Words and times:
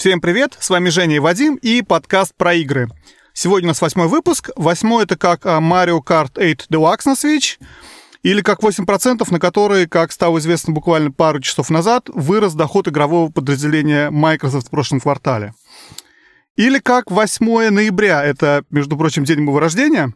Всем 0.00 0.22
привет, 0.22 0.56
с 0.58 0.70
вами 0.70 0.88
Женя 0.88 1.16
и 1.16 1.18
Вадим 1.18 1.56
и 1.56 1.82
подкаст 1.82 2.34
про 2.34 2.54
игры. 2.54 2.88
Сегодня 3.34 3.66
у 3.66 3.72
нас 3.72 3.82
восьмой 3.82 4.08
выпуск. 4.08 4.48
Восьмой 4.56 5.04
это 5.04 5.18
как 5.18 5.44
а, 5.44 5.60
Mario 5.60 6.00
Kart 6.02 6.30
8 6.36 6.54
Deluxe 6.70 7.02
на 7.04 7.12
Switch, 7.12 7.58
или 8.22 8.40
как 8.40 8.60
8%, 8.60 9.30
на 9.30 9.38
которые, 9.38 9.86
как 9.86 10.10
стало 10.12 10.38
известно 10.38 10.72
буквально 10.72 11.12
пару 11.12 11.40
часов 11.40 11.68
назад, 11.68 12.08
вырос 12.14 12.54
доход 12.54 12.88
игрового 12.88 13.30
подразделения 13.30 14.08
Microsoft 14.08 14.68
в 14.68 14.70
прошлом 14.70 15.00
квартале. 15.00 15.52
Или 16.56 16.78
как 16.78 17.10
8 17.10 17.68
ноября, 17.68 18.24
это, 18.24 18.64
между 18.70 18.96
прочим, 18.96 19.24
день 19.24 19.42
моего 19.42 19.60
рождения, 19.60 20.14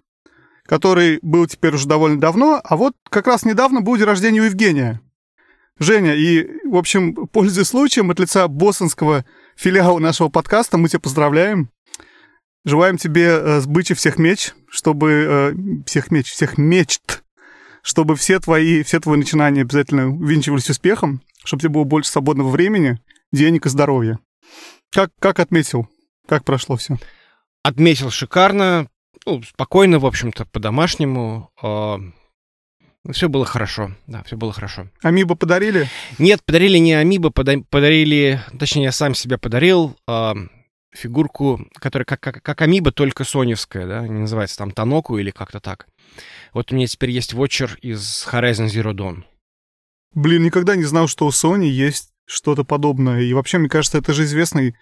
который 0.64 1.18
был 1.20 1.46
теперь 1.46 1.74
уже 1.74 1.86
довольно 1.86 2.18
давно, 2.18 2.58
а 2.64 2.76
вот 2.78 2.94
как 3.10 3.26
раз 3.26 3.44
недавно 3.44 3.82
был 3.82 3.96
день 3.96 4.06
рождения 4.06 4.40
у 4.40 4.44
Евгения. 4.44 5.02
Женя, 5.78 6.14
и, 6.14 6.48
в 6.66 6.76
общем, 6.76 7.14
пользуясь 7.26 7.68
случаем, 7.68 8.10
от 8.10 8.18
лица 8.18 8.48
боссонского 8.48 9.26
филиала 9.56 9.98
нашего 9.98 10.28
подкаста, 10.28 10.78
мы 10.78 10.88
тебя 10.88 11.00
поздравляем. 11.00 11.70
Желаем 12.64 12.96
тебе 12.96 13.26
э, 13.26 13.60
сбычи 13.60 13.94
всех 13.94 14.18
меч, 14.18 14.52
чтобы... 14.70 15.10
Э, 15.10 15.54
всех 15.86 16.10
меч, 16.10 16.30
всех 16.30 16.56
мечт, 16.56 17.22
чтобы 17.82 18.16
все 18.16 18.40
твои, 18.40 18.82
все 18.82 19.00
твои 19.00 19.18
начинания 19.18 19.60
обязательно 19.60 20.08
увенчивались 20.08 20.70
успехом, 20.70 21.20
чтобы 21.44 21.60
тебе 21.60 21.70
было 21.70 21.84
больше 21.84 22.10
свободного 22.10 22.48
времени, 22.48 22.98
денег 23.32 23.66
и 23.66 23.68
здоровья. 23.68 24.18
Как, 24.90 25.10
как 25.20 25.40
отметил? 25.40 25.88
Как 26.26 26.44
прошло 26.44 26.76
все? 26.76 26.96
Отметил 27.62 28.10
шикарно, 28.10 28.88
ну, 29.26 29.42
спокойно, 29.42 29.98
в 29.98 30.06
общем-то, 30.06 30.46
по-домашнему. 30.46 31.50
Все 33.10 33.28
было 33.28 33.44
хорошо, 33.44 33.92
да, 34.06 34.22
все 34.22 34.36
было 34.36 34.52
хорошо. 34.52 34.88
Амибо 35.02 35.34
подарили? 35.34 35.88
Нет, 36.18 36.42
подарили 36.44 36.78
не 36.78 36.94
Амибо, 36.94 37.30
подарили, 37.30 38.40
точнее, 38.58 38.84
я 38.84 38.92
сам 38.92 39.14
себе 39.14 39.36
подарил 39.36 39.96
э, 40.08 40.32
фигурку, 40.90 41.68
которая 41.74 42.06
как, 42.06 42.20
как, 42.20 42.42
как 42.42 42.62
Амибо, 42.62 42.92
только 42.92 43.24
соневская, 43.24 43.86
да, 43.86 44.08
не 44.08 44.20
называется 44.20 44.56
там 44.56 44.70
Таноку 44.70 45.18
или 45.18 45.30
как-то 45.30 45.60
так. 45.60 45.86
Вот 46.54 46.72
у 46.72 46.76
меня 46.76 46.86
теперь 46.86 47.10
есть 47.10 47.34
вотчер 47.34 47.78
из 47.82 48.26
Horizon 48.30 48.66
Zero 48.66 48.94
Dawn. 48.94 49.24
Блин, 50.14 50.44
никогда 50.44 50.76
не 50.76 50.84
знал, 50.84 51.08
что 51.08 51.26
у 51.26 51.30
Sony 51.30 51.66
есть 51.66 52.10
что-то 52.24 52.64
подобное. 52.64 53.20
И 53.20 53.34
вообще, 53.34 53.58
мне 53.58 53.68
кажется, 53.68 53.98
это 53.98 54.12
же 54.12 54.24
известный 54.24 54.76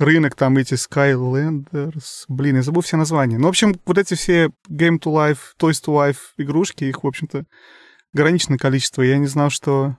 рынок, 0.00 0.34
там 0.34 0.56
эти 0.56 0.74
Skylanders, 0.74 2.24
блин, 2.28 2.56
я 2.56 2.62
забыл 2.62 2.82
все 2.82 2.96
названия. 2.96 3.38
Ну, 3.38 3.46
в 3.46 3.50
общем, 3.50 3.78
вот 3.84 3.98
эти 3.98 4.14
все 4.14 4.46
Game 4.68 4.98
to 4.98 5.12
Life, 5.12 5.38
Toys 5.58 5.82
to 5.84 5.94
Life 5.94 6.18
игрушки, 6.38 6.84
их, 6.84 7.04
в 7.04 7.06
общем-то, 7.06 7.44
ограниченное 8.14 8.58
количество. 8.58 9.02
Я 9.02 9.18
не 9.18 9.26
знал, 9.26 9.50
что 9.50 9.96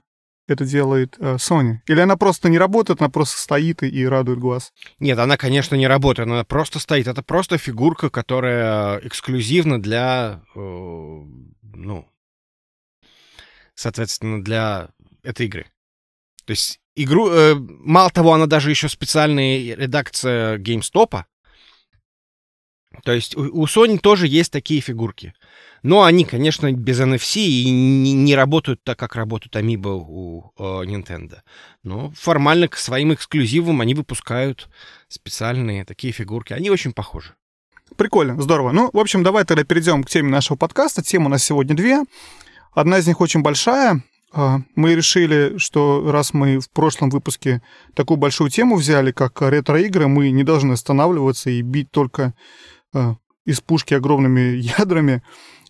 это 0.48 0.64
делает 0.64 1.16
э, 1.18 1.36
Sony. 1.36 1.76
Или 1.86 2.00
она 2.00 2.16
просто 2.16 2.48
не 2.48 2.58
работает, 2.58 3.00
она 3.00 3.08
просто 3.08 3.38
стоит 3.38 3.82
и, 3.82 3.88
и 3.88 4.04
радует 4.04 4.38
глаз? 4.38 4.72
Нет, 4.98 5.18
она, 5.18 5.36
конечно, 5.36 5.76
не 5.76 5.86
работает, 5.86 6.28
она 6.28 6.44
просто 6.44 6.78
стоит. 6.78 7.06
Это 7.06 7.22
просто 7.22 7.58
фигурка, 7.58 8.10
которая 8.10 8.98
эксклюзивна 8.98 9.80
для, 9.80 10.42
э, 10.54 10.58
ну, 10.58 12.08
соответственно, 13.74 14.42
для 14.42 14.90
этой 15.22 15.46
игры. 15.46 15.66
То 16.44 16.50
есть 16.50 16.81
игру... 16.94 17.30
Э, 17.30 17.54
мало 17.54 18.10
того, 18.10 18.32
она 18.32 18.46
даже 18.46 18.70
еще 18.70 18.88
специальная 18.88 19.74
редакция 19.74 20.58
GameStop. 20.58 21.24
То 23.04 23.12
есть 23.12 23.36
у, 23.36 23.62
у 23.62 23.66
Sony 23.66 23.98
тоже 23.98 24.26
есть 24.26 24.52
такие 24.52 24.80
фигурки. 24.80 25.34
Но 25.82 26.04
они, 26.04 26.24
конечно, 26.24 26.70
без 26.72 27.00
NFC 27.00 27.40
и 27.40 27.70
не, 27.70 28.12
не 28.12 28.34
работают 28.34 28.84
так, 28.84 28.98
как 28.98 29.16
работают 29.16 29.56
Amiibo 29.56 30.04
у 30.06 30.52
э, 30.56 30.62
Nintendo. 30.62 31.40
Но 31.82 32.10
формально 32.10 32.68
к 32.68 32.76
своим 32.76 33.12
эксклюзивам 33.12 33.80
они 33.80 33.94
выпускают 33.94 34.68
специальные 35.08 35.84
такие 35.84 36.12
фигурки. 36.12 36.52
Они 36.52 36.70
очень 36.70 36.92
похожи. 36.92 37.34
Прикольно, 37.96 38.40
здорово. 38.40 38.72
Ну, 38.72 38.90
в 38.92 38.98
общем, 38.98 39.22
давай 39.22 39.44
тогда 39.44 39.64
перейдем 39.64 40.04
к 40.04 40.10
теме 40.10 40.30
нашего 40.30 40.56
подкаста. 40.56 41.02
Тем 41.02 41.26
у 41.26 41.28
нас 41.28 41.42
сегодня 41.42 41.74
две. 41.74 42.04
Одна 42.72 42.98
из 42.98 43.06
них 43.06 43.20
очень 43.20 43.42
большая. 43.42 44.02
А, 44.34 44.60
мы 44.74 44.94
решили, 44.94 45.58
что 45.58 46.10
раз 46.10 46.32
мы 46.32 46.58
в 46.58 46.70
прошлом 46.70 47.10
выпуске 47.10 47.62
такую 47.94 48.16
большую 48.16 48.50
тему 48.50 48.76
взяли, 48.76 49.12
как 49.12 49.42
ретро-игры, 49.42 50.08
мы 50.08 50.30
не 50.30 50.42
должны 50.42 50.72
останавливаться 50.72 51.50
и 51.50 51.60
бить 51.60 51.90
только 51.90 52.34
а, 52.94 53.16
из 53.44 53.60
пушки 53.60 53.94
огромными 53.94 54.56
ядрами. 54.78 55.22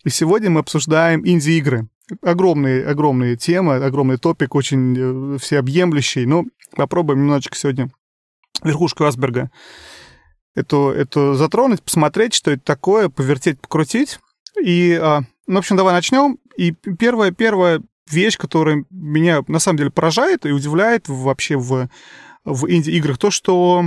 И 0.05 0.11
сегодня 0.11 0.51
мы 0.51 0.61
обсуждаем 0.61 1.27
инди-игры. 1.27 1.89
Огромные, 2.21 2.85
огромные 2.87 3.37
темы, 3.37 3.77
огромный 3.77 4.19
топик, 4.19 4.55
очень 4.55 4.97
э, 5.35 5.39
всеобъемлющий. 5.39 6.27
Но 6.27 6.45
попробуем 6.77 7.21
немножечко 7.21 7.57
сегодня 7.57 7.91
верхушку 8.63 9.05
Асберга 9.05 9.51
эту, 10.55 10.91
эту 10.91 11.35
затронуть, 11.35 11.83
посмотреть, 11.83 12.35
что 12.35 12.51
это 12.51 12.63
такое, 12.63 13.09
повертеть, 13.09 13.61
покрутить. 13.61 14.19
И, 14.63 14.99
а, 15.01 15.23
ну, 15.47 15.55
в 15.55 15.59
общем, 15.59 15.77
давай 15.77 15.95
начнем. 15.95 16.39
И 16.57 16.73
первое, 16.73 17.31
первое, 17.31 17.83
вещь, 18.11 18.37
которая 18.37 18.85
меня 18.91 19.43
на 19.49 19.59
самом 19.59 19.79
деле 19.79 19.91
поражает 19.91 20.47
и 20.47 20.53
удивляет 20.53 21.09
вообще 21.09 21.57
в, 21.57 21.89
в 22.45 22.71
инди-играх, 22.71 23.19
то, 23.19 23.31
что 23.31 23.85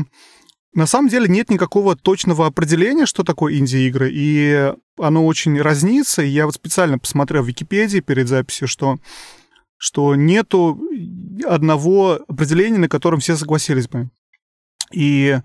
на 0.74 0.86
самом 0.86 1.09
деле 1.09 1.28
нет 1.28 1.50
никакого 1.50 1.96
точного 1.96 2.46
определения, 2.46 3.06
что 3.06 3.24
такое 3.24 3.56
инди-игры, 3.56 4.09
и 4.12 4.74
оно 5.00 5.26
очень 5.26 5.59
разнится. 5.62 6.22
Я 6.22 6.46
вот 6.46 6.56
специально 6.56 7.00
посмотрел 7.00 7.44
в 7.44 7.48
Википедии 7.48 8.02
перед 8.02 8.28
записью, 8.28 8.68
что, 8.68 8.98
что 9.78 10.16
нету 10.16 10.80
одного 11.46 12.20
определения, 12.28 12.78
на 12.78 12.90
котором 12.90 13.22
все 13.22 13.38
согласились 13.38 13.88
бы. 13.88 14.09
И 14.92 15.40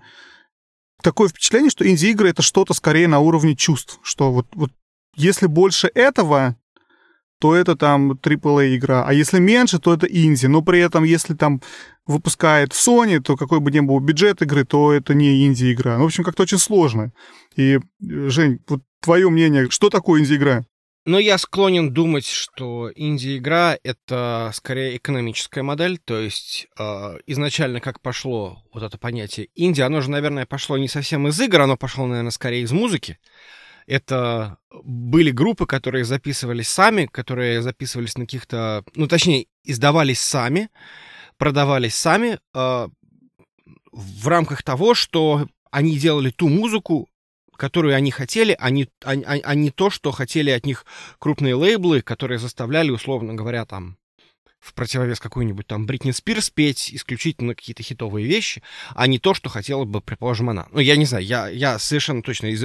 такое 1.01 1.29
впечатление, 1.29 1.69
что 1.69 1.87
инди-игры— 1.87 2.29
это 2.31 2.41
что-то 2.41 2.73
скорее 2.73 3.07
на 3.07 3.19
уровне 3.19 3.55
чувств, 3.55 3.99
что 4.03 4.33
вот, 4.33 4.47
вот 4.53 4.71
если 5.15 5.47
больше 5.47 5.89
этого, 5.93 6.57
то 7.41 7.55
это 7.55 7.75
там 7.75 8.11
AAA 8.11 8.75
игра, 8.75 9.03
а 9.03 9.13
если 9.13 9.39
меньше, 9.39 9.79
то 9.79 9.91
это 9.95 10.05
инди. 10.05 10.45
Но 10.45 10.61
при 10.61 10.79
этом, 10.79 11.03
если 11.03 11.33
там 11.33 11.59
выпускает 12.05 12.73
Sony, 12.73 13.19
то 13.19 13.35
какой 13.35 13.59
бы 13.59 13.71
ни 13.71 13.79
был 13.79 13.99
бюджет 13.99 14.43
игры, 14.43 14.63
то 14.63 14.93
это 14.93 15.15
не 15.15 15.47
инди-игра. 15.47 15.97
Ну, 15.97 16.03
в 16.03 16.05
общем, 16.05 16.23
как-то 16.23 16.43
очень 16.43 16.59
сложно. 16.59 17.13
И, 17.55 17.79
Жень, 17.99 18.59
вот 18.67 18.83
твое 19.01 19.27
мнение, 19.31 19.71
что 19.71 19.89
такое 19.89 20.21
инди-игра? 20.21 20.65
Но 21.03 21.17
я 21.17 21.39
склонен 21.39 21.91
думать, 21.91 22.27
что 22.27 22.91
инди-игра— 22.93 23.75
это 23.83 24.51
скорее 24.53 24.97
экономическая 24.97 25.63
модель, 25.63 25.97
то 25.97 26.19
есть 26.19 26.67
э, 26.77 27.17
изначально 27.25 27.79
как 27.79 28.01
пошло 28.01 28.61
вот 28.71 28.83
это 28.83 28.99
понятие 28.99 29.47
инди, 29.55 29.81
оно 29.81 30.01
же, 30.01 30.11
наверное, 30.11 30.45
пошло 30.45 30.77
не 30.77 30.87
совсем 30.87 31.27
из 31.27 31.41
игр, 31.41 31.61
оно 31.61 31.75
пошло, 31.75 32.05
наверное, 32.05 32.29
скорее 32.29 32.61
из 32.61 32.71
музыки. 32.71 33.17
Это 33.87 34.57
были 34.83 35.31
группы, 35.31 35.65
которые 35.65 36.05
записывались 36.05 36.69
сами, 36.69 37.05
которые 37.05 37.61
записывались 37.61 38.17
на 38.17 38.25
каких-то, 38.25 38.83
ну, 38.95 39.07
точнее, 39.07 39.47
издавались 39.63 40.19
сами, 40.19 40.69
продавались 41.37 41.95
сами 41.95 42.39
э, 42.53 42.87
в 43.91 44.27
рамках 44.27 44.63
того, 44.63 44.93
что 44.93 45.47
они 45.71 45.97
делали 45.97 46.29
ту 46.29 46.49
музыку, 46.49 47.09
которую 47.57 47.95
они 47.95 48.11
хотели, 48.11 48.55
а 48.59 48.69
не, 48.69 48.87
а, 49.03 49.13
а, 49.13 49.37
а 49.43 49.55
не 49.55 49.69
то, 49.69 49.89
что 49.89 50.11
хотели 50.11 50.49
от 50.49 50.65
них 50.65 50.85
крупные 51.19 51.55
лейблы, 51.55 52.01
которые 52.01 52.39
заставляли, 52.39 52.89
условно 52.89 53.33
говоря, 53.35 53.65
там 53.65 53.97
в 54.61 54.73
противовес 54.75 55.19
какую-нибудь 55.19 55.65
там 55.65 55.85
Бритни 55.85 56.11
Спирс 56.11 56.51
петь 56.51 56.93
исключительно 56.93 57.55
какие-то 57.55 57.81
хитовые 57.81 58.27
вещи, 58.27 58.61
а 58.95 59.07
не 59.07 59.17
то, 59.17 59.33
что 59.33 59.49
хотела 59.49 59.85
бы, 59.85 60.01
предположим, 60.01 60.51
она. 60.51 60.67
Ну, 60.71 60.79
я 60.79 60.95
не 60.95 61.05
знаю, 61.05 61.25
я, 61.25 61.49
я 61.49 61.79
совершенно 61.79 62.21
точно 62.21 62.47
из, 62.47 62.63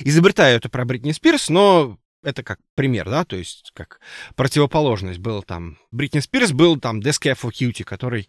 изобретаю 0.00 0.56
это 0.56 0.68
про 0.68 0.84
Бритни 0.84 1.12
Спирс, 1.12 1.48
но 1.48 1.98
это 2.24 2.42
как 2.42 2.58
пример, 2.74 3.08
да, 3.08 3.24
то 3.24 3.36
есть 3.36 3.70
как 3.74 4.00
противоположность 4.34 5.20
был 5.20 5.42
там. 5.44 5.78
Бритни 5.92 6.18
Спирс 6.18 6.50
был 6.50 6.80
там 6.80 6.98
Death 6.98 7.38
for 7.40 7.52
Cutie, 7.52 7.84
который 7.84 8.28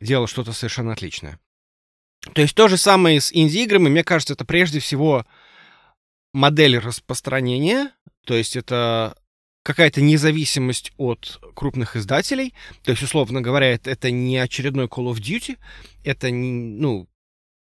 делал 0.00 0.26
что-то 0.26 0.52
совершенно 0.52 0.92
отличное. 0.92 1.38
То 2.34 2.42
есть 2.42 2.54
то 2.54 2.66
же 2.66 2.76
самое 2.76 3.20
с 3.20 3.32
инди-играми, 3.32 3.88
мне 3.88 4.02
кажется, 4.04 4.34
это 4.34 4.44
прежде 4.44 4.80
всего 4.80 5.24
модель 6.32 6.78
распространения, 6.78 7.92
то 8.26 8.34
есть 8.34 8.56
это 8.56 9.16
какая-то 9.62 10.00
независимость 10.00 10.92
от 10.96 11.40
крупных 11.54 11.96
издателей. 11.96 12.54
То 12.82 12.92
есть, 12.92 13.02
условно 13.02 13.40
говоря, 13.40 13.72
это, 13.72 13.90
это 13.90 14.10
не 14.10 14.38
очередной 14.38 14.86
Call 14.86 15.12
of 15.12 15.16
Duty, 15.16 15.58
это, 16.04 16.30
не, 16.30 16.50
ну, 16.52 17.08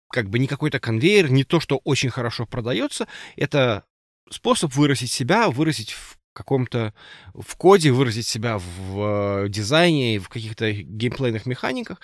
как 0.09 0.29
бы 0.29 0.39
не 0.39 0.47
какой-то 0.47 0.79
конвейер, 0.79 1.31
не 1.31 1.43
то, 1.43 1.59
что 1.59 1.81
очень 1.83 2.09
хорошо 2.09 2.45
продается. 2.45 3.07
Это 3.35 3.83
способ 4.29 4.73
выразить 4.75 5.11
себя, 5.11 5.49
выразить 5.49 5.91
в 5.91 6.17
каком-то 6.33 6.93
в 7.33 7.55
коде, 7.55 7.91
выразить 7.91 8.27
себя 8.27 8.57
в 8.57 9.45
э, 9.45 9.49
дизайне, 9.49 10.19
в 10.19 10.29
каких-то 10.29 10.71
геймплейных 10.71 11.45
механиках. 11.45 12.01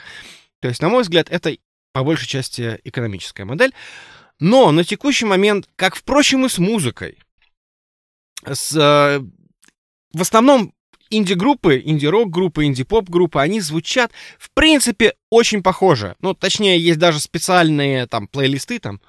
То 0.61 0.67
есть, 0.67 0.81
на 0.81 0.89
мой 0.89 1.01
взгляд, 1.01 1.29
это 1.29 1.55
по 1.93 2.03
большей 2.03 2.27
части 2.27 2.79
экономическая 2.83 3.45
модель. 3.45 3.73
Но 4.39 4.71
на 4.71 4.83
текущий 4.83 5.25
момент, 5.25 5.67
как, 5.75 5.95
впрочем, 5.95 6.45
и 6.45 6.49
с 6.49 6.59
музыкой, 6.59 7.17
с 8.45 8.75
э, 8.75 9.21
в 10.13 10.21
основном 10.21 10.73
инди-группы, 11.09 11.81
инди-рок-группы, 11.83 12.65
инди-поп-группы, 12.65 13.39
они 13.39 13.61
звучат, 13.61 14.11
в 14.37 14.51
принципе, 14.53 15.13
очень 15.29 15.63
похоже. 15.63 16.15
Ну, 16.21 16.33
точнее, 16.33 16.79
есть 16.79 16.99
даже 16.99 17.19
специальные 17.19 18.07
там 18.07 18.27
плейлисты, 18.27 18.79
там, 18.79 19.01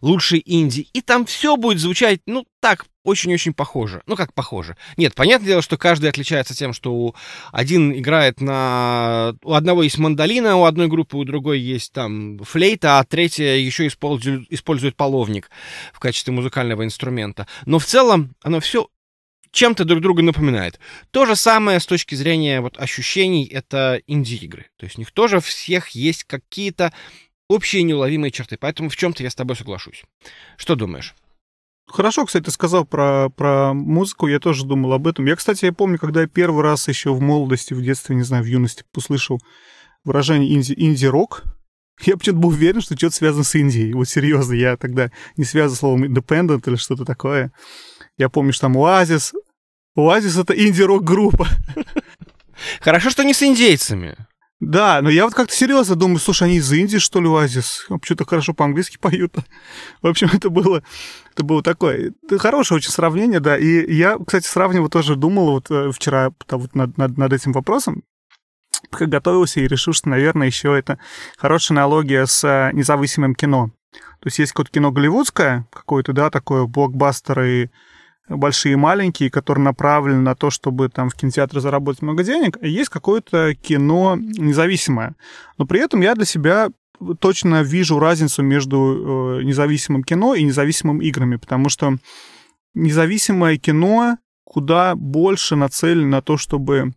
лучший 0.00 0.42
инди, 0.44 0.88
и 0.92 1.00
там 1.00 1.26
все 1.26 1.56
будет 1.56 1.78
звучать, 1.78 2.20
ну, 2.26 2.44
так, 2.60 2.86
очень-очень 3.04 3.52
похоже. 3.52 4.02
Ну, 4.06 4.16
как 4.16 4.32
похоже. 4.32 4.76
Нет, 4.96 5.14
понятное 5.14 5.48
дело, 5.48 5.62
что 5.62 5.76
каждый 5.76 6.08
отличается 6.10 6.54
тем, 6.54 6.72
что 6.72 6.92
у 6.92 7.14
один 7.50 7.92
играет 7.92 8.40
на... 8.40 9.34
У 9.42 9.54
одного 9.54 9.82
есть 9.82 9.98
мандолина, 9.98 10.56
у 10.56 10.64
одной 10.64 10.88
группы, 10.88 11.16
у 11.16 11.24
другой 11.24 11.58
есть 11.60 11.92
там 11.92 12.38
флейта, 12.38 12.98
а 12.98 13.04
третья 13.04 13.54
еще 13.54 13.86
использует, 13.86 14.46
использует 14.50 14.96
половник 14.96 15.50
в 15.92 15.98
качестве 15.98 16.32
музыкального 16.32 16.84
инструмента. 16.84 17.46
Но 17.66 17.78
в 17.78 17.86
целом 17.86 18.34
оно 18.42 18.60
все 18.60 18.88
чем-то 19.52 19.84
друг 19.84 20.00
друга 20.00 20.22
напоминает. 20.22 20.80
То 21.10 21.26
же 21.26 21.36
самое 21.36 21.78
с 21.78 21.86
точки 21.86 22.14
зрения 22.14 22.60
вот 22.60 22.78
ощущений 22.78 23.46
это 23.46 24.00
инди-игры. 24.06 24.66
То 24.76 24.84
есть 24.84 24.96
у 24.96 25.00
них 25.00 25.12
тоже 25.12 25.40
всех 25.40 25.90
есть 25.90 26.24
какие-то 26.24 26.92
общие 27.48 27.82
неуловимые 27.82 28.30
черты. 28.30 28.56
Поэтому 28.56 28.88
в 28.88 28.96
чем-то 28.96 29.22
я 29.22 29.30
с 29.30 29.34
тобой 29.34 29.54
соглашусь. 29.54 30.02
Что 30.56 30.74
думаешь? 30.74 31.14
Хорошо, 31.86 32.24
кстати, 32.24 32.44
ты 32.44 32.50
сказал 32.50 32.86
про, 32.86 33.28
про 33.28 33.74
музыку, 33.74 34.26
я 34.26 34.38
тоже 34.38 34.64
думал 34.64 34.94
об 34.94 35.06
этом. 35.06 35.26
Я, 35.26 35.36
кстати, 35.36 35.66
я 35.66 35.72
помню, 35.72 35.98
когда 35.98 36.22
я 36.22 36.26
первый 36.26 36.62
раз 36.62 36.88
еще 36.88 37.12
в 37.12 37.20
молодости, 37.20 37.74
в 37.74 37.82
детстве, 37.82 38.16
не 38.16 38.22
знаю, 38.22 38.44
в 38.44 38.46
юности 38.46 38.84
услышал 38.94 39.40
выражение 40.04 40.54
инди, 40.54 40.72
инди-рок, 40.74 41.42
я 42.06 42.16
почему-то 42.16 42.40
был 42.40 42.48
уверен, 42.50 42.80
что 42.80 42.96
что-то 42.96 43.14
связано 43.14 43.44
с 43.44 43.54
Индией. 43.54 43.92
Вот 43.92 44.08
серьезно, 44.08 44.54
я 44.54 44.76
тогда 44.76 45.10
не 45.36 45.44
связывал 45.44 45.76
словом 45.76 46.04
independent 46.04 46.62
или 46.66 46.76
что-то 46.76 47.04
такое. 47.04 47.52
Я 48.22 48.28
помню, 48.28 48.52
что 48.52 48.62
там 48.62 48.76
Оазис. 48.78 49.34
Оазис— 49.96 50.36
это 50.38 50.54
инди-рок-группа. 50.54 51.48
Хорошо, 52.80 53.10
что 53.10 53.24
не 53.24 53.34
с 53.34 53.42
индейцами. 53.42 54.16
Да, 54.60 55.02
но 55.02 55.10
я 55.10 55.24
вот 55.24 55.34
как-то 55.34 55.52
серьезно 55.52 55.96
думаю, 55.96 56.20
слушай, 56.20 56.44
они 56.44 56.58
из 56.58 56.72
Индии, 56.72 56.98
что 56.98 57.20
ли, 57.20 57.26
Оазис? 57.26 57.84
Что-то 58.02 58.24
хорошо 58.24 58.54
по-английски 58.54 58.96
поют. 58.96 59.34
В 60.02 60.06
общем, 60.06 60.30
это 60.32 60.50
было, 60.50 60.84
это 61.32 61.42
было 61.42 61.64
такое. 61.64 62.12
Это 62.22 62.38
хорошее 62.38 62.76
очень 62.76 62.92
сравнение, 62.92 63.40
да. 63.40 63.58
И 63.58 63.92
я, 63.92 64.16
кстати, 64.24 64.46
сравнивал 64.46 64.88
тоже, 64.88 65.16
думал 65.16 65.50
вот 65.50 65.68
э, 65.72 65.90
вчера 65.90 66.30
вот 66.48 66.76
над, 66.76 66.96
над, 66.96 67.18
над 67.18 67.32
этим 67.32 67.50
вопросом, 67.50 68.04
пока 68.88 69.06
готовился 69.06 69.58
и 69.58 69.66
решил, 69.66 69.94
что, 69.94 70.10
наверное, 70.10 70.46
еще 70.46 70.78
это 70.78 71.00
хорошая 71.36 71.78
аналогия 71.78 72.24
с 72.26 72.44
э, 72.44 72.70
независимым 72.72 73.34
кино. 73.34 73.72
То 74.20 74.28
есть 74.28 74.38
есть 74.38 74.52
какое-то 74.52 74.70
кино 74.70 74.92
голливудское, 74.92 75.66
какое-то, 75.72 76.12
да, 76.12 76.30
такое 76.30 76.66
блокбастеры 76.66 77.72
большие 78.28 78.74
и 78.74 78.76
маленькие, 78.76 79.30
которые 79.30 79.64
направлены 79.64 80.20
на 80.20 80.34
то, 80.34 80.50
чтобы 80.50 80.88
там 80.88 81.10
в 81.10 81.14
кинотеатре 81.14 81.60
заработать 81.60 82.02
много 82.02 82.22
денег, 82.22 82.58
и 82.60 82.70
есть 82.70 82.88
какое-то 82.88 83.54
кино 83.54 84.16
независимое. 84.16 85.14
Но 85.58 85.66
при 85.66 85.80
этом 85.80 86.00
я 86.00 86.14
для 86.14 86.24
себя 86.24 86.68
точно 87.18 87.62
вижу 87.62 87.98
разницу 87.98 88.42
между 88.42 89.38
э, 89.40 89.42
независимым 89.42 90.04
кино 90.04 90.34
и 90.34 90.42
независимым 90.44 91.00
играми, 91.00 91.36
потому 91.36 91.68
что 91.68 91.96
независимое 92.74 93.56
кино 93.56 94.18
куда 94.44 94.94
больше 94.94 95.56
нацелено 95.56 96.08
на 96.08 96.22
то, 96.22 96.36
чтобы 96.36 96.92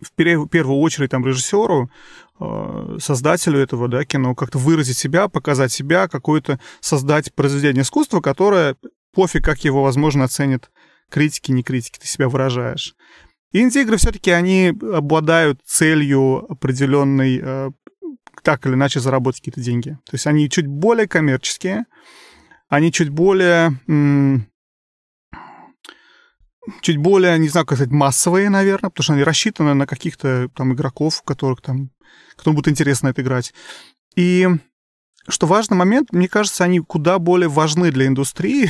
в 0.00 0.12
первую 0.12 0.78
очередь 0.78 1.10
там 1.10 1.26
режиссеру, 1.26 1.90
э, 2.40 2.96
создателю 3.00 3.58
этого 3.58 3.88
да, 3.88 4.04
кино 4.04 4.34
как-то 4.34 4.58
выразить 4.58 4.96
себя, 4.96 5.28
показать 5.28 5.72
себя, 5.72 6.08
какое-то 6.08 6.60
создать 6.80 7.34
произведение 7.34 7.82
искусства, 7.82 8.20
которое 8.20 8.76
пофиг, 9.12 9.44
как 9.44 9.64
его, 9.64 9.82
возможно, 9.82 10.24
оценят 10.24 10.70
критики, 11.10 11.52
не 11.52 11.62
критики, 11.62 11.98
ты 11.98 12.06
себя 12.06 12.28
выражаешь. 12.28 12.94
Инди-игры 13.52 13.96
все-таки 13.96 14.30
они 14.30 14.74
обладают 14.92 15.60
целью 15.64 16.50
определенной, 16.50 17.40
э, 17.42 17.70
так 18.42 18.66
или 18.66 18.74
иначе, 18.74 19.00
заработать 19.00 19.40
какие-то 19.40 19.60
деньги. 19.60 19.90
То 20.04 20.14
есть 20.14 20.26
они 20.26 20.50
чуть 20.50 20.66
более 20.66 21.08
коммерческие, 21.08 21.86
они 22.68 22.92
чуть 22.92 23.08
более, 23.08 23.80
чуть 26.82 26.98
более, 26.98 27.38
не 27.38 27.48
знаю, 27.48 27.66
как 27.66 27.78
сказать, 27.78 27.92
массовые, 27.92 28.50
наверное, 28.50 28.90
потому 28.90 29.02
что 29.02 29.12
они 29.14 29.22
рассчитаны 29.22 29.72
на 29.72 29.86
каких-то 29.86 30.50
там 30.54 30.74
игроков, 30.74 31.22
которых 31.22 31.62
там, 31.62 31.90
которым 32.36 32.56
будет 32.56 32.68
интересно 32.68 33.08
это 33.08 33.22
играть. 33.22 33.54
И 34.14 34.46
что 35.28 35.46
важный 35.46 35.76
момент, 35.76 36.12
мне 36.12 36.28
кажется, 36.28 36.64
они 36.64 36.80
куда 36.80 37.18
более 37.18 37.48
важны 37.48 37.90
для 37.90 38.06
индустрии. 38.06 38.68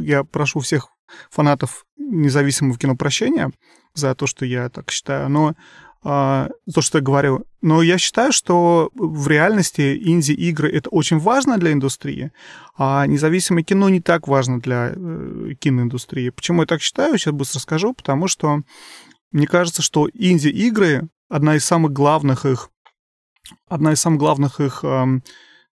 Я 0.04 0.24
прошу 0.24 0.60
всех 0.60 0.88
фанатов 1.30 1.84
независимого 1.96 2.78
кинопрощения 2.78 3.50
за 3.94 4.14
то, 4.14 4.26
что 4.26 4.44
я 4.44 4.68
так 4.68 4.90
считаю, 4.90 5.28
но 5.28 5.54
а, 6.02 6.50
то, 6.72 6.82
что 6.82 6.98
я 6.98 7.04
говорю. 7.04 7.46
Но 7.62 7.80
я 7.80 7.96
считаю, 7.96 8.32
что 8.32 8.90
в 8.94 9.26
реальности 9.26 9.96
инди-игры 10.04 10.70
это 10.70 10.90
очень 10.90 11.18
важно 11.18 11.56
для 11.56 11.72
индустрии, 11.72 12.30
а 12.76 13.06
независимое 13.06 13.64
кино 13.64 13.88
не 13.88 14.00
так 14.00 14.28
важно 14.28 14.60
для 14.60 14.92
э, 14.94 15.54
киноиндустрии. 15.58 16.28
Почему 16.28 16.62
я 16.62 16.66
так 16.66 16.82
считаю, 16.82 17.16
сейчас 17.16 17.32
быстро 17.32 17.58
скажу, 17.60 17.94
потому 17.94 18.28
что 18.28 18.62
мне 19.32 19.46
кажется, 19.46 19.80
что 19.80 20.08
инди-игры 20.12 21.08
одна 21.30 21.56
из 21.56 21.64
самых 21.64 21.92
главных 21.92 22.44
их 22.44 22.70
одна 23.68 23.92
из 23.92 24.00
самых 24.00 24.18
главных 24.18 24.60
их 24.60 24.84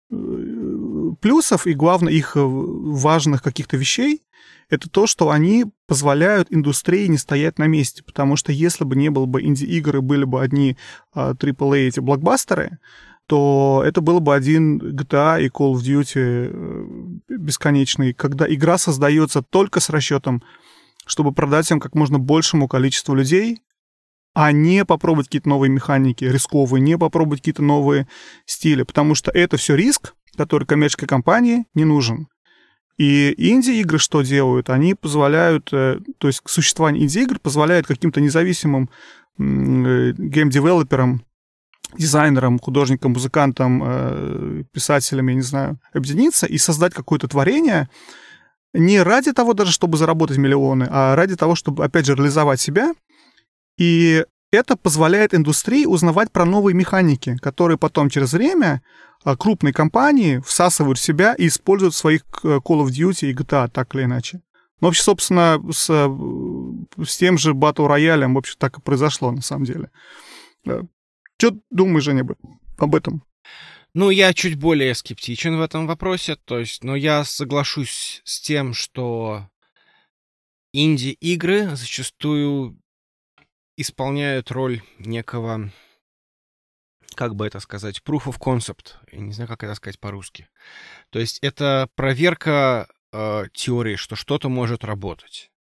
плюсов 0.10 1.68
и, 1.68 1.74
главное, 1.74 2.14
их 2.14 2.36
э, 2.36 2.40
важных 2.42 3.44
каких-то 3.44 3.78
вещей 3.78 4.24
это 4.70 4.88
то, 4.90 5.08
что 5.08 5.32
они 5.32 5.66
позволяют 5.88 6.48
индустрии 6.52 7.08
не 7.08 7.18
стоять 7.18 7.58
на 7.58 7.66
месте. 7.66 8.04
Потому 8.04 8.36
что 8.36 8.52
если 8.52 8.84
бы 8.84 8.96
не 8.96 9.10
было 9.10 9.26
бы 9.26 9.42
инди-игры, 9.42 10.02
были 10.02 10.26
бы 10.26 10.42
одни 10.42 10.78
AAA 11.16 11.88
эти 11.88 12.00
блокбастеры, 12.00 12.78
то 13.26 13.84
это 13.86 14.02
было 14.02 14.20
бы 14.20 14.34
один 14.34 14.80
GTA 14.80 15.42
и 15.44 15.50
Call 15.50 15.74
of 15.74 15.82
Duty 15.82 16.14
э, 16.16 17.10
бесконечный, 17.30 18.14
когда 18.14 18.52
игра 18.52 18.78
создается 18.78 19.44
только 19.44 19.80
с 19.80 19.90
расчетом, 19.90 20.44
чтобы 21.06 21.32
продать 21.32 21.70
им 21.72 21.80
как 21.80 21.96
можно 21.96 22.18
большему 22.18 22.68
количеству 22.68 23.14
людей, 23.14 23.62
а 24.42 24.54
не 24.54 24.86
попробовать 24.86 25.28
какие-то 25.28 25.50
новые 25.50 25.70
механики 25.70 26.24
рисковые, 26.24 26.82
не 26.82 26.98
попробовать 26.98 27.42
какие-то 27.42 27.62
новые 27.62 28.08
стили, 28.46 28.84
потому 28.84 29.14
что 29.14 29.32
это 29.32 29.58
все 29.58 29.76
риск, 29.76 30.14
который 30.38 30.66
коммерческой 30.66 31.08
компании 31.08 31.66
не 31.74 31.84
нужен. 31.84 32.30
И 32.98 33.36
инди-игры 33.38 34.00
что 34.00 34.22
делают? 34.22 34.70
Они 34.70 34.96
позволяют, 34.96 35.74
э, 35.74 36.00
то 36.20 36.28
есть 36.28 36.42
существование 36.46 37.04
инди-игр 37.04 37.38
позволяет 37.40 37.86
каким-то 37.86 38.22
независимым 38.22 38.90
э, 39.40 40.14
гейм-девелоперам, 40.14 41.22
дизайнерам, 41.98 42.60
художникам, 42.60 43.12
музыкантам, 43.12 43.84
э, 43.84 44.64
писателям, 44.72 45.28
я 45.28 45.36
не 45.36 45.42
знаю, 45.42 45.82
объединиться 45.94 46.46
и 46.46 46.58
создать 46.58 46.94
какое-то 46.94 47.28
творение 47.28 47.90
не 48.74 49.04
ради 49.04 49.34
того 49.34 49.54
даже, 49.54 49.74
чтобы 49.74 49.98
заработать 49.98 50.38
миллионы, 50.38 50.88
а 50.90 51.18
ради 51.18 51.36
того, 51.36 51.56
чтобы, 51.56 51.84
опять 51.84 52.06
же, 52.06 52.16
реализовать 52.16 52.62
себя 52.62 52.94
и 53.80 54.26
это 54.52 54.76
позволяет 54.76 55.34
индустрии 55.34 55.86
узнавать 55.86 56.32
про 56.32 56.44
новые 56.44 56.76
механики, 56.76 57.38
которые 57.38 57.78
потом 57.78 58.10
через 58.10 58.34
время 58.34 58.82
а, 59.24 59.38
крупные 59.38 59.74
компании 59.74 60.42
всасывают 60.46 61.00
в 61.00 61.02
себя 61.02 61.34
и 61.34 61.48
используют 61.48 61.94
в 61.94 61.98
своих 61.98 62.24
Call 62.44 62.86
of 62.86 62.88
Duty 62.88 63.30
и 63.30 63.34
GTA 63.34 63.70
так 63.70 63.96
или 63.96 64.04
иначе. 64.04 64.42
Ну, 64.82 64.88
вообще, 64.88 65.04
собственно, 65.04 65.62
с, 65.72 65.90
э, 65.90 67.06
с 67.06 67.18
тем 67.18 67.38
же 67.38 67.52
Battle 67.52 67.88
Royale, 67.88 68.32
вообще, 68.34 68.56
так 68.58 68.78
и 68.78 68.82
произошло, 68.82 69.32
на 69.32 69.42
самом 69.42 69.66
деле. 69.66 69.92
Э, 70.66 70.84
что 71.38 71.58
думаешь, 71.70 72.04
Женя, 72.04 72.26
об 72.78 72.96
этом? 72.96 73.24
Ну, 73.94 74.10
я 74.10 74.34
чуть 74.34 74.58
более 74.58 74.96
скептичен 74.96 75.58
в 75.58 75.62
этом 75.62 75.88
вопросе, 75.88 76.38
то 76.38 76.60
есть, 76.60 76.84
но 76.84 76.96
я 76.96 77.26
соглашусь 77.26 78.22
с 78.24 78.40
тем, 78.40 78.74
что 78.74 79.50
инди-игры 80.72 81.76
зачастую 81.76 82.78
исполняют 83.82 84.52
роль 84.52 84.82
некого, 84.98 85.72
как 87.16 87.36
бы 87.36 87.48
это 87.48 87.60
сказать, 87.60 88.02
proof 88.06 88.26
of 88.26 88.40
concept. 88.40 88.96
Я 89.12 89.20
не 89.20 89.34
знаю, 89.34 89.48
как 89.48 89.64
это 89.64 89.76
сказать 89.76 90.00
по-русски. 90.00 90.48
То 91.10 91.20
есть 91.20 91.40
это 91.40 91.90
проверка 91.96 92.88
э, 93.12 93.46
теории, 93.54 93.96
что 93.96 94.16
что-то 94.16 94.50
может 94.50 94.84
работать. 94.84 95.52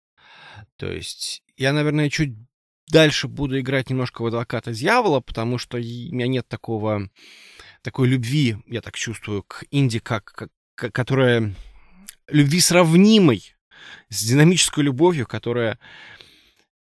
То 0.77 0.91
есть 0.91 1.43
я, 1.57 1.73
наверное, 1.73 2.11
чуть 2.11 2.35
дальше 2.91 3.29
буду 3.29 3.61
играть 3.61 3.91
немножко 3.91 4.23
в 4.23 4.27
адвоката 4.27 4.73
дьявола, 4.73 5.21
потому 5.21 5.59
что 5.59 5.77
у 5.77 5.81
меня 5.81 6.27
нет 6.27 6.49
такого 6.49 7.09
такой 7.83 8.09
любви, 8.09 8.57
я 8.67 8.81
так 8.81 8.97
чувствую, 8.97 9.43
к 9.45 9.65
инди, 9.71 9.99
как, 10.01 10.51
как 10.75 10.93
которая 10.93 11.55
любви 12.29 12.61
сравнимой 12.61 13.55
с 14.09 14.25
динамической 14.25 14.85
любовью, 14.85 15.27
которая 15.27 15.79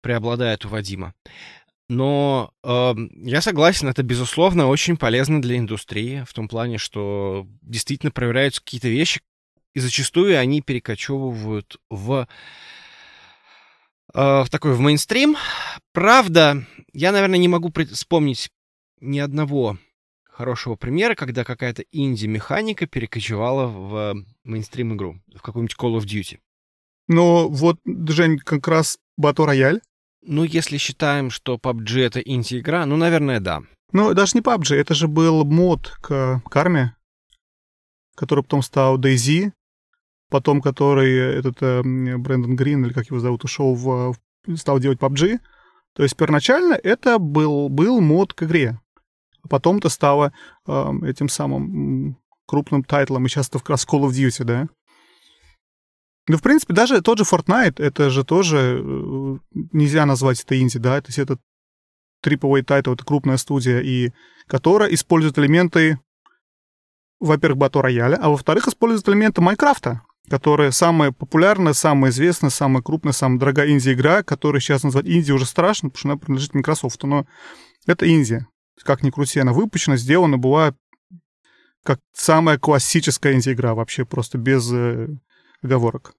преобладает 0.08 0.64
у 0.64 0.70
Вадима. 0.70 1.12
Но 1.90 2.50
э, 2.64 2.94
я 3.24 3.42
согласен, 3.42 3.88
это, 3.88 4.02
безусловно, 4.02 4.68
очень 4.68 4.96
полезно 4.96 5.42
для 5.42 5.58
индустрии, 5.58 6.24
в 6.26 6.32
том 6.32 6.48
плане, 6.48 6.78
что 6.78 7.46
действительно 7.60 8.10
проверяются 8.10 8.62
какие-то 8.62 8.88
вещи, 8.88 9.20
и 9.74 9.80
зачастую 9.80 10.40
они 10.40 10.62
перекочевывают 10.62 11.76
в 11.90 12.26
э, 14.14 14.42
в 14.44 14.46
такой 14.50 14.72
в 14.72 14.80
мейнстрим. 14.80 15.36
Правда, 15.92 16.64
я, 16.94 17.12
наверное, 17.12 17.38
не 17.38 17.48
могу 17.48 17.70
вспомнить 17.92 18.48
ни 19.02 19.18
одного 19.18 19.76
хорошего 20.24 20.76
примера, 20.76 21.16
когда 21.16 21.44
какая-то 21.44 21.84
инди-механика 21.92 22.86
перекочевала 22.86 23.66
в 23.66 24.24
мейнстрим 24.42 24.94
игру, 24.94 25.20
в 25.34 25.42
какую-нибудь 25.42 25.76
Call 25.78 25.98
of 25.98 26.06
Duty. 26.06 26.38
Но 27.08 27.50
вот, 27.50 27.78
Жень, 27.84 28.38
как 28.38 28.68
раз 28.68 28.98
Battle 29.20 29.48
Royale. 29.48 29.80
Ну, 30.30 30.44
если 30.44 30.76
считаем, 30.76 31.30
что 31.30 31.56
PUBG— 31.56 32.00
это 32.02 32.20
инди-игра, 32.20 32.84
ну, 32.84 32.96
наверное, 32.96 33.40
да. 33.40 33.62
Ну, 33.92 34.12
даже 34.12 34.32
не 34.34 34.42
PUBG, 34.42 34.74
это 34.74 34.94
же 34.94 35.08
был 35.08 35.42
мод 35.46 35.96
к 36.02 36.42
карме, 36.50 36.94
который 38.14 38.44
потом 38.44 38.60
стал 38.60 39.00
DayZ, 39.00 39.52
потом 40.28 40.60
который 40.60 41.16
этот 41.16 41.62
э, 41.62 41.80
Брэндон 41.82 42.56
Грин, 42.56 42.84
или 42.84 42.92
как 42.92 43.06
его 43.06 43.20
зовут, 43.20 43.44
ушел 43.44 43.74
в... 43.74 44.16
стал 44.54 44.78
делать 44.80 44.98
PUBG. 44.98 45.38
То 45.94 46.02
есть 46.02 46.14
первоначально 46.14 46.74
это 46.74 47.18
был, 47.18 47.70
был 47.70 48.02
мод 48.02 48.34
к 48.34 48.42
игре. 48.42 48.78
Потом 49.48 49.78
это 49.78 49.88
стало 49.88 50.34
э, 50.66 50.92
этим 51.06 51.30
самым 51.30 52.18
крупным 52.46 52.84
тайтлом, 52.84 53.24
и 53.24 53.30
сейчас 53.30 53.48
это 53.48 53.60
раз 53.66 53.86
Call 53.86 54.02
of 54.02 54.10
Duty, 54.10 54.44
да? 54.44 54.68
Ну, 56.28 56.36
в 56.36 56.42
принципе, 56.42 56.74
даже 56.74 57.00
тот 57.00 57.18
же 57.18 57.24
Fortnite, 57.24 57.82
это 57.82 58.10
же 58.10 58.22
тоже 58.22 58.82
э, 58.82 59.38
нельзя 59.72 60.04
назвать 60.04 60.42
это 60.42 60.60
инди, 60.60 60.78
да, 60.78 61.00
то 61.00 61.08
есть 61.08 61.18
это 61.18 61.38
AAA 62.22 62.64
тайтл, 62.64 62.92
это 62.92 63.04
крупная 63.04 63.38
студия, 63.38 63.80
и 63.80 64.12
которая 64.46 64.92
использует 64.92 65.38
элементы, 65.38 65.98
во-первых, 67.18 67.58
Battle 67.58 67.82
Royale, 67.82 68.14
а 68.14 68.28
во-вторых, 68.28 68.68
использует 68.68 69.08
элементы 69.08 69.40
Майнкрафта, 69.40 70.02
которая 70.28 70.70
самая 70.70 71.12
популярная, 71.12 71.72
самая 71.72 72.10
известная, 72.10 72.50
самая 72.50 72.82
крупная, 72.82 73.14
самая 73.14 73.38
дорогая 73.38 73.70
инди-игра, 73.70 74.22
которую 74.22 74.60
сейчас 74.60 74.82
назвать 74.82 75.06
инди 75.06 75.32
уже 75.32 75.46
страшно, 75.46 75.88
потому 75.88 75.98
что 75.98 76.08
она 76.08 76.18
принадлежит 76.18 76.54
Microsoft, 76.54 77.02
но 77.04 77.26
это 77.86 78.06
инди. 78.06 78.44
Как 78.84 79.02
ни 79.02 79.10
крути, 79.10 79.40
она 79.40 79.54
выпущена, 79.54 79.96
сделана 79.96 80.36
была 80.36 80.74
как 81.84 82.00
самая 82.12 82.58
классическая 82.58 83.32
инди-игра 83.32 83.74
вообще, 83.74 84.04
просто 84.04 84.36
без 84.36 84.70
э, 84.70 85.08
оговорок. 85.62 86.14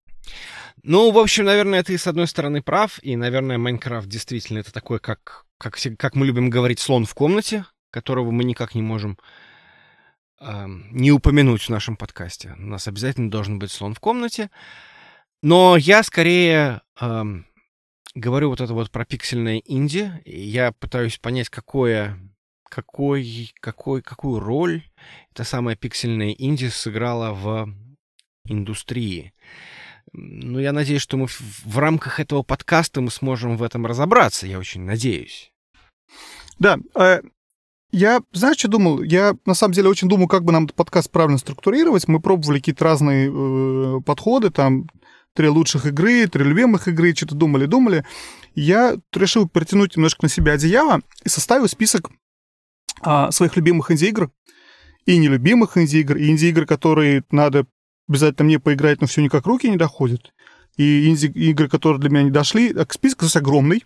Ну, 0.83 1.11
в 1.11 1.17
общем, 1.17 1.45
наверное, 1.45 1.83
ты 1.83 1.97
с 1.97 2.07
одной 2.07 2.27
стороны 2.27 2.61
прав, 2.61 2.99
и, 3.03 3.15
наверное, 3.15 3.57
Майнкрафт 3.57 4.07
действительно 4.07 4.59
это 4.59 4.71
такой, 4.71 4.99
как, 4.99 5.45
как, 5.57 5.77
как 5.97 6.15
мы 6.15 6.25
любим 6.25 6.49
говорить, 6.49 6.79
слон 6.79 7.05
в 7.05 7.13
комнате, 7.13 7.65
которого 7.91 8.31
мы 8.31 8.43
никак 8.43 8.75
не 8.75 8.81
можем 8.81 9.17
э, 10.39 10.65
не 10.91 11.11
упомянуть 11.11 11.63
в 11.63 11.69
нашем 11.69 11.97
подкасте. 11.97 12.55
У 12.57 12.67
нас 12.67 12.87
обязательно 12.87 13.29
должен 13.29 13.59
быть 13.59 13.71
слон 13.71 13.93
в 13.93 13.99
комнате. 13.99 14.49
Но 15.41 15.75
я 15.77 16.03
скорее 16.03 16.81
э, 16.99 17.23
говорю 18.15 18.49
вот 18.49 18.61
это 18.61 18.73
вот 18.73 18.91
про 18.91 19.05
пиксельное 19.05 19.61
инди. 19.65 20.11
Я 20.25 20.71
пытаюсь 20.71 21.17
понять, 21.17 21.49
какое, 21.49 22.17
какой, 22.69 23.51
какой, 23.59 24.01
какую 24.01 24.39
роль 24.39 24.83
эта 25.31 25.43
самая 25.43 25.75
пиксельная 25.75 26.31
инди 26.31 26.67
сыграла 26.67 27.33
в 27.33 27.73
индустрии. 28.45 29.33
Ну, 30.13 30.59
я 30.59 30.71
надеюсь, 30.71 31.01
что 31.01 31.17
мы 31.17 31.27
в, 31.27 31.41
в 31.65 31.77
рамках 31.77 32.19
этого 32.19 32.43
подкаста 32.43 33.01
мы 33.01 33.11
сможем 33.11 33.57
в 33.57 33.63
этом 33.63 33.85
разобраться. 33.85 34.47
Я 34.47 34.59
очень 34.59 34.81
надеюсь. 34.81 35.51
Да, 36.57 36.79
э, 36.95 37.21
я, 37.91 38.21
знаешь, 38.31 38.57
что 38.57 38.67
думал? 38.67 39.01
Я, 39.01 39.35
на 39.45 39.53
самом 39.53 39.73
деле, 39.73 39.89
очень 39.89 40.09
думал, 40.09 40.27
как 40.27 40.43
бы 40.43 40.51
нам 40.51 40.65
этот 40.65 40.75
подкаст 40.75 41.11
правильно 41.11 41.37
структурировать. 41.37 42.07
Мы 42.07 42.19
пробовали 42.19 42.59
какие-то 42.59 42.85
разные 42.85 43.31
э, 43.31 44.01
подходы, 44.01 44.49
там, 44.51 44.87
три 45.33 45.47
лучших 45.47 45.85
игры, 45.85 46.27
три 46.27 46.43
любимых 46.43 46.87
игры, 46.87 47.15
что-то 47.15 47.35
думали-думали. 47.35 48.05
Я 48.55 48.97
решил 49.13 49.47
притянуть 49.47 49.95
немножко 49.95 50.23
на 50.23 50.29
себя 50.29 50.53
одеяло 50.53 51.01
и 51.23 51.29
составил 51.29 51.67
список 51.67 52.09
э, 53.03 53.31
своих 53.31 53.55
любимых 53.55 53.91
инди-игр 53.91 54.31
и 55.05 55.17
нелюбимых 55.17 55.77
инди-игр, 55.77 56.17
и 56.17 56.29
инди-игр, 56.29 56.65
которые 56.65 57.23
надо 57.31 57.65
обязательно 58.09 58.45
мне 58.45 58.59
поиграть, 58.59 58.99
но 58.99 59.07
все 59.07 59.21
никак 59.21 59.45
руки 59.45 59.69
не 59.69 59.77
доходят. 59.77 60.33
И 60.75 61.07
инди-игры, 61.07 61.69
которые 61.69 61.99
для 61.99 62.09
меня 62.09 62.23
не 62.23 62.31
дошли, 62.31 62.73
а 62.73 62.85
список 62.89 63.21
здесь 63.21 63.35
огромный. 63.35 63.85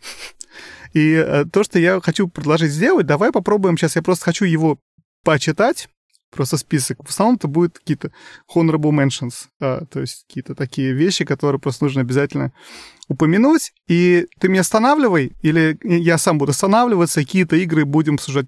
И 0.93 1.13
э, 1.13 1.45
то, 1.51 1.63
что 1.63 1.79
я 1.79 1.99
хочу 2.01 2.27
предложить 2.27 2.71
сделать, 2.71 3.05
давай 3.05 3.31
попробуем 3.31 3.77
сейчас. 3.77 3.95
Я 3.95 4.01
просто 4.01 4.25
хочу 4.25 4.45
его 4.45 4.79
почитать, 5.23 5.89
просто 6.29 6.57
список. 6.57 7.03
В 7.03 7.09
основном 7.09 7.35
это 7.35 7.47
будут 7.47 7.79
какие-то 7.79 8.11
honorable 8.55 8.91
mentions, 8.91 9.47
а, 9.59 9.85
то 9.85 10.01
есть 10.01 10.25
какие-то 10.27 10.55
такие 10.55 10.93
вещи, 10.93 11.25
которые 11.25 11.59
просто 11.59 11.85
нужно 11.85 12.01
обязательно 12.01 12.53
упомянуть. 13.07 13.73
И 13.87 14.27
ты 14.39 14.49
меня 14.49 14.61
останавливай, 14.61 15.33
или 15.41 15.77
я 15.83 16.17
сам 16.17 16.37
буду 16.37 16.51
останавливаться, 16.51 17.21
какие-то 17.21 17.55
игры 17.55 17.85
будем 17.85 18.19
сужать 18.19 18.47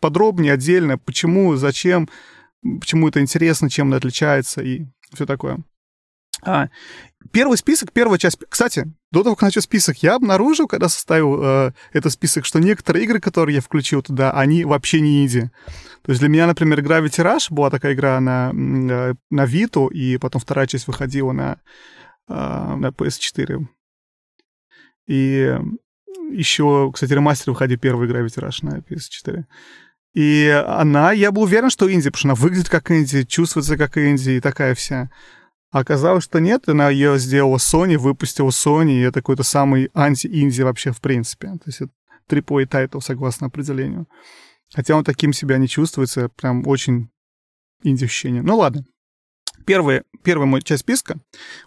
подробнее, 0.00 0.54
отдельно, 0.54 0.98
почему, 0.98 1.56
зачем, 1.56 2.08
почему 2.80 3.08
это 3.08 3.20
интересно, 3.20 3.70
чем 3.70 3.88
это 3.88 3.98
отличается 3.98 4.62
и 4.62 4.86
все 5.12 5.26
такое. 5.26 5.58
А, 6.42 6.68
первый 7.32 7.58
список, 7.58 7.92
первая 7.92 8.18
часть... 8.18 8.38
Кстати, 8.48 8.92
до 9.10 9.22
того, 9.22 9.34
как 9.34 9.42
начать 9.42 9.64
список, 9.64 10.02
я 10.02 10.14
обнаружил, 10.14 10.68
когда 10.68 10.88
составил 10.88 11.42
э, 11.42 11.72
этот 11.92 12.12
список, 12.12 12.44
что 12.44 12.60
некоторые 12.60 13.04
игры, 13.04 13.20
которые 13.20 13.56
я 13.56 13.60
включил 13.60 14.02
туда, 14.02 14.30
они 14.32 14.64
вообще 14.64 15.00
не 15.00 15.24
инди. 15.24 15.50
То 16.02 16.10
есть 16.10 16.20
для 16.20 16.28
меня, 16.28 16.46
например, 16.46 16.80
Gravity 16.80 17.24
Rush 17.24 17.52
была 17.52 17.70
такая 17.70 17.94
игра 17.94 18.20
на, 18.20 18.50
э, 18.50 19.14
на 19.30 19.44
Vita, 19.44 19.90
и 19.90 20.16
потом 20.18 20.40
вторая 20.40 20.66
часть 20.66 20.86
выходила 20.86 21.32
на, 21.32 21.60
э, 22.28 22.34
на 22.34 22.88
PS4. 22.88 23.66
И 25.08 25.58
еще, 26.30 26.90
кстати, 26.92 27.12
ремастер 27.12 27.50
выходил 27.50 27.78
первый 27.78 28.08
Gravity 28.08 28.46
Rush 28.46 28.58
на 28.62 28.78
PS4. 28.78 29.44
И 30.18 30.48
она, 30.66 31.12
я 31.12 31.30
был 31.30 31.42
уверен, 31.42 31.70
что 31.70 31.88
инди, 31.88 32.10
потому 32.10 32.18
что 32.18 32.28
она 32.30 32.34
выглядит 32.34 32.68
как 32.68 32.90
инди, 32.90 33.22
чувствуется 33.22 33.76
как 33.76 33.96
инди 33.96 34.30
и 34.30 34.40
такая 34.40 34.74
вся. 34.74 35.10
А 35.70 35.78
оказалось, 35.78 36.24
что 36.24 36.40
нет, 36.40 36.68
она 36.68 36.90
ее 36.90 37.20
сделала 37.20 37.58
Sony, 37.58 37.96
выпустила 37.96 38.48
Sony, 38.48 38.94
и 38.94 39.02
это 39.02 39.20
какой-то 39.20 39.44
самый 39.44 39.90
анти-инди 39.94 40.62
вообще 40.62 40.90
в 40.90 41.00
принципе. 41.00 41.50
То 41.50 41.62
есть 41.66 41.82
это 41.82 41.92
AAA 42.28 42.66
тайтл, 42.66 42.98
согласно 42.98 43.46
определению. 43.46 44.08
Хотя 44.74 44.96
он 44.96 45.04
таким 45.04 45.32
себя 45.32 45.56
не 45.56 45.68
чувствуется, 45.68 46.28
прям 46.30 46.66
очень 46.66 47.10
инди 47.84 48.04
ощущение. 48.04 48.42
Ну 48.42 48.56
ладно. 48.56 48.84
Первая, 49.66 50.02
первая 50.24 50.48
моя 50.48 50.62
часть 50.62 50.80
списка. 50.80 51.20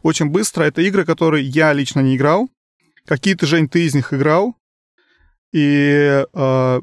Очень 0.03 0.25
быстро. 0.25 0.63
Это 0.65 0.81
игры, 0.81 1.05
которые 1.05 1.45
я 1.45 1.71
лично 1.71 2.01
не 2.01 2.17
играл. 2.17 2.49
Какие-то, 3.05 3.45
Жень, 3.45 3.69
ты 3.69 3.85
из 3.85 3.95
них 3.95 4.13
играл. 4.13 4.57
И 5.53 6.25
э, 6.33 6.81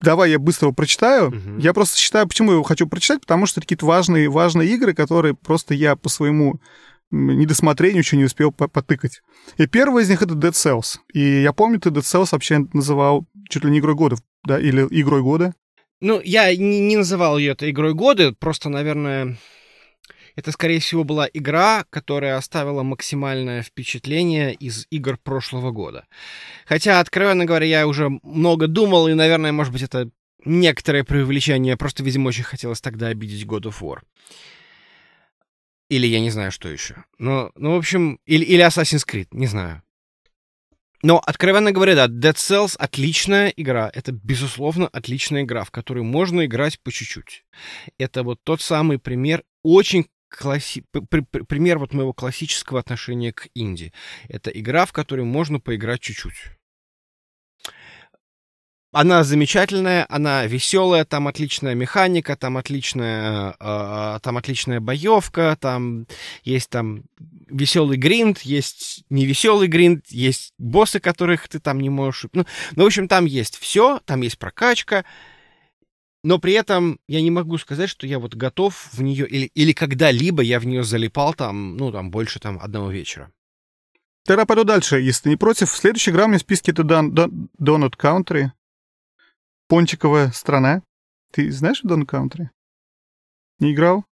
Давай 0.00 0.30
я 0.30 0.38
быстро 0.38 0.66
его 0.66 0.74
прочитаю. 0.74 1.30
Uh-huh. 1.30 1.60
Я 1.60 1.74
просто 1.74 1.98
считаю, 1.98 2.28
почему 2.28 2.50
я 2.50 2.54
его 2.54 2.62
хочу 2.62 2.86
прочитать, 2.86 3.20
потому 3.20 3.46
что 3.46 3.60
какие-то 3.60 3.84
важные, 3.84 4.28
важные 4.28 4.68
игры, 4.68 4.94
которые 4.94 5.34
просто 5.34 5.74
я 5.74 5.96
по 5.96 6.08
своему 6.08 6.60
недосмотрению 7.10 8.00
еще 8.00 8.16
не 8.16 8.24
успел 8.24 8.52
потыкать. 8.52 9.22
И 9.56 9.66
первый 9.66 10.04
из 10.04 10.10
них 10.10 10.22
это 10.22 10.34
Dead 10.34 10.52
Cells. 10.52 10.98
И 11.12 11.42
я 11.42 11.52
помню, 11.52 11.80
ты 11.80 11.90
Dead 11.90 12.02
Cells 12.02 12.28
вообще 12.32 12.66
называл 12.72 13.26
чуть 13.48 13.64
ли 13.64 13.70
не 13.70 13.78
игрой 13.78 13.94
года, 13.94 14.16
да, 14.44 14.58
или 14.60 14.86
игрой 14.90 15.22
года. 15.22 15.54
Ну, 16.00 16.20
я 16.22 16.54
не, 16.54 16.80
не 16.80 16.96
называл 16.96 17.38
ее 17.38 17.52
это 17.52 17.68
игрой 17.68 17.94
года, 17.94 18.32
просто, 18.38 18.68
наверное, 18.68 19.36
это, 20.38 20.52
скорее 20.52 20.78
всего, 20.78 21.02
была 21.02 21.28
игра, 21.32 21.84
которая 21.90 22.36
оставила 22.36 22.84
максимальное 22.84 23.60
впечатление 23.64 24.54
из 24.54 24.86
игр 24.88 25.18
прошлого 25.18 25.72
года. 25.72 26.06
Хотя, 26.64 27.00
откровенно 27.00 27.44
говоря, 27.44 27.66
я 27.66 27.88
уже 27.88 28.08
много 28.22 28.68
думал, 28.68 29.08
и, 29.08 29.14
наверное, 29.14 29.50
может 29.50 29.72
быть, 29.72 29.82
это 29.82 30.10
некоторое 30.44 31.02
преувеличение. 31.02 31.76
Просто, 31.76 32.04
видимо, 32.04 32.28
очень 32.28 32.44
хотелось 32.44 32.80
тогда 32.80 33.08
обидеть 33.08 33.46
God 33.46 33.62
of 33.62 33.80
War. 33.80 33.98
Или 35.90 36.06
я 36.06 36.20
не 36.20 36.30
знаю, 36.30 36.52
что 36.52 36.68
еще. 36.68 37.02
Ну, 37.18 37.50
ну 37.56 37.72
в 37.72 37.78
общем, 37.78 38.20
или, 38.24 38.44
или 38.44 38.64
Assassin's 38.64 39.04
Creed, 39.04 39.26
не 39.32 39.48
знаю. 39.48 39.82
Но, 41.02 41.18
откровенно 41.18 41.72
говоря, 41.72 41.96
да, 41.96 42.06
Dead 42.06 42.36
Cells— 42.36 42.76
отличная 42.78 43.48
игра. 43.56 43.90
Это, 43.92 44.12
безусловно, 44.12 44.86
отличная 44.86 45.42
игра, 45.42 45.64
в 45.64 45.72
которую 45.72 46.04
можно 46.04 46.46
играть 46.46 46.78
по 46.78 46.92
чуть-чуть. 46.92 47.44
Это 47.98 48.22
вот 48.22 48.38
тот 48.44 48.62
самый 48.62 49.00
пример 49.00 49.42
очень 49.64 50.06
класси... 50.28 50.84
пример 50.90 51.78
вот 51.78 51.92
моего 51.92 52.12
классического 52.12 52.80
отношения 52.80 53.32
к 53.32 53.48
инди. 53.54 53.92
Это 54.28 54.50
игра, 54.50 54.86
в 54.86 54.92
которой 54.92 55.24
можно 55.24 55.60
поиграть 55.60 56.00
чуть-чуть. 56.00 56.58
Она 58.90 59.22
замечательная, 59.22 60.06
она 60.08 60.46
веселая, 60.46 61.04
там 61.04 61.28
отличная 61.28 61.74
механика, 61.74 62.36
там 62.36 62.56
отличная, 62.56 63.54
э, 63.60 64.18
там 64.22 64.38
отличная 64.38 64.80
боевка, 64.80 65.58
там 65.60 66.06
есть 66.42 66.70
там 66.70 67.04
веселый 67.50 67.98
гринд, 67.98 68.40
есть 68.40 69.04
невеселый 69.10 69.68
гринд, 69.68 70.06
есть 70.08 70.54
боссы, 70.56 71.00
которых 71.00 71.48
ты 71.48 71.60
там 71.60 71.80
не 71.80 71.90
можешь... 71.90 72.26
Ну, 72.32 72.46
ну 72.76 72.84
в 72.84 72.86
общем, 72.86 73.08
там 73.08 73.26
есть 73.26 73.58
все, 73.58 74.00
там 74.06 74.22
есть 74.22 74.38
прокачка, 74.38 75.04
но 76.28 76.38
при 76.38 76.52
этом 76.52 77.00
я 77.08 77.22
не 77.22 77.30
могу 77.30 77.56
сказать, 77.56 77.88
что 77.88 78.06
я 78.06 78.18
вот 78.18 78.34
готов 78.34 78.92
в 78.92 79.00
нее, 79.00 79.26
или, 79.26 79.46
или 79.54 79.72
когда-либо 79.72 80.42
я 80.42 80.60
в 80.60 80.66
нее 80.66 80.84
залипал 80.84 81.32
там, 81.32 81.78
ну, 81.78 81.90
там, 81.90 82.10
больше 82.10 82.38
там 82.38 82.58
одного 82.60 82.90
вечера. 82.90 83.32
Тогда 84.26 84.44
пойду 84.44 84.64
дальше, 84.64 85.00
если 85.00 85.22
ты 85.22 85.28
не 85.30 85.36
против. 85.36 85.70
Следующая 85.70 86.10
игра 86.10 86.26
у 86.26 86.28
меня 86.28 86.36
в 86.36 86.42
списке 86.42 86.72
это 86.72 86.82
Don, 86.82 87.12
Don, 87.12 87.48
Donut 87.58 87.96
Country. 87.96 88.50
Пончиковая 89.68 90.30
страна. 90.32 90.82
Ты 91.32 91.50
знаешь 91.50 91.82
Donut 91.82 92.04
Country? 92.04 92.48
Не 93.58 93.72
играл? 93.72 94.04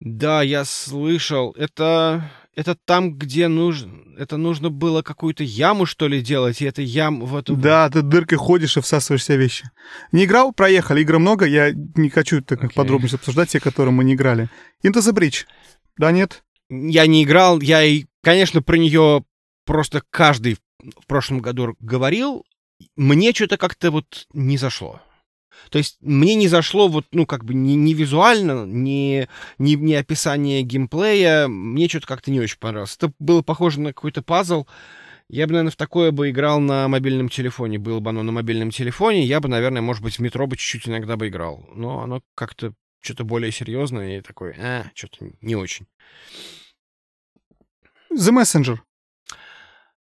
Да, 0.00 0.42
я 0.42 0.66
слышал. 0.66 1.52
Это 1.52 2.30
это 2.56 2.74
там, 2.74 3.14
где 3.14 3.48
нужно... 3.48 3.92
Это 4.16 4.36
нужно 4.36 4.70
было 4.70 5.02
какую-то 5.02 5.42
яму, 5.42 5.86
что 5.86 6.06
ли, 6.06 6.20
делать, 6.20 6.62
и 6.62 6.64
это 6.64 6.82
ям 6.82 7.24
в 7.24 7.36
эту... 7.36 7.56
Да, 7.56 7.90
ты 7.90 8.02
дыркой 8.02 8.38
ходишь 8.38 8.76
и 8.76 8.80
всасываешь 8.80 9.22
все 9.22 9.36
вещи. 9.36 9.70
Не 10.12 10.24
играл? 10.24 10.52
Проехали. 10.52 11.00
Игр 11.00 11.18
много. 11.18 11.46
Я 11.46 11.72
не 11.72 12.10
хочу 12.10 12.40
так 12.42 12.62
okay. 12.62 12.72
подробности 12.74 13.16
обсуждать, 13.16 13.50
те, 13.50 13.60
которые 13.60 13.92
мы 13.92 14.04
не 14.04 14.14
играли. 14.14 14.48
Into 14.84 15.00
the 15.00 15.12
Bridge. 15.12 15.46
Да, 15.96 16.12
нет? 16.12 16.44
Я 16.70 17.06
не 17.06 17.24
играл. 17.24 17.60
Я, 17.60 17.82
и, 17.82 18.04
конечно, 18.22 18.62
про 18.62 18.76
нее 18.76 19.24
просто 19.64 20.02
каждый 20.10 20.58
в 20.80 21.06
прошлом 21.06 21.40
году 21.40 21.74
говорил. 21.80 22.44
Мне 22.96 23.32
что-то 23.32 23.56
как-то 23.56 23.90
вот 23.90 24.26
не 24.32 24.58
зашло. 24.58 25.00
То 25.70 25.78
есть 25.78 25.98
мне 26.00 26.34
не 26.34 26.48
зашло 26.48 26.88
вот, 26.88 27.06
ну, 27.12 27.26
как 27.26 27.44
бы 27.44 27.54
не, 27.54 27.74
не 27.74 27.94
визуально, 27.94 28.64
не, 28.64 29.28
не, 29.58 29.74
не 29.76 29.94
описание 29.94 30.62
геймплея, 30.62 31.48
мне 31.48 31.88
что-то 31.88 32.06
как-то 32.06 32.30
не 32.30 32.40
очень 32.40 32.58
понравилось. 32.58 32.96
Это 32.96 33.12
было 33.18 33.42
похоже 33.42 33.80
на 33.80 33.92
какой-то 33.92 34.22
пазл. 34.22 34.66
Я 35.28 35.46
бы, 35.46 35.52
наверное, 35.52 35.72
в 35.72 35.76
такое 35.76 36.10
бы 36.10 36.30
играл 36.30 36.60
на 36.60 36.86
мобильном 36.86 37.28
телефоне. 37.28 37.78
Было 37.78 38.00
бы 38.00 38.10
оно 38.10 38.22
на 38.22 38.32
мобильном 38.32 38.70
телефоне, 38.70 39.24
я 39.24 39.40
бы, 39.40 39.48
наверное, 39.48 39.82
может 39.82 40.02
быть, 40.02 40.16
в 40.16 40.18
метро 40.20 40.46
бы 40.46 40.56
чуть-чуть 40.56 40.88
иногда 40.88 41.16
бы 41.16 41.28
играл. 41.28 41.66
Но 41.74 42.02
оно 42.02 42.22
как-то 42.34 42.74
что-то 43.00 43.24
более 43.24 43.52
серьезное 43.52 44.18
и 44.18 44.20
такое, 44.20 44.56
а, 44.58 44.90
что-то 44.94 45.30
не 45.40 45.56
очень. 45.56 45.86
The 48.12 48.30
Messenger. 48.30 48.78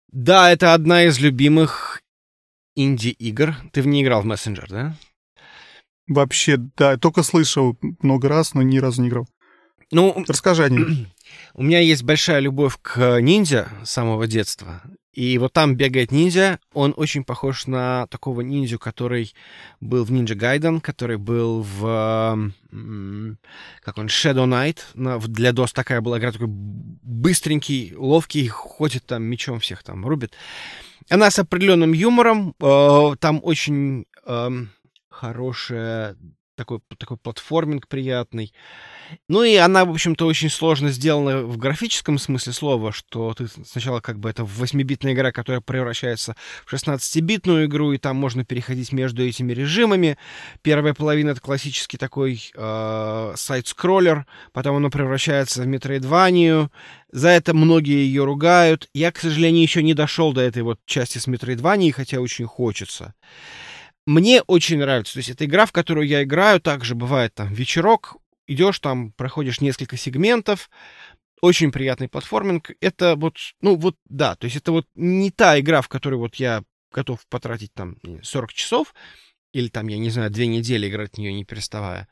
Да, 0.07 0.51
это 0.51 0.73
одна 0.73 1.03
из 1.03 1.19
любимых 1.19 2.01
инди-игр. 2.75 3.55
Ты 3.73 3.81
в 3.81 3.87
ней 3.87 4.03
играл 4.03 4.21
в 4.21 4.27
Messenger, 4.27 4.65
да? 4.69 4.95
Вообще, 6.07 6.57
да, 6.57 6.97
только 6.97 7.23
слышал 7.23 7.77
много 8.01 8.29
раз, 8.29 8.53
но 8.53 8.61
ни 8.61 8.77
разу 8.77 9.01
не 9.01 9.09
играл. 9.09 9.27
Ну, 9.91 10.23
расскажи 10.27 10.65
о 10.65 10.69
ней. 10.69 11.07
У 11.53 11.63
меня 11.63 11.79
есть 11.79 12.03
большая 12.03 12.39
любовь 12.39 12.77
к 12.81 13.19
ниндзя 13.19 13.69
с 13.83 13.91
самого 13.91 14.27
детства. 14.27 14.81
И 15.17 15.39
вот 15.39 15.51
там 15.51 15.75
бегает 15.75 16.11
ниндзя. 16.11 16.59
Он 16.73 16.93
очень 16.95 17.23
похож 17.23 17.65
на 17.65 18.05
такого 18.07 18.41
ниндзю, 18.41 18.77
который 18.77 19.33
был 19.81 20.05
в 20.05 20.11
Ninja 20.11 20.35
Gaiden, 20.35 20.79
который 20.79 21.17
был 21.17 21.63
в... 21.63 22.51
Как 23.81 23.97
он? 23.97 24.05
Shadow 24.05 24.45
Knight. 24.45 24.77
Для 25.27 25.49
DOS 25.49 25.71
такая 25.73 26.01
была 26.01 26.19
игра. 26.19 26.31
Такой 26.31 26.49
быстренький, 26.49 27.95
ловкий, 27.95 28.47
ходит 28.47 29.07
там 29.07 29.23
мечом 29.23 29.59
всех 29.59 29.81
там 29.81 30.05
рубит. 30.05 30.33
Она 31.09 31.31
с 31.31 31.39
определенным 31.39 31.93
юмором. 31.93 32.53
Э, 32.61 33.15
там 33.19 33.39
очень 33.41 34.05
эм, 34.27 34.69
хорошая, 35.17 36.15
такой, 36.57 36.79
такой 36.97 37.17
платформинг 37.17 37.87
приятный. 37.87 38.51
Ну 39.29 39.43
и 39.43 39.55
она, 39.55 39.85
в 39.85 39.91
общем-то, 39.91 40.25
очень 40.25 40.49
сложно 40.49 40.89
сделана 40.89 41.43
в 41.43 41.57
графическом 41.57 42.17
смысле 42.17 42.51
слова, 42.51 42.91
что 42.91 43.33
ты 43.33 43.47
сначала 43.47 44.01
как 44.01 44.19
бы 44.19 44.29
это 44.29 44.43
8-битная 44.43 45.13
игра, 45.13 45.31
которая 45.31 45.61
превращается 45.61 46.35
в 46.65 46.73
16-битную 46.73 47.65
игру, 47.65 47.93
и 47.93 47.97
там 47.97 48.17
можно 48.17 48.43
переходить 48.43 48.91
между 48.91 49.23
этими 49.23 49.53
режимами. 49.53 50.17
Первая 50.63 50.93
половина— 50.93 51.29
это 51.31 51.41
классический 51.41 51.97
такой 51.97 52.51
э, 52.53 53.33
сайт-скроллер, 53.35 54.25
потом 54.51 54.77
она 54.77 54.89
превращается 54.89 55.61
в 55.61 55.67
метроидванию. 55.67 56.71
За 57.11 57.29
это 57.29 57.53
многие 57.53 58.05
ее 58.05 58.25
ругают. 58.25 58.89
Я, 58.93 59.11
к 59.11 59.19
сожалению, 59.19 59.61
еще 59.61 59.81
не 59.81 59.93
дошел 59.93 60.33
до 60.33 60.41
этой 60.41 60.63
вот 60.63 60.79
части 60.85 61.19
с 61.19 61.27
метроидванией, 61.27 61.91
хотя 61.91 62.19
очень 62.19 62.45
хочется. 62.45 63.13
Мне 64.07 64.41
очень 64.43 64.79
нравится. 64.79 65.13
То 65.13 65.19
есть 65.19 65.29
это 65.29 65.43
игра, 65.43 65.65
в 65.65 65.73
которую 65.73 66.07
я 66.07 66.23
играю. 66.23 66.61
Также 66.61 66.95
бывает 66.95 67.33
там 67.33 67.53
вечерок, 67.53 68.15
идешь 68.47 68.79
там, 68.79 69.11
проходишь 69.11 69.59
несколько 69.59 69.97
сегментов. 69.97 70.69
Очень 71.41 71.73
приятный 71.73 72.07
платформинг. 72.07 72.71
Это 72.79 73.17
вот, 73.17 73.35
ну 73.59 73.75
вот, 73.75 73.97
да, 74.05 74.35
то 74.35 74.45
есть 74.45 74.55
это 74.55 74.71
вот 74.71 74.87
не 74.95 75.29
та 75.29 75.59
игра, 75.59 75.81
в 75.81 75.89
которой 75.89 76.15
вот 76.15 76.35
я 76.35 76.63
готов 76.93 77.19
потратить 77.27 77.73
там 77.73 77.97
40 78.23 78.53
часов, 78.53 78.95
или 79.51 79.67
там, 79.67 79.87
я 79.89 79.97
не 79.97 80.09
знаю, 80.09 80.31
две 80.31 80.47
недели 80.47 80.87
играть 80.87 81.15
в 81.15 81.17
нее 81.17 81.33
не 81.33 81.43
переставая. 81.43 82.07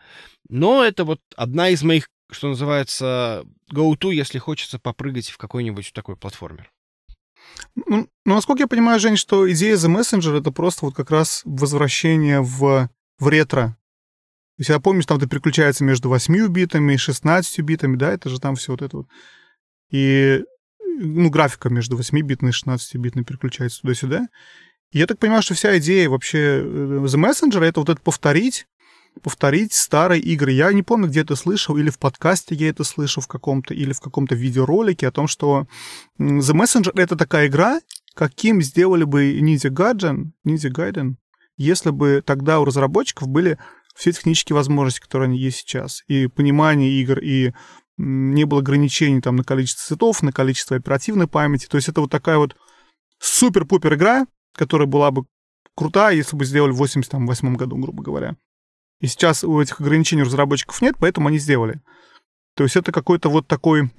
Но 0.49 0.83
это 0.83 1.05
вот 1.05 1.21
одна 1.37 1.69
из 1.69 1.81
моих, 1.81 2.09
что 2.29 2.49
называется, 2.49 3.45
go-to, 3.73 4.13
если 4.13 4.37
хочется 4.37 4.79
попрыгать 4.79 5.29
в 5.29 5.37
какой-нибудь 5.37 5.93
такой 5.93 6.17
платформер. 6.17 6.69
Ну, 7.75 8.07
ну, 8.25 8.35
насколько 8.35 8.63
я 8.63 8.67
понимаю, 8.67 8.99
Жень, 8.99 9.17
что 9.17 9.51
идея 9.51 9.75
The 9.75 9.93
Messenger— 9.93 10.37
это 10.39 10.51
просто 10.51 10.85
вот 10.85 10.95
как 10.95 11.11
раз 11.11 11.41
возвращение 11.45 12.41
в, 12.41 12.89
в 13.19 13.27
ретро. 13.27 13.77
То 14.57 14.61
есть 14.61 14.69
я 14.69 14.79
помню, 14.79 15.01
что 15.01 15.09
там 15.09 15.17
это 15.17 15.27
переключается 15.27 15.83
между 15.83 16.07
8 16.09 16.47
битами 16.47 16.93
и 16.93 16.97
16 16.97 17.59
битами, 17.59 17.97
да, 17.97 18.13
это 18.13 18.29
же 18.29 18.39
там 18.39 18.55
все 18.55 18.71
вот 18.71 18.81
это 18.81 18.97
вот. 18.97 19.07
И, 19.91 20.43
ну, 20.79 21.29
графика 21.29 21.69
между 21.69 21.97
8-битной 21.97 22.51
и 22.51 22.53
16-битной 22.53 23.25
переключается 23.25 23.81
туда-сюда. 23.81 24.27
И 24.91 24.99
я 24.99 25.07
так 25.07 25.19
понимаю, 25.19 25.41
что 25.41 25.55
вся 25.55 25.77
идея 25.77 26.09
вообще 26.09 26.61
э, 26.63 27.01
The 27.03 27.19
Messenger— 27.19 27.63
это 27.65 27.81
вот 27.81 27.89
это 27.89 28.01
повторить 28.01 28.67
повторить 29.21 29.73
старые 29.73 30.21
игры. 30.21 30.51
Я 30.51 30.71
не 30.73 30.83
помню, 30.83 31.07
где 31.07 31.21
это 31.21 31.35
слышал, 31.35 31.77
или 31.77 31.89
в 31.89 31.99
подкасте 31.99 32.55
я 32.55 32.69
это 32.69 32.83
слышал 32.83 33.21
в 33.21 33.27
каком-то, 33.27 33.73
или 33.73 33.93
в 33.93 33.99
каком-то 33.99 34.35
видеоролике 34.35 35.07
о 35.07 35.11
том, 35.11 35.27
что 35.27 35.67
The 36.19 36.53
Messenger— 36.53 36.91
это 36.95 37.15
такая 37.15 37.47
игра, 37.47 37.79
каким 38.13 38.61
сделали 38.61 39.03
бы 39.03 39.39
Ninja 39.39 39.69
Gaiden, 39.69 40.31
Ninja 40.45 40.71
Gaiden, 40.71 41.15
если 41.57 41.89
бы 41.91 42.21
тогда 42.25 42.59
у 42.59 42.65
разработчиков 42.65 43.27
были 43.27 43.57
все 43.95 44.11
технические 44.11 44.55
возможности, 44.55 44.99
которые 44.99 45.27
они 45.27 45.37
есть 45.37 45.57
сейчас, 45.57 46.03
и 46.07 46.27
понимание 46.27 46.91
игр, 47.01 47.19
и 47.19 47.53
не 47.97 48.43
было 48.43 48.59
ограничений 48.59 49.21
там 49.21 49.37
на 49.37 49.43
количество 49.43 49.85
цветов, 49.87 50.21
на 50.21 50.33
количество 50.33 50.75
оперативной 50.75 51.27
памяти. 51.27 51.67
То 51.67 51.77
есть 51.77 51.87
это 51.87 52.01
вот 52.01 52.11
такая 52.11 52.37
вот 52.37 52.55
супер-пупер 53.19 53.93
игра, 53.93 54.27
которая 54.53 54.87
была 54.87 55.11
бы 55.11 55.25
крутая, 55.75 56.15
если 56.15 56.35
бы 56.35 56.43
сделали 56.45 56.71
в 56.71 56.77
88 56.77 57.55
году, 57.55 57.77
грубо 57.77 58.03
говоря. 58.03 58.35
И 58.99 59.07
сейчас 59.07 59.43
у 59.43 59.61
этих 59.61 59.81
ограничений 59.81 60.23
у 60.23 60.25
разработчиков 60.25 60.81
нет, 60.81 60.95
поэтому 60.99 61.27
они 61.27 61.37
сделали. 61.37 61.81
То 62.55 62.63
есть 62.63 62.75
это 62.75 62.91
какой-то 62.91 63.29
вот 63.29 63.47
такой, 63.47 63.91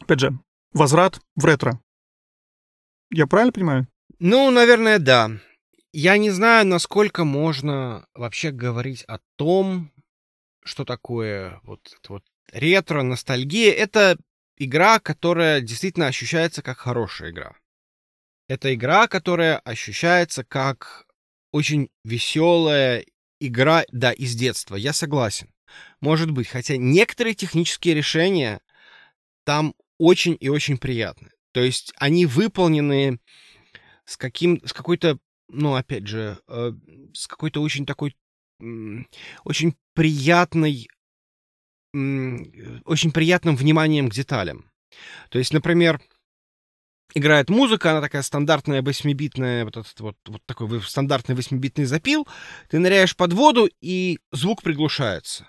опять 0.00 0.20
же, 0.20 0.38
возврат 0.72 1.20
в 1.36 1.44
ретро. 1.44 1.80
Я 3.10 3.26
правильно 3.26 3.52
понимаю? 3.52 3.86
Ну, 4.18 4.50
наверное, 4.50 4.98
да. 4.98 5.30
Я 5.92 6.16
не 6.16 6.30
знаю, 6.30 6.66
насколько 6.66 7.24
можно 7.24 8.06
вообще 8.14 8.50
говорить 8.50 9.04
о 9.04 9.18
том, 9.36 9.92
что 10.64 10.84
такое 10.84 11.60
вот, 11.62 11.80
вот 12.08 12.24
ретро, 12.52 13.02
ностальгия. 13.02 13.72
Это 13.72 14.16
игра, 14.56 14.98
которая 14.98 15.60
действительно 15.60 16.06
ощущается 16.06 16.62
как 16.62 16.78
хорошая 16.78 17.30
игра. 17.30 17.54
Это 18.48 18.74
игра, 18.74 19.06
которая 19.06 19.58
ощущается 19.58 20.42
как 20.42 21.06
очень 21.52 21.90
веселая 22.04 23.04
игра, 23.40 23.84
да, 23.92 24.12
из 24.12 24.34
детства, 24.34 24.76
я 24.76 24.92
согласен. 24.92 25.48
Может 26.00 26.30
быть, 26.30 26.48
хотя 26.48 26.76
некоторые 26.76 27.34
технические 27.34 27.94
решения 27.94 28.60
там 29.44 29.74
очень 29.98 30.36
и 30.40 30.48
очень 30.48 30.78
приятны. 30.78 31.30
То 31.52 31.60
есть 31.60 31.92
они 31.96 32.26
выполнены 32.26 33.20
с 34.04 34.16
каким, 34.16 34.60
с 34.66 34.72
какой-то, 34.72 35.18
ну, 35.48 35.74
опять 35.74 36.06
же, 36.06 36.38
э, 36.48 36.72
с 37.12 37.26
какой-то 37.26 37.62
очень 37.62 37.86
такой, 37.86 38.16
э, 38.60 38.64
очень 39.44 39.76
приятной, 39.94 40.88
э, 41.94 42.36
очень 42.84 43.12
приятным 43.12 43.56
вниманием 43.56 44.10
к 44.10 44.14
деталям. 44.14 44.70
То 45.30 45.38
есть, 45.38 45.52
например, 45.52 46.00
играет 47.14 47.48
музыка, 47.48 47.92
она 47.92 48.00
такая 48.00 48.22
стандартная 48.22 48.82
восьмибитная, 48.82 49.64
вот 49.64 49.76
этот 49.76 50.00
вот, 50.00 50.16
вот 50.26 50.42
такой 50.46 50.82
стандартный 50.82 51.34
восьмибитный 51.34 51.84
запил, 51.84 52.28
ты 52.68 52.78
ныряешь 52.78 53.16
под 53.16 53.32
воду, 53.32 53.68
и 53.80 54.18
звук 54.32 54.62
приглушается. 54.62 55.46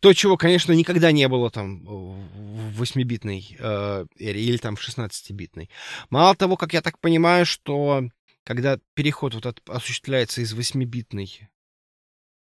То, 0.00 0.12
чего, 0.14 0.36
конечно, 0.36 0.72
никогда 0.72 1.12
не 1.12 1.28
было 1.28 1.50
там 1.50 1.84
в 1.84 2.76
восьмибитной 2.76 3.56
э, 3.56 4.06
эре 4.18 4.42
или 4.42 4.56
там 4.56 4.74
в 4.74 4.80
16-битной. 4.80 5.70
Мало 6.10 6.34
того, 6.34 6.56
как 6.56 6.72
я 6.72 6.82
так 6.82 6.98
понимаю, 6.98 7.46
что 7.46 8.02
когда 8.44 8.78
переход 8.94 9.34
вот 9.34 9.46
от, 9.46 9.62
осуществляется 9.68 10.40
из 10.40 10.54
восьмибитной 10.54 11.48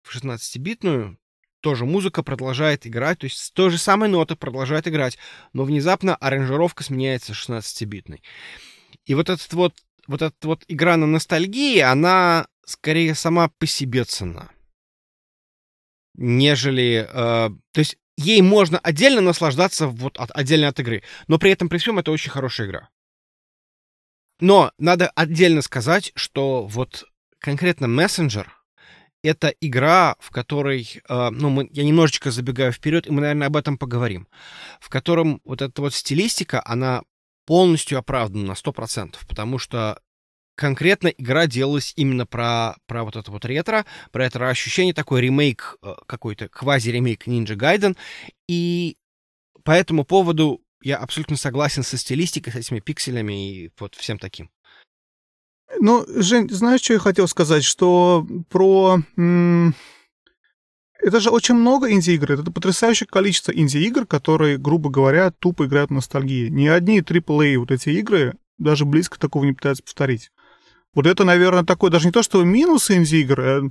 в 0.03 0.15
16-битную, 0.15 1.17
тоже 1.61 1.85
музыка 1.85 2.23
продолжает 2.23 2.87
играть, 2.87 3.19
то 3.19 3.25
есть 3.25 3.53
той 3.55 3.71
же 3.71 3.79
самой 3.79 4.09
ноты 4.09 4.37
продолжает 4.37 4.87
играть, 4.87 5.19
но 5.53 5.65
внезапно 5.65 6.17
аранжировка 6.17 6.85
сменяется 6.85 7.33
16-битной. 7.33 8.23
И 9.05 9.15
вот 9.15 9.29
этот 9.29 9.53
вот, 9.53 9.75
вот 10.07 10.23
эта 10.23 10.35
вот 10.47 10.65
игра 10.69 10.97
на 10.97 11.07
ностальгии, 11.07 11.81
она 11.81 12.47
скорее 12.65 13.15
сама 13.15 13.49
по 13.59 13.67
себе 13.67 14.05
цена. 14.05 14.51
Нежели... 16.15 17.09
Э, 17.09 17.51
то 17.73 17.79
есть 17.79 17.97
ей 18.17 18.43
можно 18.43 18.79
отдельно 18.79 19.21
наслаждаться 19.21 19.87
вот 19.87 20.19
от, 20.19 20.31
отдельно 20.33 20.69
от 20.69 20.81
игры, 20.81 21.03
но 21.29 21.39
при 21.39 21.51
этом 21.51 21.69
при 21.69 21.79
всем 21.79 21.99
это 21.99 22.11
очень 22.11 22.31
хорошая 22.31 22.67
игра. 22.67 22.89
Но 24.41 24.73
надо 24.79 25.11
отдельно 25.11 25.63
сказать, 25.63 26.13
что 26.15 26.67
вот 26.67 27.05
конкретно 27.41 27.87
Messenger— 27.87 28.47
это 29.23 29.49
игра, 29.61 30.17
в 30.21 30.31
которой, 30.31 31.01
э, 31.09 31.31
ну, 31.31 31.51
мы, 31.51 31.69
я 31.73 31.85
немножечко 31.85 32.31
забегаю 32.31 32.73
вперед, 32.73 33.07
и 33.07 33.11
мы, 33.11 33.21
наверное, 33.21 33.49
об 33.49 33.57
этом 33.57 33.79
поговорим, 33.79 34.29
в 34.81 34.89
котором 34.89 35.41
вот 35.45 35.63
эта 35.63 35.81
вот 35.83 35.95
стилистика, 35.95 36.63
она 36.65 37.03
полностью 37.47 37.99
оправдана 37.99 38.49
на 38.49 38.53
100%, 38.53 39.17
потому 39.27 39.59
что 39.59 40.01
конкретно 40.55 41.09
игра 41.09 41.47
делалась 41.47 41.93
именно 41.97 42.27
про, 42.27 42.77
про 42.87 43.05
вот 43.05 43.17
это 43.17 43.31
вот 43.31 43.45
ретро, 43.45 43.87
про 44.11 44.27
это 44.27 44.49
ощущение, 44.49 44.93
такой 44.95 45.23
ремейк, 45.23 45.77
э, 45.83 45.95
какой-то 46.07 46.49
квази-ремейк 46.49 47.27
Ninja 47.27 47.57
Gaiden, 47.57 47.97
и 48.49 48.97
по 49.65 49.73
этому 49.73 50.05
поводу 50.05 50.63
я 50.83 50.97
абсолютно 50.97 51.37
согласен 51.37 51.83
со 51.83 51.97
стилистикой, 51.97 52.53
с 52.53 52.57
этими 52.57 52.81
пикселями 52.81 53.51
и 53.51 53.71
вот 53.79 53.95
всем 53.95 54.19
таким. 54.19 54.51
Ну, 55.81 56.05
Жень, 56.09 56.51
знаешь, 56.51 56.81
что 56.81 56.95
я 56.95 56.99
хотел 56.99 57.29
сказать? 57.29 57.65
Что 57.65 58.27
про... 58.49 58.99
Это 61.01 61.21
же 61.21 61.31
очень 61.31 61.55
много 61.55 61.93
инди-игр. 61.93 62.33
Это 62.33 62.51
потрясающее 62.51 63.07
количество 63.07 63.53
инди-игр, 63.53 64.05
которые, 64.05 64.59
грубо 64.59 64.91
говоря, 64.91 65.31
тупо 65.31 65.67
играют 65.67 65.91
в 65.91 65.95
ностальгии. 65.95 66.49
Ни 66.49 66.67
одни 66.67 67.01
AAA 67.01 67.59
вот 67.59 67.71
эти 67.71 67.91
игры 67.91 68.35
даже 68.59 68.85
близко 68.85 69.19
такого 69.19 69.45
не 69.45 69.53
пытаются 69.53 69.85
повторить. 69.85 70.31
Вот 70.95 71.07
это, 71.07 71.25
наверное, 71.25 71.65
такой, 71.65 71.91
даже 71.91 72.07
не 72.07 72.13
то, 72.13 72.23
что 72.23 72.43
минус 72.43 72.91
инди-игр, 72.91 73.41
а 73.41 73.63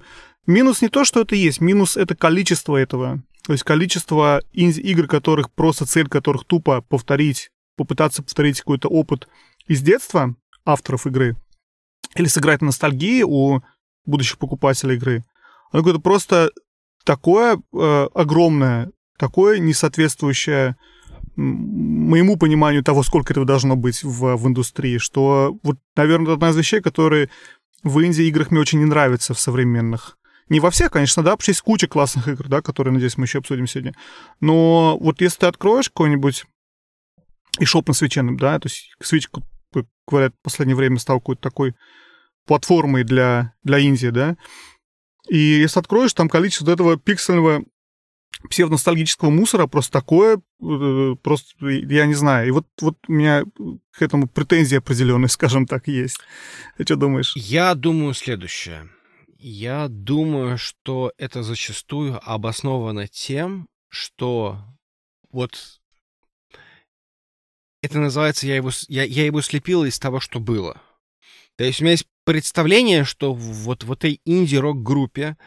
минус 0.45 0.81
не 0.81 0.87
то, 0.87 1.03
что 1.03 1.21
это 1.21 1.35
есть, 1.35 1.59
минус 1.59 1.97
это 1.97 2.15
количество 2.15 2.77
этого. 2.77 3.21
То 3.45 3.51
есть 3.51 3.63
количество 3.63 4.41
инди-игр, 4.53 5.07
которых 5.07 5.51
просто 5.51 5.85
цель 5.85 6.07
которых 6.07 6.45
тупо 6.45 6.81
повторить, 6.81 7.49
попытаться 7.75 8.23
повторить 8.23 8.59
какой-то 8.59 8.87
опыт 8.87 9.27
из 9.67 9.81
детства 9.81 10.35
авторов 10.65 11.05
игры, 11.07 11.35
или 12.17 12.27
сыграть 12.27 12.61
на 12.61 12.67
ностальгии 12.67 13.23
у 13.23 13.61
будущих 14.05 14.37
покупателей 14.37 14.95
игры. 14.95 15.23
Оно 15.71 15.83
какое-то 15.83 15.99
просто 15.99 16.51
такое 17.03 17.57
э, 17.57 18.07
огромное, 18.13 18.91
такое 19.17 19.59
несоответствующее 19.59 20.75
моему 21.35 22.35
пониманию 22.37 22.83
того, 22.83 23.03
сколько 23.03 23.31
этого 23.31 23.45
должно 23.45 23.75
быть 23.75 24.03
в, 24.03 24.35
в 24.35 24.47
индустрии, 24.47 24.97
что 24.97 25.57
вот, 25.61 25.77
наверное, 25.95 26.33
одна 26.33 26.49
из 26.49 26.57
вещей, 26.57 26.81
которые 26.81 27.29
в 27.83 28.03
инди-играх 28.03 28.49
мне 28.49 28.59
очень 28.59 28.79
не 28.79 28.85
нравятся 28.85 29.33
в 29.35 29.39
современных. 29.39 30.17
Не 30.49 30.59
во 30.59 30.71
всех, 30.71 30.91
конечно, 30.91 31.23
да, 31.23 31.35
что 31.39 31.51
есть 31.51 31.61
куча 31.61 31.87
классных 31.87 32.27
игр, 32.27 32.47
да, 32.47 32.61
которые, 32.61 32.93
надеюсь, 32.93 33.17
мы 33.17 33.25
еще 33.25 33.39
обсудим 33.39 33.67
сегодня. 33.67 33.93
Но 34.39 34.97
вот 34.99 35.21
если 35.21 35.39
ты 35.39 35.45
откроешь 35.45 35.89
какой-нибудь 35.89 36.45
и 37.59 37.65
шоп 37.65 37.87
на 37.87 37.93
свече, 37.93 38.23
да, 38.23 38.57
то 38.57 38.67
есть 38.67 38.95
свеч, 39.01 39.29
говорят, 40.07 40.33
в 40.39 40.43
последнее 40.43 40.75
время 40.75 40.97
стал 40.99 41.19
какой-то 41.19 41.41
такой 41.41 41.75
платформой 42.47 43.03
для, 43.03 43.53
для 43.63 43.77
Индии, 43.77 44.07
да, 44.07 44.37
и 45.29 45.37
если 45.37 45.79
откроешь, 45.79 46.13
там 46.13 46.29
количество 46.29 46.71
этого 46.71 46.97
пиксельного 46.97 47.63
псевдоностальгического 48.49 49.29
мусора 49.29 49.67
просто 49.67 49.91
такое, 49.91 50.41
э, 50.61 51.15
просто, 51.21 51.67
я 51.67 52.05
не 52.05 52.13
знаю. 52.13 52.47
И 52.47 52.51
вот, 52.51 52.67
вот 52.81 52.97
у 53.07 53.11
меня 53.11 53.43
к 53.91 54.01
этому 54.01 54.27
претензии 54.27 54.77
определенные, 54.77 55.29
скажем 55.29 55.65
так, 55.65 55.87
есть. 55.87 56.19
Ты 56.77 56.83
что 56.83 56.95
думаешь? 56.95 57.33
Я 57.35 57.73
думаю 57.75 58.13
следующее. 58.13 58.89
Я 59.39 59.87
думаю, 59.87 60.57
что 60.57 61.13
это 61.17 61.43
зачастую 61.43 62.19
обосновано 62.23 63.07
тем, 63.07 63.67
что 63.89 64.59
вот 65.31 65.79
это 67.81 67.99
называется, 67.99 68.47
я 68.47 68.55
его, 68.55 68.71
я, 68.87 69.03
я 69.03 69.25
его 69.25 69.41
слепил 69.41 69.83
из 69.83 69.99
того, 69.99 70.19
что 70.19 70.39
было. 70.39 70.81
То 71.57 71.63
есть 71.63 71.81
у 71.81 71.83
меня 71.83 71.91
есть 71.91 72.07
представление, 72.23 73.03
что 73.03 73.33
вот 73.33 73.83
в 73.83 73.91
этой 73.91 74.21
инди-рок-группе 74.25 75.37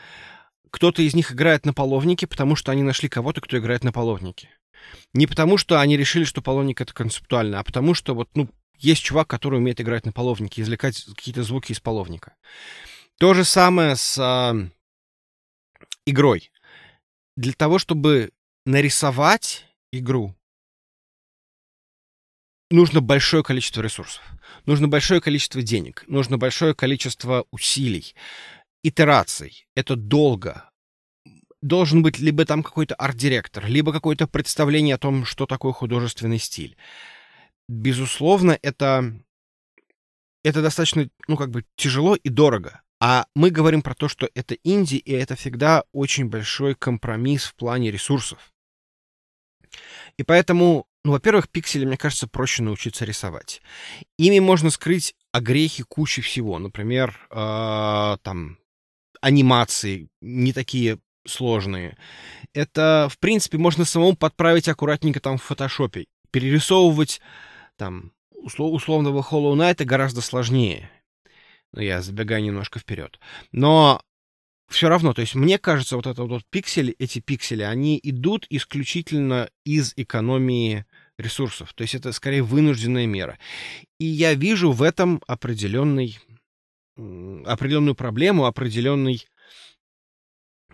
кто-то 0.71 1.03
из 1.03 1.15
них 1.15 1.33
играет 1.33 1.65
на 1.65 1.73
половнике, 1.73 2.27
потому 2.27 2.57
что 2.57 2.73
они 2.73 2.83
нашли 2.83 3.09
кого-то, 3.09 3.41
кто 3.41 3.59
играет 3.59 3.85
на 3.85 3.93
половнике. 3.93 4.49
Не 5.13 5.27
потому, 5.27 5.57
что 5.57 5.81
они 5.81 5.97
решили, 5.97 6.25
что 6.25 6.43
половник 6.43 6.81
это 6.81 6.93
концептуально, 6.93 7.61
а 7.61 7.65
потому 7.65 7.95
что 7.95 8.15
вот, 8.15 8.29
ну, 8.35 8.49
есть 8.79 9.03
чувак, 9.03 9.29
который 9.29 9.59
умеет 9.59 9.81
играть 9.81 10.07
на 10.07 10.13
половнике, 10.13 10.63
извлекать 10.63 11.05
какие-то 11.05 11.43
звуки 11.43 11.73
из 11.73 11.81
половника. 11.81 12.35
То 13.19 13.35
же 13.35 13.45
самое 13.45 13.95
с 13.97 14.17
а, 14.19 14.55
игрой. 16.07 16.51
Для 17.37 17.53
того, 17.53 17.79
чтобы 17.79 18.31
нарисовать 18.65 19.67
игру, 19.93 20.35
нужно 22.71 23.01
большое 23.01 23.43
количество 23.43 23.83
ресурсов, 23.83 24.23
нужно 24.67 24.89
большое 24.89 25.21
количество 25.21 25.63
денег, 25.63 26.05
нужно 26.07 26.39
большое 26.39 26.75
количество 26.75 27.45
усилий 27.51 28.15
итераций. 28.83 29.67
Это 29.75 29.97
долго. 29.97 30.71
Должен 31.63 32.03
быть 32.03 32.19
либо 32.19 32.47
там 32.47 32.63
какой-то 32.63 32.95
арт-директор, 32.95 33.67
либо 33.67 33.93
какое-то 33.93 34.27
представление 34.27 34.95
о 34.95 34.99
том, 34.99 35.27
что 35.27 35.47
такое 35.47 35.73
художественный 35.73 36.39
стиль. 36.39 36.77
Безусловно, 37.69 38.59
это, 38.63 39.15
это 40.43 40.63
достаточно, 40.63 41.11
ну, 41.29 41.37
как 41.37 41.51
бы 41.51 41.67
тяжело 41.77 42.17
и 42.17 42.29
дорого. 42.31 42.81
А 42.99 43.27
мы 43.35 43.51
говорим 43.51 43.83
про 43.83 43.95
то, 43.95 44.09
что 44.09 44.29
это 44.35 44.57
инди, 44.65 44.97
и 44.97 45.13
это 45.13 45.37
всегда 45.37 45.85
очень 45.93 46.29
большой 46.29 46.75
компромисс 46.75 47.45
в 47.45 47.55
плане 47.55 47.91
ресурсов. 47.91 48.53
И 50.17 50.23
поэтому, 50.23 50.87
ну, 51.05 51.13
во-первых, 51.13 51.49
пиксели, 51.49 51.85
мне 51.85 51.97
кажется, 51.97 52.29
проще 52.29 52.63
научиться 52.63 53.05
рисовать. 53.05 53.63
Ими 54.19 54.39
можно 54.39 54.71
скрыть 54.71 55.15
огрехи 55.33 55.83
кучи 55.83 56.21
всего. 56.21 56.59
Например, 56.59 57.19
э, 57.31 58.17
там, 58.23 58.59
анимации 59.21 60.09
не 60.21 60.53
такие 60.53 60.99
сложные. 61.27 61.97
Это, 62.53 63.09
в 63.11 63.19
принципе, 63.19 63.57
можно 63.59 63.85
самому 63.85 64.15
подправить 64.15 64.69
аккуратненько 64.69 65.21
там 65.21 65.39
в 65.39 65.43
фотошопе. 65.43 66.07
Перерисовывать 66.31 67.21
там 67.77 68.13
услов, 68.31 68.75
условного 68.75 69.23
Hollow 69.23 69.55
Knight 69.55 69.85
гораздо 69.85 70.21
сложнее. 70.21 70.91
Ну, 71.73 71.81
я 71.81 72.03
забегаю 72.03 72.43
немножко 72.43 72.79
вперед. 72.79 73.19
Но 73.53 74.03
все 74.69 74.89
равно, 74.89 75.13
то 75.13 75.21
есть 75.21 75.35
мне 75.35 75.59
кажется, 75.59 75.97
вот 75.97 76.07
это 76.07 76.25
вот 76.25 76.45
пиксели, 76.49 76.95
эти 76.99 77.19
пиксели, 77.19 77.63
они 77.63 77.99
идут 78.03 78.47
исключительно 78.51 79.51
из 79.65 79.93
экономии 79.97 80.87
ресурсов. 81.21 81.73
То 81.75 81.83
есть 81.83 81.95
это 81.95 82.13
скорее 82.13 82.43
вынужденная 82.43 83.07
мера. 83.07 83.39
И 83.99 84.05
я 84.05 84.35
вижу 84.35 84.73
в 84.73 84.83
этом 84.83 85.23
определенный 85.27 86.19
определенную 87.47 87.95
проблему, 87.95 88.45
определенный, 88.45 89.27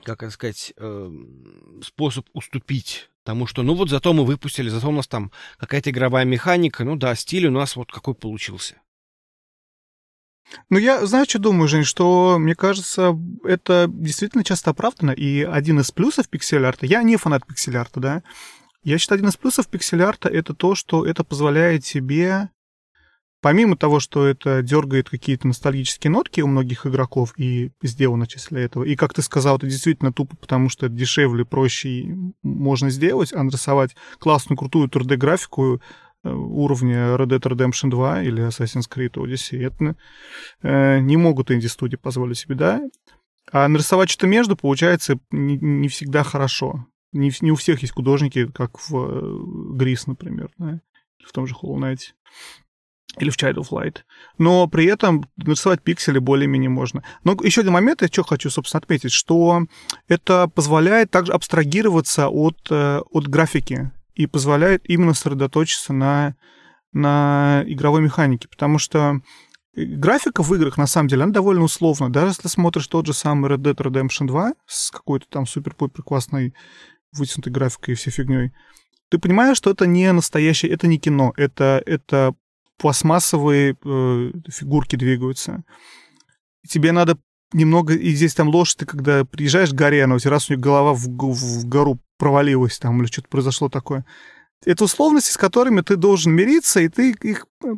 как 0.02 0.22
это 0.22 0.32
сказать, 0.32 0.72
э, 0.76 1.10
способ 1.82 2.26
уступить 2.32 3.10
тому, 3.22 3.46
что, 3.46 3.62
ну 3.62 3.74
вот 3.74 3.90
зато 3.90 4.12
мы 4.12 4.24
выпустили, 4.24 4.68
зато 4.68 4.88
у 4.88 4.92
нас 4.92 5.06
там 5.06 5.30
какая-то 5.58 5.90
игровая 5.90 6.24
механика, 6.24 6.84
ну 6.84 6.96
да, 6.96 7.14
стиль 7.14 7.46
у 7.46 7.50
нас 7.50 7.76
вот 7.76 7.92
какой 7.92 8.14
получился. 8.14 8.80
Ну, 10.70 10.78
я, 10.78 11.04
знаю, 11.06 11.26
что 11.28 11.40
думаю, 11.40 11.66
Жень, 11.66 11.82
что, 11.82 12.38
мне 12.38 12.54
кажется, 12.54 13.18
это 13.42 13.86
действительно 13.88 14.44
часто 14.44 14.70
оправдано, 14.70 15.10
и 15.10 15.42
один 15.42 15.80
из 15.80 15.90
плюсов 15.90 16.28
пиксель-арта, 16.28 16.86
я 16.86 17.02
не 17.02 17.16
фанат 17.16 17.44
пиксель-арта, 17.44 17.98
да, 17.98 18.22
я 18.90 18.98
считаю, 18.98 19.18
один 19.18 19.30
из 19.30 19.36
плюсов 19.36 19.68
пиксель-арта 19.68 20.28
это 20.28 20.54
то, 20.54 20.74
что 20.74 21.06
это 21.06 21.24
позволяет 21.24 21.84
тебе 21.84 22.50
Помимо 23.42 23.76
того, 23.76 24.00
что 24.00 24.26
это 24.26 24.62
дергает 24.62 25.10
какие-то 25.10 25.46
ностальгические 25.46 26.10
нотки 26.10 26.40
у 26.40 26.48
многих 26.48 26.86
игроков 26.86 27.32
и 27.36 27.70
сделано 27.82 28.26
числе 28.26 28.64
этого, 28.64 28.82
и, 28.82 28.96
как 28.96 29.14
ты 29.14 29.22
сказал, 29.22 29.58
это 29.58 29.66
действительно 29.66 30.12
тупо, 30.12 30.36
потому 30.36 30.68
что 30.68 30.86
это 30.86 30.94
дешевле, 30.96 31.44
проще 31.44 32.06
можно 32.42 32.90
сделать, 32.90 33.32
а 33.32 33.42
нарисовать 33.44 33.94
классную, 34.18 34.58
крутую 34.58 34.88
3D-графику 34.88 35.80
э, 36.24 36.28
уровня 36.28 37.14
Red 37.14 37.26
Dead 37.26 37.40
Redemption 37.40 37.90
2 37.90 38.22
или 38.22 38.48
Assassin's 38.48 38.90
Creed 38.92 39.12
Odyssey, 39.12 39.64
это 39.64 39.96
э, 40.62 40.98
не 40.98 41.16
могут 41.16 41.52
инди-студии 41.52 41.96
позволить 41.96 42.38
себе, 42.38 42.56
да? 42.56 42.80
А 43.52 43.68
нарисовать 43.68 44.10
что-то 44.10 44.26
между 44.26 44.56
получается 44.56 45.20
не, 45.30 45.56
не 45.56 45.88
всегда 45.88 46.24
хорошо. 46.24 46.86
Не, 47.16 47.32
не 47.40 47.50
у 47.50 47.56
всех 47.56 47.82
есть 47.82 47.94
художники, 47.94 48.46
как 48.46 48.78
в 48.88 49.76
Грис, 49.76 50.02
э, 50.06 50.10
например, 50.10 50.50
да? 50.58 50.80
в 51.26 51.32
том 51.32 51.46
же 51.46 51.54
Hollow 51.54 51.78
Knight 51.78 52.00
или 53.18 53.30
в 53.30 53.36
Child 53.36 53.56
of 53.56 53.70
Light. 53.70 53.98
Но 54.38 54.66
при 54.66 54.86
этом 54.86 55.28
нарисовать 55.36 55.82
пиксели 55.82 56.18
более-менее 56.18 56.70
можно. 56.70 57.02
Но 57.24 57.36
еще 57.42 57.62
один 57.62 57.72
момент, 57.72 58.02
я 58.02 58.08
что 58.08 58.22
хочу, 58.24 58.50
собственно, 58.50 58.80
отметить, 58.80 59.12
что 59.12 59.62
это 60.08 60.48
позволяет 60.48 61.10
также 61.10 61.32
абстрагироваться 61.32 62.28
от, 62.28 62.58
э, 62.70 63.00
от 63.10 63.28
графики 63.28 63.90
и 64.14 64.26
позволяет 64.26 64.88
именно 64.88 65.14
сосредоточиться 65.14 65.92
на, 65.92 66.36
на 66.92 67.64
игровой 67.66 68.02
механике, 68.02 68.48
потому 68.48 68.78
что 68.78 69.20
графика 69.74 70.42
в 70.42 70.54
играх, 70.54 70.78
на 70.78 70.86
самом 70.86 71.08
деле, 71.08 71.24
она 71.24 71.32
довольно 71.32 71.62
условна. 71.62 72.10
Даже 72.10 72.28
если 72.28 72.48
смотришь 72.48 72.88
тот 72.88 73.06
же 73.06 73.12
самый 73.12 73.50
Red 73.50 73.58
Dead 73.58 73.76
Redemption 73.76 74.26
2 74.26 74.54
с 74.66 74.90
какой-то 74.90 75.26
там 75.28 75.46
супер-пупер 75.46 76.02
классной 76.02 76.54
вытянутой 77.12 77.52
графикой 77.52 77.94
и 77.94 77.96
всей 77.96 78.10
фигней, 78.10 78.52
ты 79.08 79.18
понимаешь, 79.18 79.56
что 79.56 79.70
это 79.70 79.86
не 79.86 80.10
настоящее, 80.12 80.72
это 80.72 80.86
не 80.86 80.98
кино, 80.98 81.32
это, 81.36 81.82
это 81.86 82.34
пластмассовые 82.78 83.76
э, 83.84 84.32
фигурки 84.48 84.96
двигаются. 84.96 85.62
Тебе 86.68 86.92
надо 86.92 87.18
немного... 87.52 87.94
И 87.94 88.12
здесь 88.14 88.34
там 88.34 88.48
ложь, 88.48 88.74
ты 88.74 88.84
когда 88.84 89.24
приезжаешь 89.24 89.70
к 89.70 89.74
горе, 89.74 90.04
она 90.04 90.16
у 90.16 90.18
тебя 90.18 90.32
раз 90.32 90.48
у 90.48 90.52
нее 90.52 90.60
голова 90.60 90.92
в, 90.92 91.06
в 91.06 91.66
гору 91.66 92.00
провалилась 92.18 92.78
там, 92.78 93.00
или 93.00 93.06
что-то 93.06 93.28
произошло 93.28 93.68
такое. 93.68 94.04
Это 94.64 94.84
условности, 94.84 95.30
с 95.30 95.36
которыми 95.36 95.82
ты 95.82 95.96
должен 95.96 96.32
мириться, 96.32 96.80
и 96.80 96.88
ты 96.88 97.12
их 97.12 97.46
э, 97.64 97.74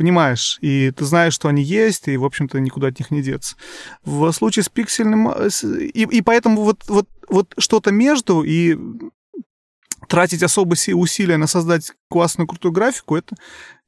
понимаешь, 0.00 0.56
и 0.62 0.92
ты 0.92 1.04
знаешь, 1.04 1.34
что 1.34 1.48
они 1.48 1.62
есть, 1.62 2.08
и, 2.08 2.16
в 2.16 2.24
общем-то, 2.24 2.58
никуда 2.58 2.86
от 2.88 2.98
них 2.98 3.10
не 3.10 3.20
деться. 3.20 3.56
В 4.02 4.32
случае 4.32 4.62
с 4.62 4.70
пиксельным... 4.70 5.28
Э, 5.28 5.50
и, 5.78 6.04
и 6.04 6.22
поэтому 6.22 6.62
вот, 6.62 6.84
вот, 6.88 7.06
вот 7.28 7.52
что-то 7.58 7.92
между 7.92 8.42
и 8.42 8.78
тратить 10.08 10.42
особо 10.42 10.74
усилия 10.94 11.36
на 11.36 11.46
создать 11.46 11.92
классную, 12.08 12.48
крутую 12.48 12.72
графику, 12.72 13.14
это 13.14 13.36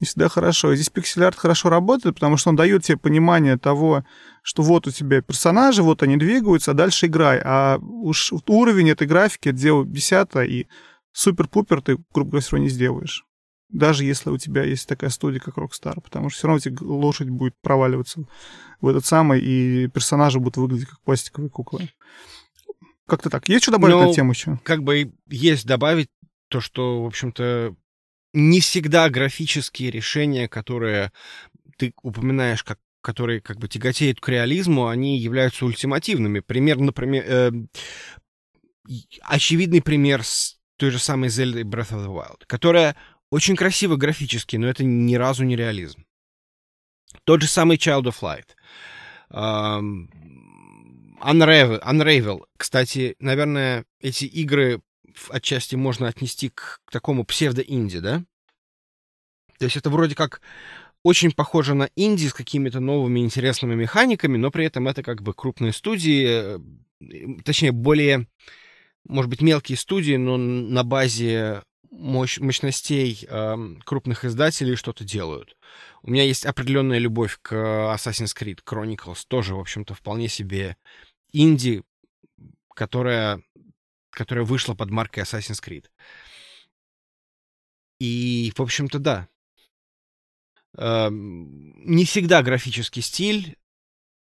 не 0.01 0.07
всегда 0.07 0.29
хорошо. 0.29 0.73
И 0.73 0.77
здесь 0.77 0.91
пиксель-арт 0.91 1.39
хорошо 1.39 1.71
работает, 1.71 2.17
потому 2.17 2.37
что 2.37 2.51
он 2.51 2.57
дает 2.57 2.85
тебе 2.85 2.99
понимание 2.99 3.57
того, 3.57 4.05
что 4.43 4.63
вот 4.63 4.87
у 4.87 4.91
тебя 4.91 5.23
персонажи, 5.23 5.83
вот 5.83 6.03
они 6.03 6.19
двигаются, 6.19 6.73
а 6.73 6.75
дальше 6.75 7.07
играй. 7.07 7.41
А 7.43 7.79
уж 7.79 8.35
уровень 8.47 8.91
этой 8.91 9.07
графики, 9.07 9.49
это 9.49 9.57
дело 9.57 9.87
десятое, 9.87 10.45
и 10.45 10.67
супер-пупер 11.13 11.81
ты, 11.81 11.97
грубо 12.13 12.33
говоря, 12.33 12.45
все 12.45 12.59
не 12.59 12.69
сделаешь 12.69 13.25
даже 13.73 14.05
если 14.05 14.31
у 14.31 14.39
тебя 14.39 14.63
есть 14.63 14.87
такая 14.87 15.11
студия, 15.11 15.41
как 15.41 15.57
Rockstar, 15.57 16.01
потому 16.01 16.29
что 16.29 16.39
все 16.39 16.47
равно 16.47 16.61
тебе 16.61 16.77
лошадь 16.81 17.31
будет 17.31 17.55
проваливаться 17.61 18.25
в 18.81 18.87
этот 18.87 19.05
самый, 19.05 19.41
и 19.41 19.89
персонажи 19.89 20.39
будут 20.39 20.59
выглядеть 20.59 20.89
как 20.89 21.01
пластиковые 21.01 21.51
куклы. 21.51 21.91
Как-то 23.07 23.31
так. 23.31 23.49
Есть 23.49 23.65
что 23.65 23.73
добавить 23.73 23.95
ну, 23.95 24.01
на 24.01 24.05
эту 24.07 24.15
тему 24.15 24.33
еще? 24.33 24.61
Как 24.63 24.83
бы 24.83 25.13
есть 25.29 25.67
добавить 25.67 26.09
то, 26.49 26.61
что, 26.61 27.03
в 27.03 27.07
общем-то, 27.07 27.75
не 28.35 28.61
всегда 28.61 29.09
графические 29.11 29.91
решения, 29.91 30.49
которые 30.49 31.13
ты 31.79 31.93
упоминаешь 32.03 32.63
как 32.63 32.79
которые 33.03 33.41
как 33.41 33.59
бы 33.59 33.67
тяготеют 33.67 34.21
к 34.21 34.29
реализму, 34.29 34.87
они 34.87 35.19
являются 35.19 35.67
ультимативными. 35.67 36.39
Пример, 36.39 36.79
например, 36.79 37.25
э, 37.27 37.51
очевидный 39.23 39.83
пример 39.83 40.23
с 40.23 40.59
той 40.77 40.91
же 40.91 40.99
самой 40.99 41.29
Zelda 41.29 41.63
Breath 41.63 41.91
of 41.91 42.07
the 42.07 42.09
Wild, 42.09 42.43
которая 42.47 42.97
очень 43.33 43.57
красиво 43.57 43.97
графически, 43.97 44.57
но 44.57 44.69
это 44.69 44.85
ни 44.85 45.15
разу 45.15 45.45
не 45.45 45.57
реализм. 45.57 46.05
Тот 47.25 47.41
же 47.41 47.49
самый 47.49 47.79
Child 47.79 48.13
of 48.13 48.17
Light. 48.21 48.49
Um, 49.31 50.09
Unravel, 51.19 51.83
Unravel. 51.83 52.43
Кстати, 52.59 53.17
наверное, 53.21 53.87
эти 54.01 54.27
игры 54.27 54.83
отчасти 55.31 55.77
можно 55.77 56.09
отнести 56.09 56.51
к, 56.51 56.83
к 56.85 56.91
такому 56.91 57.25
псевдо-инди, 57.25 58.01
да? 58.01 58.23
То 59.59 59.65
есть 59.65 59.79
это 59.79 59.89
вроде 59.89 60.15
как 60.15 60.43
очень 61.03 61.33
похоже 61.33 61.73
на 61.73 61.89
инди 61.97 62.27
с 62.27 62.35
какими-то 62.35 62.81
новыми 62.81 63.21
интересными 63.21 63.75
механиками, 63.75 64.37
но 64.37 64.51
при 64.51 64.67
этом 64.67 64.89
это 64.89 65.03
как 65.03 65.23
бы 65.23 65.33
крупные 65.33 65.73
студии, 65.73 66.59
э, 67.01 67.43
точнее, 67.47 67.73
более, 67.73 68.29
может 69.09 69.31
быть, 69.31 69.41
мелкие 69.41 69.79
студии, 69.79 70.17
но 70.17 70.37
на 70.37 70.85
базе 70.85 71.63
мощь, 71.93 72.39
мощностей 72.41 73.27
э, 73.29 73.57
крупных 73.85 74.25
издателей 74.25 74.77
что-то 74.77 75.05
делают. 75.05 75.57
У 76.03 76.11
меня 76.11 76.25
есть 76.25 76.47
определенная 76.47 76.99
любовь 76.99 77.39
к 77.41 77.55
Assassin's 77.55 78.35
Creed 78.37 78.61
Chronicles, 78.67 79.25
тоже, 79.29 79.55
в 79.55 79.61
общем-то, 79.61 79.95
вполне 79.95 80.29
себе 80.29 80.77
инди, 81.33 81.85
которая, 82.75 83.43
которая 84.11 84.45
вышла 84.45 84.75
под 84.75 84.91
маркой 84.91 85.23
Assassin's 85.23 85.63
Creed. 85.63 85.87
И, 88.01 88.53
в 88.57 88.61
общем-то, 88.61 88.99
да. 88.99 89.29
Э, 90.77 91.09
не 91.11 92.05
всегда 92.05 92.43
графический 92.43 93.03
стиль 93.03 93.57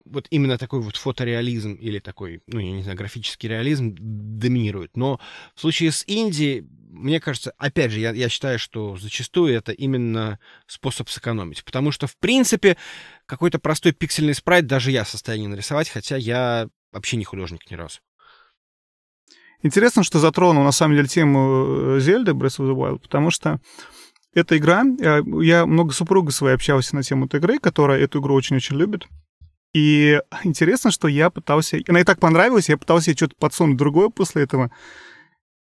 вот 0.05 0.27
именно 0.29 0.57
такой 0.57 0.81
вот 0.81 0.95
фотореализм 0.95 1.73
или 1.73 1.99
такой, 1.99 2.41
ну, 2.47 2.59
я 2.59 2.71
не 2.71 2.83
знаю, 2.83 2.97
графический 2.97 3.49
реализм 3.49 3.95
доминирует. 3.97 4.95
Но 4.97 5.19
в 5.55 5.61
случае 5.61 5.91
с 5.91 6.03
Инди, 6.07 6.65
мне 6.89 7.19
кажется, 7.19 7.53
опять 7.57 7.91
же, 7.91 7.99
я, 7.99 8.11
я 8.11 8.29
считаю, 8.29 8.59
что 8.59 8.97
зачастую 8.97 9.53
это 9.53 9.71
именно 9.71 10.39
способ 10.67 11.09
сэкономить. 11.09 11.63
Потому 11.63 11.91
что, 11.91 12.07
в 12.07 12.17
принципе, 12.17 12.77
какой-то 13.25 13.59
простой 13.59 13.91
пиксельный 13.91 14.33
спрайт 14.33 14.67
даже 14.67 14.91
я 14.91 15.03
в 15.03 15.09
состоянии 15.09 15.47
нарисовать, 15.47 15.89
хотя 15.89 16.17
я 16.17 16.67
вообще 16.91 17.17
не 17.17 17.23
художник 17.23 17.69
ни 17.69 17.75
разу. 17.75 17.99
Интересно, 19.63 20.03
что 20.03 20.19
затронул, 20.19 20.63
на 20.63 20.71
самом 20.71 20.95
деле, 20.95 21.07
тему 21.07 21.99
Зельды 21.99 22.31
Breath 22.31 22.59
of 22.59 22.69
the 22.69 22.75
Wild, 22.75 22.99
потому 22.99 23.29
что 23.29 23.59
эта 24.33 24.57
игра, 24.57 24.83
я, 24.99 25.21
я 25.41 25.65
много 25.65 25.93
супруга 25.93 26.31
своей 26.31 26.55
общался 26.55 26.95
на 26.95 27.03
тему 27.03 27.25
этой 27.25 27.39
игры, 27.39 27.59
которая 27.59 27.99
эту 27.99 28.19
игру 28.19 28.33
очень-очень 28.33 28.77
любит. 28.77 29.07
И 29.73 30.19
интересно, 30.43 30.91
что 30.91 31.07
я 31.07 31.29
пытался... 31.29 31.77
Она 31.87 31.99
ей 31.99 32.05
так 32.05 32.19
понравилась, 32.19 32.69
я 32.69 32.77
пытался 32.77 33.11
ей 33.11 33.17
что-то 33.17 33.35
подсунуть 33.37 33.77
другое 33.77 34.09
после 34.09 34.43
этого. 34.43 34.71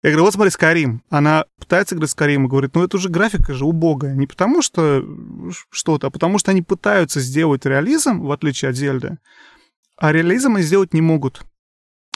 Я 0.01 0.11
говорю, 0.11 0.25
вот 0.25 0.33
смотри, 0.33 0.49
Скарим. 0.51 1.03
Она 1.09 1.45
пытается 1.59 1.95
играть 1.95 2.09
Скарим 2.09 2.45
и 2.45 2.49
говорит, 2.49 2.73
ну 2.73 2.83
это 2.83 2.95
уже 2.97 3.09
графика 3.09 3.53
же 3.53 3.65
убогая. 3.65 4.15
Не 4.15 4.27
потому 4.27 4.61
что 4.61 5.03
что-то, 5.71 6.07
а 6.07 6.09
потому 6.09 6.39
что 6.39 6.51
они 6.51 6.61
пытаются 6.61 7.19
сделать 7.19 7.65
реализм, 7.65 8.21
в 8.21 8.31
отличие 8.31 8.69
от 8.69 8.77
Зельды. 8.77 9.17
А 9.97 10.13
реализм 10.13 10.55
они 10.55 10.63
сделать 10.63 10.93
не 10.93 11.01
могут. 11.01 11.41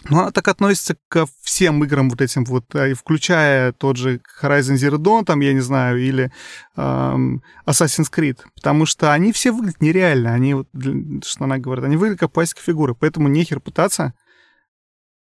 Но 0.09 0.19
она 0.21 0.31
так 0.31 0.47
относится 0.49 0.97
ко 1.07 1.25
всем 1.41 1.83
играм 1.83 2.09
вот 2.09 2.21
этим 2.21 2.43
вот, 2.45 2.65
а, 2.75 2.93
включая 2.93 3.71
тот 3.71 3.95
же 3.95 4.21
Horizon 4.41 4.75
Zero 4.75 4.97
Dawn, 4.97 5.23
там, 5.23 5.39
я 5.39 5.53
не 5.53 5.61
знаю, 5.61 6.01
или 6.01 6.31
эм, 6.75 7.41
Assassin's 7.65 8.11
Creed, 8.11 8.39
потому 8.53 8.85
что 8.85 9.13
они 9.13 9.31
все 9.31 9.51
выглядят 9.51 9.81
нереально, 9.81 10.33
они, 10.33 10.55
вот, 10.55 10.67
что 11.23 11.45
она 11.45 11.57
говорит, 11.57 11.85
они 11.85 11.95
выглядят 11.95 12.19
как 12.19 12.33
пластиковые 12.33 12.65
фигуры, 12.65 12.95
поэтому 12.95 13.29
нехер 13.29 13.59
пытаться. 13.59 14.13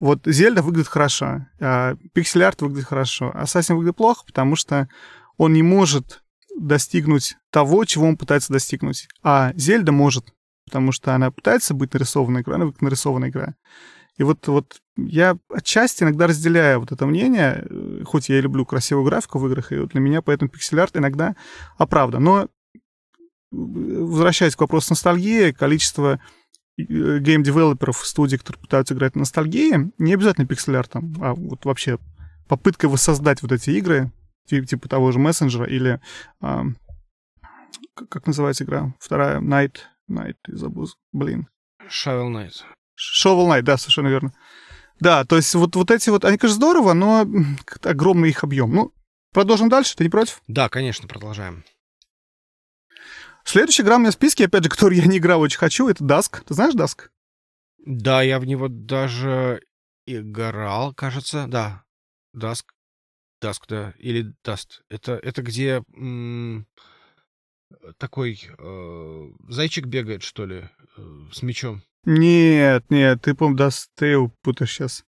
Вот 0.00 0.20
Зельда 0.24 0.62
выглядит 0.62 0.88
хорошо, 0.88 1.46
Pixel 1.60 2.40
Art 2.48 2.56
выглядит 2.60 2.88
хорошо, 2.88 3.32
Assassin 3.36 3.74
выглядит 3.74 3.96
плохо, 3.96 4.24
потому 4.26 4.56
что 4.56 4.88
он 5.36 5.52
не 5.52 5.62
может 5.62 6.22
достигнуть 6.58 7.36
того, 7.50 7.84
чего 7.84 8.06
он 8.06 8.16
пытается 8.16 8.52
достигнуть. 8.52 9.08
А 9.22 9.52
Зельда 9.56 9.92
может, 9.92 10.24
потому 10.64 10.92
что 10.92 11.14
она 11.14 11.30
пытается 11.30 11.74
быть 11.74 11.92
нарисованной 11.92 12.40
игрой, 12.40 12.56
она 12.56 12.64
выглядит 12.64 12.82
нарисованная 12.82 13.28
игра. 13.28 13.54
И 14.20 14.22
вот, 14.22 14.46
вот 14.48 14.82
я 14.98 15.38
отчасти 15.48 16.02
иногда 16.02 16.26
разделяю 16.26 16.80
вот 16.80 16.92
это 16.92 17.06
мнение, 17.06 17.64
э, 17.64 18.02
хоть 18.04 18.28
я 18.28 18.36
и 18.36 18.42
люблю 18.42 18.66
красивую 18.66 19.06
графику 19.06 19.38
в 19.38 19.46
играх, 19.46 19.72
и 19.72 19.78
вот 19.78 19.92
для 19.92 20.00
меня 20.02 20.20
поэтому 20.20 20.50
пиксель-арт 20.50 20.98
иногда 20.98 21.36
оправдан. 21.78 22.22
Но 22.22 22.42
э, 22.44 22.48
возвращаясь 23.50 24.56
к 24.56 24.60
вопросу 24.60 24.88
ностальгии, 24.90 25.52
количество 25.52 26.20
э, 26.76 26.82
гейм-девелоперов, 27.18 27.96
студий, 28.06 28.36
которые 28.36 28.60
пытаются 28.60 28.92
играть 28.92 29.14
на 29.14 29.20
ностальгии, 29.20 29.90
не 29.96 30.12
обязательно 30.12 30.46
пиксель-артом, 30.46 31.14
а 31.22 31.32
вот 31.32 31.64
вообще 31.64 31.98
попытка 32.46 32.90
воссоздать 32.90 33.40
вот 33.40 33.52
эти 33.52 33.70
игры, 33.70 34.12
типа, 34.44 34.86
того 34.86 35.12
же 35.12 35.18
мессенджера 35.18 35.64
или 35.64 35.98
а, 36.42 36.64
как 37.94 38.26
называется 38.26 38.64
игра? 38.64 38.94
Вторая 38.98 39.40
Knight, 39.40 39.76
Knight, 40.10 40.36
забыл, 40.46 40.88
блин. 41.10 41.48
Shovel 41.88 42.28
Knight. 42.30 42.64
Shovel 43.00 43.46
Knight, 43.48 43.62
да, 43.62 43.76
совершенно 43.76 44.08
верно. 44.08 44.32
Да, 45.00 45.24
то 45.24 45.36
есть 45.36 45.54
вот, 45.54 45.74
вот 45.76 45.90
эти 45.90 46.10
вот, 46.10 46.24
они, 46.24 46.36
конечно, 46.36 46.56
здорово, 46.56 46.92
но 46.92 47.26
огромный 47.82 48.28
их 48.28 48.44
объем. 48.44 48.72
Ну, 48.74 48.92
продолжим 49.32 49.68
дальше, 49.70 49.96
ты 49.96 50.04
не 50.04 50.10
против? 50.10 50.42
Да, 50.46 50.68
конечно, 50.68 51.08
продолжаем. 51.08 51.64
Следующая 53.44 53.82
игра 53.82 53.96
у 53.96 53.98
меня 53.98 54.10
в 54.10 54.14
списке, 54.14 54.44
опять 54.46 54.64
же, 54.64 54.68
которую 54.70 55.00
я 55.00 55.06
не 55.06 55.18
играл, 55.18 55.40
очень 55.40 55.58
хочу, 55.58 55.88
это 55.88 56.04
Dusk. 56.04 56.42
Ты 56.46 56.54
знаешь 56.54 56.74
Dusk? 56.74 57.08
Да, 57.78 58.20
я 58.22 58.38
в 58.38 58.44
него 58.44 58.68
даже 58.68 59.62
играл, 60.06 60.92
кажется, 60.94 61.46
да. 61.48 61.84
Dusk. 62.36 62.64
Dusk, 63.42 63.62
да. 63.68 63.94
Или 63.98 64.34
Dust. 64.44 64.82
Это, 64.90 65.12
это 65.14 65.40
где 65.42 65.82
м- 65.96 66.66
такой 67.96 68.38
э- 68.58 69.30
зайчик 69.48 69.86
бегает, 69.86 70.22
что 70.22 70.44
ли, 70.44 70.68
э- 70.98 71.28
с 71.32 71.40
мечом. 71.42 71.82
Нет, 72.04 72.84
нет, 72.90 73.22
ты, 73.22 73.34
по-моему, 73.34 73.58
Dust 73.58 74.30
путаешь 74.42 74.72
сейчас. 74.72 75.04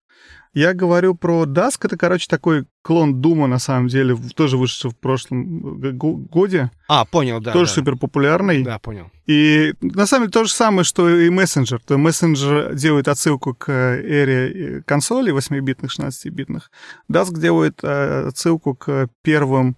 Я 0.54 0.74
говорю 0.74 1.16
про 1.16 1.46
Dusk, 1.46 1.80
это, 1.84 1.98
короче, 1.98 2.28
такой 2.28 2.66
клон 2.82 3.22
Дума, 3.22 3.48
на 3.48 3.58
самом 3.58 3.88
деле, 3.88 4.18
тоже 4.36 4.58
вышедший 4.58 4.92
в 4.92 4.98
прошлом 4.98 5.80
годе. 6.28 6.72
А, 6.90 7.06
понял, 7.06 7.40
да. 7.40 7.54
Тоже 7.54 7.72
да. 7.72 7.76
супер 7.76 7.96
популярный. 7.96 8.62
Да, 8.64 8.78
понял. 8.78 9.10
И 9.28 9.74
на 9.80 10.06
самом 10.06 10.26
деле 10.26 10.34
то 10.34 10.44
же 10.44 10.52
самое, 10.52 10.84
что 10.84 11.08
и 11.08 11.30
Messenger. 11.30 11.80
То 11.86 11.96
Messenger 11.96 12.76
делает 12.76 13.08
отсылку 13.08 13.56
к 13.56 13.72
эре 13.72 14.80
э, 14.80 14.82
консолей 14.82 15.32
8-битных, 15.32 15.90
16-битных. 15.98 16.70
Dusk 17.10 17.40
делает 17.40 17.80
э, 17.84 18.28
отсылку 18.28 18.76
к 18.76 19.08
первым 19.22 19.78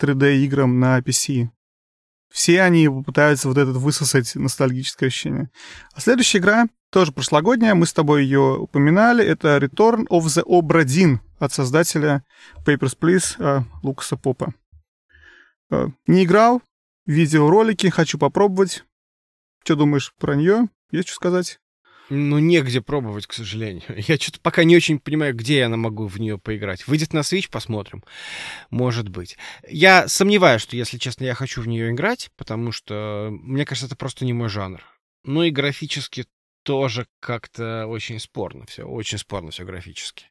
3D-играм 0.00 0.78
на 0.78 1.00
PC. 1.00 1.48
Все 2.34 2.62
они 2.62 2.88
пытаются 2.88 3.46
вот 3.46 3.58
этот 3.58 3.76
высосать 3.76 4.34
ностальгическое 4.34 5.06
ощущение. 5.06 5.50
А 5.92 6.00
следующая 6.00 6.38
игра 6.38 6.66
тоже 6.90 7.12
прошлогодняя, 7.12 7.76
мы 7.76 7.86
с 7.86 7.92
тобой 7.92 8.24
ее 8.24 8.58
упоминали, 8.58 9.24
это 9.24 9.56
Return 9.58 10.08
of 10.08 10.22
the 10.22 10.42
Obra 10.44 10.82
Dinn 10.82 11.18
от 11.38 11.52
создателя 11.52 12.24
Papers, 12.66 12.98
Please 13.00 13.36
э, 13.38 13.62
Лукаса 13.84 14.16
Попа. 14.16 14.52
Э, 15.70 15.86
не 16.08 16.24
играл, 16.24 16.60
видеоролики, 17.06 17.88
хочу 17.88 18.18
попробовать. 18.18 18.82
Что 19.62 19.76
думаешь 19.76 20.12
про 20.18 20.34
нее? 20.34 20.68
Есть 20.90 21.10
что 21.10 21.14
сказать? 21.14 21.60
Ну, 22.10 22.38
негде 22.38 22.80
пробовать, 22.82 23.26
к 23.26 23.32
сожалению. 23.32 23.82
Я 23.96 24.16
что-то 24.16 24.40
пока 24.40 24.64
не 24.64 24.76
очень 24.76 24.98
понимаю, 24.98 25.34
где 25.34 25.58
я 25.58 25.68
могу 25.68 26.06
в 26.06 26.18
нее 26.20 26.38
поиграть. 26.38 26.86
Выйдет 26.86 27.12
на 27.12 27.20
Switch, 27.20 27.48
посмотрим. 27.50 28.04
Может 28.70 29.08
быть. 29.08 29.38
Я 29.66 30.06
сомневаюсь, 30.08 30.62
что, 30.62 30.76
если 30.76 30.98
честно, 30.98 31.24
я 31.24 31.34
хочу 31.34 31.62
в 31.62 31.68
нее 31.68 31.90
играть, 31.90 32.30
потому 32.36 32.72
что, 32.72 33.30
мне 33.30 33.64
кажется, 33.64 33.86
это 33.86 33.96
просто 33.96 34.24
не 34.24 34.32
мой 34.32 34.48
жанр. 34.48 34.82
Ну 35.24 35.42
и 35.42 35.50
графически 35.50 36.26
тоже 36.62 37.06
как-то 37.20 37.86
очень 37.86 38.20
спорно 38.20 38.66
все. 38.66 38.84
Очень 38.84 39.18
спорно 39.18 39.50
все 39.50 39.64
графически. 39.64 40.26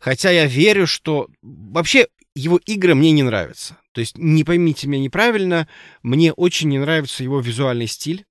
Хотя 0.00 0.30
я 0.30 0.46
верю, 0.46 0.86
что... 0.86 1.28
Вообще, 1.42 2.08
его 2.34 2.58
игры 2.64 2.94
мне 2.94 3.12
не 3.12 3.22
нравятся. 3.22 3.76
То 3.92 4.00
есть, 4.00 4.16
не 4.16 4.44
поймите 4.44 4.86
меня 4.86 5.02
неправильно, 5.02 5.68
мне 6.02 6.32
очень 6.32 6.68
не 6.68 6.78
нравится 6.78 7.22
его 7.22 7.40
визуальный 7.40 7.86
стиль 7.86 8.24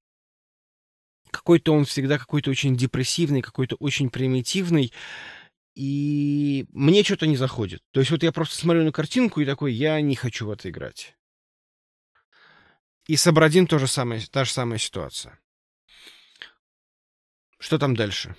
какой-то 1.35 1.73
он 1.73 1.85
всегда 1.85 2.17
какой-то 2.17 2.49
очень 2.49 2.75
депрессивный, 2.75 3.41
какой-то 3.41 3.75
очень 3.79 4.09
примитивный. 4.09 4.91
И 5.75 6.65
мне 6.71 7.03
что-то 7.03 7.27
не 7.27 7.35
заходит. 7.35 7.81
То 7.91 7.99
есть 7.99 8.11
вот 8.11 8.23
я 8.23 8.31
просто 8.31 8.55
смотрю 8.55 8.83
на 8.83 8.91
картинку 8.91 9.41
и 9.41 9.45
такой, 9.45 9.73
я 9.73 9.99
не 10.01 10.15
хочу 10.15 10.47
в 10.47 10.51
это 10.51 10.69
играть. 10.69 11.15
И 13.07 13.17
с 13.17 13.27
Абрадин 13.27 13.67
тоже 13.67 13.87
самая, 13.87 14.21
та 14.31 14.45
же 14.45 14.51
самая 14.51 14.79
ситуация. 14.79 15.39
Что 17.59 17.77
там 17.77 17.95
дальше? 17.95 18.35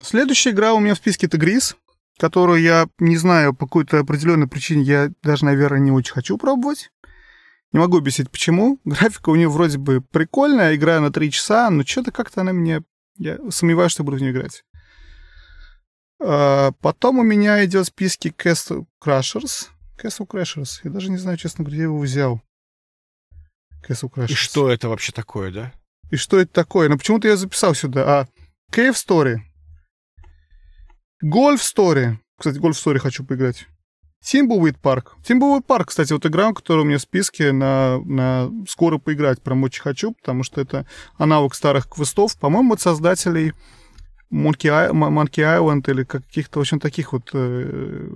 Следующая 0.00 0.50
игра 0.50 0.74
у 0.74 0.80
меня 0.80 0.94
в 0.94 0.98
списке 0.98 1.26
это 1.26 1.38
Грис, 1.38 1.76
которую 2.18 2.60
я 2.60 2.86
не 2.98 3.16
знаю, 3.16 3.54
по 3.54 3.66
какой-то 3.66 3.98
определенной 3.98 4.48
причине 4.48 4.82
я 4.82 5.10
даже, 5.22 5.44
наверное, 5.44 5.80
не 5.80 5.90
очень 5.90 6.12
хочу 6.12 6.38
пробовать. 6.38 6.90
Не 7.74 7.80
могу 7.80 7.98
объяснить, 7.98 8.30
почему. 8.30 8.78
Графика 8.84 9.30
у 9.30 9.34
нее 9.34 9.48
вроде 9.48 9.78
бы 9.78 10.00
прикольная, 10.00 10.76
играю 10.76 11.02
на 11.02 11.12
3 11.12 11.30
часа, 11.32 11.68
но 11.70 11.84
что-то 11.84 12.12
как-то 12.12 12.42
она 12.42 12.52
мне... 12.52 12.82
Я 13.18 13.38
сомневаюсь, 13.50 13.90
что 13.90 14.04
буду 14.04 14.16
в 14.16 14.20
нее 14.20 14.30
играть. 14.30 14.64
А, 16.22 16.70
потом 16.80 17.18
у 17.18 17.24
меня 17.24 17.64
идет 17.64 17.86
в 17.86 17.88
списке 17.88 18.28
Castle 18.28 18.86
Crushers. 19.02 19.70
Castle 20.00 20.26
Crashers. 20.26 20.80
Я 20.84 20.90
даже 20.90 21.10
не 21.10 21.16
знаю, 21.16 21.36
честно 21.36 21.64
говоря, 21.64 21.78
я 21.78 21.84
его 21.84 21.98
взял. 21.98 22.40
Castle 23.86 24.08
Crashers. 24.08 24.30
И 24.30 24.34
что 24.34 24.70
это 24.70 24.88
вообще 24.88 25.10
такое, 25.10 25.50
да? 25.50 25.72
И 26.12 26.16
что 26.16 26.38
это 26.38 26.52
такое? 26.52 26.88
Ну, 26.88 26.96
почему-то 26.96 27.26
я 27.26 27.36
записал 27.36 27.74
сюда. 27.74 28.20
А, 28.20 28.28
Cave 28.72 28.94
Story. 28.94 29.38
Golf 31.24 31.56
Story. 31.56 32.18
Кстати, 32.38 32.58
Golf 32.58 32.74
Story 32.74 32.98
хочу 32.98 33.24
поиграть. 33.24 33.66
Тимбуит 34.24 34.78
парк. 34.80 35.16
Тимбуит 35.22 35.66
парк, 35.66 35.90
кстати, 35.90 36.14
вот 36.14 36.24
игра, 36.24 36.50
которая 36.54 36.82
у 36.82 36.86
меня 36.86 36.96
в 36.96 37.02
списке 37.02 37.52
на, 37.52 38.00
на 38.00 38.50
скоро 38.66 38.96
поиграть 38.96 39.42
прям 39.42 39.62
очень 39.64 39.82
хочу, 39.82 40.12
потому 40.12 40.42
что 40.44 40.62
это 40.62 40.86
аналог 41.18 41.54
старых 41.54 41.90
квестов. 41.90 42.38
По-моему, 42.38 42.72
от 42.72 42.80
создателей 42.80 43.52
Monkey, 44.32 44.90
Monkey 44.92 45.44
Island 45.44 45.90
или 45.90 46.04
каких-то, 46.04 46.58
в 46.58 46.62
общем, 46.62 46.80
таких 46.80 47.12
вот 47.12 47.28
э, 47.34 48.08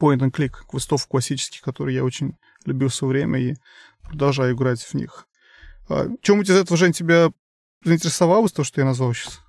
point 0.00 0.18
and 0.18 0.32
click 0.32 0.54
квестов 0.68 1.06
классических, 1.06 1.60
которые 1.60 1.94
я 1.94 2.04
очень 2.04 2.36
любил 2.64 2.88
в 2.88 2.94
свое 2.94 3.12
время 3.12 3.38
и 3.38 3.54
продолжаю 4.02 4.56
играть 4.56 4.80
в 4.82 4.94
них. 4.94 5.28
А, 5.88 6.08
Чем-нибудь 6.22 6.50
из 6.50 6.56
этого, 6.56 6.76
Жень, 6.76 6.92
тебя 6.92 7.30
заинтересовало, 7.84 8.48
то, 8.48 8.64
что 8.64 8.80
я 8.80 8.84
назвал 8.84 9.14
сейчас? 9.14 9.40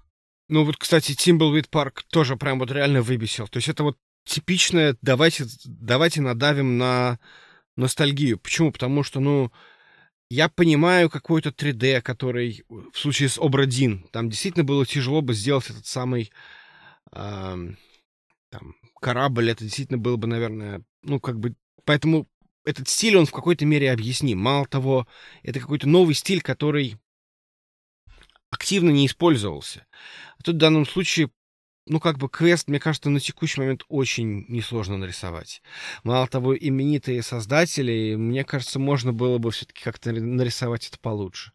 Ну 0.47 0.63
вот, 0.63 0.77
кстати, 0.77 1.15
Тимблвид 1.15 1.69
парк 1.69 2.03
тоже 2.11 2.35
прям 2.35 2.59
вот 2.59 2.71
реально 2.71 3.01
выбесил. 3.01 3.47
То 3.47 3.57
есть 3.57 3.67
это 3.67 3.83
вот 3.83 3.97
типичное 4.29 4.95
давайте, 5.01 5.45
давайте 5.65 6.21
надавим 6.21 6.77
на 6.77 7.19
ностальгию. 7.75 8.37
Почему? 8.37 8.71
Потому 8.71 9.03
что, 9.03 9.19
ну, 9.19 9.51
я 10.29 10.47
понимаю 10.49 11.09
какой-то 11.09 11.49
3D, 11.49 12.01
который 12.01 12.63
в 12.69 12.97
случае 12.97 13.29
с 13.29 13.37
Обрадин, 13.39 14.07
там 14.11 14.29
действительно 14.29 14.63
было 14.63 14.85
тяжело 14.85 15.21
бы 15.21 15.33
сделать 15.33 15.69
этот 15.69 15.87
самый 15.87 16.31
э, 17.11 17.73
там, 18.49 18.75
корабль, 19.01 19.49
это 19.49 19.63
действительно 19.63 19.97
было 19.97 20.17
бы, 20.17 20.27
наверное, 20.27 20.83
ну, 21.01 21.19
как 21.19 21.39
бы, 21.39 21.55
поэтому 21.83 22.27
этот 22.65 22.87
стиль, 22.87 23.17
он 23.17 23.25
в 23.25 23.31
какой-то 23.31 23.65
мере 23.65 23.91
объясним. 23.91 24.39
Мало 24.39 24.67
того, 24.67 25.07
это 25.41 25.59
какой-то 25.59 25.87
новый 25.87 26.13
стиль, 26.13 26.41
который 26.41 26.97
активно 28.51 28.91
не 28.91 29.07
использовался. 29.07 29.87
А 30.37 30.43
тут 30.43 30.55
в 30.55 30.59
данном 30.59 30.85
случае 30.85 31.31
ну, 31.89 31.99
как 31.99 32.17
бы 32.17 32.29
квест, 32.29 32.67
мне 32.67 32.79
кажется, 32.79 33.09
на 33.09 33.19
текущий 33.19 33.59
момент 33.59 33.83
очень 33.89 34.45
несложно 34.47 34.97
нарисовать. 34.97 35.61
Мало 36.03 36.27
того, 36.27 36.55
именитые 36.55 37.23
создатели, 37.23 38.15
мне 38.15 38.43
кажется, 38.43 38.79
можно 38.79 39.11
было 39.11 39.39
бы 39.39 39.51
все-таки 39.51 39.83
как-то 39.83 40.11
нарисовать 40.11 40.87
это 40.87 40.99
получше. 40.99 41.51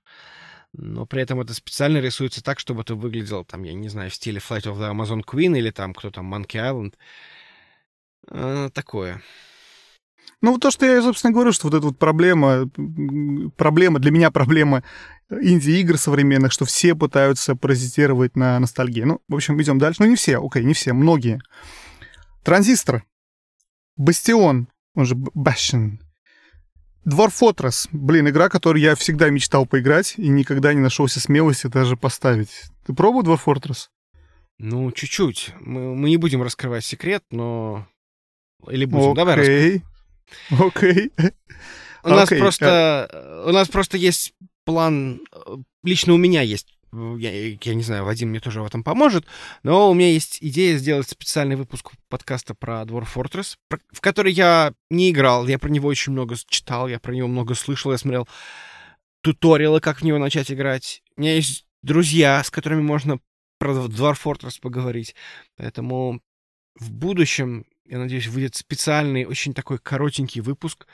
Но 0.72 1.06
при 1.06 1.22
этом 1.22 1.40
это 1.40 1.54
специально 1.54 1.98
рисуется 1.98 2.42
так, 2.42 2.58
чтобы 2.58 2.82
это 2.82 2.96
выглядело, 2.96 3.44
там, 3.44 3.62
я 3.62 3.74
не 3.74 3.88
знаю, 3.88 4.10
в 4.10 4.14
стиле 4.14 4.40
Flight 4.40 4.64
of 4.64 4.76
the 4.76 4.90
Amazon 4.92 5.22
Queen 5.24 5.56
или 5.56 5.70
там 5.70 5.94
кто 5.94 6.10
там, 6.10 6.34
Monkey 6.34 6.56
Island. 6.56 6.94
А, 8.28 8.70
такое. 8.70 9.22
Ну, 10.40 10.58
то, 10.58 10.70
что 10.70 10.84
я, 10.84 11.00
собственно, 11.00 11.32
говорю, 11.32 11.52
что 11.52 11.68
вот 11.68 11.74
эта 11.74 11.86
вот 11.86 11.98
проблема, 11.98 12.68
проблема, 13.56 13.98
для 13.98 14.10
меня 14.10 14.30
проблема 14.30 14.82
инди-игр 15.30 15.96
современных, 15.96 16.52
что 16.52 16.66
все 16.66 16.94
пытаются 16.94 17.56
паразитировать 17.56 18.36
на 18.36 18.58
ностальгии. 18.58 19.02
Ну, 19.02 19.20
в 19.26 19.34
общем, 19.34 19.60
идем 19.62 19.78
дальше. 19.78 20.02
Ну, 20.02 20.08
не 20.08 20.16
все, 20.16 20.38
окей, 20.38 20.64
не 20.64 20.74
все, 20.74 20.92
многие. 20.92 21.40
Транзистор. 22.42 23.04
Бастион, 23.96 24.68
он 24.94 25.06
же 25.06 25.14
Bastion. 25.14 25.98
Dwarf 27.06 27.32
Fortress. 27.40 27.88
Блин, 27.92 28.28
игра, 28.28 28.48
которую 28.48 28.82
я 28.82 28.94
всегда 28.94 29.30
мечтал 29.30 29.66
поиграть 29.66 30.14
и 30.16 30.28
никогда 30.28 30.72
не 30.74 30.80
нашелся 30.80 31.20
смелости 31.20 31.68
даже 31.68 31.96
поставить. 31.96 32.64
Ты 32.86 32.92
пробовал 32.92 33.24
Dwarf 33.24 33.40
Fortress? 33.46 33.88
Ну, 34.58 34.90
чуть-чуть. 34.92 35.52
Мы, 35.60 35.94
мы 35.94 36.08
не 36.08 36.16
будем 36.16 36.42
раскрывать 36.42 36.84
секрет, 36.84 37.22
но... 37.30 37.86
Или 38.68 38.84
будем? 38.84 39.12
Окей. 39.12 39.14
Давай 39.14 39.36
раскроем. 39.36 39.82
Окей. 40.50 41.12
У 42.02 42.08
нас 42.08 42.28
просто... 42.28 43.44
У 43.46 43.52
нас 43.52 43.68
просто 43.68 43.96
есть 43.96 44.34
план, 44.64 45.20
э, 45.32 45.56
лично 45.82 46.14
у 46.14 46.16
меня 46.16 46.42
есть, 46.42 46.74
я, 46.92 47.48
я 47.48 47.74
не 47.74 47.82
знаю, 47.82 48.04
Вадим 48.04 48.30
мне 48.30 48.40
тоже 48.40 48.62
в 48.62 48.66
этом 48.66 48.82
поможет, 48.82 49.26
но 49.62 49.90
у 49.90 49.94
меня 49.94 50.10
есть 50.10 50.38
идея 50.40 50.76
сделать 50.76 51.08
специальный 51.08 51.56
выпуск 51.56 51.92
подкаста 52.08 52.54
про 52.54 52.82
Dwarf 52.82 53.08
Fortress, 53.14 53.56
про, 53.68 53.78
в 53.92 54.00
который 54.00 54.32
я 54.32 54.72
не 54.90 55.10
играл, 55.10 55.46
я 55.46 55.58
про 55.58 55.68
него 55.68 55.88
очень 55.88 56.12
много 56.12 56.36
читал, 56.48 56.88
я 56.88 56.98
про 56.98 57.12
него 57.12 57.28
много 57.28 57.54
слышал, 57.54 57.92
я 57.92 57.98
смотрел 57.98 58.28
туториалы, 59.22 59.80
как 59.80 60.00
в 60.00 60.04
него 60.04 60.18
начать 60.18 60.52
играть. 60.52 61.02
У 61.16 61.22
меня 61.22 61.34
есть 61.34 61.66
друзья, 61.82 62.42
с 62.42 62.50
которыми 62.50 62.82
можно 62.82 63.18
про 63.58 63.72
Dwarf 63.72 64.18
Fortress 64.22 64.60
поговорить, 64.60 65.14
поэтому 65.56 66.20
в 66.78 66.90
будущем, 66.90 67.66
я 67.86 67.98
надеюсь, 67.98 68.26
выйдет 68.26 68.54
специальный, 68.54 69.24
очень 69.24 69.54
такой 69.54 69.78
коротенький 69.78 70.40
выпуск, 70.40 70.86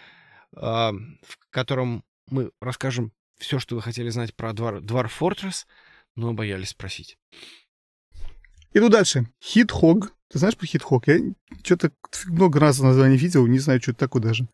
э, 0.56 0.58
в 0.60 1.50
котором 1.50 2.04
мы 2.28 2.50
расскажем 2.60 3.12
все, 3.38 3.58
что 3.58 3.74
вы 3.74 3.82
хотели 3.82 4.10
знать 4.10 4.34
про 4.34 4.50
Dwarf, 4.50 4.80
Dwarf 4.82 5.10
Fortress, 5.18 5.66
но 6.16 6.32
боялись 6.32 6.70
спросить. 6.70 7.16
Иду 8.72 8.88
дальше. 8.88 9.26
Хит-хог. 9.42 10.12
Ты 10.30 10.38
знаешь 10.38 10.56
про 10.56 10.66
хит-хог? 10.66 11.08
Я 11.08 11.18
что-то 11.64 11.90
много 12.26 12.60
раз 12.60 12.78
название 12.78 13.18
видел, 13.18 13.46
не 13.46 13.58
знаю, 13.58 13.80
что 13.80 13.90
это 13.90 14.00
такое 14.00 14.22
даже. 14.22 14.48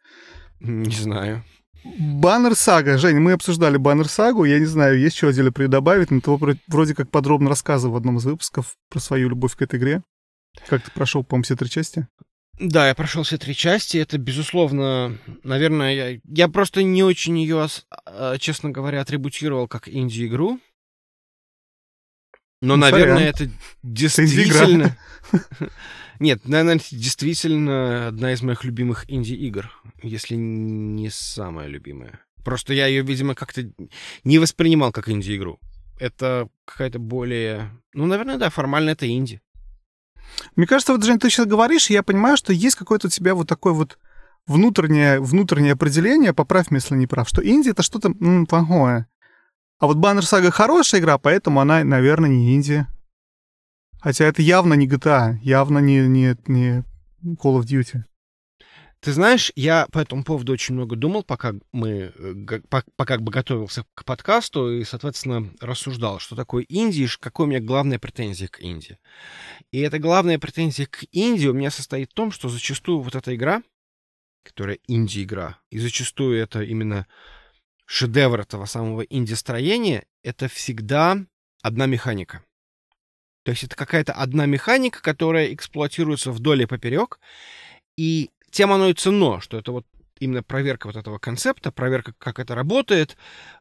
Не 0.61 0.95
знаю. 0.95 1.45
Баннер 1.85 2.55
Сага. 2.55 2.99
Жень, 2.99 3.19
мы 3.19 3.33
обсуждали 3.33 3.77
Баннер 3.77 4.09
Сагу. 4.09 4.45
Я 4.45 4.59
не 4.59 4.65
знаю, 4.65 4.99
есть 4.99 5.17
что 5.17 5.29
отдельно 5.29 5.53
добавить, 5.53 6.11
но 6.11 6.21
ты 6.21 6.59
вроде 6.67 6.95
как 6.95 7.11
подробно 7.11 7.51
рассказывал 7.51 7.95
в 7.95 7.97
одном 7.99 8.17
из 8.17 8.25
выпусков 8.25 8.77
про 8.89 9.01
свою 9.01 9.29
любовь 9.29 9.55
к 9.55 9.63
этой 9.63 9.79
игре. 9.79 10.03
Как 10.69 10.83
ты 10.83 10.91
прошел, 10.91 11.25
по-моему, 11.25 11.45
все 11.45 11.57
три 11.57 11.69
части? 11.69 12.09
Да, 12.59 12.89
я 12.89 12.95
прошел 12.95 13.23
все 13.23 13.37
три 13.37 13.55
части. 13.55 13.99
Это, 13.99 14.17
безусловно, 14.19 15.19
наверное, 15.43 15.95
я, 15.95 16.21
я 16.25 16.49
просто 16.49 16.83
не 16.83 17.03
очень 17.03 17.39
ее, 17.39 17.67
а, 18.07 18.39
честно 18.39 18.71
говоря, 18.71 19.03
атрибутировал 19.03 19.69
как 19.69 19.89
инди-игру. 19.89 20.59
Но, 22.63 22.77
ну, 22.77 22.83
наверное, 22.83 23.29
это 23.29 23.51
действительно... 23.83 24.97
Нет, 26.19 26.49
наверное, 26.49 26.77
это 26.77 26.85
действительно 26.91 28.09
одна 28.09 28.33
из 28.33 28.41
моих 28.41 28.65
любимых 28.65 29.05
инди-игр, 29.09 29.71
если 30.03 30.35
не 30.35 31.11
самая 31.11 31.69
любимая. 31.69 32.21
Просто 32.43 32.73
я 32.73 32.87
ее, 32.87 33.03
видимо, 33.03 33.35
как-то 33.35 33.71
не 34.25 34.39
воспринимал 34.39 34.93
как 34.93 35.11
инди-игру. 35.11 35.59
Это 35.99 36.49
какая-то 36.65 36.99
более... 36.99 37.71
Ну, 37.93 38.07
наверное, 38.07 38.39
да, 38.39 38.49
формально 38.49 38.91
это 38.91 39.07
инди. 39.07 39.43
Мне 40.55 40.67
кажется, 40.67 40.93
вот, 40.93 41.05
Жень, 41.05 41.19
ты 41.19 41.31
сейчас 41.31 41.47
говоришь, 41.47 41.91
и 41.91 41.95
я 41.95 42.03
понимаю, 42.03 42.37
что 42.37 42.53
есть 42.53 42.77
какое-то 42.77 43.09
у 43.09 43.11
тебя 43.11 43.35
вот 43.35 43.49
такое 43.49 43.73
вот 43.73 43.99
внутреннее, 44.47 45.21
внутреннее 45.21 45.73
определение, 45.73 46.33
поправь 46.33 46.67
если 46.71 46.95
не 46.95 47.07
прав, 47.07 47.29
что 47.29 47.47
инди— 47.47 47.69
это 47.71 47.83
что-то 47.83 48.09
м, 48.09 48.47
плохое. 48.47 49.07
А 49.79 49.87
вот 49.87 49.99
Banner 49.99 50.21
Saga 50.21 50.51
хорошая 50.51 51.01
игра, 51.01 51.19
поэтому 51.19 51.61
она, 51.61 51.85
наверное, 51.85 52.31
не 52.31 52.55
инди. 52.55 52.87
Хотя 54.01 54.25
это 54.25 54.41
явно 54.41 54.75
не 54.75 54.87
GTA, 54.87 55.39
явно 55.43 55.79
не, 55.79 56.07
не, 56.07 56.37
не 56.47 56.85
Call 57.25 57.61
of 57.61 57.65
Duty. 57.65 58.03
Ты 59.07 59.13
знаешь, 59.13 59.53
я 59.55 59.87
по 59.93 60.01
этому 60.01 60.25
поводу 60.25 60.53
очень 60.53 60.75
много 60.75 60.97
думал, 60.97 61.23
пока 61.23 61.55
мы, 61.71 62.13
э, 62.13 62.61
пока 62.69 63.05
как 63.05 63.23
бы 63.23 63.31
готовился 63.31 63.85
к 63.95 64.05
подкасту 64.05 64.81
и, 64.81 64.83
соответственно, 64.83 65.49
рассуждал, 65.61 66.19
что 66.19 66.35
такое 66.35 66.65
Индия, 66.65 67.09
какой 67.21 67.47
у 67.47 67.49
меня 67.49 67.61
главная 67.61 68.01
претензия 68.01 68.49
к 68.49 68.59
Индии. 68.59 68.99
И 69.71 69.79
эта 69.79 70.01
главная 70.01 70.41
претензия 70.41 70.87
к 70.87 71.05
Индии 71.13 71.47
у 71.47 71.53
меня 71.53 71.71
состоит 71.71 72.11
в 72.11 72.15
том, 72.15 72.33
что 72.33 72.49
зачастую 72.49 72.99
вот 72.99 73.15
эта 73.15 73.33
игра, 73.37 73.63
которая 74.43 74.81
инди-игра, 74.89 75.61
и 75.71 75.79
зачастую 75.79 76.41
это 76.41 76.65
именно 76.65 77.07
шедевр 77.85 78.41
этого 78.41 78.65
самого 78.65 79.03
инди-строения, 79.03 80.05
это 80.25 80.49
всегда 80.49 81.17
одна 81.63 81.87
механика. 81.87 82.43
То 83.45 83.53
есть 83.53 83.63
это 83.63 83.77
какая-то 83.77 84.15
одна 84.15 84.47
механика, 84.47 85.01
которая 85.01 85.55
эксплуатируется 85.55 86.33
вдоль 86.33 86.63
и 86.63 86.67
поперек, 86.67 87.21
и 87.97 88.31
тем 88.57 88.73
оно 88.73 88.89
и 88.89 88.95
ценно, 88.95 89.39
что 89.43 89.59
это 89.59 89.71
вот 89.71 89.87
именно 90.19 90.43
проверка 90.43 90.87
вот 90.87 90.97
этого 90.97 91.19
концепта, 91.19 91.71
проверка, 91.71 92.15
как 92.17 92.39
это 92.39 92.55
работает. 92.55 93.19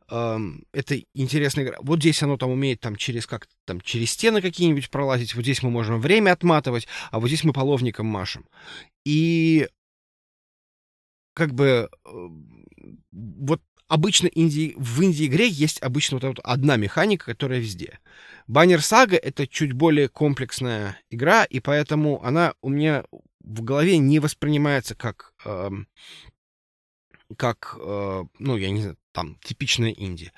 Эм, 0.09 0.63
это 0.71 0.97
интересная 1.13 1.65
игра. 1.65 1.77
Вот 1.81 1.99
здесь 1.99 2.23
оно 2.23 2.37
там 2.37 2.51
умеет 2.51 2.79
там 2.79 2.95
через 2.95 3.27
как 3.27 3.49
там 3.65 3.81
через 3.81 4.11
стены 4.11 4.41
какие-нибудь 4.41 4.89
пролазить. 4.89 5.35
Вот 5.35 5.43
здесь 5.43 5.63
мы 5.63 5.69
можем 5.69 5.99
время 5.99 6.31
отматывать, 6.31 6.87
а 7.11 7.19
вот 7.19 7.27
здесь 7.27 7.43
мы 7.43 7.51
половником 7.51 8.05
машем. 8.05 8.47
И 9.03 9.67
как 11.33 11.53
бы 11.53 11.89
э, 12.05 12.27
вот 13.11 13.61
обычно 13.89 14.27
инди... 14.27 14.75
в 14.77 15.03
инди-игре 15.03 15.49
есть 15.49 15.81
обычно 15.81 16.19
вот, 16.19 16.23
вот 16.23 16.39
одна 16.41 16.77
механика, 16.77 17.25
которая 17.25 17.59
везде. 17.59 17.99
Баннер 18.47 18.81
Сага— 18.81 19.17
это 19.21 19.45
чуть 19.45 19.73
более 19.73 20.07
комплексная 20.07 20.97
игра, 21.09 21.43
и 21.43 21.59
поэтому 21.59 22.23
она 22.23 22.53
у 22.61 22.69
меня 22.69 23.03
в 23.45 23.61
голове 23.61 23.97
не 23.97 24.19
воспринимается 24.19 24.95
как, 24.95 25.33
э, 25.45 25.69
как 27.37 27.77
э, 27.79 28.23
ну, 28.39 28.57
я 28.57 28.69
не 28.71 28.81
знаю, 28.81 28.97
там, 29.11 29.37
типичная 29.43 29.91
инди. 29.91 30.31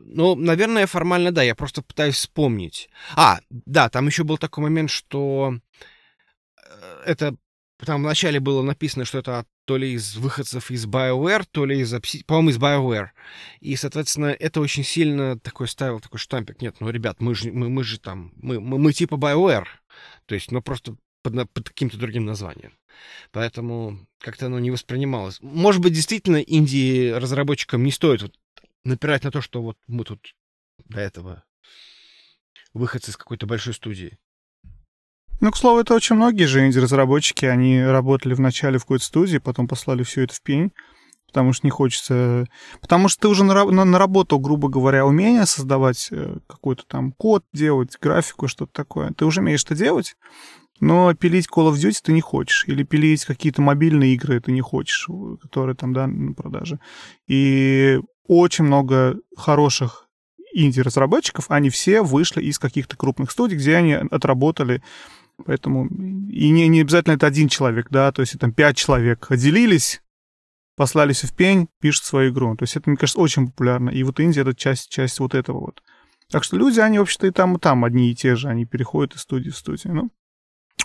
Ну, 0.00 0.34
наверное, 0.34 0.86
формально 0.86 1.32
да, 1.32 1.42
я 1.42 1.54
просто 1.54 1.82
пытаюсь 1.82 2.16
вспомнить. 2.16 2.88
А, 3.14 3.40
да, 3.50 3.88
там 3.88 4.06
еще 4.06 4.24
был 4.24 4.38
такой 4.38 4.64
момент, 4.64 4.90
что 4.90 5.58
э, 6.56 7.02
это 7.06 7.36
там 7.78 8.02
вначале 8.02 8.40
было 8.40 8.62
написано, 8.62 9.04
что 9.04 9.18
это 9.18 9.44
то 9.66 9.76
ли 9.76 9.92
из 9.92 10.16
выходцев 10.16 10.70
из 10.70 10.86
BioWare, 10.86 11.44
то 11.50 11.66
ли 11.66 11.80
из, 11.80 11.94
по-моему, 12.24 12.50
из 12.50 12.58
BioWare. 12.58 13.08
И, 13.60 13.76
соответственно, 13.76 14.26
это 14.26 14.60
очень 14.60 14.84
сильно 14.84 15.38
такой 15.38 15.68
ставил 15.68 16.00
такой 16.00 16.18
штампик. 16.18 16.62
Нет, 16.62 16.76
ну, 16.80 16.88
ребят, 16.88 17.20
мы 17.20 17.34
же, 17.34 17.52
мы, 17.52 17.68
мы 17.68 17.84
же 17.84 18.00
там, 18.00 18.32
мы, 18.36 18.60
мы, 18.60 18.78
мы 18.78 18.92
типа 18.92 19.16
BioWare. 19.16 19.66
То 20.26 20.34
есть, 20.34 20.50
ну, 20.52 20.62
просто 20.62 20.96
под, 21.30 21.50
под 21.50 21.68
каким-то 21.68 21.98
другим 21.98 22.24
названием. 22.24 22.72
Поэтому 23.32 24.06
как-то 24.18 24.46
оно 24.46 24.58
не 24.58 24.70
воспринималось. 24.70 25.38
Может 25.42 25.82
быть, 25.82 25.92
действительно, 25.92 26.36
Индии 26.36 27.10
разработчикам 27.10 27.82
не 27.82 27.90
стоит 27.90 28.22
вот 28.22 28.34
напирать 28.84 29.24
на 29.24 29.30
то, 29.30 29.40
что 29.40 29.62
вот 29.62 29.76
мы 29.86 30.04
тут 30.04 30.34
до 30.84 31.00
этого 31.00 31.44
выходцы 32.72 33.10
из 33.10 33.16
какой-то 33.16 33.46
большой 33.46 33.74
студии. 33.74 34.18
Ну, 35.40 35.50
к 35.50 35.56
слову, 35.56 35.80
это 35.80 35.94
очень 35.94 36.16
многие 36.16 36.44
же 36.44 36.66
инди-разработчики, 36.66 37.44
они 37.44 37.82
работали 37.82 38.32
вначале 38.34 38.78
в 38.78 38.82
какой-то 38.82 39.04
студии, 39.04 39.38
потом 39.38 39.68
послали 39.68 40.02
все 40.02 40.22
это 40.22 40.34
в 40.34 40.40
пень, 40.40 40.72
потому 41.26 41.52
что 41.52 41.66
не 41.66 41.70
хочется... 41.70 42.46
Потому 42.80 43.08
что 43.08 43.22
ты 43.22 43.28
уже 43.28 43.44
наработал, 43.44 44.38
грубо 44.38 44.68
говоря, 44.68 45.04
умение 45.04 45.44
создавать 45.44 46.08
э, 46.10 46.38
какой-то 46.46 46.84
там 46.86 47.12
код, 47.12 47.44
делать 47.52 47.98
графику, 48.00 48.48
что-то 48.48 48.72
такое. 48.72 49.10
Ты 49.10 49.26
уже 49.26 49.40
умеешь 49.40 49.64
это 49.64 49.74
делать, 49.74 50.16
но 50.80 51.14
пилить 51.14 51.46
Call 51.46 51.70
of 51.70 51.74
Duty 51.74 52.00
ты 52.02 52.12
не 52.12 52.20
хочешь. 52.20 52.64
Или 52.66 52.82
пилить 52.82 53.24
какие-то 53.24 53.62
мобильные 53.62 54.14
игры 54.14 54.40
ты 54.40 54.52
не 54.52 54.60
хочешь, 54.60 55.08
которые 55.42 55.76
там, 55.76 55.92
да, 55.92 56.06
на 56.06 56.32
продаже. 56.32 56.78
И 57.26 58.00
очень 58.26 58.64
много 58.64 59.18
хороших 59.36 60.08
инди-разработчиков, 60.52 61.50
они 61.50 61.70
все 61.70 62.02
вышли 62.02 62.42
из 62.42 62.58
каких-то 62.58 62.96
крупных 62.96 63.30
студий, 63.30 63.56
где 63.56 63.76
они 63.76 63.92
отработали 63.92 64.82
Поэтому 65.44 65.86
и 65.86 66.48
не, 66.48 66.66
не 66.68 66.80
обязательно 66.80 67.14
это 67.14 67.26
один 67.26 67.48
человек, 67.48 67.88
да, 67.90 68.10
то 68.10 68.22
есть 68.22 68.38
там 68.38 68.52
пять 68.52 68.76
человек 68.76 69.30
отделились, 69.30 70.00
послались 70.76 71.24
в 71.24 71.34
пень, 71.34 71.68
пишут 71.80 72.04
свою 72.04 72.32
игру. 72.32 72.56
То 72.56 72.62
есть 72.62 72.76
это, 72.76 72.88
мне 72.88 72.96
кажется, 72.96 73.20
очень 73.20 73.46
популярно. 73.46 73.90
И 73.90 74.02
вот 74.02 74.18
Индия— 74.18 74.40
это 74.42 74.54
часть, 74.54 74.88
часть 74.88 75.20
вот 75.20 75.34
этого 75.34 75.60
вот. 75.60 75.82
Так 76.30 76.42
что 76.42 76.56
люди, 76.56 76.80
они 76.80 76.98
вообще-то 76.98 77.26
и 77.26 77.30
там, 77.30 77.56
и 77.56 77.60
там 77.60 77.84
одни 77.84 78.10
и 78.10 78.14
те 78.14 78.34
же, 78.34 78.48
они 78.48 78.64
переходят 78.64 79.14
из 79.14 79.20
студии 79.20 79.50
в 79.50 79.56
студию. 79.56 79.94
Ну, 79.94 80.10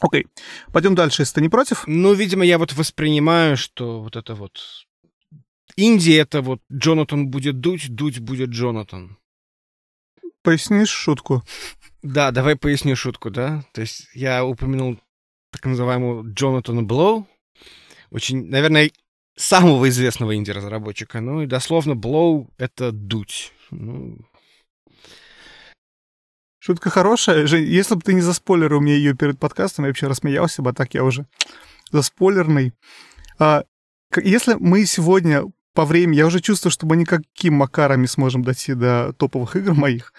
окей. 0.02 0.28
Пойдем 0.74 0.96
дальше, 0.96 1.22
если 1.22 1.36
ты 1.36 1.42
не 1.42 1.50
против. 1.50 1.84
Ну, 1.88 2.14
видимо, 2.14 2.44
я 2.46 2.58
вот 2.58 2.74
воспринимаю, 2.74 3.58
что 3.58 4.02
вот 4.02 4.16
это 4.16 4.36
вот... 4.36 4.60
Индия— 5.78 6.18
это 6.20 6.42
вот 6.42 6.62
Джонатан 6.72 7.30
будет 7.30 7.62
дуть, 7.62 7.96
дуть 7.96 8.20
будет 8.20 8.50
Джонатан. 8.50 9.18
Пояснишь 10.44 10.90
шутку? 10.90 11.44
Да, 12.02 12.32
давай 12.32 12.56
поясню 12.56 12.96
шутку, 12.96 13.30
да? 13.30 13.64
То 13.74 13.82
есть 13.82 14.10
я 14.14 14.44
упомянул 14.44 15.00
так 15.52 15.66
называемого 15.66 16.28
Джонатана 16.28 16.84
Блоу, 16.84 17.28
очень, 18.10 18.50
наверное, 18.50 18.92
самого 19.36 19.88
известного 19.90 20.36
инди-разработчика. 20.36 21.22
Ну 21.22 21.42
и 21.42 21.46
дословно 21.46 21.96
Блоу— 21.96 22.50
это 22.58 22.92
дуть. 22.92 23.54
Ну... 23.70 24.18
Шутка 26.64 26.92
хорошая. 26.92 27.48
Жень, 27.48 27.64
если 27.64 27.96
бы 27.96 28.02
ты 28.02 28.14
не 28.14 28.22
заспойлерил 28.22 28.82
мне 28.82 28.96
ее 28.96 29.16
перед 29.16 29.40
подкастом, 29.40 29.86
я 29.86 29.90
вообще 29.90 30.06
рассмеялся 30.06 30.62
бы, 30.62 30.70
а 30.70 30.74
так 30.74 30.94
я 30.94 31.04
уже 31.04 31.26
заспойлерный. 31.92 32.74
А, 33.40 33.64
если 34.16 34.54
мы 34.54 34.86
сегодня 34.86 35.44
по 35.74 35.86
времени. 35.86 36.18
Я 36.18 36.28
уже 36.28 36.42
чувствую, 36.42 36.72
что 36.72 36.86
мы 36.86 36.98
никаким 36.98 37.54
макарами 37.54 38.06
сможем 38.06 38.44
дойти 38.44 38.74
до 38.74 39.14
топовых 39.14 39.56
игр 39.56 39.74
моих 39.74 40.14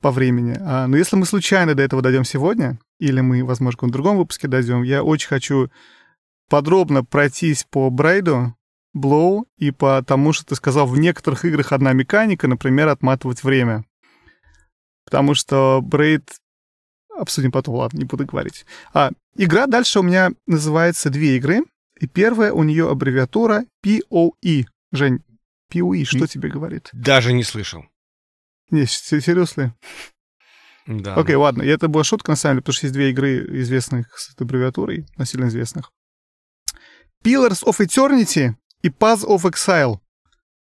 по 0.00 0.10
времени. 0.10 0.56
А, 0.60 0.86
но 0.86 0.96
если 0.96 1.16
мы 1.16 1.24
случайно 1.24 1.74
до 1.74 1.82
этого 1.82 2.02
дойдем 2.02 2.24
сегодня, 2.24 2.78
или 2.98 3.20
мы, 3.20 3.44
возможно, 3.44 3.88
в 3.88 3.90
другом 3.90 4.18
выпуске 4.18 4.48
дойдем, 4.48 4.82
я 4.82 5.02
очень 5.02 5.28
хочу 5.28 5.70
подробно 6.50 7.04
пройтись 7.04 7.64
по 7.70 7.90
Брейду, 7.90 8.54
Блоу 8.94 9.46
и 9.56 9.70
по 9.70 10.02
тому, 10.02 10.32
что 10.32 10.46
ты 10.46 10.54
сказал, 10.56 10.86
в 10.86 10.98
некоторых 10.98 11.44
играх 11.44 11.72
одна 11.72 11.92
механика, 11.92 12.48
например, 12.48 12.88
отматывать 12.88 13.42
время. 13.42 13.84
Потому 15.10 15.34
что 15.34 15.80
Брейд... 15.82 16.30
Обсудим 17.16 17.50
потом, 17.50 17.74
ладно, 17.74 17.98
не 17.98 18.04
буду 18.04 18.26
говорить. 18.26 18.64
А, 18.94 19.10
игра 19.36 19.66
дальше 19.66 20.00
у 20.00 20.02
меня 20.02 20.30
называется 20.46 21.10
две 21.10 21.36
игры. 21.36 21.62
И 21.98 22.06
первая 22.06 22.52
у 22.52 22.62
нее 22.62 22.88
аббревиатура 22.88 23.64
POE 23.84 24.66
Жень, 24.92 25.22
Пиуи, 25.68 26.04
что 26.04 26.26
тебе 26.26 26.48
говорит? 26.48 26.88
Даже 26.92 27.32
не 27.32 27.44
слышал. 27.44 27.84
Не, 28.70 28.86
серьезно? 28.86 29.74
Да. 30.86 31.14
Окей, 31.14 31.34
okay, 31.34 31.38
ладно. 31.38 31.62
И 31.62 31.68
это 31.68 31.88
была 31.88 32.04
шутка, 32.04 32.32
на 32.32 32.36
самом 32.36 32.56
деле, 32.56 32.62
потому 32.62 32.74
что 32.74 32.86
есть 32.86 32.94
две 32.94 33.10
игры 33.10 33.60
известных 33.60 34.18
с 34.18 34.34
аббревиатурой, 34.38 35.06
насильно 35.16 35.48
известных. 35.48 35.92
Pillars 37.22 37.62
of 37.64 37.78
Eternity 37.80 38.54
и 38.82 38.88
Path 38.88 39.24
of 39.26 39.42
Exile. 39.42 39.98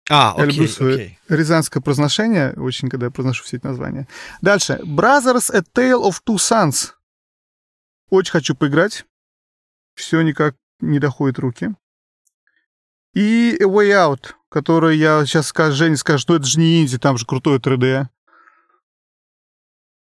А, 0.10 0.32
окей, 0.34 0.43
Я 0.45 0.51
люблю 0.51 0.68
свое 0.68 0.95
окей. 0.95 1.20
рязанское 1.30 1.82
произношение, 1.82 2.54
очень, 2.58 2.89
когда 2.89 3.06
я 3.06 3.12
произношу 3.12 3.43
все 3.43 3.58
эти 3.58 3.66
названия. 3.66 4.08
Дальше. 4.41 4.80
Brothers 4.84 5.49
A 5.56 5.60
Tale 5.62 6.01
of 6.10 6.22
Two 6.26 6.36
Sons. 6.36 6.91
Очень 8.10 8.32
хочу 8.32 8.56
поиграть. 8.56 9.06
Все 9.95 10.22
никак 10.22 10.56
не 10.82 10.99
доходит 10.99 11.39
руки. 11.39 11.70
И 13.14 13.56
A 13.62 13.66
Way 13.66 13.91
Out, 13.91 14.34
который 14.49 14.97
я 14.97 15.26
сейчас 15.26 15.47
скажу, 15.47 15.76
Женя 15.78 15.95
скажет, 15.97 16.22
что 16.22 16.36
это 16.36 16.45
же 16.45 16.60
не 16.60 16.82
инди, 16.82 16.97
там 16.97 17.18
же 17.18 17.26
крутое 17.26 17.60
3D. 17.60 18.08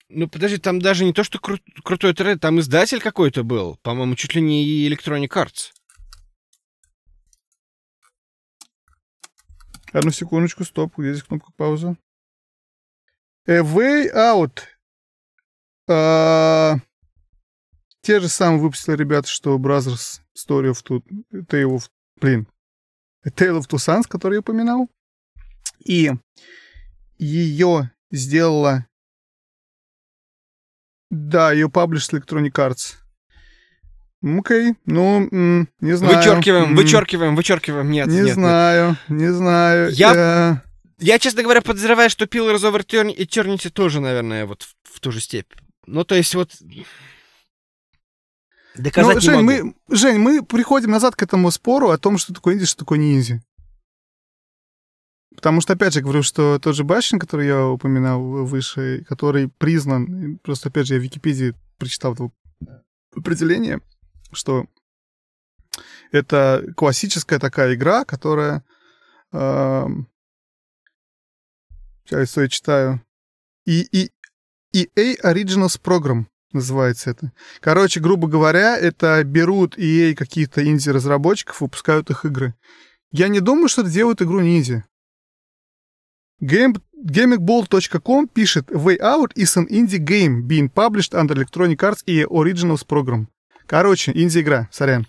Ну, 0.10 0.28
подожди, 0.28 0.58
там 0.58 0.80
даже 0.82 1.06
не 1.06 1.14
то, 1.14 1.24
что 1.24 1.38
кру- 1.40 1.62
крутой 1.84 2.14
3D, 2.14 2.38
там 2.40 2.60
издатель 2.60 3.00
какой-то 3.02 3.44
был. 3.44 3.78
По-моему, 3.82 4.16
чуть 4.16 4.36
ли 4.36 4.42
не 4.42 4.88
Electronic 4.90 5.30
Arts. 5.30 5.72
Одну 9.94 10.12
секундочку, 10.12 10.64
стоп, 10.64 10.98
где 10.98 11.14
здесь 11.14 11.24
кнопка 11.24 11.52
пауза? 11.58 11.98
A 13.46 13.60
Way 13.60 14.14
Out. 14.14 14.62
А, 15.90 16.78
те 18.02 18.22
же 18.22 18.30
самые 18.30 18.62
выпустили 18.62 18.96
ребята, 18.96 19.28
что 19.28 19.58
Brothers 19.58 20.22
Story 20.38 20.72
of 20.72 20.82
Two, 20.84 21.04
Tale 21.48 21.76
of... 21.76 21.90
Блин, 22.22 22.48
Tale 23.26 23.60
of 23.60 23.68
Two 23.68 23.80
Sons, 23.80 24.04
который 24.08 24.36
я 24.36 24.40
упоминал. 24.40 24.90
И 25.80 26.12
ее 27.18 27.92
сделала... 28.12 28.88
Да, 31.10 31.52
ее 31.52 31.70
паблиш 31.70 32.08
Electronic 32.10 32.54
Arts. 32.54 33.01
Окей, 34.24 34.72
okay. 34.72 34.76
ну, 34.86 35.68
не 35.80 35.94
знаю. 35.98 36.18
Вычеркиваем, 36.18 36.76
вычеркиваем, 36.76 37.36
вычеркиваем. 37.36 37.90
Нет, 37.90 38.08
не 38.08 38.22
нет, 38.22 38.34
знаю, 38.36 38.98
нет. 39.08 39.20
не 39.20 39.34
знаю. 39.34 39.92
Я, 39.92 40.62
я, 41.00 41.18
честно 41.18 41.42
говоря, 41.42 41.62
подозреваю, 41.62 42.10
что 42.12 42.26
Pillars 42.26 42.60
of 42.60 42.86
Eternity 42.86 43.70
тоже, 43.72 44.00
наверное, 44.00 44.46
вот 44.46 44.62
в, 44.62 44.98
в 44.98 45.00
ту 45.00 45.12
же 45.12 45.22
степь. 45.22 45.52
Ну, 45.88 46.04
то 46.04 46.14
есть 46.14 46.36
вот... 46.36 46.52
Доказать 48.76 49.16
ну, 49.16 49.22
Жень, 49.22 49.36
не 49.38 49.42
могу. 49.42 49.76
мы, 49.88 49.98
Жень, 49.98 50.18
мы 50.20 50.44
приходим 50.44 50.92
назад 50.92 51.16
к 51.16 51.24
этому 51.24 51.50
спору 51.50 51.90
о 51.90 51.98
том, 51.98 52.20
что 52.20 52.34
такое 52.34 52.54
инди, 52.54 52.66
что 52.66 52.80
такое 52.80 53.00
не 53.00 53.16
инди. 53.16 53.42
Потому 55.36 55.62
что, 55.62 55.74
опять 55.74 55.94
же, 55.94 56.02
говорю, 56.02 56.22
что 56.22 56.60
тот 56.60 56.76
же 56.76 56.84
Башин, 56.84 57.18
который 57.18 57.48
я 57.48 57.66
упоминал 57.66 58.22
выше, 58.22 59.04
который 59.10 59.50
признан, 59.50 60.38
просто, 60.44 60.70
опять 60.70 60.86
же, 60.86 60.94
я 60.94 61.00
в 61.00 61.04
Википедии 61.04 61.56
прочитал 61.80 62.14
это 62.14 62.30
определение, 63.16 63.82
что 64.32 64.66
это 66.12 66.66
классическая 66.76 67.40
такая 67.40 67.76
игра, 67.76 68.06
которая... 68.06 68.64
Э, 69.32 69.86
сейчас 72.06 72.38
я 72.38 72.48
читаю. 72.48 73.02
И, 73.66 73.82
и, 73.92 74.12
EA 74.74 75.18
Originals 75.24 75.80
Program 75.82 76.26
называется 76.54 77.12
это. 77.12 77.32
Короче, 77.60 78.00
грубо 78.00 78.28
говоря, 78.28 78.78
это 78.78 79.24
берут 79.24 79.78
EA 79.78 80.16
каких-то 80.16 80.66
инди-разработчиков, 80.66 81.62
выпускают 81.62 82.10
их 82.10 82.26
игры. 82.26 82.56
Я 83.12 83.28
не 83.28 83.40
думаю, 83.40 83.68
что 83.68 83.82
это 83.82 83.92
делают 83.92 84.22
игру 84.22 84.40
ниндзя. 84.40 84.86
Game, 86.42 86.82
GamingBall.com 86.96 88.28
пишет 88.28 88.72
Way 88.72 89.00
Out 89.00 89.34
is 89.36 89.56
an 89.58 89.68
indie 89.70 90.00
game 90.00 90.48
being 90.48 90.70
published 90.70 91.14
under 91.14 91.36
Electronic 91.36 91.78
Arts 91.78 92.04
и 92.06 92.24
Originals 92.24 92.86
Program. 92.88 93.28
Короче, 93.66 94.12
инди-игра, 94.14 94.68
сорян. 94.72 95.08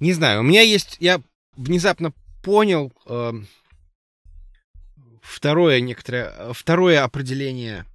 Не 0.00 0.12
знаю, 0.12 0.40
у 0.40 0.42
меня 0.42 0.62
есть... 0.62 0.96
Я 1.00 1.22
внезапно 1.56 2.12
понял 2.42 2.92
э, 3.06 3.32
второе 5.22 5.80
некоторое... 5.80 6.52
Второе 6.52 7.02
определение... 7.02 7.86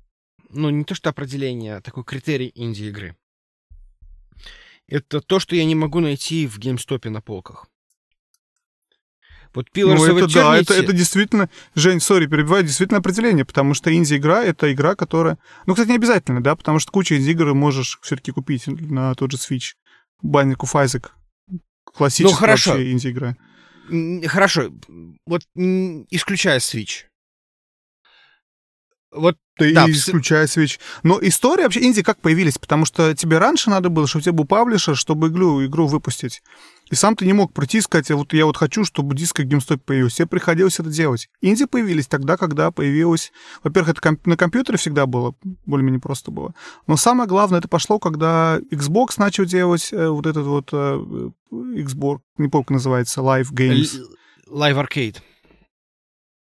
Ну, 0.50 0.70
не 0.70 0.84
то 0.84 0.96
что 0.96 1.10
определение, 1.10 1.76
а 1.76 1.82
такой 1.82 2.04
критерий 2.04 2.52
инди-игры. 2.56 3.16
Это 4.88 5.22
то, 5.22 5.40
что 5.40 5.56
я 5.56 5.66
не 5.66 5.76
могу 5.76 6.00
найти 6.00 6.48
в 6.48 6.58
геймстопе 6.58 7.10
на 7.12 7.22
полках. 7.22 7.68
Вот 9.54 9.68
Pillars 9.76 9.96
ну, 9.96 10.18
это, 10.18 10.34
да, 10.34 10.58
это, 10.58 10.74
это 10.74 10.94
действительно, 10.94 11.50
Жень, 11.74 12.00
сори, 12.00 12.28
перебиваю, 12.28 12.64
действительно 12.64 13.00
определение, 13.00 13.46
потому 13.46 13.74
что 13.74 13.94
инди-игра— 13.94 14.44
это 14.46 14.72
игра, 14.72 14.96
которая... 14.96 15.40
Ну, 15.66 15.74
кстати, 15.74 15.90
не 15.90 15.96
обязательно, 15.96 16.42
да, 16.42 16.56
потому 16.56 16.80
что 16.80 16.92
куча 16.92 17.18
инди-игр 17.18 17.56
можешь 17.56 18.00
все-таки 18.04 18.32
купить 18.32 18.68
на 18.68 19.16
тот 19.16 19.32
же 19.32 19.38
Switch. 19.38 19.74
Binding 20.24 20.58
of 20.58 20.74
Isaac. 20.74 21.10
Классическая 21.84 22.34
ну, 22.34 22.40
хорошо. 22.40 22.84
инди-игра. 22.84 23.36
Хорошо, 24.28 24.72
вот 25.26 25.42
исключая 25.56 26.60
Switch. 26.60 27.06
Вот 29.12 29.38
ты 29.60 29.74
да, 29.74 29.90
исключая 29.90 30.48
Switch. 30.48 30.80
Но 31.04 31.20
история 31.22 31.64
вообще 31.64 31.84
инди 31.84 32.02
как 32.02 32.20
появились? 32.20 32.58
Потому 32.58 32.86
что 32.86 33.14
тебе 33.16 33.38
раньше 33.38 33.70
надо 33.70 33.90
было, 33.90 34.08
чтобы 34.08 34.22
у 34.22 34.24
тебя 34.24 34.34
был 34.34 34.46
паблишер, 34.46 34.96
чтобы 34.96 35.28
игру, 35.28 35.64
игру 35.66 35.88
выпустить. 35.88 36.42
И 36.90 36.96
сам 36.96 37.16
ты 37.16 37.26
не 37.26 37.34
мог 37.34 37.54
прийти 37.54 37.78
и 37.78 37.82
сказать, 37.82 38.10
вот 38.10 38.34
я 38.34 38.46
вот 38.46 38.58
хочу, 38.58 38.84
чтобы 38.84 39.16
диск 39.16 39.38
как 39.38 39.46
GameStop 39.46 39.78
появился. 39.86 40.18
Тебе 40.18 40.28
приходилось 40.28 40.80
это 40.80 40.90
делать. 40.90 41.30
Инди 41.42 41.66
появились 41.66 42.08
тогда, 42.08 42.36
когда 42.36 42.72
появилось... 42.72 43.32
Во-первых, 43.64 43.92
это 43.92 44.02
комп... 44.02 44.26
на 44.26 44.36
компьютере 44.38 44.78
всегда 44.78 45.06
было, 45.06 45.36
более-менее 45.66 46.02
просто 46.02 46.32
было. 46.32 46.56
Но 46.88 46.98
самое 46.98 47.30
главное, 47.30 47.60
это 47.60 47.68
пошло, 47.68 48.00
когда 48.00 48.60
Xbox 48.72 49.14
начал 49.18 49.46
делать 49.46 49.90
э, 49.92 50.08
вот 50.08 50.26
этот 50.26 50.46
вот 50.46 50.70
э, 50.72 51.30
Xbox, 51.52 52.20
не 52.38 52.48
помню, 52.48 52.64
как 52.64 52.72
называется, 52.72 53.22
Live 53.22 53.52
Games. 53.52 54.00
Live 54.50 54.84
Arcade. 54.84 55.18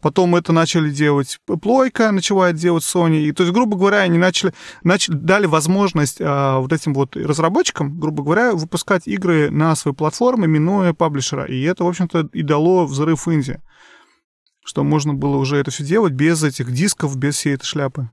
Потом 0.05 0.37
это 0.37 0.53
начали 0.53 0.91
делать 0.91 1.39
Плойка, 1.47 2.13
начала 2.13 2.53
делать 2.53 2.85
Sony. 2.85 3.23
И, 3.23 3.33
то 3.33 3.43
есть, 3.43 3.55
грубо 3.55 3.79
говоря, 3.79 4.01
они 4.01 4.19
начали, 4.19 4.53
начали 4.83 5.15
дали 5.15 5.47
возможность 5.47 6.19
а, 6.21 6.59
вот 6.59 6.75
этим 6.75 6.93
вот 6.93 7.17
разработчикам, 7.17 7.99
грубо 7.99 8.23
говоря, 8.23 8.53
выпускать 8.53 9.09
игры 9.09 9.51
на 9.51 9.75
свои 9.75 9.95
платформы, 9.95 10.47
минуя 10.47 10.93
паблишера. 10.93 11.47
И 11.47 11.63
это, 11.63 11.85
в 11.85 11.89
общем-то, 11.89 12.29
и 12.35 12.43
дало 12.43 12.85
взрыв 12.85 13.27
Индии. 13.29 13.63
Что 14.63 14.85
можно 14.85 15.15
было 15.15 15.39
уже 15.39 15.57
это 15.57 15.71
все 15.71 15.85
делать 15.85 16.13
без 16.13 16.43
этих 16.43 16.71
дисков, 16.71 17.17
без 17.17 17.37
всей 17.37 17.55
этой 17.55 17.65
шляпы. 17.65 18.11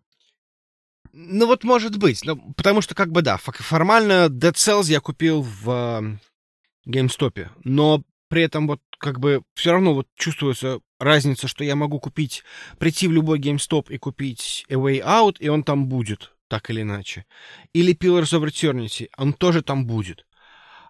Ну 1.12 1.46
вот 1.46 1.66
может 1.66 1.98
быть, 1.98 2.24
ну, 2.24 2.38
потому 2.56 2.80
что 2.80 2.96
как 2.96 3.12
бы 3.12 3.22
да, 3.22 3.36
формально 3.36 4.28
Dead 4.28 4.54
Cells 4.54 4.86
я 4.86 5.02
купил 5.02 5.42
в 5.42 5.70
э, 5.70 6.90
GameStop, 6.90 7.50
но 7.66 8.02
при 8.30 8.44
этом 8.44 8.68
вот 8.68 8.80
как 8.98 9.20
бы 9.20 9.44
все 9.56 9.74
равно 9.74 9.94
вот 9.94 10.08
чувствуется 10.16 10.80
разница, 11.02 11.48
что 11.48 11.64
я 11.64 11.76
могу 11.76 12.00
купить, 12.00 12.44
прийти 12.78 13.08
в 13.08 13.12
любой 13.12 13.40
GameStop 13.40 13.88
и 13.90 13.98
купить 13.98 14.66
A 14.70 14.76
Way 14.76 15.04
Out, 15.04 15.38
и 15.40 15.50
он 15.50 15.64
там 15.64 15.88
будет, 15.88 16.34
так 16.48 16.70
или 16.70 16.84
иначе. 16.84 17.26
Или 17.74 17.94
Pillars 17.94 18.38
of 18.38 18.46
Eternity, 18.46 19.10
он 19.18 19.34
тоже 19.34 19.62
там 19.62 19.86
будет. 19.86 20.26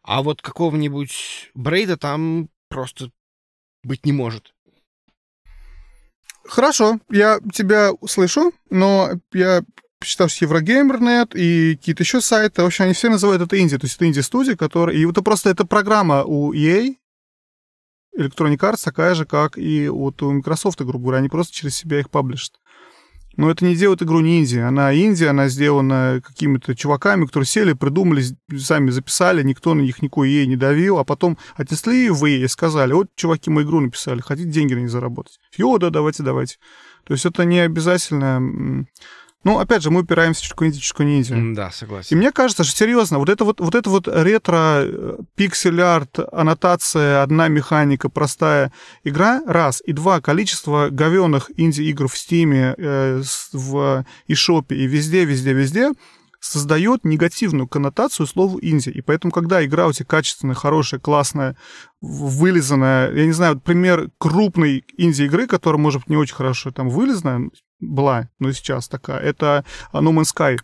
А 0.03 0.21
вот 0.21 0.41
какого-нибудь 0.41 1.51
Брейда 1.53 1.97
там 1.97 2.49
просто 2.69 3.11
быть 3.83 4.05
не 4.05 4.11
может. 4.11 4.53
Хорошо, 6.43 6.99
я 7.09 7.39
тебя 7.53 7.91
слышу, 8.05 8.51
но 8.69 9.11
я 9.31 9.63
почитал 9.99 10.27
Еврогеймернет 10.27 11.35
и 11.35 11.75
какие-то 11.75 12.01
еще 12.01 12.19
сайты. 12.19 12.63
В 12.63 12.65
общем, 12.65 12.85
они 12.85 12.93
все 12.93 13.09
называют 13.09 13.43
это 13.43 13.59
инди. 13.59 13.77
То 13.77 13.85
есть 13.85 13.97
это 13.97 14.07
инди-студия, 14.07 14.55
которая... 14.55 14.95
И 14.95 15.07
это 15.07 15.21
просто 15.21 15.51
это 15.51 15.65
программа 15.65 16.23
у 16.23 16.51
EA, 16.53 16.95
Electronic 18.17 18.57
Arts 18.57 18.83
такая 18.83 19.15
же, 19.15 19.25
как 19.25 19.57
и 19.57 19.87
вот 19.89 20.21
у 20.21 20.31
Microsoft, 20.31 20.81
грубо 20.81 20.99
говоря, 20.99 21.19
они 21.19 21.29
просто 21.29 21.53
через 21.53 21.75
себя 21.75 21.99
их 21.99 22.09
паблишат. 22.09 22.59
Но 23.37 23.49
это 23.49 23.63
не 23.63 23.75
делает 23.75 24.01
игру 24.03 24.19
не. 24.19 24.43
Она 24.57 24.93
инди, 24.93 25.23
она 25.23 25.47
сделана 25.47 26.21
какими-то 26.25 26.75
чуваками, 26.75 27.25
которые 27.25 27.47
сели, 27.47 27.73
придумали, 27.73 28.23
сами 28.57 28.89
записали, 28.89 29.41
никто 29.41 29.73
на 29.73 29.81
них 29.81 30.01
никакой 30.01 30.29
ей 30.29 30.45
не 30.47 30.57
давил, 30.57 30.97
а 30.97 31.05
потом 31.05 31.37
отнесли 31.55 32.09
в 32.09 32.23
EA 32.25 32.43
и 32.43 32.47
сказали, 32.47 32.91
вот, 32.91 33.07
чуваки, 33.15 33.49
мы 33.49 33.61
игру 33.61 33.79
написали, 33.79 34.19
хотите 34.19 34.49
деньги 34.49 34.73
на 34.73 34.79
них 34.79 34.89
заработать? 34.89 35.39
Йо, 35.55 35.77
да, 35.77 35.89
давайте, 35.89 36.23
давайте. 36.23 36.57
То 37.05 37.13
есть 37.13 37.25
это 37.25 37.45
не 37.45 37.59
обязательно 37.59 38.85
ну, 39.43 39.57
опять 39.57 39.81
же, 39.81 39.89
мы 39.89 40.01
упираемся 40.01 40.45
инди, 40.59 40.79
чутку 40.79 41.03
ниндзя. 41.03 41.35
Да, 41.55 41.71
согласен. 41.71 42.09
И 42.11 42.15
мне 42.15 42.31
кажется, 42.31 42.63
что 42.63 42.77
серьезно, 42.77 43.17
вот 43.17 43.27
это 43.27 43.43
вот, 43.43 43.59
вот 43.59 43.73
это 43.73 43.89
вот 43.89 44.07
ретро, 44.07 44.81
э, 44.83 45.17
пиксель-арт, 45.35 46.19
аннотация, 46.31 47.23
одна 47.23 47.47
механика, 47.47 48.09
простая 48.09 48.71
игра, 49.03 49.41
раз. 49.47 49.81
И 49.83 49.93
два, 49.93 50.21
количество 50.21 50.89
говенных 50.91 51.49
инди-игр 51.57 52.07
в 52.07 52.17
Стиме, 52.17 52.75
э, 52.77 53.23
в 53.51 54.05
eShop 54.27 54.65
и 54.69 54.85
везде, 54.85 55.25
везде, 55.25 55.53
везде 55.53 55.91
создает 56.39 57.05
негативную 57.05 57.67
коннотацию 57.67 58.25
слову 58.27 58.59
инди. 58.61 58.89
И 58.89 59.01
поэтому, 59.01 59.31
когда 59.31 59.63
игра 59.63 59.87
у 59.87 59.93
тебя 59.93 60.05
качественная, 60.05 60.55
хорошая, 60.55 60.99
классная, 60.99 61.55
вылизанная, 62.01 63.11
я 63.13 63.25
не 63.25 63.31
знаю, 63.31 63.59
пример 63.59 64.09
крупной 64.17 64.83
инди-игры, 64.97 65.47
которая, 65.47 65.79
может 65.79 66.01
быть, 66.01 66.09
не 66.09 66.17
очень 66.17 66.35
хорошо 66.35 66.71
там 66.71 66.89
вылизана, 66.89 67.49
была, 67.81 68.29
но 68.39 68.51
сейчас 68.51 68.87
такая, 68.87 69.19
это 69.19 69.65
No 69.93 70.11
Man's 70.13 70.33
Sky. 70.35 70.57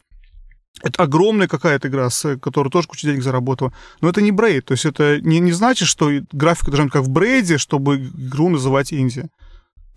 Это 0.83 1.03
огромная 1.03 1.47
какая-то 1.47 1.87
игра, 1.87 2.09
с, 2.09 2.37
которая 2.37 2.69
тоже 2.69 2.87
кучу 2.87 3.07
денег 3.07 3.23
заработала. 3.23 3.73
Но 3.99 4.09
это 4.09 4.21
не 4.21 4.31
Брейд. 4.31 4.65
То 4.65 4.73
есть 4.73 4.85
это 4.85 5.19
не, 5.21 5.39
не 5.39 5.51
значит, 5.51 5.87
что 5.87 6.11
графика 6.31 6.67
должна 6.67 6.85
быть 6.85 6.93
как 6.93 7.03
в 7.03 7.09
Брейде, 7.09 7.57
чтобы 7.57 7.97
игру 7.97 8.49
называть 8.49 8.93
инди. 8.93 9.27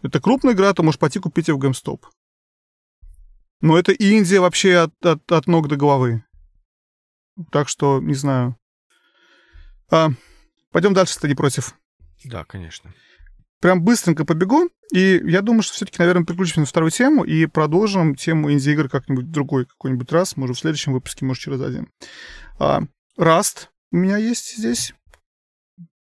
Это 0.03 0.21
крупная 0.21 0.55
игра, 0.55 0.73
ты 0.73 0.83
можешь 0.83 0.99
пойти 0.99 1.19
купить 1.19 1.49
ее 1.49 1.57
в 1.57 1.59
GameStop. 1.59 2.01
Но 3.61 3.79
это 3.79 3.93
Индия 3.93 4.41
вообще 4.41 4.77
от, 4.79 5.07
от, 5.07 5.31
от 5.31 5.47
ног 5.47 5.69
до 5.69 5.77
головы. 5.77 6.25
Так 7.53 7.69
что, 7.69 8.01
не 8.01 8.15
знаю. 8.15 8.57
А, 9.91 10.09
пойдем 10.73 10.95
дальше, 10.95 11.13
если 11.13 11.23
ты 11.23 11.29
не 11.29 11.35
против. 11.35 11.75
Да, 12.25 12.45
конечно. 12.45 12.95
Прям 13.61 13.83
быстренько 13.83 14.25
побегу. 14.25 14.71
И 14.93 15.21
я 15.25 15.43
думаю, 15.43 15.63
что 15.63 15.75
все-таки, 15.75 15.99
наверное, 15.99 16.25
переключимся 16.25 16.61
на 16.61 16.67
вторую 16.67 16.91
тему 16.91 17.25
и 17.25 17.47
продолжим 17.47 18.15
тему 18.15 18.51
инди-игр 18.51 18.89
как-нибудь 18.89 19.31
другой 19.31 19.67
какой-нибудь 19.67 20.11
раз. 20.13 20.37
Может, 20.37 20.57
в 20.57 20.61
следующем 20.61 20.93
выпуске, 20.93 21.25
может, 21.25 21.43
через 21.43 21.61
один. 21.61 21.89
Rust 23.19 23.69
у 23.93 23.97
меня 23.97 24.17
есть 24.17 24.57
здесь. 24.57 24.95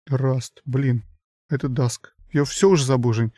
Rust, 0.10 0.62
блин. 0.66 1.04
Это 1.50 1.68
Dask. 1.68 2.10
Я 2.32 2.44
все 2.44 2.70
уже 2.70 2.86
забыл, 2.86 3.14
Жень. 3.14 3.32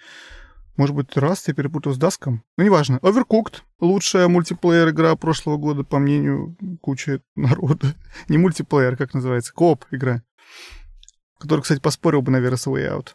Может 0.75 0.95
быть, 0.95 1.15
раз 1.17 1.47
я 1.47 1.53
перепутал 1.53 1.93
с 1.93 1.97
Даском? 1.97 2.43
Ну, 2.57 2.63
неважно. 2.63 2.99
Overcooked. 3.01 3.63
Лучшая 3.81 4.29
мультиплеер-игра 4.29 5.15
прошлого 5.17 5.57
года, 5.57 5.83
по 5.83 5.99
мнению 5.99 6.55
кучи 6.81 7.21
народа. 7.35 7.95
Не 8.29 8.37
мультиплеер, 8.37 8.95
как 8.95 9.13
называется? 9.13 9.53
Кооп 9.53 9.83
игра. 9.91 10.23
Который, 11.37 11.61
кстати, 11.61 11.81
поспорил 11.81 12.21
бы, 12.21 12.31
наверное, 12.31 12.57
с 12.57 12.65
Way 12.65 12.89
Out. 12.89 13.09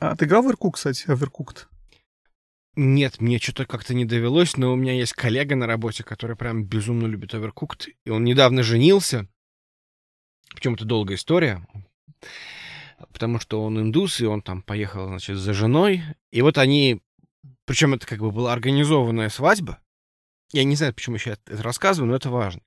А 0.00 0.16
ты 0.16 0.24
играл 0.24 0.42
в 0.42 0.48
Overcooked, 0.48 0.72
кстати? 0.72 1.06
Overcooked? 1.06 1.66
Нет, 2.76 3.20
мне 3.20 3.38
что-то 3.38 3.66
как-то 3.66 3.94
не 3.94 4.04
довелось, 4.04 4.56
но 4.56 4.72
у 4.72 4.76
меня 4.76 4.92
есть 4.92 5.12
коллега 5.12 5.56
на 5.56 5.66
работе, 5.66 6.04
который 6.04 6.36
прям 6.36 6.64
безумно 6.64 7.06
любит 7.06 7.34
Overcooked. 7.34 7.94
И 8.04 8.10
он 8.10 8.24
недавно 8.24 8.62
женился. 8.62 9.28
Причем 10.54 10.74
это 10.74 10.84
долгая 10.84 11.16
история 11.16 11.66
потому 13.12 13.38
что 13.38 13.62
он 13.62 13.80
индус, 13.80 14.20
и 14.20 14.26
он 14.26 14.42
там 14.42 14.62
поехал, 14.62 15.06
значит, 15.06 15.36
за 15.36 15.52
женой. 15.52 16.02
И 16.30 16.42
вот 16.42 16.58
они... 16.58 17.00
Причем 17.64 17.94
это 17.94 18.06
как 18.06 18.20
бы 18.20 18.30
была 18.30 18.52
организованная 18.52 19.28
свадьба. 19.28 19.78
Я 20.52 20.64
не 20.64 20.76
знаю, 20.76 20.94
почему 20.94 21.16
я 21.24 21.32
это 21.32 21.62
рассказываю, 21.62 22.10
но 22.10 22.16
это 22.16 22.30
важно. 22.30 22.62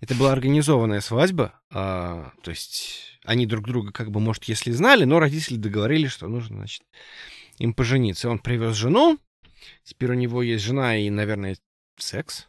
Это 0.00 0.14
была 0.14 0.32
организованная 0.32 1.00
свадьба, 1.00 1.60
а, 1.70 2.32
то 2.42 2.50
есть 2.50 3.18
они 3.24 3.46
друг 3.46 3.66
друга 3.66 3.92
как 3.92 4.10
бы, 4.10 4.20
может, 4.20 4.44
если 4.44 4.70
знали, 4.70 5.04
но 5.04 5.18
родители 5.18 5.56
договорились, 5.56 6.10
что 6.10 6.28
нужно, 6.28 6.58
значит, 6.58 6.82
им 7.58 7.72
пожениться. 7.72 8.28
Он 8.28 8.38
привез 8.38 8.76
жену, 8.76 9.18
теперь 9.82 10.10
у 10.10 10.14
него 10.14 10.42
есть 10.42 10.64
жена 10.64 10.96
и, 10.96 11.08
наверное, 11.10 11.56
секс. 11.98 12.48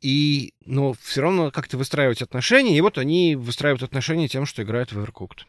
И, 0.00 0.54
но 0.64 0.92
все 0.92 1.22
равно 1.22 1.50
как-то 1.50 1.76
выстраивать 1.76 2.22
отношения, 2.22 2.78
и 2.78 2.80
вот 2.80 2.98
они 2.98 3.34
выстраивают 3.34 3.82
отношения 3.82 4.28
тем, 4.28 4.46
что 4.46 4.62
играют 4.62 4.92
в 4.92 4.98
Overcooked. 4.98 5.40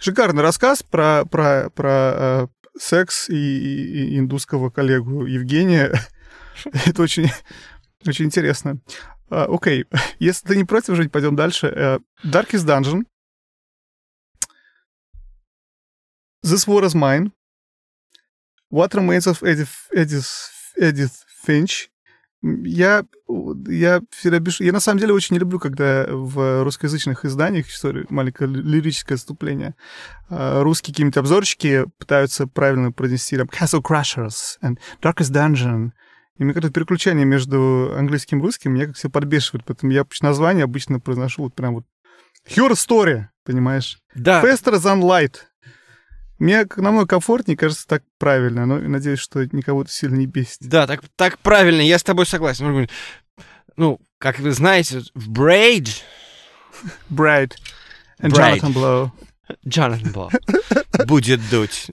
Шикарный 0.00 0.42
рассказ 0.42 0.82
про, 0.82 1.24
про, 1.24 1.70
про 1.70 2.12
э, 2.14 2.46
секс 2.78 3.28
и, 3.28 3.34
и, 3.34 4.14
и 4.14 4.18
индусского 4.18 4.70
коллегу 4.70 5.24
Евгения. 5.24 5.98
Это 6.86 7.02
очень, 7.02 7.30
очень 8.04 8.26
интересно. 8.26 8.80
Uh, 9.28 9.54
окей, 9.54 9.86
если 10.18 10.46
ты 10.46 10.56
не 10.56 10.64
против, 10.64 10.94
жить, 10.94 11.10
пойдем 11.10 11.34
дальше. 11.36 11.66
Uh, 11.66 12.02
Darkest 12.24 12.64
Dungeon. 12.64 13.04
This 16.44 16.66
War 16.66 16.84
is 16.84 16.94
Mine. 16.94 17.32
What 18.70 18.94
Remains 18.94 19.26
of 19.26 19.42
Edith, 19.42 19.88
Edith, 19.92 20.30
Edith 20.78 21.24
Finch. 21.44 21.88
Я, 22.42 23.04
я 23.68 24.00
пишу... 24.10 24.62
Я 24.62 24.72
на 24.72 24.80
самом 24.80 25.00
деле 25.00 25.12
очень 25.12 25.34
не 25.34 25.40
люблю, 25.40 25.58
когда 25.58 26.06
в 26.08 26.62
русскоязычных 26.62 27.24
изданиях, 27.24 27.68
история, 27.68 28.06
маленькое 28.08 28.48
лирическое 28.48 29.16
отступление, 29.16 29.74
а, 30.28 30.62
русские 30.62 30.92
какие-нибудь 30.92 31.16
обзорщики 31.16 31.86
пытаются 31.98 32.46
правильно 32.46 32.92
произнести 32.92 33.36
там 33.36 33.48
Castle 33.48 33.82
Crushers 33.82 34.58
and 34.62 34.78
Darkest 35.02 35.32
Dungeon. 35.32 35.90
И 36.38 36.44
мне 36.44 36.52
кажется, 36.52 36.72
переключение 36.72 37.24
между 37.24 37.94
английским 37.96 38.40
и 38.40 38.42
русским 38.42 38.72
меня 38.72 38.86
как 38.86 38.96
все 38.96 39.08
подбешивает, 39.08 39.64
поэтому 39.64 39.92
я 39.92 40.04
название 40.20 40.64
обычно 40.64 41.00
произношу 41.00 41.44
вот 41.44 41.54
прям 41.54 41.74
вот 41.74 41.84
Her 42.46 42.72
Story, 42.72 43.26
понимаешь? 43.44 43.98
Да. 44.14 44.42
Faster 44.42 44.74
than 44.74 45.00
Light. 45.00 45.36
Мне 46.38 46.66
намного 46.76 47.06
комфортнее, 47.06 47.56
кажется, 47.56 47.86
так 47.86 48.02
правильно, 48.18 48.66
но 48.66 48.78
надеюсь, 48.78 49.18
что 49.18 49.44
никого 49.46 49.82
это 49.82 49.90
сильно 49.90 50.16
не 50.16 50.26
бесит. 50.26 50.58
Да, 50.60 50.86
так, 50.86 51.00
так 51.16 51.38
правильно, 51.38 51.80
я 51.80 51.98
с 51.98 52.02
тобой 52.02 52.26
согласен. 52.26 52.88
Ну, 53.76 54.00
как 54.18 54.38
вы 54.38 54.52
знаете, 54.52 55.02
в 55.14 55.30
Braid... 55.30 55.88
Braid. 57.10 57.52
And 58.20 58.30
Braid. 58.32 58.60
Jonathan 58.60 58.72
Blow. 58.74 59.10
Джонатан 59.66 60.12
Блоу. 60.12 60.30
Будет 61.06 61.40
дуть. 61.50 61.90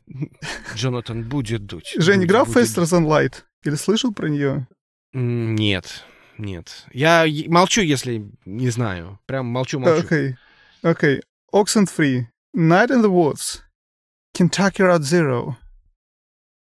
Джонатан 0.76 1.24
будет 1.24 1.66
дуть. 1.66 1.94
Жень, 1.98 2.24
играл 2.24 2.46
в 2.46 2.56
Faster 2.56 2.84
Than 2.84 3.06
Light? 3.06 3.44
Или 3.64 3.76
слышал 3.76 4.14
про 4.14 4.28
нее? 4.28 4.68
Нет, 5.14 6.04
нет. 6.38 6.86
Я 6.92 7.26
молчу, 7.48 7.82
если 7.82 8.30
не 8.46 8.70
знаю. 8.70 9.20
Прям 9.26 9.46
молчу-молчу. 9.46 10.06
Окей, 10.06 10.36
окей. 10.82 11.22
Oxenfree. 11.54 12.26
Night 12.56 12.90
in 12.90 13.02
the 13.02 13.10
Woods. 13.10 13.62
Kentucky 14.36 14.80
Road 14.80 15.02
Zero. 15.02 15.56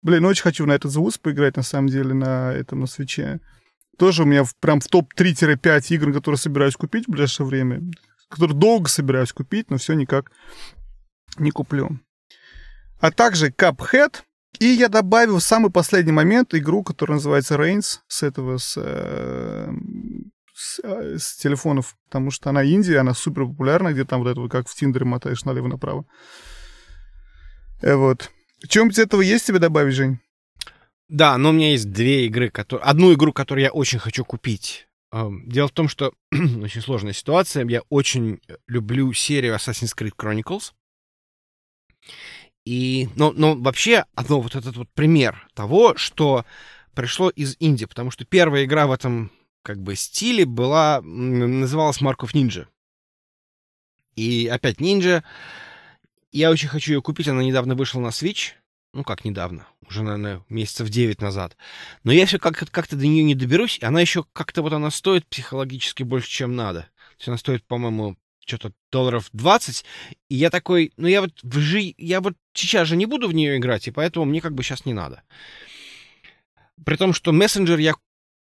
Блин, 0.01 0.25
очень 0.25 0.43
хочу 0.43 0.65
на 0.65 0.73
этот 0.73 0.91
звук 0.91 1.17
поиграть, 1.19 1.55
на 1.55 1.63
самом 1.63 1.87
деле, 1.87 2.13
на 2.13 2.51
этом, 2.51 2.81
на 2.81 2.87
свече. 2.87 3.39
Тоже 3.97 4.23
у 4.23 4.25
меня 4.25 4.43
в, 4.43 4.55
прям 4.57 4.79
в 4.79 4.87
топ-3-5 4.87 5.85
игр, 5.89 6.13
которые 6.13 6.37
собираюсь 6.37 6.75
купить 6.75 7.07
в 7.07 7.11
ближайшее 7.11 7.47
время. 7.47 7.81
Которые 8.29 8.57
долго 8.57 8.89
собираюсь 8.89 9.31
купить, 9.31 9.69
но 9.69 9.77
все 9.77 9.93
никак 9.93 10.31
не 11.37 11.51
куплю. 11.51 11.99
А 12.99 13.11
также 13.11 13.49
Cuphead. 13.49 14.21
И 14.59 14.65
я 14.65 14.87
добавил 14.87 15.39
в 15.39 15.43
самый 15.43 15.71
последний 15.71 16.11
момент 16.11 16.53
игру, 16.53 16.83
которая 16.83 17.15
называется 17.15 17.55
Reigns, 17.55 17.99
с 18.07 18.23
этого, 18.23 18.57
с, 18.57 18.77
э, 18.77 19.71
с, 20.53 20.79
э, 20.83 21.17
с 21.17 21.37
телефонов, 21.37 21.95
потому 22.05 22.31
что 22.31 22.49
она 22.49 22.63
Индия, 22.63 22.99
она 22.99 23.13
супер 23.13 23.45
популярна, 23.45 23.93
где 23.93 24.05
там 24.05 24.21
вот 24.21 24.29
это 24.29 24.41
вот 24.41 24.51
как 24.51 24.69
в 24.69 24.75
Тиндере 24.75 25.05
мотаешь 25.05 25.43
налево-направо. 25.43 26.05
Э, 27.81 27.95
вот. 27.95 28.31
Чем-нибудь 28.67 28.99
этого 28.99 29.21
есть 29.21 29.47
тебе 29.47 29.59
добавить, 29.59 29.95
Жень? 29.95 30.19
Да, 31.09 31.37
но 31.37 31.49
у 31.49 31.53
меня 31.53 31.71
есть 31.71 31.91
две 31.91 32.25
игры, 32.25 32.49
которые... 32.49 32.85
Одну 32.85 33.13
игру, 33.13 33.33
которую 33.33 33.63
я 33.63 33.71
очень 33.71 33.99
хочу 33.99 34.23
купить. 34.23 34.87
Эм, 35.11 35.47
дело 35.47 35.67
в 35.67 35.71
том, 35.71 35.87
что 35.87 36.13
очень 36.31 36.81
сложная 36.81 37.13
ситуация. 37.13 37.65
Я 37.67 37.81
очень 37.89 38.39
люблю 38.67 39.11
серию 39.13 39.55
Assassin's 39.55 39.95
Creed 39.95 40.13
Chronicles. 40.17 40.71
И, 42.65 43.09
ну, 43.15 43.33
ну, 43.35 43.61
вообще, 43.61 44.05
одно 44.15 44.39
вот 44.39 44.55
этот 44.55 44.77
вот 44.77 44.89
пример 44.93 45.47
того, 45.53 45.95
что 45.95 46.45
пришло 46.93 47.29
из 47.29 47.57
Индии, 47.59 47.85
потому 47.85 48.11
что 48.11 48.25
первая 48.25 48.63
игра 48.63 48.87
в 48.87 48.91
этом 48.91 49.31
как 49.63 49.81
бы 49.81 49.95
стиле 49.95 50.45
была, 50.45 51.01
называлась 51.01 52.01
Марков 52.01 52.33
Ninja. 52.33 52.67
И 54.15 54.47
опять 54.47 54.77
Ninja, 54.77 55.23
я 56.31 56.51
очень 56.51 56.67
хочу 56.67 56.93
ее 56.93 57.01
купить, 57.01 57.27
она 57.27 57.43
недавно 57.43 57.75
вышла 57.75 57.99
на 57.99 58.07
Switch. 58.07 58.51
Ну, 58.93 59.03
как 59.03 59.25
недавно, 59.25 59.67
уже, 59.89 60.03
наверное, 60.03 60.43
месяцев 60.49 60.87
9 60.87 61.19
назад. 61.19 61.57
Но 62.03 62.11
я 62.11 62.27
все 62.27 62.37
как-то 62.37 62.67
как 62.67 62.87
до 62.87 63.07
нее 63.07 63.23
не 63.23 63.33
доберусь, 63.33 63.79
и 63.79 63.85
она 63.85 63.99
еще 63.99 64.23
как-то 64.33 64.61
вот 64.61 64.71
она 64.71 64.91
стоит 64.91 65.25
психологически 65.25 66.03
больше, 66.03 66.29
чем 66.29 66.55
надо. 66.55 66.81
То 66.81 67.17
есть 67.17 67.27
она 67.27 67.37
стоит, 67.37 67.65
по-моему, 67.65 68.17
что-то 68.45 68.73
долларов 68.91 69.29
20, 69.33 69.85
и 70.29 70.35
я 70.35 70.49
такой, 70.49 70.91
ну 70.97 71.07
я 71.07 71.21
вот 71.21 71.31
в 71.41 71.59
жи... 71.59 71.93
я 71.97 72.21
вот 72.21 72.35
сейчас 72.53 72.87
же 72.87 72.95
не 72.95 73.05
буду 73.05 73.27
в 73.27 73.33
нее 73.33 73.57
играть, 73.57 73.87
и 73.87 73.91
поэтому 73.91 74.25
мне 74.25 74.41
как 74.41 74.53
бы 74.53 74.63
сейчас 74.63 74.85
не 74.85 74.93
надо. 74.93 75.23
При 76.85 76.95
том, 76.95 77.13
что 77.13 77.31
мессенджер 77.31 77.79
я 77.79 77.95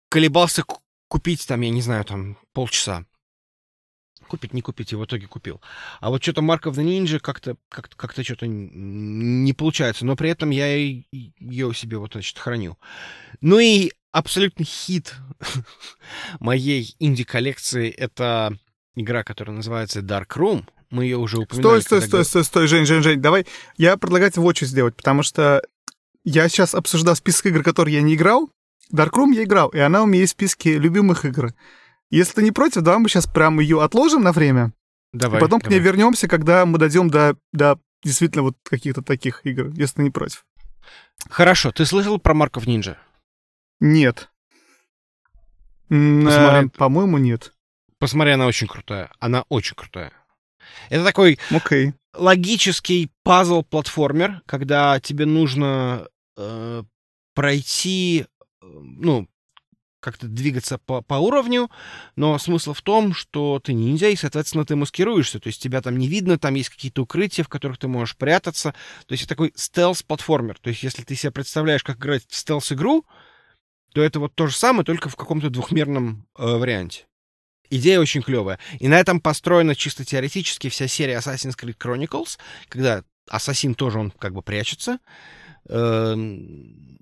колебался 0.09 0.64
купить 1.09 1.46
там, 1.46 1.61
я 1.61 1.70
не 1.70 1.82
знаю, 1.82 2.05
там 2.05 2.38
полчаса 2.53 3.05
купить, 4.32 4.55
не 4.55 4.62
купить, 4.62 4.92
и 4.92 4.96
в 4.96 5.05
итоге 5.05 5.26
купил. 5.26 5.61
А 6.00 6.09
вот 6.09 6.22
что-то 6.22 6.40
Mark 6.40 6.62
of 6.62 6.72
the 6.72 6.82
Ninja 6.82 7.18
как-то 7.18 7.57
как 7.68 7.90
как 7.90 8.12
что-то 8.12 8.46
не 8.46 9.53
получается, 9.53 10.07
но 10.07 10.16
при 10.16 10.30
этом 10.30 10.48
я 10.48 10.74
ее 10.74 11.74
себе 11.74 11.98
вот, 11.98 12.12
значит, 12.12 12.38
храню. 12.38 12.78
Ну 13.42 13.59
и 13.59 13.92
абсолютный 14.11 14.64
хит 14.64 15.14
моей 16.40 16.96
инди-коллекции— 16.98 17.90
это 17.90 18.57
игра, 18.95 19.24
которая 19.24 19.57
называется 19.57 20.01
Dark 20.01 20.28
Room. 20.36 20.64
Мы 20.90 21.05
ее 21.05 21.16
уже 21.16 21.38
упоминали. 21.38 21.80
Стой, 21.80 22.01
стой, 22.01 22.09
стой, 22.09 22.24
стой, 22.24 22.45
стой, 22.45 22.66
Жень, 22.66 22.86
Жень, 22.86 23.03
Жень, 23.03 23.20
давай. 23.20 23.47
Я 23.76 23.97
предлагаю 23.97 24.32
в 24.34 24.45
очередь 24.45 24.70
сделать, 24.70 24.95
потому 24.97 25.22
что 25.22 25.62
я 26.24 26.49
сейчас 26.49 26.74
обсуждал 26.74 27.16
список 27.16 27.47
игр, 27.47 27.62
которые 27.62 27.97
я 27.97 28.03
не 28.03 28.14
играл. 28.14 28.51
Dark 28.93 29.12
Room 29.12 29.32
я 29.34 29.45
играл, 29.45 29.70
и 29.70 29.78
она 29.78 30.03
у 30.03 30.07
меня 30.07 30.20
есть 30.20 30.34
в 30.34 30.36
списке 30.36 30.78
любимых 30.78 31.24
игр. 31.24 31.55
Если 32.11 32.34
ты 32.34 32.43
не 32.43 32.53
против, 32.53 32.82
давай 32.82 33.01
мы 33.01 33.09
сейчас 33.09 33.26
прям 33.26 33.59
ее 33.59 33.82
отложим 33.82 34.22
на 34.22 34.32
время. 34.32 34.72
Давай. 35.12 35.38
И 35.38 35.40
потом 35.40 35.61
давай. 35.61 35.68
к 35.68 35.70
ней 35.70 35.80
вернемся, 35.80 36.28
когда 36.28 36.66
мы 36.66 36.78
дойдем 36.78 37.09
до, 37.09 37.36
до 37.53 37.78
действительно 38.03 38.43
вот 38.43 38.57
каких-то 38.62 39.03
таких 39.03 39.47
игр, 39.47 39.70
если 39.74 39.97
ты 39.97 40.03
не 40.03 40.11
против. 40.11 40.45
Хорошо. 41.30 41.72
Ты 41.72 41.86
слышал 41.86 42.18
про 42.18 42.34
Марков 42.34 42.66
Нинджа? 42.66 42.99
Нет. 43.80 44.30
Посмотри... 45.88 46.66
Э, 46.66 46.68
по-моему, 46.76 47.18
нет. 47.18 47.53
Посмотри, 48.03 48.32
она 48.32 48.48
очень 48.48 48.66
крутая. 48.66 49.12
Она 49.20 49.44
очень 49.48 49.76
крутая. 49.76 50.12
Это 50.90 51.05
такой 51.05 51.38
okay. 51.50 51.92
логический 52.16 53.12
пазл-платформер, 53.22 54.42
когда 54.44 54.98
тебе 54.98 55.24
нужно 55.24 56.09
э, 56.36 56.82
пройти, 57.32 58.26
э, 58.61 58.66
ну, 58.66 59.28
как-то 60.00 60.26
двигаться 60.26 60.78
по, 60.78 61.03
по 61.03 61.14
уровню, 61.14 61.70
но 62.16 62.36
смысл 62.38 62.72
в 62.72 62.82
том, 62.82 63.14
что 63.14 63.61
ты 63.62 63.72
ниндзя, 63.72 64.09
и, 64.09 64.16
соответственно, 64.16 64.64
ты 64.64 64.74
маскируешься, 64.74 65.38
то 65.38 65.46
есть 65.46 65.62
тебя 65.62 65.80
там 65.80 65.96
не 65.96 66.09
видно, 66.09 66.40
там 66.40 66.57
есть 66.57 66.70
какие-то 66.70 67.03
укрытия, 67.03 67.44
в 67.44 67.48
которых 67.48 67.78
ты 67.78 67.86
можешь 67.86 68.16
прятаться, 68.16 68.74
то 69.07 69.12
есть 69.12 69.22
это 69.22 69.28
такой 69.36 69.53
стелс-платформер, 69.55 70.59
то 70.61 70.70
есть 70.70 70.82
если 70.82 71.05
ты 71.05 71.14
себе 71.14 71.30
представляешь, 71.30 71.84
как 71.84 71.98
играть 71.98 72.24
в 72.28 72.34
стелс-игру, 72.34 73.07
то 73.94 74.03
это 74.03 74.18
вот 74.18 74.34
то 74.34 74.48
же 74.48 74.57
самое, 74.57 74.84
только 74.84 75.09
в 75.09 75.14
каком-то 75.14 75.50
двухмерном 75.50 76.26
э, 76.36 76.44
варианте. 76.44 77.07
Идея 77.74 78.00
очень 78.00 78.20
клевая. 78.20 78.58
И 78.80 78.88
на 78.88 79.00
этом 79.00 79.18
построена 79.18 79.74
чисто 79.74 80.04
теоретически 80.04 80.68
вся 80.68 80.88
серия 80.88 81.16
Assassin's 81.16 81.56
Creed 81.58 81.78
Chronicles, 81.78 82.38
когда 82.68 83.02
ассасин 83.30 83.74
тоже, 83.74 83.98
он 83.98 84.10
как 84.10 84.34
бы 84.34 84.42
прячется. 84.42 84.98
Эм, 85.70 86.98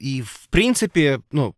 и, 0.00 0.22
в 0.22 0.48
принципе, 0.48 1.20
ну, 1.30 1.54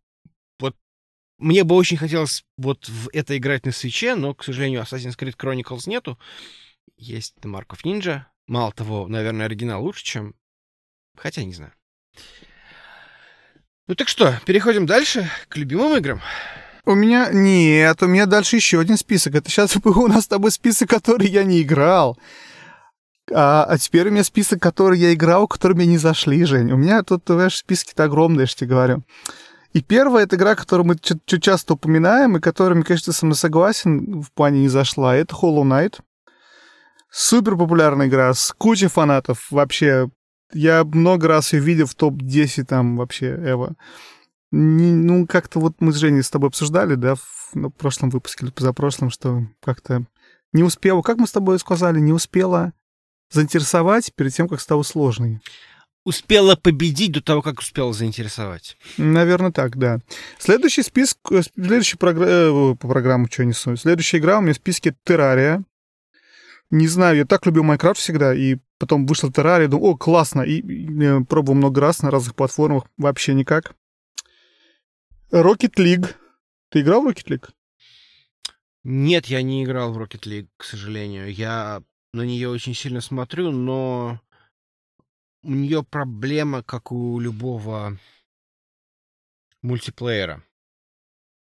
мне 1.38 1.62
бы 1.62 1.76
очень 1.76 1.96
хотелось 1.96 2.44
вот 2.56 2.88
в 2.88 3.08
это 3.12 3.36
играть 3.36 3.66
на 3.66 3.72
свече, 3.72 4.16
но, 4.16 4.34
к 4.34 4.42
сожалению, 4.42 4.80
Assassin's 4.80 5.16
Creed 5.16 5.36
Chronicles 5.36 5.88
нету. 5.88 6.18
Есть 6.96 7.34
The 7.40 7.48
Mark 7.48 7.68
of 7.68 7.84
Ninja. 7.84 8.22
Мало 8.48 8.72
того, 8.72 9.06
наверное, 9.06 9.46
оригинал 9.46 9.84
лучше, 9.84 10.04
чем... 10.04 10.34
Хотя, 11.16 11.44
не 11.44 11.52
знаю. 11.52 11.72
Ну 13.86 13.94
так 13.94 14.08
что, 14.08 14.40
переходим 14.44 14.86
дальше 14.86 15.30
к 15.48 15.56
любимым 15.56 15.96
играм. 15.98 16.20
У 16.86 16.94
меня... 16.94 17.30
Нет, 17.32 18.00
у 18.02 18.06
меня 18.06 18.26
дальше 18.26 18.56
еще 18.56 18.78
один 18.78 18.96
список. 18.96 19.34
Это 19.34 19.50
сейчас 19.50 19.76
у 19.84 20.06
нас 20.06 20.24
с 20.24 20.28
тобой 20.28 20.52
список, 20.52 20.88
который 20.88 21.26
я 21.26 21.42
не 21.42 21.62
играл. 21.62 22.16
А, 23.34 23.64
а 23.64 23.76
теперь 23.76 24.08
у 24.08 24.12
меня 24.12 24.22
список, 24.22 24.62
который 24.62 24.98
я 24.98 25.12
играл, 25.12 25.48
которые 25.48 25.76
мне 25.76 25.86
не 25.86 25.98
зашли, 25.98 26.44
Жень. 26.44 26.70
У 26.70 26.76
меня 26.76 27.02
тут, 27.02 27.24
знаешь, 27.26 27.56
списки-то 27.56 28.04
огромные, 28.04 28.42
я 28.42 28.46
тебе 28.46 28.70
говорю. 28.70 29.02
И 29.72 29.82
первая 29.82 30.24
это 30.24 30.36
игра, 30.36 30.54
которую 30.54 30.86
мы 30.86 30.96
чуть 30.96 31.42
часто 31.42 31.74
упоминаем, 31.74 32.36
и 32.36 32.40
которая, 32.40 32.76
мне 32.76 32.84
кажется, 32.84 33.12
мной 33.26 33.36
согласен, 33.36 34.22
в 34.22 34.30
плане 34.32 34.60
не 34.60 34.68
зашла. 34.68 35.16
Это 35.16 35.34
Hollow 35.34 35.64
Knight. 35.64 35.98
Супер 37.10 37.56
популярная 37.56 38.06
игра 38.06 38.32
с 38.32 38.54
кучей 38.56 38.86
фанатов. 38.86 39.48
Вообще, 39.50 40.08
я 40.52 40.84
много 40.84 41.26
раз 41.26 41.52
ее 41.52 41.60
видел 41.60 41.86
в 41.86 41.94
топ-10 41.96 42.64
там 42.64 42.96
вообще 42.96 43.34
Эва. 43.34 43.74
Не, 44.52 44.92
ну, 44.92 45.26
как-то 45.26 45.58
вот 45.58 45.74
мы 45.80 45.92
с 45.92 45.96
Женей 45.96 46.22
с 46.22 46.30
тобой 46.30 46.48
обсуждали, 46.48 46.94
да, 46.94 47.16
в, 47.16 47.50
ну, 47.54 47.70
прошлом 47.70 48.10
выпуске 48.10 48.44
или 48.44 48.52
позапрошлом, 48.52 49.10
что 49.10 49.46
как-то 49.60 50.06
не 50.52 50.62
успела, 50.62 51.02
как 51.02 51.18
мы 51.18 51.26
с 51.26 51.32
тобой 51.32 51.58
сказали, 51.58 51.98
не 51.98 52.12
успела 52.12 52.72
заинтересовать 53.30 54.12
перед 54.14 54.32
тем, 54.32 54.48
как 54.48 54.60
стало 54.60 54.82
сложной. 54.82 55.40
Успела 56.04 56.54
победить 56.54 57.12
до 57.12 57.20
того, 57.20 57.42
как 57.42 57.58
успела 57.58 57.92
заинтересовать. 57.92 58.76
Наверное, 58.96 59.50
так, 59.50 59.76
да. 59.76 59.98
Следующий 60.38 60.82
список, 60.82 61.18
э, 61.32 61.42
следующий 61.42 61.96
програ... 61.96 62.24
э, 62.28 62.74
по 62.76 62.88
программу, 62.88 63.26
что 63.28 63.44
несу. 63.44 63.74
Следующая 63.74 64.18
игра 64.18 64.38
у 64.38 64.42
меня 64.42 64.52
в 64.52 64.56
списке 64.56 64.94
Террария. 65.04 65.64
Не 66.70 66.86
знаю, 66.86 67.16
я 67.16 67.24
так 67.24 67.44
любил 67.46 67.64
Майнкрафт 67.64 68.00
всегда, 68.00 68.32
и 68.32 68.58
потом 68.78 69.06
вышла 69.06 69.32
Террария, 69.32 69.66
думаю, 69.66 69.94
о, 69.94 69.96
классно, 69.96 70.42
и, 70.42 70.60
и 70.60 71.02
э, 71.02 71.20
пробовал 71.24 71.56
много 71.56 71.80
раз 71.80 72.02
на 72.02 72.12
разных 72.12 72.36
платформах, 72.36 72.84
вообще 72.96 73.34
никак. 73.34 73.74
Rocket 75.32 75.74
League. 75.76 76.14
Ты 76.70 76.82
играл 76.82 77.02
в 77.02 77.08
Rocket 77.08 77.26
League? 77.26 77.50
Нет, 78.84 79.26
я 79.26 79.42
не 79.42 79.64
играл 79.64 79.92
в 79.92 79.98
Rocket 80.00 80.22
League, 80.22 80.48
к 80.56 80.62
сожалению. 80.62 81.32
Я 81.32 81.82
на 82.12 82.22
нее 82.22 82.48
очень 82.48 82.74
сильно 82.74 83.00
смотрю, 83.00 83.50
но 83.50 84.20
у 85.42 85.50
нее 85.50 85.82
проблема, 85.82 86.62
как 86.62 86.92
у 86.92 87.18
любого 87.18 87.98
мультиплеера. 89.62 90.44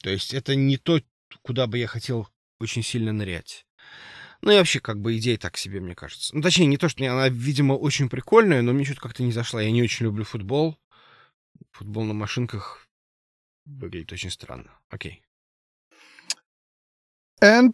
То 0.02 0.10
есть 0.10 0.34
это 0.34 0.56
не 0.56 0.78
то, 0.78 1.00
куда 1.44 1.68
бы 1.68 1.78
я 1.78 1.86
хотел 1.86 2.28
очень 2.60 2.82
сильно 2.82 3.14
нырять. 3.14 3.68
Ну 4.42 4.52
и 4.52 4.58
вообще, 4.58 4.80
как 4.80 5.00
бы, 5.00 5.16
идея 5.18 5.38
так 5.38 5.56
себе, 5.56 5.82
мне 5.82 5.94
кажется. 5.94 6.36
Ну, 6.36 6.42
точнее, 6.42 6.66
не 6.66 6.78
то, 6.78 6.90
что 6.90 7.04
она, 7.04 7.30
видимо, 7.30 7.74
очень 7.74 8.10
прикольная, 8.10 8.64
но 8.64 8.74
мне 8.74 8.86
что-то 8.86 9.02
как-то 9.02 9.22
не 9.22 9.32
зашла. 9.32 9.62
Я 9.62 9.70
не 9.70 9.84
очень 9.84 10.06
люблю 10.06 10.24
футбол. 10.24 10.80
Футбол 11.72 12.06
на 12.06 12.14
машинках 12.14 12.87
выглядит 13.68 14.12
очень 14.14 14.32
странно. 14.32 14.72
Окей. 14.90 15.22
N++. 17.40 17.72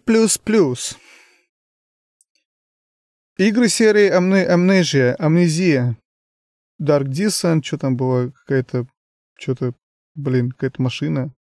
Игры 3.37 3.69
серии 3.69 4.11
Amnesia, 4.11 5.15
Амнезия, 5.15 5.97
Dark 6.81 7.05
Descent, 7.05 7.63
что 7.63 7.77
там 7.77 7.95
было, 7.95 8.31
какая-то, 8.31 8.87
что-то, 9.39 9.73
блин, 10.15 10.51
какая-то 10.51 10.81
машина. 10.81 11.33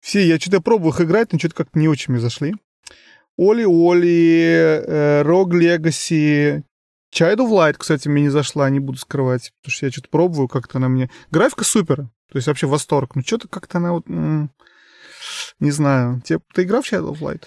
Все, 0.00 0.26
я 0.26 0.38
что-то 0.38 0.60
пробовал 0.60 0.90
их 0.92 1.00
играть, 1.00 1.32
но 1.32 1.38
что-то 1.38 1.54
как-то 1.54 1.78
не 1.78 1.88
очень 1.88 2.12
мне 2.12 2.20
зашли. 2.20 2.54
Оли-Оли, 3.38 5.22
Rogue 5.22 5.52
Legacy, 5.52 6.62
Child 7.16 7.36
of 7.36 7.50
Light, 7.50 7.76
кстати, 7.78 8.08
мне 8.08 8.24
не 8.24 8.28
зашла, 8.28 8.68
не 8.68 8.78
буду 8.78 8.98
скрывать, 8.98 9.52
потому 9.62 9.72
что 9.72 9.86
я 9.86 9.92
что-то 9.92 10.10
пробую, 10.10 10.48
как-то 10.48 10.76
она 10.76 10.88
мне... 10.88 11.10
Графика 11.30 11.64
супер, 11.64 11.96
то 12.30 12.36
есть 12.36 12.46
вообще 12.46 12.66
восторг, 12.66 13.14
но 13.14 13.22
что-то 13.22 13.48
как-то 13.48 13.78
она 13.78 13.92
вот... 13.92 14.06
Не 15.58 15.70
знаю. 15.70 16.20
Ты, 16.24 16.40
ты 16.52 16.64
играл 16.64 16.82
в 16.82 16.92
Child 16.92 17.14
of 17.14 17.20
Light? 17.20 17.44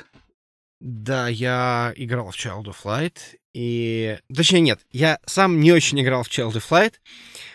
Да, 0.80 1.28
я 1.28 1.94
играл 1.96 2.32
в 2.32 2.36
Child 2.36 2.66
of 2.66 2.78
Light. 2.84 3.18
И... 3.54 4.18
Точнее, 4.36 4.62
нет, 4.62 4.80
я 4.92 5.20
сам 5.28 5.60
не 5.60 5.72
очень 5.72 6.02
играл 6.02 6.24
в 6.24 6.30
Child 6.30 6.54
of 6.54 6.70
Light. 6.70 6.94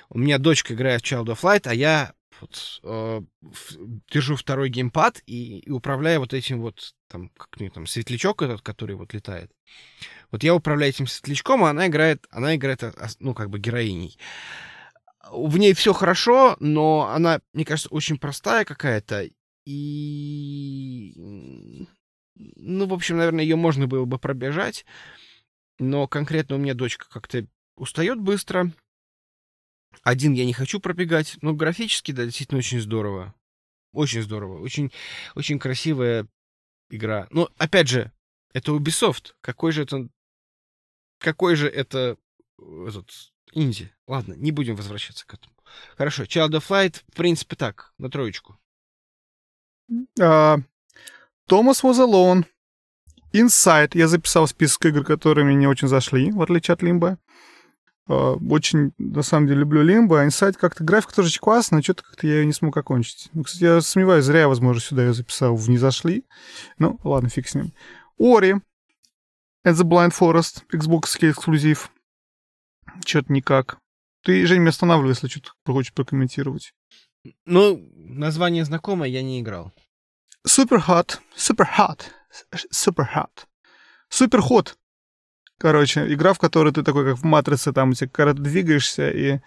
У 0.08 0.18
меня 0.18 0.38
дочка 0.38 0.74
играет 0.74 1.02
в 1.02 1.04
Child 1.04 1.26
of 1.26 1.40
Light, 1.40 1.62
а 1.64 1.74
я 1.74 2.14
вот, 2.40 2.80
э, 2.82 3.20
держу 4.12 4.36
второй 4.36 4.68
геймпад 4.68 5.22
и, 5.26 5.58
и 5.58 5.70
управляю 5.70 6.20
вот 6.20 6.34
этим 6.34 6.60
вот, 6.60 6.94
там, 7.08 7.30
как 7.30 7.58
мне 7.58 7.70
там, 7.70 7.86
светлячок 7.86 8.42
этот, 8.42 8.62
который 8.62 8.96
вот 8.96 9.14
летает. 9.14 9.50
Вот 10.34 10.42
я 10.42 10.52
управляю 10.52 10.90
этим 10.90 11.06
светлячком, 11.06 11.62
а 11.62 11.70
она 11.70 11.86
играет, 11.86 12.26
она 12.28 12.56
играет, 12.56 12.82
а, 12.82 12.92
ну, 13.20 13.34
как 13.34 13.50
бы 13.50 13.60
героиней. 13.60 14.18
В 15.30 15.58
ней 15.58 15.74
все 15.74 15.92
хорошо, 15.92 16.56
но 16.58 17.08
она, 17.14 17.40
мне 17.52 17.64
кажется, 17.64 17.88
очень 17.90 18.18
простая 18.18 18.64
какая-то. 18.64 19.30
И... 19.64 21.86
Ну, 22.34 22.86
в 22.86 22.92
общем, 22.92 23.18
наверное, 23.18 23.44
ее 23.44 23.54
можно 23.54 23.86
было 23.86 24.06
бы 24.06 24.18
пробежать. 24.18 24.84
Но 25.78 26.08
конкретно 26.08 26.56
у 26.56 26.58
меня 26.58 26.74
дочка 26.74 27.06
как-то 27.08 27.46
устает 27.76 28.18
быстро. 28.18 28.72
Один 30.02 30.32
я 30.32 30.44
не 30.44 30.52
хочу 30.52 30.80
пробегать, 30.80 31.36
но 31.42 31.54
графически, 31.54 32.10
да, 32.10 32.24
действительно 32.24 32.58
очень 32.58 32.80
здорово. 32.80 33.36
Очень 33.92 34.22
здорово. 34.22 34.58
Очень, 34.58 34.90
очень 35.36 35.60
красивая 35.60 36.26
игра. 36.90 37.28
Но, 37.30 37.50
опять 37.56 37.86
же, 37.86 38.10
это 38.54 38.72
Ubisoft. 38.72 39.34
Какой 39.40 39.72
же 39.72 39.82
это... 39.82 40.08
Какой 41.24 41.56
же 41.56 41.68
это... 41.68 42.18
Этот... 42.58 43.10
Инди. 43.54 43.90
Ладно, 44.06 44.34
не 44.34 44.52
будем 44.52 44.76
возвращаться 44.76 45.26
к 45.26 45.32
этому. 45.32 45.54
Хорошо, 45.96 46.24
Child 46.24 46.50
of 46.50 46.68
Light, 46.68 47.02
в 47.08 47.16
принципе, 47.16 47.56
так, 47.56 47.94
на 47.96 48.10
троечку. 48.10 48.58
Uh, 50.18 50.62
Thomas 51.48 51.82
was 51.82 51.98
alone. 51.98 52.44
Inside. 53.32 53.92
Я 53.94 54.06
записал 54.08 54.46
список 54.46 54.84
игр, 54.84 55.02
которые 55.02 55.46
мне 55.46 55.54
не 55.54 55.66
очень 55.66 55.88
зашли, 55.88 56.30
в 56.30 56.42
отличие 56.42 56.74
от 56.74 56.82
Limbo. 56.82 57.16
Uh, 58.06 58.38
очень, 58.50 58.92
на 58.98 59.22
самом 59.22 59.46
деле, 59.46 59.60
люблю 59.60 59.82
Limbo. 59.82 60.20
А 60.20 60.26
Inside 60.26 60.58
как-то 60.58 60.84
графика 60.84 61.14
тоже 61.14 61.28
очень 61.28 61.40
классная, 61.40 61.80
что-то 61.80 62.02
как-то 62.02 62.26
я 62.26 62.40
ее 62.40 62.46
не 62.46 62.52
смог 62.52 62.76
окончить. 62.76 63.30
Ну, 63.32 63.44
кстати, 63.44 63.64
я 63.64 63.80
сомневаюсь, 63.80 64.26
зря, 64.26 64.46
возможно, 64.46 64.82
сюда 64.82 65.06
ее 65.06 65.14
записал, 65.14 65.56
в 65.56 65.70
не 65.70 65.78
зашли. 65.78 66.26
Ну, 66.78 67.00
ладно, 67.02 67.30
фиг 67.30 67.48
с 67.48 67.54
ним. 67.54 67.72
Ori. 68.20 68.60
And 69.64 69.74
the 69.74 69.84
Blind 69.84 70.12
Forest. 70.12 70.64
Xbox 70.72 71.16
эксклюзив. 71.20 71.90
Что-то 73.04 73.32
никак. 73.32 73.78
Ты, 74.22 74.46
Жень, 74.46 74.60
меня 74.60 74.70
останавливай, 74.70 75.10
если 75.10 75.28
что-то 75.28 75.52
хочешь 75.66 75.92
прокомментировать. 75.92 76.72
Ну, 77.46 77.80
название 77.94 78.64
знакомое, 78.64 79.08
я 79.08 79.22
не 79.22 79.40
играл. 79.40 79.72
Super 80.46 80.82
Hot. 80.86 81.18
Super 81.36 81.66
Hot. 81.78 82.02
Super 82.72 83.06
Hot. 83.14 83.46
Super 84.10 84.40
Hot. 84.50 84.74
Короче, 85.58 86.12
игра, 86.12 86.32
в 86.32 86.38
которой 86.38 86.72
ты 86.72 86.82
такой, 86.82 87.04
как 87.04 87.16
в 87.16 87.24
Матрице, 87.24 87.72
там, 87.72 87.90
у 87.90 87.94
тебя, 87.94 88.08
когда 88.08 88.34
ты 88.34 88.40
двигаешься, 88.42 89.10
и... 89.10 89.40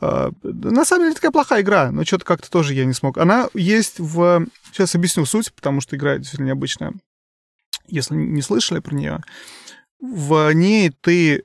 Э, 0.00 0.30
на 0.42 0.84
самом 0.84 1.04
деле, 1.04 1.14
такая 1.14 1.30
плохая 1.32 1.62
игра, 1.62 1.90
но 1.90 2.04
что-то 2.04 2.24
как-то 2.24 2.50
тоже 2.50 2.74
я 2.74 2.84
не 2.84 2.92
смог. 2.92 3.18
Она 3.18 3.48
есть 3.54 3.98
в... 3.98 4.46
Сейчас 4.72 4.94
объясню 4.94 5.24
суть, 5.24 5.52
потому 5.52 5.80
что 5.80 5.96
игра 5.96 6.18
действительно 6.18 6.48
необычная. 6.48 6.94
Если 7.86 8.14
не 8.14 8.42
слышали 8.42 8.80
про 8.80 8.94
нее, 8.94 9.20
в 10.00 10.52
ней 10.52 10.90
ты... 11.00 11.44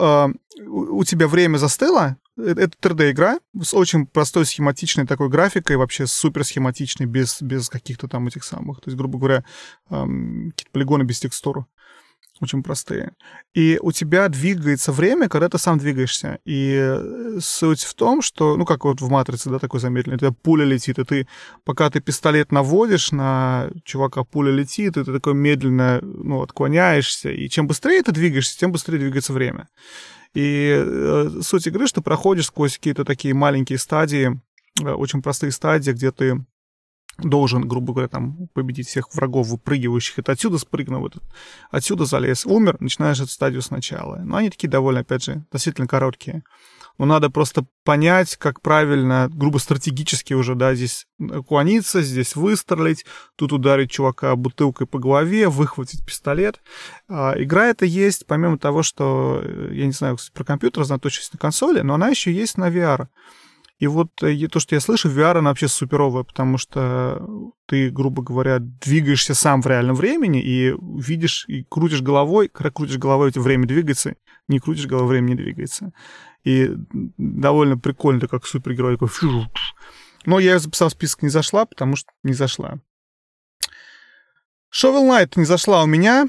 Э, 0.00 0.28
у 0.58 1.04
тебя 1.04 1.28
время 1.28 1.58
застыло, 1.58 2.16
это 2.36 2.76
3D-игра 2.80 3.38
с 3.62 3.72
очень 3.74 4.06
простой 4.06 4.44
схематичной 4.44 5.06
такой 5.06 5.28
графикой, 5.28 5.76
вообще 5.76 6.06
супер 6.06 6.44
схематичной, 6.44 7.06
без, 7.06 7.40
без 7.40 7.68
каких-то 7.68 8.08
там 8.08 8.26
этих 8.26 8.44
самых, 8.44 8.80
то 8.80 8.90
есть, 8.90 8.96
грубо 8.96 9.18
говоря, 9.18 9.44
эм, 9.90 10.50
какие-то 10.50 10.72
полигоны 10.72 11.02
без 11.04 11.20
текстур. 11.20 11.66
Очень 12.40 12.62
простые. 12.62 13.12
И 13.54 13.78
у 13.80 13.92
тебя 13.92 14.28
двигается 14.28 14.92
время, 14.92 15.28
когда 15.28 15.48
ты 15.48 15.58
сам 15.58 15.78
двигаешься. 15.78 16.38
И 16.44 17.00
суть 17.40 17.82
в 17.82 17.94
том, 17.94 18.20
что, 18.20 18.56
ну, 18.56 18.66
как 18.66 18.84
вот 18.84 19.00
в 19.00 19.08
«Матрице», 19.08 19.48
да, 19.48 19.58
такой 19.58 19.80
замедленный, 19.80 20.16
у 20.16 20.18
тебя 20.18 20.32
пуля 20.32 20.64
летит, 20.64 20.98
и 20.98 21.04
ты, 21.04 21.28
пока 21.64 21.88
ты 21.88 22.00
пистолет 22.00 22.52
наводишь 22.52 23.10
на 23.10 23.70
чувака, 23.84 24.22
пуля 24.24 24.50
летит, 24.50 24.98
и 24.98 25.04
ты 25.04 25.12
такой 25.12 25.32
медленно, 25.32 26.00
ну, 26.02 26.42
отклоняешься. 26.42 27.30
И 27.30 27.48
чем 27.48 27.66
быстрее 27.66 28.02
ты 28.02 28.12
двигаешься, 28.12 28.58
тем 28.58 28.70
быстрее 28.70 28.98
двигается 28.98 29.32
время. 29.32 29.68
И 30.34 30.74
э, 30.76 31.40
суть 31.42 31.66
игры, 31.66 31.86
что 31.86 32.02
проходишь 32.02 32.46
сквозь 32.46 32.76
какие-то 32.76 33.06
такие 33.06 33.32
маленькие 33.32 33.78
стадии, 33.78 34.38
э, 34.82 34.90
очень 34.90 35.22
простые 35.22 35.52
стадии, 35.52 35.92
где 35.92 36.12
ты 36.12 36.44
должен, 37.18 37.66
грубо 37.66 37.92
говоря, 37.92 38.08
там 38.08 38.48
победить 38.52 38.88
всех 38.88 39.14
врагов, 39.14 39.48
выпрыгивающих. 39.48 40.18
Это 40.18 40.32
отсюда 40.32 40.58
спрыгнул, 40.58 41.06
этот, 41.06 41.22
отсюда 41.70 42.04
залез, 42.04 42.46
умер, 42.46 42.76
начинаешь 42.80 43.20
эту 43.20 43.30
стадию 43.30 43.62
сначала. 43.62 44.16
Но 44.16 44.36
они 44.36 44.50
такие 44.50 44.68
довольно, 44.68 45.00
опять 45.00 45.24
же, 45.24 45.44
относительно 45.48 45.86
короткие. 45.86 46.42
Но 46.98 47.04
надо 47.04 47.28
просто 47.28 47.66
понять, 47.84 48.36
как 48.36 48.62
правильно, 48.62 49.28
грубо 49.30 49.58
стратегически 49.58 50.32
уже, 50.32 50.54
да, 50.54 50.74
здесь 50.74 51.06
уклониться, 51.18 52.00
здесь 52.00 52.36
выстрелить, 52.36 53.04
тут 53.36 53.52
ударить 53.52 53.90
чувака 53.90 54.34
бутылкой 54.34 54.86
по 54.86 54.98
голове, 54.98 55.48
выхватить 55.48 56.04
пистолет. 56.06 56.60
А, 57.08 57.34
игра 57.36 57.66
эта 57.66 57.84
есть, 57.84 58.26
помимо 58.26 58.58
того, 58.58 58.82
что, 58.82 59.42
э, 59.42 59.70
я 59.72 59.86
не 59.86 59.92
знаю, 59.92 60.16
кстати, 60.16 60.32
про 60.34 60.44
компьютер, 60.44 60.84
знаю 60.84 61.00
точно 61.00 61.22
на 61.34 61.38
консоли, 61.38 61.80
но 61.80 61.94
она 61.94 62.08
еще 62.08 62.32
есть 62.32 62.56
на 62.56 62.70
VR. 62.70 63.08
И 63.78 63.86
вот 63.86 64.22
э, 64.22 64.48
то, 64.48 64.58
что 64.58 64.74
я 64.74 64.80
слышу, 64.80 65.10
VR, 65.10 65.38
она 65.38 65.50
вообще 65.50 65.68
суперовая, 65.68 66.24
потому 66.24 66.56
что 66.56 67.26
ты, 67.66 67.90
грубо 67.90 68.22
говоря, 68.22 68.58
двигаешься 68.58 69.34
сам 69.34 69.60
в 69.60 69.66
реальном 69.66 69.96
времени 69.96 70.42
и 70.42 70.74
видишь, 70.80 71.44
и 71.46 71.64
крутишь 71.64 72.00
головой, 72.00 72.48
когда 72.48 72.70
крутишь 72.70 72.96
головой, 72.96 73.32
тебя 73.32 73.42
время 73.42 73.66
двигается, 73.66 74.16
не 74.48 74.60
крутишь 74.60 74.86
головой, 74.86 75.08
время 75.08 75.28
не 75.28 75.34
двигается. 75.34 75.92
И 76.42 76.70
довольно 77.18 77.76
прикольно, 77.76 78.20
ты 78.20 78.28
как 78.28 78.46
супергерой 78.46 78.94
такой 78.94 79.08
фью, 79.08 79.46
Но 80.24 80.38
я 80.38 80.58
записал 80.58 80.88
список 80.88 81.22
не 81.22 81.28
зашла, 81.28 81.66
потому 81.66 81.96
что 81.96 82.10
не 82.22 82.32
зашла. 82.32 82.78
Shovel 84.72 85.08
Knight 85.08 85.32
не 85.36 85.44
зашла 85.44 85.82
у 85.82 85.86
меня. 85.86 86.28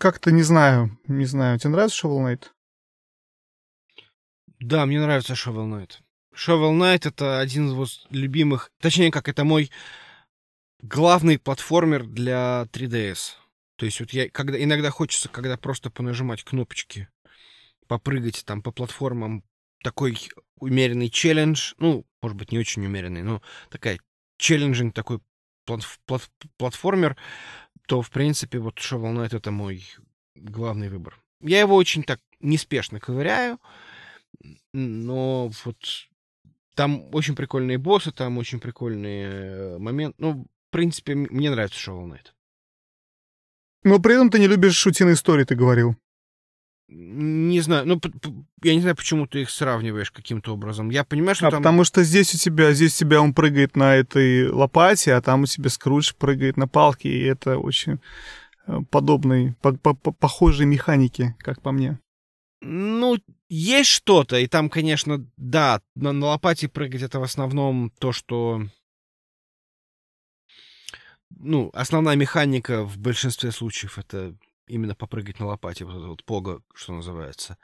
Как-то 0.00 0.32
не 0.32 0.42
знаю, 0.42 0.98
не 1.06 1.24
знаю. 1.24 1.58
Тебе 1.58 1.70
нравится 1.70 2.06
Shovel 2.06 2.24
Knight? 2.26 2.46
Да, 4.64 4.86
мне 4.86 4.98
нравится 4.98 5.34
Shovel 5.34 5.68
Knight. 5.68 5.98
Shovel 6.34 6.72
Knight— 6.72 7.02
это 7.08 7.38
один 7.38 7.66
из 7.66 7.72
вот 7.74 7.90
любимых... 8.08 8.70
Точнее, 8.80 9.10
как, 9.10 9.28
это 9.28 9.44
мой 9.44 9.70
главный 10.80 11.38
платформер 11.38 12.04
для 12.06 12.66
3DS. 12.72 13.34
То 13.76 13.84
есть 13.84 14.00
вот 14.00 14.14
я 14.14 14.30
когда 14.30 14.62
иногда 14.62 14.88
хочется, 14.88 15.28
когда 15.28 15.58
просто 15.58 15.90
понажимать 15.90 16.44
кнопочки, 16.44 17.08
попрыгать 17.88 18.42
там 18.46 18.62
по 18.62 18.72
платформам, 18.72 19.44
такой 19.82 20.16
умеренный 20.58 21.10
челлендж, 21.10 21.74
ну, 21.76 22.06
может 22.22 22.38
быть, 22.38 22.50
не 22.50 22.58
очень 22.58 22.86
умеренный, 22.86 23.22
но 23.22 23.42
такая 23.68 24.00
челленджинг 24.38 24.94
такой 24.94 25.20
плат, 25.66 25.82
плат, 26.06 26.30
платформер, 26.56 27.18
то, 27.86 28.00
в 28.00 28.10
принципе, 28.10 28.60
вот 28.60 28.78
Shovel 28.78 29.14
Knight— 29.14 29.36
это 29.36 29.50
мой 29.50 29.86
главный 30.34 30.88
выбор. 30.88 31.20
Я 31.42 31.60
его 31.60 31.76
очень 31.76 32.02
так 32.02 32.22
неспешно 32.40 32.98
ковыряю, 32.98 33.58
но 34.72 35.50
вот 35.64 35.76
там 36.74 37.04
очень 37.12 37.36
прикольные 37.36 37.78
боссы, 37.78 38.12
там 38.12 38.38
очень 38.38 38.60
прикольные 38.60 39.26
э, 39.26 39.78
моменты. 39.78 40.16
Ну, 40.18 40.32
в 40.32 40.70
принципе, 40.70 41.14
мне 41.14 41.50
нравится 41.50 41.78
Shovel 41.78 42.10
Knight. 42.10 42.32
Но 43.84 44.00
при 44.00 44.14
этом 44.14 44.30
ты 44.30 44.38
не 44.38 44.48
любишь 44.48 44.76
шутиные 44.76 45.14
истории, 45.14 45.44
ты 45.44 45.54
говорил. 45.54 45.96
Не 46.88 47.60
знаю, 47.60 47.86
ну, 47.86 48.00
я 48.62 48.74
не 48.74 48.80
знаю, 48.80 48.94
почему 48.94 49.26
ты 49.26 49.42
их 49.42 49.50
сравниваешь 49.50 50.10
каким-то 50.10 50.52
образом. 50.52 50.90
Я 50.90 51.04
понимаю, 51.04 51.34
что 51.34 51.48
а 51.48 51.50
там... 51.50 51.62
потому 51.62 51.84
что 51.84 52.02
здесь 52.02 52.34
у 52.34 52.38
тебя, 52.38 52.72
здесь 52.72 52.94
у 52.96 52.98
тебя 52.98 53.20
он 53.20 53.32
прыгает 53.32 53.74
на 53.76 53.96
этой 53.96 54.48
лопате, 54.48 55.14
а 55.14 55.22
там 55.22 55.42
у 55.42 55.46
тебя 55.46 55.70
Скрудж 55.70 56.12
прыгает 56.18 56.56
на 56.56 56.68
палке, 56.68 57.08
и 57.08 57.22
это 57.22 57.58
очень 57.58 58.00
э, 58.66 58.80
подобной, 58.90 59.54
по 59.62 59.68
-по 59.70 60.12
похожей 60.12 60.66
механики, 60.66 61.34
как 61.38 61.62
по 61.62 61.72
мне. 61.72 61.98
Ну, 62.60 63.18
есть 63.48 63.90
что-то, 63.90 64.36
и 64.36 64.46
там, 64.46 64.70
конечно, 64.70 65.26
да, 65.36 65.80
на, 65.94 66.12
на 66.12 66.26
лопате 66.26 66.68
прыгать 66.68 67.02
это 67.02 67.20
в 67.20 67.22
основном 67.22 67.90
то, 67.98 68.12
что... 68.12 68.62
Ну, 71.30 71.70
основная 71.74 72.16
механика 72.16 72.84
в 72.84 72.98
большинстве 72.98 73.50
случаев 73.50 73.98
это 73.98 74.36
именно 74.66 74.94
попрыгать 74.94 75.40
на 75.40 75.46
лопате, 75.46 75.84
вот 75.84 75.96
это 75.96 76.06
вот 76.06 76.24
пога, 76.24 76.62
что 76.74 76.92
называется. 76.92 77.58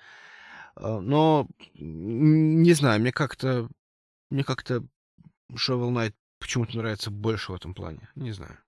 А, 0.74 1.00
но, 1.00 1.46
не 1.74 2.72
знаю, 2.72 3.00
мне 3.00 3.12
как-то... 3.12 3.68
Мне 4.30 4.44
как-то 4.44 4.84
Shovel 5.52 5.90
Knight 5.90 6.14
почему-то 6.38 6.76
нравится 6.76 7.10
больше 7.10 7.52
в 7.52 7.54
этом 7.56 7.74
плане. 7.74 8.08
Не 8.14 8.32
знаю. 8.32 8.58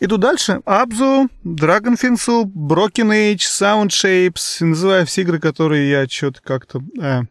Иду 0.00 0.16
дальше. 0.16 0.60
Абзу, 0.64 1.28
Dragonfinsu, 1.44 2.44
Broken 2.44 3.10
Age, 3.10 3.38
Sound 3.38 3.88
Shapes. 3.88 4.64
Называю 4.64 5.06
все 5.06 5.22
игры, 5.22 5.40
которые 5.40 5.90
я 5.90 6.08
что-то 6.08 6.40
как-то... 6.40 6.80
Э, 7.00 7.22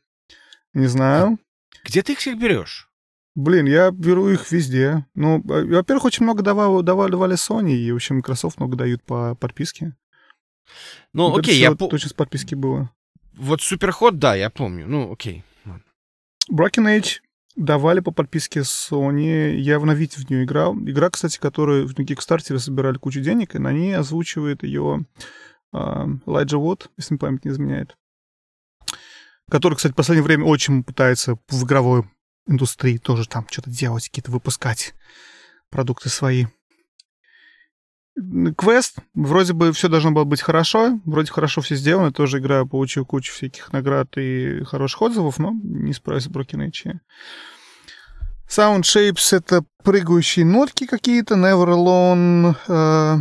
не 0.74 0.88
знаю. 0.88 1.39
Где 1.86 2.03
ты 2.03 2.13
их 2.13 2.20
всех 2.20 2.38
берешь? 2.38 2.89
Блин, 3.36 3.68
я 3.68 3.91
беру 3.91 4.30
их 4.30 4.51
везде. 4.51 5.05
Ну, 5.15 5.38
э, 5.38 5.63
во-первых, 5.76 6.05
очень 6.05 6.24
много 6.24 6.43
давали, 6.43 6.84
давали, 6.84 7.11
давали 7.11 7.36
Sony, 7.36 7.74
и, 7.74 7.91
в 7.91 7.95
общем, 7.95 8.18
Microsoft 8.18 8.59
много 8.59 8.76
дают 8.76 9.01
по 9.03 9.36
подписке. 9.36 9.95
Ну, 11.13 11.30
вот 11.30 11.39
окей, 11.39 11.59
я... 11.59 11.74
По... 11.74 11.88
Точно 11.88 12.09
с 12.09 12.13
подписки 12.13 12.55
было. 12.55 12.91
Вот 13.34 13.61
Суперход, 13.61 14.20
да, 14.20 14.36
я 14.36 14.49
помню. 14.49 14.88
Ну, 14.88 15.13
окей. 15.13 15.43
Broken 16.51 16.99
Age 16.99 17.20
давали 17.57 17.99
по 17.99 18.11
подписке 18.11 18.61
Sony. 18.61 19.55
Я 19.55 19.79
в 19.79 19.85
Навите 19.85 20.21
в 20.21 20.29
нее 20.29 20.45
играл. 20.45 20.75
Игра, 20.77 21.09
кстати, 21.09 21.37
которую 21.39 21.87
на 21.87 22.03
Kickstarter 22.03 22.57
собирали 22.59 22.97
кучу 22.97 23.19
денег, 23.19 23.55
и 23.55 23.59
на 23.59 23.73
ней 23.73 23.97
озвучивает 23.97 24.63
ее 24.63 25.05
Элайджа 25.73 26.57
Уотт, 26.57 26.89
если 26.97 27.17
память 27.17 27.43
не 27.43 27.51
изменяет. 27.51 27.97
Который, 29.49 29.75
кстати, 29.75 29.93
в 29.93 29.95
последнее 29.95 30.23
время 30.23 30.45
очень 30.45 30.83
пытается 30.83 31.37
в 31.49 31.63
игровой 31.65 32.03
индустрии 32.47 32.97
тоже 32.97 33.27
там 33.27 33.45
что-то 33.49 33.69
делать, 33.69 34.07
какие-то 34.07 34.31
выпускать 34.31 34.93
продукты 35.69 36.09
свои. 36.09 36.45
Квест, 38.57 38.97
вроде 39.13 39.53
бы 39.53 39.72
все 39.74 39.89
должно 39.89 40.11
было 40.11 40.24
быть 40.24 40.41
хорошо, 40.41 40.99
вроде 41.05 41.32
хорошо 41.32 41.61
все 41.61 41.76
сделано, 41.76 42.11
тоже 42.11 42.39
игра 42.39 42.65
получил 42.65 43.05
кучу 43.05 43.32
всяких 43.32 43.72
наград 43.72 44.07
и 44.18 44.63
хороших 44.63 45.01
отзывов, 45.03 45.38
но 45.38 45.53
не 45.63 45.93
справился 45.93 46.30
с 46.30 46.32
Broken 46.32 46.68
Age. 46.68 46.99
Sound 48.49 48.82
Shapes— 48.82 49.28
это 49.38 49.63
прыгающие 49.84 50.45
нотки 50.45 50.88
какие-то, 50.88 51.36
Never 51.36 51.68
Alone, 51.68 52.55
э, 52.68 53.18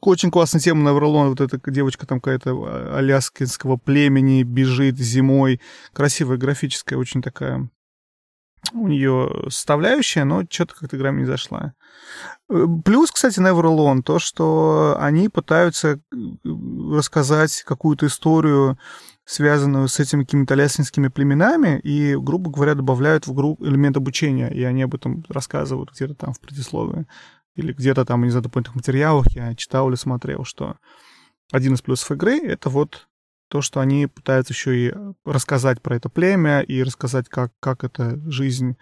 очень 0.00 0.30
классная 0.30 0.60
тема. 0.60 0.90
Never 0.90 1.00
Alone, 1.00 1.28
вот 1.30 1.40
эта 1.40 1.58
девочка 1.70 2.06
там 2.06 2.20
какая-то 2.20 2.96
аляскинского 2.96 3.76
племени 3.76 4.42
бежит 4.42 4.98
зимой, 4.98 5.60
красивая 5.92 6.36
графическая, 6.36 6.98
очень 6.98 7.22
такая 7.22 7.70
у 8.72 8.88
нее 8.88 9.30
составляющая, 9.48 10.24
но 10.24 10.42
что-то 10.48 10.74
как-то 10.74 10.96
игра 10.96 11.12
мне 11.12 11.22
не 11.22 11.26
зашла. 11.26 11.74
Э, 12.50 12.66
плюс, 12.84 13.10
кстати, 13.10 13.38
Never 13.38 13.62
Alone, 13.62 14.02
то, 14.02 14.18
что 14.18 14.96
они 14.98 15.28
пытаются 15.28 15.88
э, 15.88 15.98
рассказать 16.92 17.62
какую-то 17.66 18.06
историю, 18.06 18.78
связанную 19.24 19.88
с 19.88 20.00
этими 20.00 20.24
какими-то 20.24 20.54
лясинскими 20.54 21.08
племенами, 21.08 21.78
и, 21.80 22.16
грубо 22.16 22.50
говоря, 22.50 22.74
добавляют 22.74 23.26
в 23.26 23.34
игру 23.34 23.56
элемент 23.60 23.96
обучения, 23.96 24.48
и 24.48 24.62
они 24.62 24.82
об 24.82 24.94
этом 24.94 25.24
рассказывают 25.28 25.92
где-то 25.92 26.14
там 26.14 26.32
в 26.32 26.40
предисловии, 26.40 27.06
или 27.54 27.72
где-то 27.72 28.04
там, 28.04 28.22
не 28.22 28.30
знаю, 28.30 28.44
дополнительных 28.44 28.76
материалах 28.76 29.26
я 29.32 29.54
читал 29.54 29.88
или 29.88 29.96
смотрел, 29.96 30.44
что 30.44 30.76
один 31.52 31.74
из 31.74 31.82
плюсов 31.82 32.10
игры— 32.12 32.38
это 32.42 32.70
вот 32.70 33.07
то, 33.48 33.62
что 33.62 33.80
они 33.80 34.06
пытаются 34.06 34.52
еще 34.52 34.88
и 34.88 34.94
рассказать 35.24 35.82
про 35.82 35.96
это 35.96 36.08
племя 36.08 36.60
и 36.60 36.82
рассказать, 36.82 37.28
как, 37.28 37.52
как 37.60 37.84
это 37.84 38.18
жизнь 38.30 38.76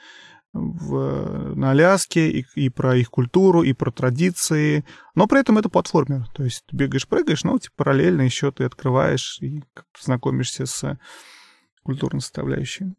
в, 0.53 1.55
на 1.55 1.71
Аляске, 1.71 2.31
и, 2.31 2.47
и 2.55 2.69
про 2.69 2.97
их 2.97 3.11
культуру, 3.11 3.63
и 3.63 3.73
про 3.73 3.91
традиции. 3.91 4.85
Но 5.15 5.27
при 5.27 5.41
этом 5.41 5.59
это 5.59 5.69
платформер. 5.69 6.29
То 6.35 6.45
есть 6.45 6.65
ты 6.67 6.77
бегаешь, 6.77 7.07
прыгаешь, 7.07 7.45
но 7.45 7.59
типа, 7.59 7.75
параллельно 7.77 8.23
еще 8.23 8.51
ты 8.53 8.65
открываешь 8.65 9.39
и 9.41 9.63
знакомишься 10.01 10.67
с 10.67 10.99
культурной 11.83 12.21
составляющей. 12.21 12.95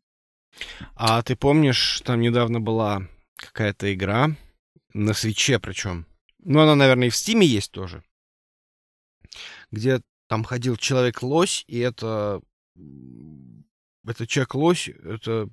А 0.95 1.21
ты 1.21 1.35
помнишь, 1.35 2.01
там 2.05 2.21
недавно 2.21 2.59
была 2.59 3.07
какая-то 3.35 3.93
игра, 3.93 4.29
на 4.93 5.13
свече 5.13 5.59
причем. 5.59 6.07
Ну, 6.39 6.59
она, 6.61 6.75
наверное, 6.75 7.07
и 7.07 7.11
в 7.11 7.15
Стиме 7.15 7.45
есть 7.45 7.71
тоже. 7.71 8.03
Где 9.71 10.01
там 10.27 10.43
ходил 10.43 10.75
человек-лось, 10.77 11.63
и 11.67 11.79
это... 11.79 12.41
Это 14.05 14.25
человек-лось, 14.25 14.87
это 14.87 15.49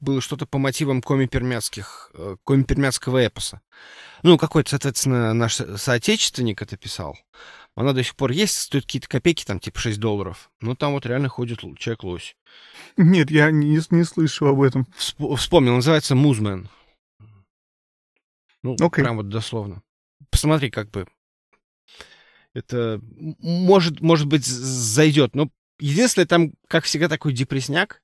было 0.00 0.20
что-то 0.20 0.46
по 0.46 0.58
мотивам 0.58 1.02
коми-пермяцких, 1.02 2.10
э, 2.14 2.36
коми-пермяцкого 2.44 3.26
эпоса. 3.26 3.60
Ну, 4.22 4.38
какой-то, 4.38 4.70
соответственно, 4.70 5.32
наш 5.34 5.54
соотечественник 5.54 6.62
это 6.62 6.76
писал. 6.76 7.18
Она 7.74 7.92
до 7.92 8.02
сих 8.02 8.16
пор 8.16 8.30
есть, 8.30 8.56
стоит 8.56 8.84
какие-то 8.84 9.08
копейки, 9.08 9.44
там, 9.44 9.60
типа 9.60 9.78
6 9.78 9.98
долларов. 9.98 10.50
Но 10.60 10.74
там 10.74 10.92
вот 10.92 11.04
реально 11.06 11.28
ходит 11.28 11.60
человек-лось. 11.78 12.36
Нет, 12.96 13.30
я 13.30 13.50
не, 13.50 13.80
не 13.90 14.04
слышал 14.04 14.48
об 14.48 14.62
этом. 14.62 14.86
Вспомнил, 15.36 15.74
называется 15.74 16.14
Музмен. 16.14 16.68
Ну, 18.62 18.74
okay. 18.76 19.02
прям 19.02 19.16
вот 19.16 19.28
дословно. 19.28 19.82
Посмотри, 20.30 20.70
как 20.70 20.90
бы 20.90 21.06
это 22.56 23.00
может, 23.40 24.00
может 24.00 24.26
быть 24.26 24.46
зайдет. 24.46 25.34
Но 25.34 25.50
единственное, 25.78 26.26
там, 26.26 26.52
как 26.68 26.84
всегда, 26.84 27.08
такой 27.08 27.32
депресняк. 27.32 28.02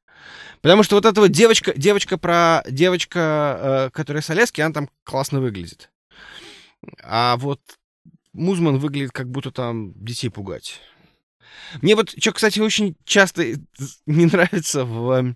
Потому 0.60 0.82
что 0.82 0.94
вот 0.96 1.06
эта 1.06 1.20
вот 1.20 1.30
девочка, 1.30 1.72
девочка 1.74 2.18
про 2.18 2.62
девочка, 2.68 3.88
э, 3.88 3.90
которая 3.92 4.22
с 4.22 4.30
Олески, 4.30 4.60
она 4.60 4.74
там 4.74 4.90
классно 5.04 5.40
выглядит. 5.40 5.90
А 7.02 7.36
вот 7.38 7.60
Музман 8.32 8.78
выглядит, 8.78 9.12
как 9.12 9.30
будто 9.30 9.50
там 9.50 9.92
детей 9.94 10.28
пугать. 10.28 10.80
Мне 11.80 11.96
вот, 11.96 12.10
что, 12.10 12.32
кстати, 12.32 12.60
очень 12.60 12.94
часто 13.04 13.44
не 14.06 14.26
нравится 14.26 14.84
в 14.84 15.34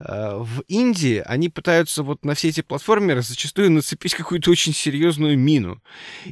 в 0.00 0.62
Индии 0.66 1.22
они 1.26 1.50
пытаются 1.50 2.02
вот 2.02 2.24
на 2.24 2.34
все 2.34 2.48
эти 2.48 2.62
платформеры 2.62 3.20
зачастую 3.20 3.70
нацепить 3.70 4.14
какую-то 4.14 4.50
очень 4.50 4.72
серьезную 4.72 5.38
мину. 5.38 5.82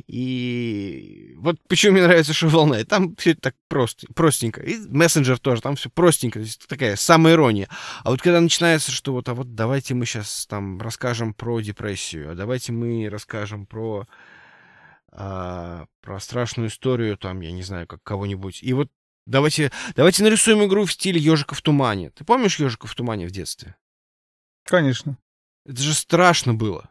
И 0.07 1.35
вот 1.37 1.57
почему 1.69 1.93
мне 1.93 2.03
нравится 2.03 2.33
Shovel 2.33 2.85
Там 2.85 3.15
все 3.17 3.33
это 3.33 3.43
так 3.43 3.55
просто, 3.69 4.07
простенько. 4.15 4.63
И 4.63 4.79
мессенджер 4.89 5.39
тоже, 5.39 5.61
там 5.61 5.77
все 5.77 5.91
простенько. 5.91 6.41
То 6.41 6.67
такая 6.67 6.97
самая 6.97 7.35
ирония. 7.35 7.69
А 8.05 8.11
вот 8.11 8.23
когда 8.23 8.41
начинается, 8.41 8.91
что 8.91 9.13
вот, 9.13 9.29
а 9.29 9.35
вот 9.35 9.55
давайте 9.55 9.93
мы 9.93 10.07
сейчас 10.07 10.47
там 10.49 10.81
расскажем 10.81 11.35
про 11.35 11.61
депрессию, 11.61 12.33
а 12.33 12.35
давайте 12.35 12.73
мы 12.73 13.09
расскажем 13.11 13.67
про 13.67 14.07
а, 15.11 15.87
про 16.01 16.21
страшную 16.21 16.69
историю, 16.69 17.17
там, 17.17 17.41
я 17.41 17.53
не 17.53 17.63
знаю, 17.63 17.87
как 17.87 18.03
кого-нибудь. 18.03 18.63
И 18.63 18.73
вот 18.73 18.91
Давайте, 19.29 19.71
давайте 19.95 20.23
нарисуем 20.23 20.65
игру 20.65 20.87
в 20.87 20.93
стиле 20.93 21.21
ежика 21.21 21.55
в 21.55 21.61
тумане. 21.61 22.09
Ты 22.11 22.25
помнишь 22.25 22.59
ежика 22.59 22.87
в 22.87 22.95
тумане 22.95 23.27
в 23.27 23.31
детстве? 23.31 23.77
Конечно. 24.65 25.19
Это 25.67 25.83
же 25.83 25.93
страшно 25.93 26.55
было. 26.55 26.91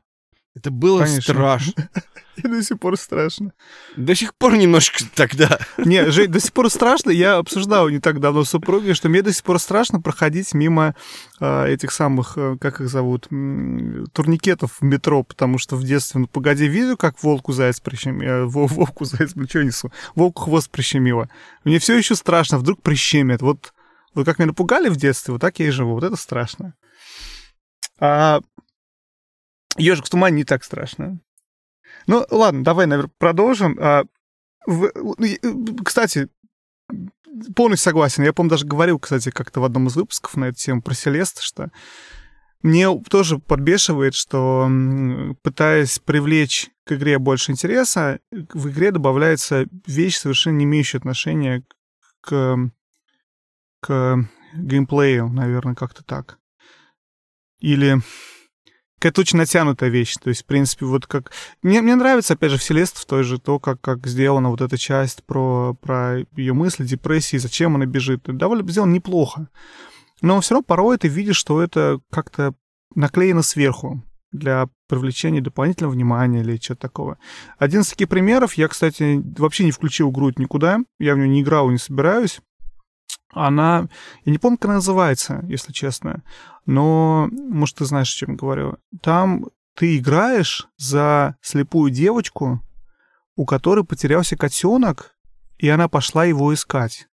Это 0.58 0.72
было 0.72 1.04
Конечно. 1.04 1.22
страшно. 1.22 1.90
И 2.36 2.48
до 2.48 2.64
сих 2.64 2.80
пор 2.80 2.98
страшно. 2.98 3.54
До 3.96 4.16
сих 4.16 4.34
пор 4.34 4.58
немножко 4.58 5.04
тогда. 5.14 5.60
Не, 5.78 6.10
Жень, 6.10 6.32
до 6.32 6.40
сих 6.40 6.52
пор 6.52 6.72
страшно. 6.72 7.12
Я 7.12 7.38
обсуждал 7.38 7.90
не 7.90 8.00
так 8.00 8.20
давно 8.20 8.44
с 8.44 8.50
супругой, 8.50 8.96
что 8.96 9.08
мне 9.08 9.22
до 9.22 9.32
сих 9.32 9.44
пор 9.44 9.60
страшно 9.60 10.02
проходить 10.02 10.56
мимо 10.56 10.96
э, 11.40 11.74
этих 11.74 11.92
самых, 11.92 12.34
э, 12.38 12.58
как 12.60 12.82
их 12.82 12.90
зовут, 12.90 13.28
м, 13.32 14.08
турникетов 14.14 14.78
в 14.80 14.84
метро, 14.84 15.22
потому 15.22 15.60
что 15.60 15.76
в 15.76 15.84
детстве, 15.84 16.22
ну, 16.22 16.28
погоди, 16.28 16.68
видел, 16.68 16.98
как 16.98 17.22
волку 17.22 17.54
заяц 17.54 17.80
прищемил, 17.80 18.50
волку 18.50 19.06
заяц, 19.06 19.34
ну, 19.36 19.48
что 19.48 19.64
несу, 19.64 19.92
волку 20.16 20.44
хвост 20.44 20.72
прищемило. 20.72 21.30
Мне 21.66 21.78
все 21.78 21.96
еще 21.96 22.16
страшно, 22.16 22.58
вдруг 22.58 22.82
прищемят. 22.82 23.44
Вот, 23.44 23.74
вот 24.16 24.26
как 24.26 24.40
меня 24.40 24.48
напугали 24.48 24.90
в 24.90 24.96
детстве, 24.96 25.34
вот 25.34 25.42
так 25.42 25.60
я 25.60 25.68
и 25.68 25.72
живу. 25.72 25.94
Вот 25.94 26.04
это 26.04 26.16
страшно. 26.16 26.74
А 28.00 28.42
ежик 29.78 30.06
в 30.06 30.10
тумане 30.10 30.38
не 30.38 30.44
так 30.44 30.64
страшно. 30.64 31.20
Ну, 32.08 32.26
ладно, 32.30 32.64
давай, 32.64 32.86
наверное, 32.86 33.12
продолжим. 33.18 33.78
А, 33.80 34.04
ну, 34.66 34.86
э, 34.86 35.38
Кстати, 35.84 36.30
полностью 37.56 37.84
согласен. 37.84 38.24
Я, 38.24 38.34
по-моему, 38.34 38.52
даже 38.52 38.66
говорил, 38.66 39.00
кстати, 39.00 39.30
как-то 39.30 39.60
в 39.60 39.66
одном 39.66 39.88
из 39.88 39.96
выпусков 39.96 40.36
на 40.36 40.46
эту 40.46 40.58
тему 40.58 40.82
про 40.82 40.94
Селест, 40.94 41.42
что 41.42 41.70
мне 42.62 42.88
тоже 43.10 43.40
подбешивает, 43.40 44.16
что 44.16 44.70
пытаясь 45.44 46.00
привлечь 46.00 46.70
к 46.86 46.94
игре 46.94 47.20
больше 47.20 47.52
интереса, 47.52 48.20
в 48.32 48.70
игре 48.70 48.92
добавляется 48.92 49.68
вещь, 49.86 50.18
совершенно 50.18 50.58
не 50.58 50.66
имеющая 50.66 50.98
отношения 50.98 51.64
к, 52.22 52.72
к 53.82 54.30
геймплею, 54.54 55.28
наверное, 55.30 55.76
как-то 55.76 56.04
так. 56.04 56.40
Или 57.60 58.02
какая-то 59.00 59.22
очень 59.22 59.38
натянутая 59.38 59.90
вещь. 59.90 60.16
То 60.22 60.30
есть, 60.30 60.44
в 60.44 60.46
принципе, 60.46 60.86
вот 60.86 61.08
как... 61.08 61.32
Мне, 61.62 61.82
мне 61.82 61.96
нравится, 61.96 62.34
опять 62.34 62.52
же, 62.52 62.58
в 62.58 62.64
в 62.64 63.06
той 63.06 63.24
же 63.24 63.40
то, 63.40 63.60
как, 63.60 63.80
как 63.82 64.08
сделана 64.08 64.50
вот 64.50 64.62
эта 64.62 64.78
часть 64.78 65.24
про, 65.24 65.76
про 65.76 66.20
ее 66.36 66.54
мысли, 66.54 66.86
депрессии, 66.86 67.38
зачем 67.38 67.76
она 67.76 67.86
бежит. 67.86 68.24
Довольно 68.26 68.68
сделано 68.70 68.94
неплохо. 68.94 69.50
Но 70.22 70.42
все 70.42 70.56
равно 70.56 70.66
порой 70.66 70.98
ты 70.98 71.08
видишь, 71.08 71.38
что 71.38 71.62
это 71.62 72.00
как-то 72.10 72.56
наклеено 72.96 73.44
сверху 73.44 74.04
для 74.32 74.68
привлечения 74.88 75.42
дополнительного 75.42 75.94
внимания 75.94 76.42
или 76.42 76.58
что-то 76.58 76.82
такого. 76.82 77.18
Один 77.58 77.82
из 77.82 77.90
таких 77.90 78.10
примеров, 78.10 78.56
я, 78.56 78.68
кстати, 78.68 79.22
вообще 79.38 79.64
не 79.64 79.72
включил 79.72 80.12
грудь 80.12 80.40
никуда, 80.40 80.80
я 81.00 81.14
в 81.14 81.18
нее 81.18 81.30
не 81.30 81.42
играл 81.42 81.70
и 81.70 81.74
не 81.74 81.78
собираюсь. 81.78 82.40
Она, 83.32 83.88
я 84.26 84.32
не 84.32 84.38
помню, 84.38 84.58
как 84.58 84.66
она 84.66 84.76
называется, 84.76 85.44
если 85.48 85.72
честно, 85.72 86.24
но, 86.66 87.30
может, 87.32 87.78
ты 87.78 87.86
знаешь, 87.86 88.14
о 88.14 88.18
чем 88.18 88.32
я 88.32 88.36
говорю. 88.36 88.78
Там 89.02 89.48
ты 89.76 89.98
играешь 89.98 90.68
за 90.78 91.36
слепую 91.42 91.92
девочку, 91.92 92.62
у 93.36 93.46
которой 93.46 93.86
потерялся 93.86 94.36
котенок, 94.36 95.16
и 95.58 95.70
она 95.70 95.88
пошла 95.88 96.26
его 96.26 96.54
искать. 96.54 97.07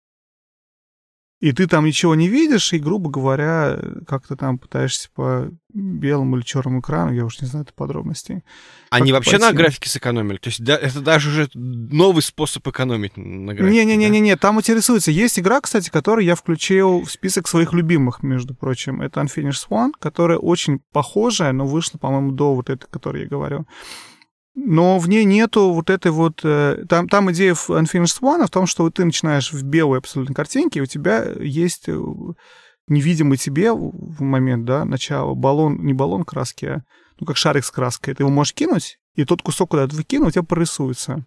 И 1.42 1.50
ты 1.50 1.66
там 1.66 1.84
ничего 1.84 2.14
не 2.14 2.28
видишь, 2.28 2.72
и, 2.72 2.78
грубо 2.78 3.10
говоря, 3.10 3.76
как-то 4.06 4.36
там 4.36 4.58
пытаешься 4.58 5.08
по 5.12 5.50
белому 5.74 6.36
или 6.36 6.44
черному 6.44 6.78
экрану, 6.78 7.12
я 7.12 7.24
уж 7.24 7.40
не 7.40 7.48
знаю 7.48 7.64
это 7.64 7.74
подробностей. 7.74 8.44
Они 8.90 9.10
вообще 9.10 9.38
на 9.38 9.46
пойти? 9.46 9.56
графике 9.56 9.88
сэкономили. 9.88 10.36
То 10.36 10.50
есть 10.50 10.62
да, 10.62 10.76
это 10.76 11.00
даже 11.00 11.30
уже 11.30 11.48
новый 11.54 12.22
способ 12.22 12.68
экономить 12.68 13.16
на 13.16 13.54
графике. 13.54 13.76
да? 13.76 13.84
Не-не-не-не, 13.92 14.36
там 14.36 14.60
интересуется. 14.60 15.10
Есть 15.10 15.36
игра, 15.40 15.60
кстати, 15.60 15.90
которую 15.90 16.24
я 16.24 16.36
включил 16.36 17.00
в 17.02 17.10
список 17.10 17.48
своих 17.48 17.72
любимых, 17.72 18.22
между 18.22 18.54
прочим. 18.54 19.02
Это 19.02 19.20
Unfinished 19.20 19.66
Swan, 19.68 19.90
которая 19.98 20.38
очень 20.38 20.78
похожая, 20.92 21.50
но 21.50 21.66
вышла, 21.66 21.98
по-моему, 21.98 22.30
до 22.30 22.54
вот 22.54 22.70
этой, 22.70 22.84
о 22.84 22.88
которой 22.88 23.22
я 23.22 23.28
говорю. 23.28 23.66
Но 24.54 24.98
в 24.98 25.08
ней 25.08 25.24
нету 25.24 25.72
вот 25.72 25.88
этой 25.88 26.12
вот... 26.12 26.40
э, 26.44 26.84
Там, 26.88 27.08
там 27.08 27.32
идея 27.32 27.54
в 27.54 27.70
Unfinished 27.70 28.20
Swan 28.20 28.46
в 28.46 28.50
том, 28.50 28.66
что 28.66 28.88
ты 28.90 29.04
начинаешь 29.04 29.52
в 29.52 29.62
белой 29.62 29.98
абсолютно 29.98 30.34
картинке, 30.34 30.80
и 30.80 30.82
у 30.82 30.86
тебя 30.86 31.24
есть 31.40 31.88
э, 31.88 31.98
невидимый 32.86 33.38
тебе 33.38 33.72
в 33.72 34.20
момент, 34.20 34.64
да, 34.64 34.84
начала 34.84 35.34
баллон, 35.34 35.84
не 35.84 35.94
баллон 35.94 36.24
краски, 36.24 36.66
а 36.66 36.84
ну, 37.18 37.26
как 37.26 37.36
шарик 37.36 37.64
с 37.64 37.70
краской. 37.70 38.14
Ты 38.14 38.22
его 38.24 38.30
можешь 38.30 38.54
кинуть, 38.54 38.98
и 39.14 39.24
тот 39.24 39.42
кусок, 39.42 39.70
куда 39.70 39.86
ты 39.86 39.96
выкинул, 39.96 40.28
у 40.28 40.30
тебя 40.30 40.42
прорисуется. 40.42 41.24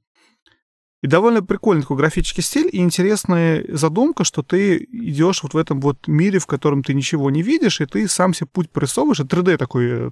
И 1.01 1.07
довольно 1.07 1.43
прикольный 1.43 1.83
такой 1.83 1.97
графический 1.97 2.41
стиль 2.41 2.69
и 2.71 2.79
интересная 2.79 3.63
задумка, 3.69 4.23
что 4.23 4.41
ты 4.41 4.77
идешь 4.91 5.43
вот 5.43 5.53
в 5.53 5.57
этом 5.57 5.79
вот 5.79 6.07
мире, 6.07 6.39
в 6.39 6.47
котором 6.47 6.83
ты 6.83 6.93
ничего 6.93 7.29
не 7.29 7.43
видишь, 7.43 7.79
и 7.79 7.85
ты 7.85 8.07
сам 8.07 8.33
себе 8.33 8.47
путь 8.51 8.71
прорисовываешь. 8.71 9.19
Это 9.19 9.37
3D 9.37 9.57
такой, 9.57 10.11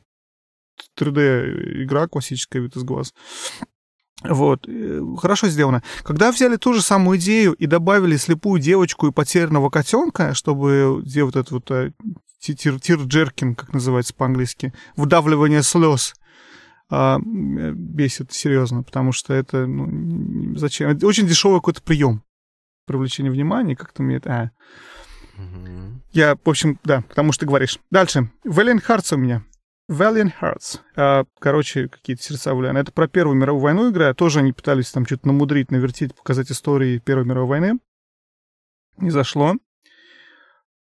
э, 0.97 1.01
3D 1.01 1.84
игра 1.84 2.07
классическая, 2.07 2.59
вид 2.59 2.76
из 2.76 2.84
глаз. 2.84 3.13
Вот, 4.24 4.67
э, 4.67 5.01
хорошо 5.17 5.47
сделано. 5.47 5.84
Когда 6.03 6.32
взяли 6.32 6.55
ту 6.55 6.74
же 6.74 6.82
самую 6.82 7.17
идею 7.19 7.53
и 7.53 7.65
добавили 7.65 8.15
слепую 8.15 8.61
девочку 8.61 9.07
и 9.07 9.11
потерянного 9.11 9.69
котенка, 9.69 10.34
чтобы 10.34 11.01
сделать 11.05 11.36
этот 11.36 11.51
вот 11.51 11.71
э, 11.71 11.91
тир- 12.39 12.80
тир-джеркин, 12.80 13.55
как 13.55 13.74
называется 13.74 14.13
по-английски, 14.13 14.74
выдавливание 14.95 15.61
слез, 15.61 16.13
а, 16.89 17.15
м, 17.15 17.76
бесит 17.76 18.32
серьезно, 18.32 18.84
потому 18.84 19.11
что 19.11 19.34
это, 19.34 19.65
ну, 19.65 20.55
зачем? 20.57 20.89
Это 20.89 21.07
очень 21.07 21.28
дешевый 21.28 21.59
какой-то 21.59 21.82
прием 21.82 22.24
привлечения 22.86 23.32
внимания, 23.32 23.76
как-то 23.76 24.03
мне 24.03 24.17
это... 24.17 24.32
а. 24.32 24.51
Мгм. 25.41 26.03
Я, 26.11 26.36
в 26.36 26.49
общем, 26.49 26.80
да, 26.84 27.01
потому 27.09 27.32
что 27.32 27.41
ты 27.41 27.47
говоришь. 27.47 27.80
Дальше. 27.89 28.30
Valiant 28.45 28.86
Hearts 28.88 29.15
у 29.15 29.17
меня. 29.17 29.43
Valiant 29.89 30.34
Hearts. 30.41 30.79
А, 30.95 31.25
короче, 31.39 31.89
какие-то 31.89 32.23
сердца 32.23 32.53
Валяна. 32.53 32.77
Это 32.77 32.91
про 32.91 33.07
Первую 33.07 33.36
мировую 33.36 33.63
войну 33.63 33.91
игра. 33.91 34.13
Тоже 34.13 34.39
они 34.39 34.53
пытались 34.53 34.91
там 34.91 35.05
что-то 35.05 35.27
намудрить, 35.27 35.71
навертеть, 35.71 36.15
показать 36.15 36.51
истории 36.51 36.99
Первой 36.99 37.25
мировой 37.25 37.59
войны. 37.59 37.79
Не 38.97 39.09
зашло. 39.09 39.55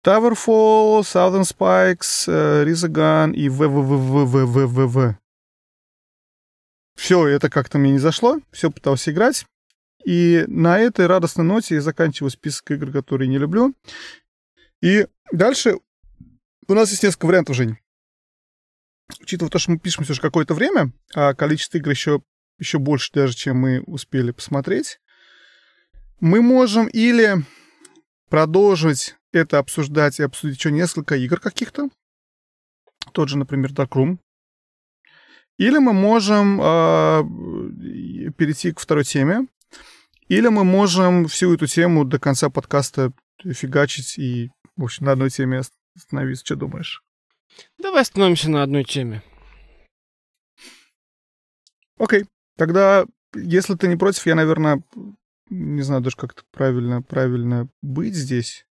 Towerfall, 0.04 1.00
Southern 1.00 1.42
Spikes, 1.42 2.24
э, 2.28 2.64
Resogun 2.64 3.34
и 3.34 3.48
ВВВВВВВ. 3.48 5.18
Все, 6.94 7.26
это 7.26 7.50
как-то 7.50 7.78
мне 7.78 7.92
не 7.92 7.98
зашло. 7.98 8.38
Все 8.52 8.70
пытался 8.70 9.10
играть. 9.10 9.46
И 10.04 10.44
на 10.46 10.78
этой 10.78 11.06
радостной 11.06 11.44
ноте 11.44 11.74
я 11.74 11.80
заканчиваю 11.80 12.30
список 12.30 12.70
игр, 12.70 12.92
которые 12.92 13.28
не 13.28 13.38
люблю. 13.38 13.74
И 14.80 15.06
дальше 15.32 15.78
у 16.68 16.74
нас 16.74 16.90
есть 16.90 17.02
несколько 17.02 17.26
вариантов, 17.26 17.56
Жень. 17.56 17.76
Учитывая 19.20 19.50
то, 19.50 19.58
что 19.58 19.72
мы 19.72 19.78
пишемся 19.78 20.12
уже 20.12 20.20
какое-то 20.20 20.54
время, 20.54 20.92
а 21.14 21.34
количество 21.34 21.78
игр 21.78 21.90
еще, 21.90 22.22
еще 22.58 22.78
больше 22.78 23.12
даже, 23.12 23.34
чем 23.34 23.58
мы 23.58 23.82
успели 23.82 24.32
посмотреть, 24.32 25.00
мы 26.20 26.42
можем 26.42 26.86
или 26.88 27.44
продолжить 28.28 29.16
это 29.32 29.58
обсуждать 29.58 30.18
и 30.18 30.22
обсудить 30.22 30.58
еще 30.58 30.72
несколько 30.72 31.16
игр 31.16 31.38
каких-то, 31.38 31.88
тот 33.12 33.28
же, 33.28 33.38
например, 33.38 33.72
Dark 33.72 33.90
Room, 33.90 34.18
или 35.58 35.78
мы 35.78 35.92
можем 35.92 36.60
а, 36.60 37.22
перейти 38.36 38.72
к 38.72 38.80
второй 38.80 39.04
теме, 39.04 39.46
или 40.28 40.48
мы 40.48 40.64
можем 40.64 41.26
всю 41.28 41.54
эту 41.54 41.66
тему 41.66 42.04
до 42.04 42.18
конца 42.18 42.50
подкаста 42.50 43.12
фигачить 43.42 44.18
и, 44.18 44.50
в 44.76 44.84
общем, 44.84 45.06
на 45.06 45.12
одной 45.12 45.30
теме 45.30 45.62
остановиться. 45.94 46.44
Что 46.44 46.56
думаешь? 46.56 47.05
Давай 47.78 48.02
остановимся 48.02 48.50
на 48.50 48.62
одной 48.62 48.84
теме. 48.84 49.22
Окей. 51.98 52.24
Тогда, 52.56 53.06
если 53.34 53.74
ты 53.74 53.88
не 53.88 53.96
против, 53.96 54.26
я, 54.26 54.34
наверное, 54.34 54.82
не 55.50 55.82
знаю 55.82 56.00
даже, 56.02 56.16
как 56.16 56.32
это 56.32 56.42
правильно, 56.50 57.02
правильно 57.02 57.68
быть 57.82 58.14
здесь. 58.14 58.66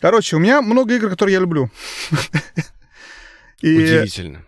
Короче, 0.00 0.36
у 0.36 0.38
меня 0.38 0.62
много 0.62 0.94
игр, 0.94 1.10
которые 1.10 1.34
я 1.34 1.40
люблю. 1.40 1.70
И 3.60 3.76
Удивительно. 3.76 4.46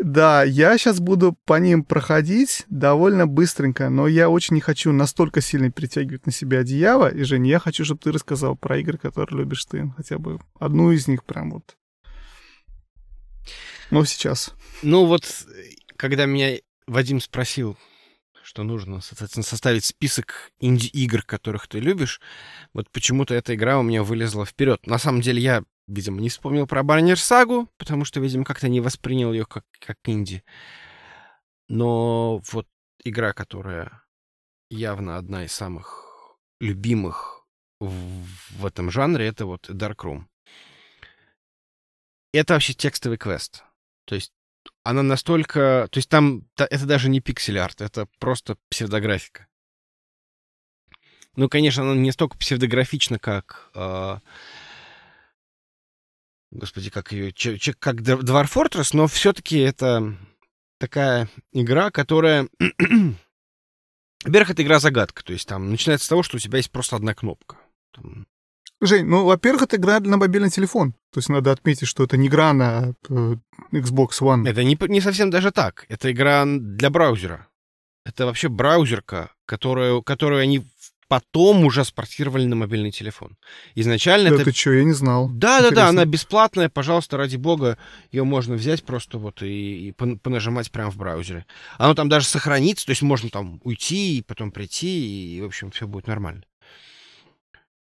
да, 0.00 0.44
я 0.44 0.78
сейчас 0.78 1.00
буду 1.00 1.36
по 1.44 1.58
ним 1.58 1.82
проходить 1.82 2.64
довольно 2.68 3.26
быстренько, 3.26 3.88
но 3.88 4.06
я 4.06 4.28
очень 4.28 4.54
не 4.54 4.60
хочу 4.60 4.92
настолько 4.92 5.40
сильно 5.40 5.72
перетягивать 5.72 6.26
на 6.26 6.32
себя 6.32 6.60
одеяло. 6.60 7.08
И, 7.08 7.24
Жень, 7.24 7.48
я 7.48 7.58
хочу, 7.58 7.84
чтобы 7.84 8.00
ты 8.00 8.12
рассказал 8.12 8.54
про 8.54 8.78
игры, 8.78 8.98
которые 8.98 9.40
любишь 9.40 9.64
ты. 9.64 9.92
Хотя 9.96 10.18
бы 10.18 10.38
одну 10.60 10.92
из 10.92 11.08
них 11.08 11.24
прям 11.24 11.50
вот. 11.50 11.76
Ну, 13.92 14.06
сейчас. 14.06 14.54
Ну 14.82 15.04
вот, 15.04 15.46
когда 15.96 16.24
меня 16.24 16.56
Вадим 16.86 17.20
спросил, 17.20 17.76
что 18.42 18.62
нужно, 18.62 19.02
соответственно, 19.02 19.44
составить 19.44 19.84
список 19.84 20.50
инди-игр, 20.60 21.22
которых 21.22 21.68
ты 21.68 21.78
любишь, 21.78 22.18
вот 22.72 22.90
почему-то 22.90 23.34
эта 23.34 23.54
игра 23.54 23.78
у 23.78 23.82
меня 23.82 24.02
вылезла 24.02 24.46
вперед. 24.46 24.86
На 24.86 24.96
самом 24.96 25.20
деле 25.20 25.42
я, 25.42 25.62
видимо, 25.88 26.22
не 26.22 26.30
вспомнил 26.30 26.66
про 26.66 26.82
Барнер 26.82 27.18
Сагу, 27.18 27.68
потому 27.76 28.06
что, 28.06 28.18
видимо, 28.18 28.46
как-то 28.46 28.66
не 28.70 28.80
воспринял 28.80 29.30
ее 29.30 29.44
как, 29.44 29.66
как 29.78 29.98
инди. 30.06 30.42
Но 31.68 32.40
вот 32.50 32.66
игра, 33.04 33.34
которая 33.34 34.02
явно 34.70 35.18
одна 35.18 35.44
из 35.44 35.52
самых 35.52 36.38
любимых 36.60 37.44
в, 37.78 38.24
в 38.52 38.64
этом 38.64 38.90
жанре, 38.90 39.26
это 39.26 39.44
вот 39.44 39.68
Dark 39.68 39.96
Room. 39.96 40.24
это 42.32 42.54
вообще 42.54 42.72
текстовый 42.72 43.18
квест. 43.18 43.64
То 44.04 44.14
есть 44.14 44.32
она 44.84 45.02
настолько... 45.02 45.88
То 45.90 45.98
есть 45.98 46.08
там 46.08 46.48
это 46.56 46.86
даже 46.86 47.08
не 47.08 47.20
пиксель-арт, 47.20 47.80
это 47.80 48.06
просто 48.18 48.56
псевдографика. 48.68 49.46
Ну, 51.34 51.48
конечно, 51.48 51.82
она 51.82 51.94
не 51.94 52.12
столько 52.12 52.36
псевдографична, 52.36 53.18
как... 53.18 53.70
Э, 53.74 54.18
господи, 56.50 56.90
как 56.90 57.12
ее... 57.12 57.32
Как 57.78 57.96
Dwarf 58.00 58.52
Fortress, 58.52 58.90
но 58.92 59.06
все-таки 59.06 59.58
это 59.58 60.16
такая 60.78 61.28
игра, 61.52 61.90
которая... 61.90 62.48
Во-первых, 64.24 64.50
это 64.50 64.62
игра-загадка. 64.62 65.24
То 65.24 65.32
есть 65.32 65.48
там 65.48 65.70
начинается 65.70 66.06
с 66.06 66.08
того, 66.08 66.22
что 66.22 66.36
у 66.36 66.40
тебя 66.40 66.58
есть 66.58 66.70
просто 66.70 66.96
одна 66.96 67.14
кнопка. 67.14 67.56
Там... 67.92 68.26
Жень, 68.82 69.06
ну, 69.06 69.24
во-первых, 69.24 69.62
это 69.62 69.76
игра 69.76 70.00
на 70.00 70.16
мобильный 70.16 70.50
телефон. 70.50 70.92
То 71.12 71.18
есть 71.18 71.28
надо 71.28 71.52
отметить, 71.52 71.86
что 71.86 72.02
это 72.02 72.16
не 72.16 72.26
игра 72.26 72.52
на 72.52 72.94
э, 73.08 73.36
Xbox 73.72 74.20
One. 74.20 74.48
Это 74.48 74.64
не, 74.64 74.76
не 74.88 75.00
совсем 75.00 75.30
даже 75.30 75.52
так. 75.52 75.86
Это 75.88 76.10
игра 76.10 76.44
для 76.44 76.90
браузера. 76.90 77.46
Это 78.04 78.26
вообще 78.26 78.48
браузерка, 78.48 79.30
которую, 79.46 80.02
которую 80.02 80.40
они 80.40 80.64
потом 81.06 81.64
уже 81.64 81.84
спортировали 81.84 82.44
на 82.46 82.56
мобильный 82.56 82.90
телефон. 82.90 83.36
Изначально 83.76 84.30
да 84.30 84.36
это... 84.36 84.46
ты 84.46 84.52
что, 84.52 84.72
я 84.72 84.82
не 84.82 84.94
знал. 84.94 85.28
Да-да-да, 85.30 85.88
она 85.88 86.04
бесплатная, 86.04 86.68
пожалуйста, 86.68 87.16
ради 87.18 87.36
бога, 87.36 87.78
ее 88.10 88.24
можно 88.24 88.56
взять 88.56 88.82
просто 88.82 89.18
вот 89.18 89.42
и, 89.42 89.90
и 89.90 89.92
понажимать 89.92 90.72
прямо 90.72 90.90
в 90.90 90.96
браузере. 90.96 91.46
Оно 91.78 91.94
там 91.94 92.08
даже 92.08 92.26
сохранится, 92.26 92.86
то 92.86 92.90
есть 92.90 93.02
можно 93.02 93.28
там 93.28 93.60
уйти 93.62 94.18
и 94.18 94.22
потом 94.22 94.50
прийти, 94.50 95.36
и, 95.36 95.40
в 95.40 95.44
общем, 95.44 95.70
все 95.70 95.86
будет 95.86 96.08
нормально. 96.08 96.42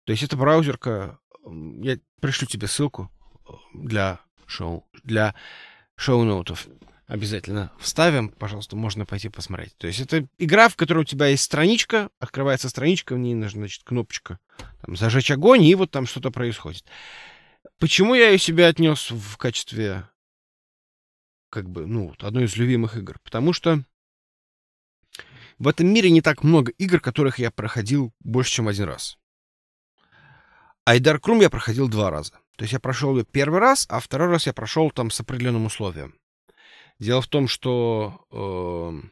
То 0.05 0.11
есть 0.11 0.23
это 0.23 0.37
браузерка, 0.37 1.19
я 1.43 1.99
пришлю 2.21 2.47
тебе 2.47 2.67
ссылку 2.67 3.11
для 3.73 4.19
шоу, 4.45 4.87
для 5.03 5.35
шоу-ноутов 5.95 6.67
обязательно 7.07 7.71
вставим, 7.79 8.29
пожалуйста, 8.29 8.75
можно 8.75 9.05
пойти 9.05 9.29
посмотреть. 9.29 9.75
То 9.77 9.87
есть 9.87 9.99
это 9.99 10.27
игра, 10.37 10.69
в 10.69 10.75
которой 10.75 10.99
у 10.99 11.05
тебя 11.05 11.27
есть 11.27 11.43
страничка, 11.43 12.09
открывается 12.19 12.69
страничка, 12.69 13.13
в 13.13 13.19
ней 13.19 13.35
нужна, 13.35 13.61
значит, 13.61 13.83
кнопочка 13.83 14.39
там, 14.81 14.95
«Зажечь 14.95 15.31
огонь», 15.31 15.63
и 15.63 15.75
вот 15.75 15.91
там 15.91 16.05
что-то 16.05 16.31
происходит. 16.31 16.85
Почему 17.79 18.15
я 18.15 18.29
ее 18.29 18.37
себе 18.37 18.67
отнес 18.67 19.11
в 19.11 19.37
качестве, 19.37 20.09
как 21.49 21.69
бы, 21.69 21.85
ну, 21.85 22.15
одной 22.19 22.45
из 22.45 22.55
любимых 22.55 22.97
игр? 22.97 23.19
Потому 23.23 23.53
что 23.53 23.83
в 25.57 25.67
этом 25.67 25.87
мире 25.87 26.09
не 26.09 26.21
так 26.21 26.43
много 26.43 26.71
игр, 26.71 26.99
которых 26.99 27.39
я 27.39 27.51
проходил 27.51 28.13
больше, 28.19 28.51
чем 28.51 28.67
один 28.67 28.85
раз. 28.85 29.17
А 30.85 30.97
Dark 30.97 31.21
Room 31.21 31.41
я 31.41 31.49
проходил 31.49 31.87
два 31.87 32.11
раза. 32.11 32.33
То 32.57 32.63
есть 32.63 32.73
я 32.73 32.79
прошел 32.79 33.17
ее 33.17 33.25
первый 33.25 33.59
раз, 33.59 33.87
а 33.89 33.99
второй 33.99 34.29
раз 34.29 34.45
я 34.45 34.53
прошел 34.53 34.91
там 34.91 35.09
с 35.09 35.19
определенным 35.19 35.65
условием. 35.65 36.15
Дело 36.99 37.21
в 37.21 37.27
том, 37.27 37.47
что 37.47 38.21
э, 38.31 39.07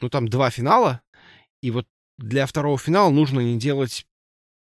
ну 0.00 0.08
там 0.08 0.28
два 0.28 0.50
финала, 0.50 1.02
и 1.60 1.72
вот 1.72 1.86
для 2.18 2.46
второго 2.46 2.78
финала 2.78 3.10
нужно 3.10 3.40
не 3.40 3.58
делать 3.58 4.06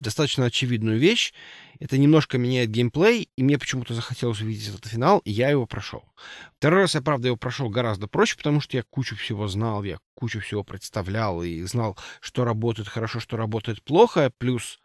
достаточно 0.00 0.44
очевидную 0.44 0.98
вещь. 0.98 1.32
Это 1.80 1.98
немножко 1.98 2.38
меняет 2.38 2.70
геймплей, 2.70 3.28
и 3.36 3.42
мне 3.42 3.58
почему-то 3.58 3.94
захотелось 3.94 4.40
увидеть 4.40 4.68
этот 4.68 4.86
финал, 4.86 5.18
и 5.24 5.32
я 5.32 5.50
его 5.50 5.66
прошел. 5.66 6.04
Второй 6.58 6.82
раз 6.82 6.94
я, 6.94 7.02
правда, 7.02 7.28
его 7.28 7.36
прошел 7.36 7.68
гораздо 7.68 8.06
проще, 8.06 8.36
потому 8.36 8.60
что 8.60 8.76
я 8.76 8.84
кучу 8.84 9.16
всего 9.16 9.48
знал, 9.48 9.82
я 9.82 9.98
кучу 10.14 10.40
всего 10.40 10.62
представлял 10.62 11.42
и 11.42 11.62
знал, 11.64 11.98
что 12.20 12.44
работает 12.44 12.88
хорошо, 12.88 13.18
что 13.18 13.36
работает 13.36 13.82
плохо. 13.82 14.30
Плюс 14.38 14.78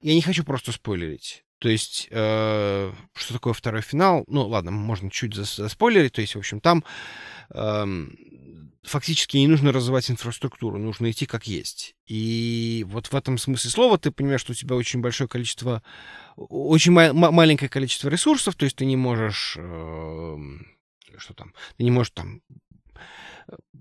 я 0.00 0.14
не 0.14 0.22
хочу 0.22 0.44
просто 0.44 0.72
спойлерить. 0.72 1.44
То 1.58 1.68
есть, 1.68 2.08
э, 2.10 2.92
что 3.14 3.34
такое 3.34 3.52
второй 3.52 3.82
финал? 3.82 4.24
Ну, 4.26 4.48
ладно, 4.48 4.70
можно 4.70 5.10
чуть 5.10 5.34
заспойлерить. 5.34 6.14
То 6.14 6.22
есть, 6.22 6.34
в 6.34 6.38
общем, 6.38 6.60
там 6.60 6.84
э, 7.50 7.86
фактически 8.82 9.36
не 9.36 9.46
нужно 9.46 9.72
развивать 9.72 10.10
инфраструктуру, 10.10 10.78
нужно 10.78 11.10
идти 11.10 11.26
как 11.26 11.46
есть. 11.46 11.96
И 12.06 12.84
вот 12.88 13.08
в 13.08 13.14
этом 13.14 13.36
смысле 13.36 13.70
слова 13.70 13.98
ты 13.98 14.10
понимаешь, 14.10 14.40
что 14.40 14.52
у 14.52 14.54
тебя 14.54 14.74
очень 14.74 15.00
большое 15.00 15.28
количество, 15.28 15.82
очень 16.36 16.92
ма- 16.92 17.12
маленькое 17.12 17.68
количество 17.68 18.08
ресурсов, 18.08 18.54
то 18.56 18.64
есть 18.64 18.76
ты 18.76 18.86
не 18.86 18.96
можешь, 18.96 19.56
э, 19.58 20.36
что 21.18 21.34
там, 21.34 21.52
ты 21.76 21.84
не 21.84 21.90
можешь 21.90 22.12
там 22.12 22.40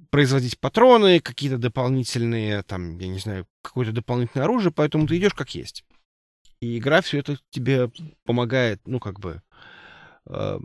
производить 0.10 0.60
патроны, 0.60 1.20
какие-то 1.20 1.58
дополнительные, 1.58 2.64
там, 2.64 2.98
я 2.98 3.08
не 3.08 3.20
знаю, 3.20 3.48
какое-то 3.62 3.92
дополнительное 3.92 4.46
оружие, 4.46 4.72
поэтому 4.72 5.08
ты 5.08 5.18
идешь 5.18 5.34
как 5.34 5.56
есть. 5.56 5.86
И 6.62 6.78
игра 6.78 7.02
все 7.02 7.20
это 7.20 7.38
тебе 7.52 7.90
помогает, 8.26 8.82
ну, 8.86 9.00
как 9.00 9.20
бы, 9.20 9.42
э, 10.28 10.60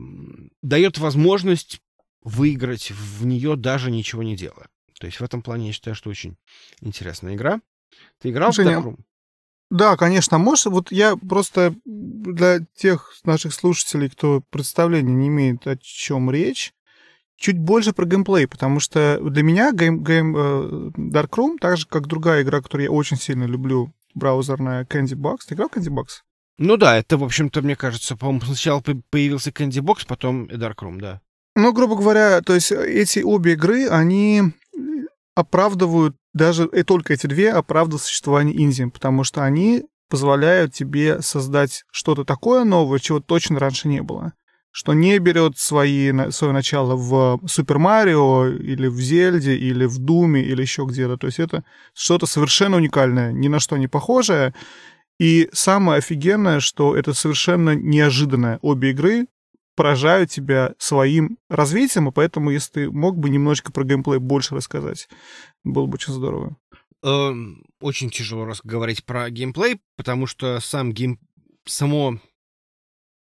дает 0.63 0.99
возможность 0.99 1.81
выиграть 2.23 2.91
в 2.91 3.27
нее 3.27 3.57
даже 3.57 3.91
ничего 3.91 4.23
не 4.23 4.37
делая. 4.37 4.69
То 4.99 5.07
есть 5.07 5.21
в 5.21 5.25
этом 5.25 5.43
плане 5.43 5.69
я 5.69 5.73
считаю, 5.73 5.95
что 5.95 6.11
очень 6.11 6.37
интересная 6.81 7.35
игра. 7.35 7.61
Ты 8.21 8.31
играл 8.31 8.53
Женя, 8.53 8.81
в 8.81 8.87
Dark 8.87 8.91
Room? 8.91 8.99
Да, 9.71 9.97
конечно, 9.97 10.39
можешь. 10.39 10.67
Вот 10.67 10.91
я 10.91 11.17
просто 11.17 11.75
для 11.85 12.61
тех 12.75 13.13
наших 13.25 13.55
слушателей, 13.55 14.09
кто 14.09 14.43
представления 14.51 15.13
не 15.13 15.29
имеет, 15.29 15.67
о 15.67 15.77
чем 15.77 16.31
речь, 16.31 16.73
чуть 17.37 17.59
больше 17.59 17.93
про 17.93 18.07
геймплей, 18.07 18.47
потому 18.47 18.81
что 18.81 19.19
для 19.21 19.43
меня 19.43 19.73
game, 19.73 20.03
game, 20.03 20.37
э, 20.37 20.91
Dark 20.97 21.31
Room, 21.31 21.59
так 21.61 21.77
же, 21.77 21.87
как 21.87 22.07
другая 22.07 22.43
игра, 22.43 22.63
которую 22.63 22.85
я 22.85 22.91
очень 22.91 23.17
сильно 23.17 23.45
люблю, 23.45 23.93
браузерная 24.15 24.85
Candy 24.85 25.15
Box. 25.15 25.39
Ты 25.49 25.55
играл 25.55 25.69
Candy 25.69 25.91
Box? 25.91 26.23
Ну 26.59 26.77
да, 26.77 26.97
это, 26.97 27.19
в 27.19 27.25
общем-то, 27.25 27.63
мне 27.63 27.77
кажется, 27.77 28.17
по-моему, 28.17 28.43
сначала 28.47 28.81
появился 29.11 29.51
Candy 29.51 29.81
Box, 29.81 30.07
потом 30.07 30.45
Dark 30.47 30.77
Room, 30.83 30.99
да. 30.99 31.21
Ну, 31.57 31.73
грубо 31.73 31.97
говоря, 31.97 32.41
то 32.43 32.55
есть 32.55 32.73
эти 32.73 33.21
обе 33.21 33.53
игры, 33.53 33.89
они 33.89 34.43
оправдывают, 35.35 36.17
даже 36.33 36.67
и 36.67 36.83
только 36.83 37.13
эти 37.13 37.27
две 37.27 37.53
оправдывают 37.53 38.03
существование 38.03 38.61
инди, 38.61 38.87
потому 38.87 39.25
что 39.25 39.45
они 39.45 39.85
позволяют 40.09 40.73
тебе 40.73 41.23
создать 41.23 41.85
что-то 41.91 42.25
такое 42.25 42.65
новое, 42.65 42.99
чего 42.99 43.21
точно 43.21 43.59
раньше 43.59 43.89
не 43.89 44.03
было 44.03 44.33
что 44.75 44.93
не 44.93 45.21
берет 45.21 45.57
свои, 45.57 46.13
свое 46.31 46.53
начало 46.53 46.97
в 46.97 47.41
Супер 47.47 47.79
Марио 47.79 48.49
или 48.49 48.89
в 48.89 49.01
Зельде 49.01 49.55
или 49.55 49.85
в 49.85 49.99
Думе 49.99 50.43
или 50.43 50.63
еще 50.63 50.85
где-то. 50.85 51.17
То 51.17 51.29
есть 51.29 51.39
это 51.39 51.63
что-то 51.95 52.27
совершенно 52.27 52.79
уникальное, 52.79 53.31
ни 53.31 53.47
на 53.47 53.61
что 53.61 53.77
не 53.77 53.87
похожее. 53.87 54.53
И 55.21 55.49
самое 55.53 55.99
офигенное, 55.99 56.59
что 56.59 56.97
это 56.97 57.15
совершенно 57.15 57.77
неожиданное. 57.77 58.59
Обе 58.63 58.91
игры 58.91 59.29
поражают 59.77 60.31
тебя 60.31 60.75
своим 60.79 61.39
развитием, 61.49 62.09
и 62.09 62.13
поэтому, 62.13 62.51
если 62.51 62.73
ты 62.73 62.91
мог 62.91 63.17
бы 63.17 63.31
немножечко 63.31 63.71
про 63.71 63.85
геймплей 63.85 64.19
больше 64.19 64.57
рассказать, 64.57 65.09
было 65.63 65.87
бы 65.87 65.95
очень 65.95 66.15
здорово. 66.15 66.57
Эм, 67.05 67.65
очень 67.81 68.11
тяжело 68.11 68.53
говорить 68.65 69.05
про 69.05 69.31
геймплей, 69.31 69.81
потому 69.97 70.27
что 70.27 70.59
сам 70.59 70.93
гейм... 70.93 71.21
само 71.65 72.19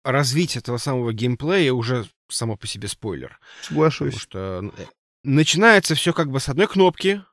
развитие 0.05 0.61
этого 0.61 0.77
самого 0.77 1.13
геймплея 1.13 1.73
уже 1.73 2.07
само 2.29 2.57
по 2.57 2.67
себе 2.67 2.89
спойлер. 2.89 3.41
Соглашусь. 3.63 4.15
Потому 4.15 4.21
что 4.21 4.73
э, 4.79 4.87
начинается 5.23 5.95
все 5.95 6.13
как 6.13 6.31
бы 6.31 6.39
с 6.39 6.49
одной 6.49 6.69
кнопки. 6.69 7.25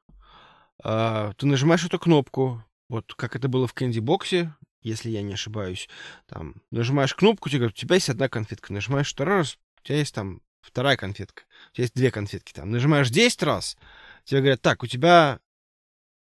Э, 0.84 1.34
ты 1.38 1.45
нажимаешь 1.45 1.85
эту 1.85 1.99
кнопку, 1.99 2.64
вот 2.89 3.14
как 3.14 3.35
это 3.35 3.48
было 3.48 3.68
в 3.68 3.76
Box, 3.76 4.49
если 4.81 5.10
я 5.10 5.22
не 5.22 5.34
ошибаюсь. 5.34 5.89
Там 6.27 6.56
нажимаешь 6.72 7.14
кнопку, 7.14 7.49
тебе 7.49 7.60
говорят, 7.60 7.77
у 7.77 7.80
тебя 7.80 7.95
есть 7.95 8.10
одна 8.10 8.30
конфетка. 8.30 8.73
Нажимаешь 8.73 9.11
второй 9.11 9.38
раз, 9.38 9.57
у 9.81 9.85
тебя 9.85 9.98
есть 9.98 10.15
там 10.15 10.41
вторая 10.61 10.98
конфетка. 10.98 11.43
У 11.72 11.76
тебя 11.76 11.84
есть 11.84 11.95
две 11.95 12.11
конфетки 12.11 12.53
там. 12.53 12.72
Нажимаешь 12.72 13.10
10 13.10 13.43
раз, 13.43 13.77
тебе 14.23 14.41
говорят, 14.41 14.61
так, 14.61 14.84
у 14.84 14.88
тебя 14.88 15.39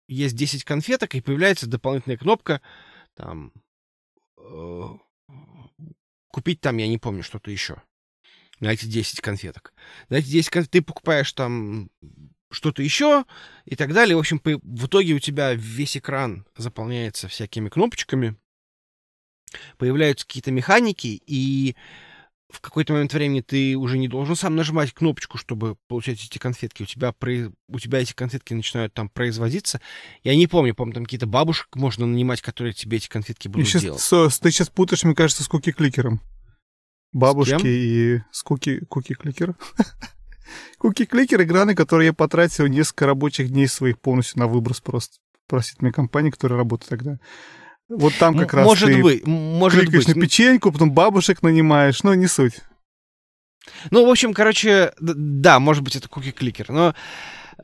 есть 0.08 0.36
10 0.36 0.64
конфеток, 0.64 1.16
и 1.16 1.22
появляется 1.22 1.68
дополнительная 1.68 2.18
кнопка, 2.18 2.62
там, 3.16 3.52
э, 4.38 4.84
купить 6.32 6.62
там, 6.62 6.78
я 6.78 6.88
не 6.88 6.98
помню, 6.98 7.24
что-то 7.24 7.52
еще. 7.52 7.82
На 8.60 8.74
эти 8.74 8.86
10 8.86 9.22
конфеток. 9.22 9.74
На 10.10 10.16
эти 10.16 10.28
10 10.28 10.50
конфеток 10.50 10.72
ты 10.72 10.82
покупаешь 10.82 11.32
там 11.34 11.90
что-то 12.52 12.82
еще 12.82 13.26
и 13.66 13.76
так 13.76 13.94
далее. 13.94 14.16
В 14.16 14.20
общем, 14.20 14.42
в 14.44 14.86
итоге 14.86 15.14
у 15.14 15.20
тебя 15.20 15.54
весь 15.54 15.98
экран 15.98 16.46
заполняется 16.58 17.28
всякими 17.28 17.70
кнопочками, 17.70 18.36
появляются 19.78 20.26
какие-то 20.26 20.52
механики, 20.52 21.22
и 21.26 21.76
в 22.50 22.62
какой-то 22.62 22.94
момент 22.94 23.14
времени 23.14 23.42
ты 23.42 23.78
уже 23.78 23.98
не 23.98 24.08
должен 24.08 24.36
сам 24.36 24.56
нажимать 24.56 24.92
кнопочку, 24.92 25.38
чтобы 25.38 25.76
получать 25.88 26.24
эти 26.24 26.40
конфетки. 26.40 26.84
У 26.84 26.86
тебя, 26.86 27.14
у 27.68 27.80
тебя 27.80 28.00
эти 28.00 28.14
конфетки 28.14 28.54
начинают 28.54 28.94
там 28.94 29.08
производиться. 29.08 29.80
Я 30.24 30.36
не 30.36 30.48
помню, 30.48 30.74
помню, 30.74 30.94
там 30.94 31.04
какие-то 31.04 31.28
бабушек 31.28 31.68
можно 31.76 32.08
нанимать, 32.08 32.42
которые 32.42 32.74
тебе 32.74 32.98
эти 32.98 33.08
конфетки 33.08 33.48
будут 33.48 33.68
сейчас, 33.68 33.84
делать. 33.84 34.02
Со, 34.02 34.30
ты 34.30 34.52
сейчас 34.52 34.70
путаешь, 34.70 35.04
мне 35.04 35.14
кажется, 35.14 35.44
с 35.44 35.48
куки-кликером. 35.48 36.22
Бабушки 37.12 37.66
и 37.66 38.22
с 38.32 38.44
куки, 38.44 38.80
куки-кликер. 38.86 39.56
Куки-кликер— 40.80 41.42
игра, 41.44 41.66
на 41.66 41.76
которую 41.76 42.08
я 42.08 42.14
потратил 42.14 42.66
несколько 42.66 43.06
рабочих 43.06 43.50
дней 43.50 43.68
своих 43.68 44.00
полностью 44.00 44.40
на 44.40 44.48
выброс 44.48 44.82
просто. 44.82 45.18
Просить 45.48 45.82
мне 45.82 45.92
компании, 45.92 46.30
которая 46.30 46.58
работает 46.58 46.90
тогда. 46.90 47.20
Вот 47.90 48.14
там 48.20 48.38
как 48.38 48.54
раз 48.54 48.66
может 48.66 48.88
ты 48.88 49.02
быть, 49.02 49.26
может 49.26 49.82
кликаешь 49.82 50.06
быть. 50.06 50.16
на 50.16 50.22
печеньку, 50.22 50.72
потом 50.72 50.92
бабушек 50.92 51.42
нанимаешь, 51.42 52.04
но 52.04 52.14
не 52.14 52.28
суть. 52.28 52.62
Ну, 53.90 54.06
в 54.06 54.10
общем, 54.10 54.34
короче, 54.34 54.94
да, 55.00 55.60
может 55.60 55.84
быть, 55.84 55.96
это 55.96 56.08
куки-кликер, 56.08 56.72
но... 56.72 56.94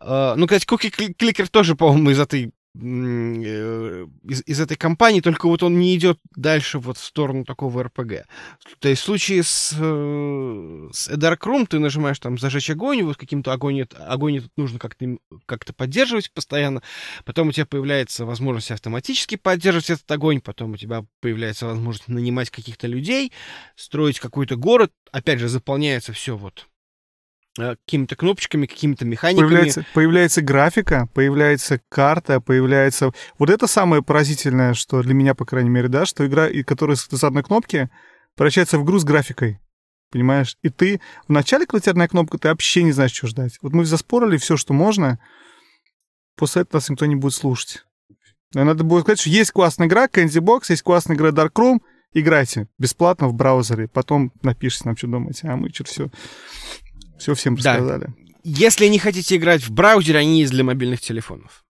Э, 0.01 0.33
ну, 0.35 0.47
кстати, 0.47 0.65
куки-кликер 0.65 1.47
тоже, 1.47 1.75
по-моему, 1.75 2.09
из 2.09 2.19
этой 2.19 2.51
из, 2.75 4.43
из 4.45 4.59
этой 4.59 4.75
компании, 4.75 5.21
только 5.21 5.47
вот 5.47 5.63
он 5.63 5.79
не 5.79 5.95
идет 5.95 6.19
дальше 6.35 6.79
вот 6.79 6.97
в 6.97 7.03
сторону 7.03 7.45
такого 7.45 7.83
РПГ. 7.83 8.25
То 8.79 8.89
есть 8.89 9.01
в 9.01 9.05
случае 9.05 9.43
с, 9.43 9.73
э, 9.79 10.89
с 10.91 11.07
Room 11.07 11.67
ты 11.67 11.79
нажимаешь 11.79 12.19
там 12.19 12.37
зажечь 12.37 12.69
огонь, 12.69 13.03
вот 13.03 13.17
каким-то 13.17 13.53
огонь, 13.53 13.85
огонь 13.97 14.37
этот 14.37 14.51
нужно 14.57 14.79
как-то 14.79 15.17
как 15.45 15.65
поддерживать 15.75 16.31
постоянно, 16.31 16.81
потом 17.23 17.49
у 17.49 17.51
тебя 17.51 17.65
появляется 17.65 18.25
возможность 18.25 18.71
автоматически 18.71 19.35
поддерживать 19.35 19.89
этот 19.91 20.11
огонь, 20.11 20.41
потом 20.41 20.73
у 20.73 20.77
тебя 20.77 21.05
появляется 21.21 21.67
возможность 21.67 22.07
нанимать 22.09 22.49
каких-то 22.49 22.87
людей, 22.87 23.31
строить 23.75 24.19
какой-то 24.19 24.55
город, 24.57 24.91
опять 25.11 25.39
же, 25.39 25.47
заполняется 25.47 26.13
все 26.13 26.35
вот 26.35 26.67
Э, 26.67 26.74
какими-то 27.55 28.15
кнопочками, 28.15 28.65
какими-то 28.65 29.05
механиками. 29.05 29.47
Появляется, 29.47 29.85
появляется 29.93 30.41
графика, 30.41 31.07
появляется 31.13 31.81
карта, 31.89 32.41
появляется... 32.41 33.11
Вот 33.39 33.49
это 33.49 33.67
самое 33.67 34.03
поразительное, 34.03 34.73
что 34.73 35.01
для 35.01 35.13
меня, 35.13 35.35
по 35.35 35.45
крайней 35.45 35.69
мере, 35.69 35.87
да, 35.87 36.05
что 36.05 36.25
игра, 36.25 36.49
которая 36.63 36.97
с 36.97 37.23
одной 37.23 37.43
кнопки, 37.43 37.89
превращается 38.35 38.77
в 38.77 38.83
игру 38.83 38.99
с 38.99 39.03
графикой. 39.03 39.59
Понимаешь? 40.11 40.57
И 40.61 40.69
ты 40.69 41.01
у 41.27 41.33
тебя 41.33 41.91
одна 41.91 42.07
кнопка, 42.07 42.37
ты 42.37 42.49
вообще 42.49 42.83
не 42.83 42.91
знаешь, 42.91 43.13
что 43.13 43.27
ждать. 43.27 43.57
Вот 43.61 43.73
мы 43.73 43.85
заспорили 43.85 44.37
все, 44.37 44.57
что 44.57 44.73
можно, 44.73 45.19
после 46.35 46.63
этого 46.63 46.77
нас 46.77 46.89
никто 46.89 47.05
не 47.05 47.15
будет 47.15 47.33
слушать. 47.33 47.85
Надо 48.53 48.83
будет 48.83 49.03
сказать, 49.03 49.19
что 49.19 49.29
есть 49.29 49.51
классная 49.51 49.87
игра, 49.87 50.07
Candy 50.07 50.41
Box, 50.41 50.65
есть 50.69 50.83
классная 50.83 51.17
игра 51.17 51.29
Dark 51.29 51.53
Room, 51.53 51.79
играйте 52.13 52.67
бесплатно 52.77 53.27
в 53.27 53.33
браузере, 53.33 53.87
потом 53.87 54.31
напишите 54.41 54.83
нам, 54.85 54.95
что 54.95 55.07
думаете, 55.07 55.47
а 55.47 55.55
мы 55.57 55.69
что 55.69 55.83
все 55.83 56.09
все 57.17 57.33
всем 57.35 57.55
рассказали. 57.55 58.05
Да. 58.05 58.13
Если 58.43 58.85
не 58.87 58.99
хотите 58.99 59.35
играть 59.35 59.63
в 59.63 59.71
браузере, 59.71 60.19
они 60.19 60.41
есть 60.41 60.51
для 60.51 60.63
мобильных 60.63 61.01
телефонов. 61.01 61.65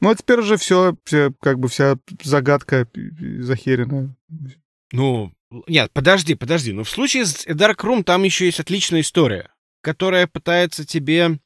Ну, 0.00 0.10
а 0.10 0.14
теперь 0.14 0.40
уже 0.40 0.56
все, 0.56 0.96
все 1.04 1.32
как 1.40 1.58
бы 1.58 1.68
вся 1.68 1.96
загадка 2.22 2.88
захерена. 3.40 4.16
Ну, 4.92 5.32
нет, 5.66 5.90
подожди, 5.92 6.34
подожди. 6.34 6.72
Но 6.72 6.84
в 6.84 6.90
случае 6.90 7.26
с 7.26 7.46
Dark 7.46 7.76
Room 7.78 8.02
там 8.02 8.22
еще 8.22 8.46
есть 8.46 8.60
отличная 8.60 9.00
история, 9.00 9.52
которая 9.82 10.26
пытается 10.26 10.84
тебе... 10.84 11.38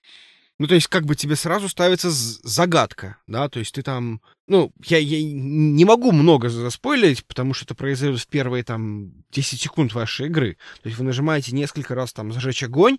Ну, 0.65 0.69
то 0.69 0.77
есть, 0.77 0.87
как 0.87 1.05
бы 1.05 1.15
тебе 1.15 1.37
сразу 1.37 1.69
ставится 1.69 2.09
загадка, 2.11 3.19
да, 3.27 3.51
то 3.51 3.59
есть 3.59 3.75
ты 3.75 3.83
там... 3.83 4.23
Ну, 4.47 4.73
я, 4.87 4.97
я 4.97 5.23
не 5.23 5.85
могу 5.85 6.11
много 6.11 6.49
заспойлерить, 6.49 7.27
потому 7.27 7.53
что 7.53 7.67
это 7.67 7.75
произойдет 7.75 8.19
в 8.19 8.27
первые, 8.29 8.65
там, 8.65 9.13
10 9.31 9.61
секунд 9.61 9.93
вашей 9.93 10.25
игры. 10.29 10.57
То 10.83 10.89
есть 10.89 10.99
вы 10.99 11.05
нажимаете 11.05 11.55
несколько 11.55 11.95
раз, 11.95 12.15
там, 12.15 12.33
зажечь 12.33 12.63
огонь, 12.63 12.97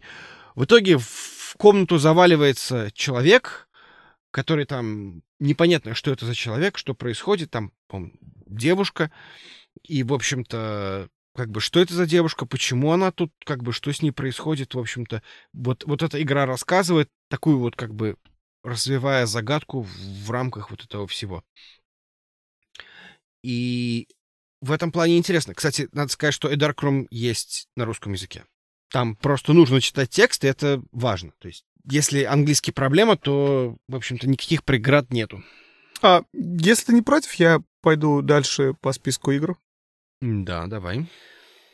в 0.53 0.65
итоге 0.65 0.99
в 0.99 1.55
комнату 1.57 1.97
заваливается 1.97 2.91
человек, 2.93 3.67
который 4.29 4.65
там... 4.65 5.23
Непонятно, 5.39 5.95
что 5.95 6.11
это 6.11 6.27
за 6.27 6.35
человек, 6.35 6.77
что 6.77 6.93
происходит, 6.93 7.49
там, 7.49 7.71
девушка, 8.45 9.09
и, 9.81 10.03
в 10.03 10.13
общем-то, 10.13 11.09
как 11.35 11.51
бы, 11.51 11.59
что 11.59 11.81
это 11.81 11.93
за 11.93 12.05
девушка, 12.05 12.45
почему 12.45 12.91
она 12.93 13.11
тут, 13.11 13.31
как 13.43 13.61
бы, 13.61 13.73
что 13.73 13.91
с 13.91 14.01
ней 14.01 14.11
происходит, 14.11 14.73
в 14.73 14.79
общем-то. 14.79 15.21
Вот, 15.53 15.83
вот 15.85 16.01
эта 16.01 16.21
игра 16.21 16.45
рассказывает 16.45 17.09
такую 17.35 17.59
вот, 17.59 17.75
как 17.75 17.93
бы, 17.93 18.15
развивая 18.63 19.25
загадку 19.25 19.81
в, 19.81 19.89
в 19.89 20.31
рамках 20.31 20.71
вот 20.71 20.85
этого 20.85 21.05
всего. 21.05 21.43
И 23.43 24.07
в 24.61 24.71
этом 24.71 24.89
плане 24.89 25.17
интересно. 25.17 25.53
Кстати, 25.53 25.89
надо 25.91 26.09
сказать, 26.13 26.33
что 26.33 26.53
Эдаркром 26.53 27.07
есть 27.11 27.67
на 27.75 27.83
русском 27.83 28.13
языке. 28.13 28.45
Там 28.89 29.17
просто 29.17 29.51
нужно 29.51 29.81
читать 29.81 30.09
текст, 30.11 30.45
и 30.45 30.47
это 30.47 30.81
важно. 30.93 31.33
То 31.39 31.49
есть, 31.49 31.65
если 31.83 32.23
английский 32.23 32.71
проблема, 32.71 33.17
то, 33.17 33.75
в 33.89 33.95
общем-то, 33.95 34.29
никаких 34.29 34.63
преград 34.63 35.11
нету. 35.11 35.43
А 36.01 36.23
если 36.33 36.85
ты 36.85 36.93
не 36.93 37.01
против, 37.01 37.33
я 37.33 37.61
пойду 37.81 38.21
дальше 38.21 38.75
по 38.79 38.93
списку 38.93 39.31
игр. 39.31 39.57
Да, 40.21 40.67
давай. 40.67 41.05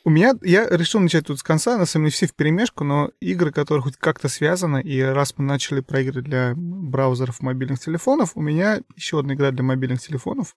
У 0.04 0.10
меня, 0.10 0.34
я 0.42 0.68
решил 0.68 1.00
начать 1.00 1.28
тут 1.28 1.40
с 1.40 1.44
конца, 1.44 1.78
на 1.78 1.86
самом 1.86 2.06
деле 2.06 2.14
все 2.14 2.28
в 2.28 2.34
перемешку, 2.34 2.84
но 2.84 3.12
игры, 3.20 3.52
которые 3.52 3.84
хоть 3.84 3.98
как-то 3.98 4.30
связаны, 4.30 4.82
и 4.82 5.00
раз 5.02 5.36
мы 5.38 5.46
начали 5.46 5.82
про 5.82 6.02
игры 6.02 6.22
для 6.22 6.54
браузеров 6.56 7.42
мобильных 7.42 7.80
телефонов, 7.80 8.32
у 8.36 8.42
меня 8.42 8.82
еще 8.96 9.20
одна 9.20 9.36
игра 9.36 9.52
для 9.52 9.64
мобильных 9.64 10.02
телефонов. 10.02 10.56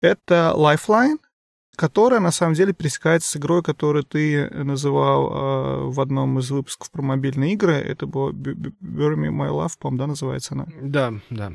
Это 0.00 0.54
Lifeline, 0.56 1.18
которая 1.76 2.20
на 2.20 2.30
самом 2.30 2.54
деле 2.54 2.72
пересекается 2.72 3.28
с 3.28 3.36
игрой, 3.36 3.62
которую 3.62 4.04
ты 4.04 4.48
называл 4.50 5.28
э, 5.28 5.84
в 5.90 6.00
одном 6.00 6.38
из 6.38 6.50
выпусков 6.50 6.90
про 6.90 7.02
мобильные 7.02 7.52
игры. 7.52 7.74
Это 7.74 8.06
было 8.06 8.30
Bury 8.30 9.16
Me 9.16 9.28
My 9.28 9.50
Love, 9.50 9.72
по-моему, 9.78 9.98
да, 9.98 10.06
называется 10.06 10.54
она? 10.54 10.66
Да, 10.80 11.12
да. 11.30 11.52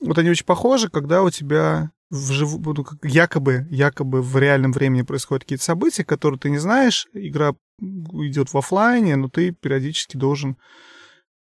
Вот 0.00 0.18
они 0.18 0.30
очень 0.30 0.46
похожи, 0.46 0.88
когда 0.88 1.22
у 1.22 1.30
тебя 1.30 1.90
вживую, 2.10 2.74
ну, 2.76 2.86
якобы, 3.02 3.66
якобы 3.70 4.22
в 4.22 4.36
реальном 4.38 4.72
времени 4.72 5.02
происходят 5.02 5.44
какие-то 5.44 5.64
события, 5.64 6.04
которые 6.04 6.38
ты 6.38 6.50
не 6.50 6.58
знаешь, 6.58 7.06
игра 7.12 7.54
идет 7.80 8.52
в 8.52 8.56
офлайне, 8.56 9.16
но 9.16 9.28
ты 9.28 9.52
периодически 9.52 10.16
должен 10.16 10.56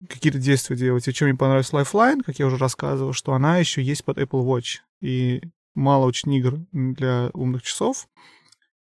какие-то 0.09 0.39
действия 0.39 0.77
делать. 0.77 1.07
И 1.09 1.13
чем 1.13 1.29
мне 1.29 1.37
понравилась 1.37 1.73
Lifeline, 1.73 2.23
как 2.25 2.39
я 2.39 2.47
уже 2.47 2.57
рассказывал, 2.57 3.13
что 3.13 3.33
она 3.35 3.59
еще 3.59 3.83
есть 3.83 4.05
под 4.05 4.19
Apple 4.19 4.45
Watch. 4.45 4.79
И 5.01 5.43
мало 5.75 6.07
очень 6.07 6.33
игр 6.35 6.61
для 6.73 7.31
умных 7.33 7.63
часов. 7.63 8.09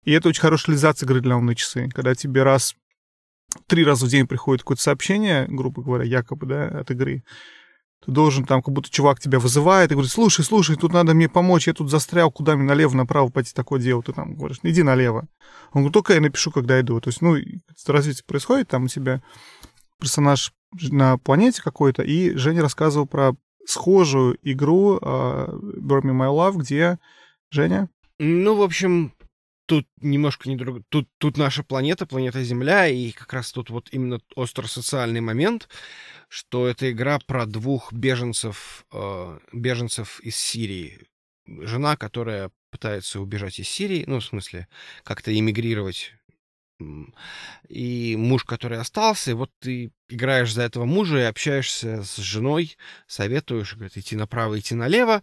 И 0.05 0.13
это 0.13 0.29
очень 0.29 0.41
хорошая 0.41 0.73
реализация 0.73 1.07
игры 1.07 1.21
для 1.21 1.37
умных 1.37 1.57
часы, 1.57 1.89
когда 1.93 2.15
тебе 2.15 2.43
раз 2.43 2.75
три 3.67 3.85
раза 3.85 4.07
в 4.07 4.09
день 4.09 4.27
приходит 4.27 4.63
какое-то 4.63 4.83
сообщение, 4.83 5.47
грубо 5.49 5.83
говоря, 5.83 6.05
якобы, 6.05 6.47
да, 6.47 6.69
от 6.69 6.91
игры, 6.91 7.25
ты 8.05 8.13
должен 8.13 8.45
там, 8.45 8.63
как 8.63 8.73
будто 8.73 8.91
чувак 8.91 9.21
тебя 9.21 9.39
вызывает 9.39 9.91
и 9.91 9.95
говорит, 9.95 10.11
слушай, 10.11 10.45
слушай, 10.45 10.77
тут 10.77 10.93
надо 10.93 11.15
мне 11.15 11.29
помочь, 11.29 11.67
я 11.67 11.75
тут 11.75 11.91
застрял, 11.91 12.31
куда 12.31 12.57
мне 12.57 12.65
налево, 12.65 12.95
направо 12.97 13.29
пойти 13.29 13.53
такое 13.55 13.81
дело. 13.81 14.03
Ты 14.03 14.13
там 14.13 14.35
говоришь, 14.35 14.59
иди 14.63 14.83
налево. 14.83 15.29
Он 15.73 15.83
говорит, 15.83 15.93
только 15.93 16.15
я 16.15 16.21
напишу, 16.21 16.51
когда 16.51 16.81
иду. 16.81 17.01
То 17.01 17.09
есть, 17.09 17.21
ну, 17.21 17.37
развитие 17.87 18.25
происходит, 18.27 18.69
там 18.69 18.85
у 18.85 18.89
тебя 18.89 19.23
персонаж 20.01 20.53
на 20.91 21.19
планете 21.19 21.63
какой-то, 21.63 22.03
и 22.03 22.35
Женя 22.37 22.63
рассказывал 22.63 23.07
про 23.07 23.35
схожую 23.67 24.39
игру 24.43 24.97
uh, 24.97 25.51
Burn 25.79 26.03
Me 26.03 26.13
My 26.13 26.31
Love, 26.31 26.59
где 26.59 26.99
Женя? 27.51 27.89
Ну, 28.19 28.55
в 28.55 28.63
общем, 28.63 29.13
тут 29.67 29.87
немножко 30.01 30.49
не 30.49 30.57
друг... 30.57 30.83
Тут, 30.89 31.09
тут 31.19 31.37
наша 31.37 31.63
планета, 31.63 32.07
планета 32.07 32.43
Земля, 32.43 32.89
и 32.89 33.13
как 33.13 33.33
раз 33.33 33.53
тут 33.53 33.71
вот 33.71 33.89
именно 33.93 34.21
остро-социальный 34.35 35.21
момент, 35.21 35.69
что 36.31 36.69
это 36.69 36.93
игра 36.93 37.19
про 37.19 37.45
двух 37.45 37.93
беженцев, 37.93 38.87
э, 38.93 39.39
беженцев 39.53 40.21
из 40.21 40.37
Сирии. 40.37 41.09
Жена, 41.47 41.97
которая 41.97 42.53
пытается 42.71 43.21
убежать 43.21 43.59
из 43.59 43.69
Сирии, 43.69 44.05
ну, 44.07 44.21
в 44.21 44.25
смысле, 44.25 44.69
как-то 45.03 45.37
эмигрировать 45.37 46.15
и 47.69 48.17
муж, 48.17 48.45
который 48.45 48.79
остался, 48.79 49.33
и 49.33 49.35
вот 49.35 49.51
ты 49.59 49.91
играешь 50.09 50.55
за 50.55 50.63
этого 50.63 50.85
мужа 50.85 51.19
и 51.19 51.23
общаешься 51.23 52.05
с 52.05 52.17
женой, 52.17 52.77
советуешь, 53.09 53.75
говорит, 53.75 53.99
идти 53.99 54.15
направо, 54.15 54.59
идти 54.59 54.77
налево. 54.77 55.23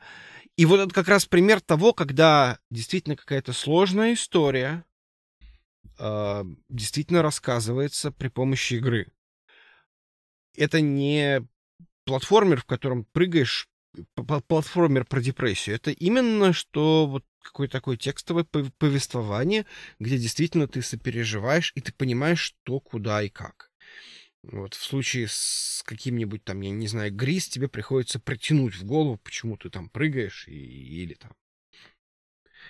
И 0.58 0.66
вот 0.66 0.82
это 0.82 0.94
как 0.94 1.08
раз 1.08 1.26
пример 1.26 1.62
того, 1.62 1.94
когда 1.94 2.60
действительно 2.70 3.16
какая-то 3.16 3.54
сложная 3.54 4.14
история 4.14 4.84
э, 5.98 6.44
действительно 6.70 7.22
рассказывается 7.22 8.12
при 8.12 8.28
помощи 8.28 8.76
игры 8.76 9.08
это 10.58 10.82
не 10.82 11.48
платформер, 12.06 12.62
в 12.62 12.66
котором 12.66 13.06
прыгаешь, 13.06 13.68
платформер 14.16 15.06
про 15.06 15.22
депрессию. 15.22 15.76
Это 15.76 15.92
именно 15.92 16.54
что 16.54 17.08
вот 17.08 17.24
какое-то 17.42 17.74
такое 17.74 17.98
текстовое 17.98 18.44
повествование, 18.44 19.66
где 20.00 20.18
действительно 20.18 20.68
ты 20.68 20.82
сопереживаешь, 20.82 21.72
и 21.76 21.82
ты 21.82 21.94
понимаешь, 21.94 22.42
что, 22.42 22.80
куда 22.80 23.22
и 23.22 23.30
как. 23.30 23.72
Вот 24.44 24.76
в 24.76 24.84
случае 24.84 25.28
с 25.30 25.84
каким-нибудь 25.86 26.44
там, 26.44 26.62
я 26.62 26.70
не 26.70 26.88
знаю, 26.88 27.14
гриз, 27.14 27.48
тебе 27.48 27.68
приходится 27.68 28.20
притянуть 28.20 28.76
в 28.76 28.86
голову, 28.86 29.18
почему 29.18 29.58
ты 29.58 29.70
там 29.70 29.90
прыгаешь, 29.90 30.48
и, 30.48 30.54
или 30.54 31.16
там... 31.16 31.34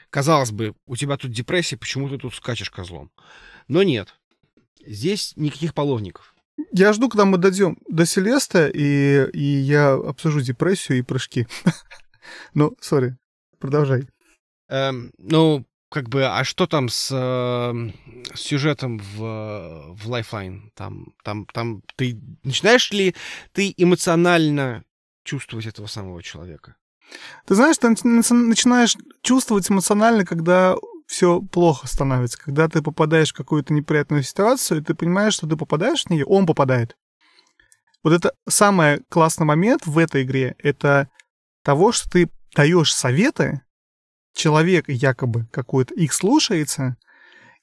Казалось 0.09 0.51
бы, 0.51 0.75
у 0.85 0.95
тебя 0.95 1.17
тут 1.17 1.31
депрессия, 1.31 1.77
почему 1.77 2.09
ты 2.09 2.17
тут 2.17 2.33
скачешь 2.33 2.69
козлом? 2.69 3.11
Но 3.67 3.83
нет. 3.83 4.15
Здесь 4.85 5.33
никаких 5.35 5.73
половников. 5.73 6.36
Я 6.71 6.93
жду, 6.93 7.09
когда 7.09 7.25
мы 7.25 7.37
дойдем 7.37 7.77
до 7.87 8.05
Селеста, 8.05 8.67
и, 8.67 9.29
и 9.31 9.43
я 9.43 9.93
обсужу 9.93 10.41
депрессию 10.41 10.99
и 10.99 11.03
прыжки. 11.03 11.47
ну, 12.53 12.75
сори, 12.81 13.17
продолжай. 13.59 14.07
Эм, 14.69 15.11
ну, 15.17 15.65
как 15.89 16.09
бы, 16.09 16.25
а 16.25 16.43
что 16.43 16.67
там 16.67 16.89
с, 16.89 17.09
э, 17.11 17.91
с 18.33 18.39
сюжетом 18.39 18.99
в, 18.99 19.93
в 19.93 20.09
Lifeline? 20.09 20.71
Там, 20.73 21.13
там, 21.23 21.45
там 21.45 21.81
ты 21.95 22.19
начинаешь 22.43 22.91
ли 22.91 23.15
ты 23.53 23.73
эмоционально 23.77 24.83
чувствовать 25.23 25.65
этого 25.65 25.87
самого 25.87 26.21
человека? 26.23 26.75
Ты 27.45 27.55
знаешь, 27.55 27.77
ты 27.77 27.89
начинаешь 27.89 28.97
чувствовать 29.21 29.69
эмоционально, 29.71 30.25
когда 30.25 30.75
все 31.07 31.41
плохо 31.41 31.87
становится. 31.87 32.37
Когда 32.37 32.67
ты 32.67 32.83
попадаешь 32.83 33.31
в 33.31 33.35
какую-то 33.35 33.73
неприятную 33.73 34.23
ситуацию, 34.23 34.81
и 34.81 34.83
ты 34.83 34.93
понимаешь, 34.93 35.33
что 35.33 35.47
ты 35.47 35.55
попадаешь 35.55 36.03
в 36.03 36.09
нее, 36.09 36.25
он 36.25 36.45
попадает. 36.45 36.95
Вот 38.03 38.13
это 38.13 38.33
самый 38.47 39.01
классный 39.09 39.45
момент 39.45 39.85
в 39.85 39.97
этой 39.97 40.23
игре, 40.23 40.55
это 40.59 41.09
того, 41.63 41.91
что 41.91 42.09
ты 42.09 42.29
даешь 42.55 42.93
советы, 42.93 43.61
человек 44.33 44.87
якобы 44.87 45.47
какой-то 45.51 45.95
их 45.95 46.13
слушается, 46.13 46.97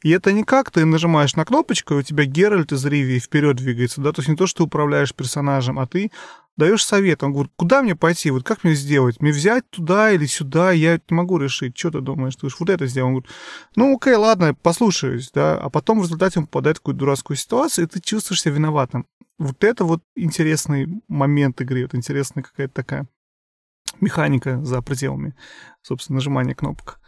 и 0.05 0.11
это 0.11 0.33
не 0.33 0.45
как 0.45 0.71
ты 0.71 0.85
нажимаешь 0.85 1.35
на 1.35 1.47
кнопочку, 1.47 1.95
и 1.95 1.97
у 1.97 2.03
тебя 2.03 2.27
Геральт 2.27 2.73
из 2.73 2.85
Ривии 2.85 3.19
вперед 3.19 3.57
двигается, 3.57 4.03
да, 4.03 4.13
то 4.13 4.21
есть 4.21 4.29
не 4.29 4.37
то, 4.37 4.47
что 4.47 4.59
ты 4.59 4.63
управляешь 4.65 5.15
персонажем, 5.15 5.79
а 5.79 5.87
ты 5.87 6.13
даешь 6.59 6.85
совет. 6.85 7.23
Он 7.23 7.33
говорит, 7.33 7.51
куда 7.57 7.83
мне 7.83 7.97
пойти, 7.97 8.31
вот 8.31 8.45
как 8.45 8.65
мне 8.65 8.75
сделать? 8.75 9.23
Мне 9.23 9.33
взять 9.33 9.69
туда 9.71 10.13
или 10.13 10.27
сюда? 10.27 10.73
Я 10.73 11.01
не 11.09 11.17
могу 11.17 11.39
решить. 11.39 11.77
Что 11.77 11.91
ты 11.91 12.01
думаешь? 12.03 12.35
Ты 12.35 12.43
говоришь, 12.43 12.61
вот 12.61 12.69
это 12.69 12.87
сделал. 12.87 13.09
Он 13.09 13.15
говорит, 13.15 13.31
ну 13.77 13.97
окей, 13.97 14.15
ладно, 14.15 14.55
послушаюсь, 14.55 15.31
да. 15.33 15.57
А 15.57 15.71
потом 15.71 16.01
в 16.01 16.05
результате 16.05 16.39
он 16.39 16.47
попадает 16.47 16.77
в 16.77 16.81
какую-то 16.81 17.01
дурацкую 17.01 17.39
ситуацию, 17.39 17.87
и 17.87 17.89
ты 17.89 18.01
чувствуешь 18.01 18.43
себя 18.43 18.55
виноватым. 18.55 19.07
Вот 19.39 19.65
это 19.65 19.85
вот 19.85 20.03
интересный 20.15 21.03
момент 21.09 21.63
игры, 21.63 21.83
вот 21.83 21.95
интересная 21.95 22.45
какая-то 22.45 22.75
такая 22.75 23.09
механика 24.03 24.63
за 24.63 24.83
пределами, 24.83 25.35
собственно, 25.83 26.17
нажимания 26.17 26.55
кнопок. 26.55 27.01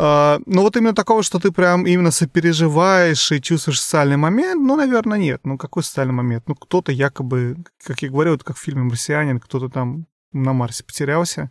Uh, 0.00 0.42
ну 0.46 0.62
вот 0.62 0.78
именно 0.78 0.94
такого, 0.94 1.22
что 1.22 1.38
ты 1.38 1.52
прям 1.52 1.86
именно 1.86 2.10
сопереживаешь 2.10 3.32
и 3.32 3.42
чувствуешь 3.42 3.82
социальный 3.82 4.16
момент, 4.16 4.62
ну, 4.62 4.74
наверное, 4.74 5.18
нет. 5.18 5.42
Ну, 5.44 5.58
какой 5.58 5.82
социальный 5.82 6.14
момент? 6.14 6.44
Ну, 6.48 6.54
кто-то 6.54 6.90
якобы, 6.90 7.58
как 7.84 8.00
я 8.00 8.08
говорю, 8.08 8.30
вот 8.30 8.42
как 8.42 8.56
в 8.56 8.60
фильме 8.60 8.84
«Марсианин», 8.84 9.40
кто-то 9.40 9.68
там 9.68 10.06
на 10.32 10.54
Марсе 10.54 10.84
потерялся, 10.84 11.50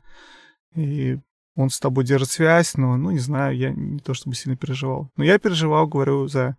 и 0.73 1.19
он 1.55 1.69
с 1.69 1.79
тобой 1.79 2.05
держит 2.05 2.31
связь, 2.31 2.73
но, 2.73 2.97
ну, 2.97 3.11
не 3.11 3.19
знаю, 3.19 3.55
я 3.55 3.69
не 3.69 3.99
то 3.99 4.15
чтобы 4.15 4.35
сильно 4.35 4.57
переживал. 4.57 5.11
Но 5.15 5.23
я 5.23 5.37
переживал, 5.37 5.85
говорю, 5.85 6.27
за, 6.27 6.57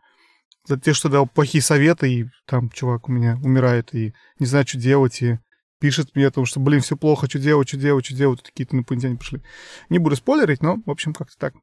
за 0.68 0.78
те, 0.78 0.92
что 0.92 1.08
дал 1.08 1.26
плохие 1.26 1.62
советы, 1.62 2.12
и 2.12 2.26
там 2.46 2.70
чувак 2.70 3.08
у 3.08 3.12
меня 3.12 3.36
умирает, 3.42 3.92
и 3.96 4.14
не 4.38 4.46
знаю, 4.46 4.64
что 4.64 4.78
делать, 4.78 5.22
и 5.22 5.40
пишет 5.80 6.14
мне 6.14 6.28
о 6.28 6.30
том, 6.30 6.44
что, 6.44 6.60
блин, 6.60 6.82
все 6.82 6.96
плохо, 6.96 7.28
что 7.28 7.40
делать, 7.40 7.66
что 7.66 7.78
делать, 7.78 8.04
что 8.04 8.14
делать, 8.14 8.42
какие-то 8.44 8.76
инопланетяне 8.76 9.16
пришли. 9.16 9.42
Не 9.88 9.98
буду 9.98 10.14
спойлерить, 10.14 10.62
но, 10.62 10.76
в 10.86 10.90
общем, 10.90 11.14
как-то 11.14 11.36
так. 11.36 11.54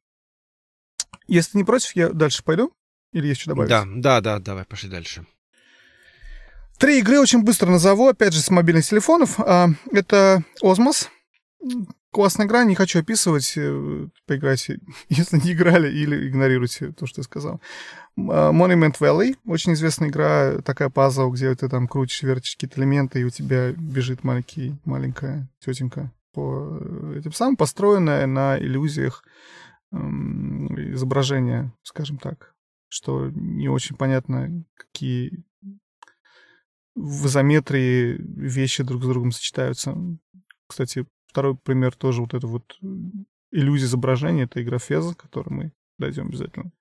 Если 1.28 1.58
не 1.58 1.64
против, 1.64 1.94
я 1.94 2.08
дальше 2.08 2.42
пойду? 2.42 2.72
Или 3.12 3.28
есть 3.28 3.42
что 3.42 3.50
добавить? 3.50 3.70
Да, 3.70 3.84
да, 3.86 4.20
да, 4.20 4.38
давай, 4.38 4.64
пошли 4.64 4.90
дальше. 4.90 5.24
Три 6.78 7.00
игры 7.00 7.18
очень 7.18 7.42
быстро 7.42 7.70
назову, 7.70 8.08
опять 8.08 8.32
же, 8.32 8.40
с 8.40 8.50
мобильных 8.50 8.86
телефонов. 8.86 9.38
А, 9.40 9.68
это 9.92 10.44
Osmos. 10.62 11.08
Классная 12.10 12.46
игра, 12.46 12.64
не 12.64 12.74
хочу 12.74 13.00
описывать, 13.00 13.52
э, 13.56 14.06
поиграйте, 14.26 14.78
если 15.08 15.38
не 15.38 15.52
играли, 15.52 15.92
или 15.92 16.28
игнорируйте 16.28 16.92
то, 16.92 17.06
что 17.06 17.20
я 17.20 17.24
сказал. 17.24 17.60
А, 18.16 18.52
Monument 18.52 18.96
Valley, 18.98 19.36
очень 19.44 19.74
известная 19.74 20.08
игра, 20.08 20.60
такая 20.62 20.88
пазл, 20.88 21.30
где 21.30 21.54
ты 21.54 21.68
там 21.68 21.88
крутишь, 21.88 22.22
вертишь 22.22 22.54
какие-то 22.54 22.80
элементы, 22.80 23.20
и 23.20 23.24
у 23.24 23.30
тебя 23.30 23.72
бежит 23.72 24.24
маленький, 24.24 24.76
маленькая 24.84 25.50
тетенька 25.58 26.12
по 26.32 26.78
э, 26.80 27.18
этим 27.18 27.32
самым, 27.32 27.56
построенная 27.56 28.26
на 28.26 28.56
иллюзиях 28.58 29.24
изображения, 29.92 31.72
скажем 31.82 32.18
так, 32.18 32.54
что 32.88 33.30
не 33.30 33.68
очень 33.68 33.96
понятно, 33.96 34.64
какие 34.74 35.44
в 36.94 37.26
изометрии 37.26 38.16
вещи 38.18 38.82
друг 38.82 39.02
с 39.02 39.06
другом 39.06 39.30
сочетаются. 39.30 39.96
Кстати, 40.66 41.06
второй 41.26 41.56
пример 41.56 41.94
тоже 41.94 42.20
вот 42.20 42.34
это 42.34 42.46
вот 42.46 42.76
иллюзия 43.50 43.86
изображения, 43.86 44.44
это 44.44 44.62
игра 44.62 44.78
Феза, 44.78 45.14
к 45.14 45.22
которой 45.22 45.50
мы 45.50 45.72
дойдем 45.98 46.26
обязательно. 46.26 46.72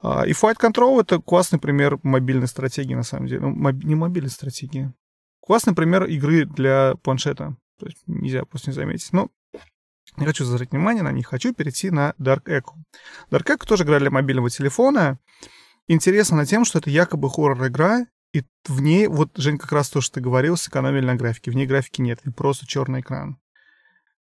А, 0.00 0.26
и 0.26 0.32
Fight 0.32 0.56
Control— 0.60 1.00
это 1.02 1.18
классный 1.20 1.58
пример 1.58 1.98
мобильной 2.02 2.46
стратегии, 2.46 2.94
на 2.94 3.02
самом 3.02 3.26
деле. 3.26 3.40
Ну, 3.40 3.50
моб... 3.50 3.82
не 3.82 3.94
мобильной 3.94 4.30
стратегии. 4.30 4.92
Классный 5.40 5.74
пример 5.74 6.04
игры 6.04 6.44
для 6.44 6.94
планшета. 7.02 7.56
То 7.78 7.86
есть 7.86 8.02
нельзя 8.06 8.44
просто 8.44 8.70
не 8.70 8.74
заметить. 8.74 9.12
Но 9.12 9.30
не 10.16 10.26
хочу 10.26 10.44
заострять 10.44 10.72
внимание 10.72 11.02
на 11.02 11.12
них, 11.12 11.26
хочу 11.26 11.52
перейти 11.52 11.90
на 11.90 12.14
Dark 12.18 12.44
Echo. 12.44 12.74
Dark 13.30 13.46
Echo 13.46 13.66
тоже 13.66 13.84
игра 13.84 13.98
для 13.98 14.10
мобильного 14.10 14.50
телефона. 14.50 15.18
Интересно 15.88 16.38
на 16.38 16.46
тем, 16.46 16.64
что 16.64 16.78
это 16.78 16.90
якобы 16.90 17.28
хоррор-игра, 17.28 18.06
и 18.32 18.42
в 18.66 18.80
ней, 18.80 19.06
вот, 19.06 19.30
Жень, 19.36 19.58
как 19.58 19.70
раз 19.72 19.90
то, 19.90 20.00
что 20.00 20.14
ты 20.14 20.20
говорил, 20.20 20.56
сэкономили 20.56 21.04
на 21.04 21.14
графике. 21.14 21.50
В 21.50 21.54
ней 21.54 21.66
графики 21.66 22.00
нет, 22.00 22.20
это 22.22 22.32
просто 22.32 22.66
черный 22.66 23.00
экран. 23.00 23.38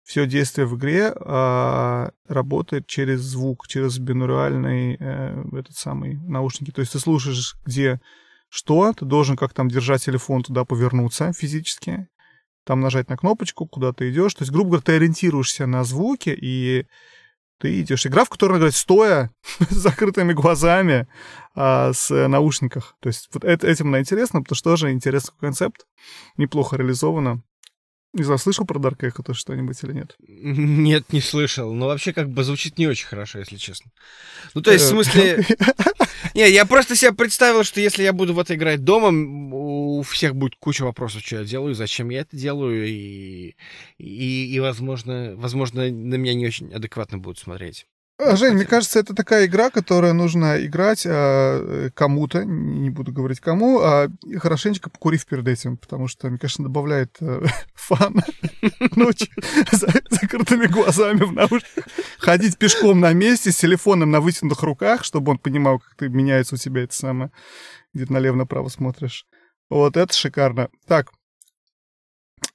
Все 0.02 0.26
действие 0.26 0.66
в 0.66 0.76
игре 0.76 1.12
э, 1.14 2.10
работает 2.26 2.86
через 2.86 3.20
звук, 3.20 3.68
через 3.68 3.98
бинуральный 3.98 4.96
э, 4.98 5.44
этот 5.52 5.76
самый 5.76 6.14
наушники. 6.22 6.70
То 6.70 6.80
есть 6.80 6.92
ты 6.92 6.98
слушаешь, 6.98 7.56
где 7.66 8.00
что, 8.48 8.94
ты 8.94 9.04
должен 9.04 9.36
как 9.36 9.52
там 9.52 9.68
держать 9.68 10.02
телефон 10.02 10.42
туда 10.42 10.64
повернуться 10.64 11.34
физически, 11.34 12.08
там 12.68 12.82
нажать 12.82 13.08
на 13.08 13.16
кнопочку, 13.16 13.66
куда 13.66 13.94
ты 13.94 14.10
идешь. 14.10 14.34
То 14.34 14.42
есть, 14.42 14.52
грубо 14.52 14.72
говоря, 14.72 14.82
ты 14.82 14.92
ориентируешься 14.96 15.64
на 15.64 15.84
звуки, 15.84 16.28
и 16.38 16.84
ты 17.58 17.80
идешь. 17.80 18.04
Игра, 18.04 18.24
в 18.24 18.28
которой 18.28 18.58
играть 18.58 18.76
стоя, 18.76 19.30
с 19.70 19.74
закрытыми 19.74 20.34
глазами, 20.34 21.08
а, 21.54 21.94
с 21.94 22.10
наушниках. 22.28 22.94
То 23.00 23.06
есть 23.06 23.30
вот 23.32 23.42
этим 23.42 23.88
она 23.88 24.00
интересна, 24.00 24.42
потому 24.42 24.54
что 24.54 24.70
тоже 24.70 24.92
интересный 24.92 25.32
концепт, 25.40 25.86
неплохо 26.36 26.76
реализовано. 26.76 27.42
Не 28.14 28.22
знаю, 28.22 28.38
слышал 28.38 28.64
про 28.64 28.78
Dark 28.78 28.98
Echo 29.00 29.22
то 29.22 29.34
что-нибудь 29.34 29.82
или 29.84 29.92
нет? 29.92 30.16
Нет, 30.18 31.12
не 31.12 31.20
слышал. 31.20 31.72
Но 31.74 31.86
вообще 31.86 32.12
как 32.12 32.30
бы 32.30 32.42
звучит 32.42 32.78
не 32.78 32.86
очень 32.86 33.06
хорошо, 33.06 33.38
если 33.38 33.56
честно. 33.56 33.90
Ну, 34.54 34.62
то 34.62 34.72
есть, 34.72 34.86
в 34.86 34.88
смысле... 34.88 35.46
Не, 36.34 36.50
я 36.50 36.66
просто 36.66 36.96
себе 36.96 37.12
представил, 37.12 37.64
что 37.64 37.80
если 37.80 38.02
я 38.02 38.12
буду 38.12 38.34
в 38.34 38.38
это 38.38 38.54
играть 38.54 38.84
дома, 38.84 39.08
у 39.10 40.02
всех 40.02 40.34
будет 40.34 40.56
куча 40.56 40.82
вопросов, 40.82 41.22
что 41.24 41.36
я 41.36 41.44
делаю, 41.44 41.74
зачем 41.74 42.10
я 42.10 42.20
это 42.20 42.36
делаю, 42.36 42.86
и, 42.86 43.56
и, 43.98 44.54
и 44.54 44.60
возможно, 44.60 45.34
возможно, 45.36 45.82
на 45.90 46.14
меня 46.14 46.34
не 46.34 46.46
очень 46.46 46.72
адекватно 46.72 47.18
будут 47.18 47.38
смотреть. 47.38 47.86
А, 48.20 48.34
Жень, 48.34 48.54
мне 48.54 48.64
кажется, 48.64 48.98
это 48.98 49.14
такая 49.14 49.46
игра, 49.46 49.70
которая 49.70 50.12
нужно 50.12 50.64
играть 50.64 51.06
а, 51.06 51.88
кому-то, 51.94 52.44
не 52.44 52.90
буду 52.90 53.12
говорить 53.12 53.38
кому, 53.38 53.78
а 53.80 54.08
хорошенечко 54.38 54.90
покурив 54.90 55.24
перед 55.24 55.46
этим, 55.46 55.76
потому 55.76 56.08
что, 56.08 56.28
мне 56.28 56.36
кажется, 56.36 56.64
добавляет 56.64 57.16
а, 57.20 57.44
фан 57.74 58.16
ночью 58.96 59.28
за 59.70 59.88
закрытыми 60.10 60.66
глазами 60.66 61.22
в 61.22 61.32
наушниках. 61.32 61.84
Ходить 62.18 62.58
пешком 62.58 62.98
на 62.98 63.12
месте 63.12 63.52
с 63.52 63.56
телефоном 63.56 64.10
на 64.10 64.20
вытянутых 64.20 64.64
руках, 64.64 65.04
чтобы 65.04 65.30
он 65.30 65.38
понимал, 65.38 65.78
как 65.78 65.94
ты 65.94 66.08
меняется 66.08 66.56
у 66.56 66.58
тебя 66.58 66.82
это 66.82 66.94
самое, 66.94 67.30
где-то 67.94 68.12
налево-направо 68.12 68.68
смотришь. 68.68 69.26
Вот, 69.70 69.96
это 69.96 70.12
шикарно. 70.12 70.70
Так, 70.88 71.12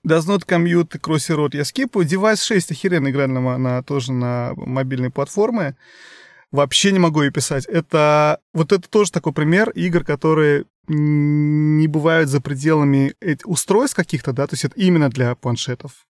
Does 0.05 0.27
not 0.27 0.45
commute 0.45 0.99
Crossy 0.99 1.35
Road 1.35 1.55
я 1.55 1.63
скипаю. 1.63 2.05
Device 2.05 2.43
6 2.43 2.71
охеренно 2.71 3.09
игра 3.09 3.27
на, 3.27 3.57
на, 3.57 3.83
тоже 3.83 4.11
на 4.11 4.53
мобильной 4.55 5.09
платформе. 5.09 5.77
Вообще 6.51 6.91
не 6.91 6.99
могу 6.99 7.21
ее 7.21 7.31
писать. 7.31 7.65
Это 7.65 8.39
вот 8.53 8.73
это 8.73 8.89
тоже 8.89 9.11
такой 9.11 9.31
пример 9.33 9.69
игр, 9.71 10.03
которые 10.03 10.65
не 10.87 11.87
бывают 11.87 12.29
за 12.29 12.41
пределами 12.41 13.15
устройств 13.45 13.95
каких-то, 13.95 14.33
да, 14.33 14.47
то 14.47 14.53
есть 14.53 14.65
это 14.65 14.75
именно 14.75 15.09
для 15.09 15.33
планшетов. 15.35 16.05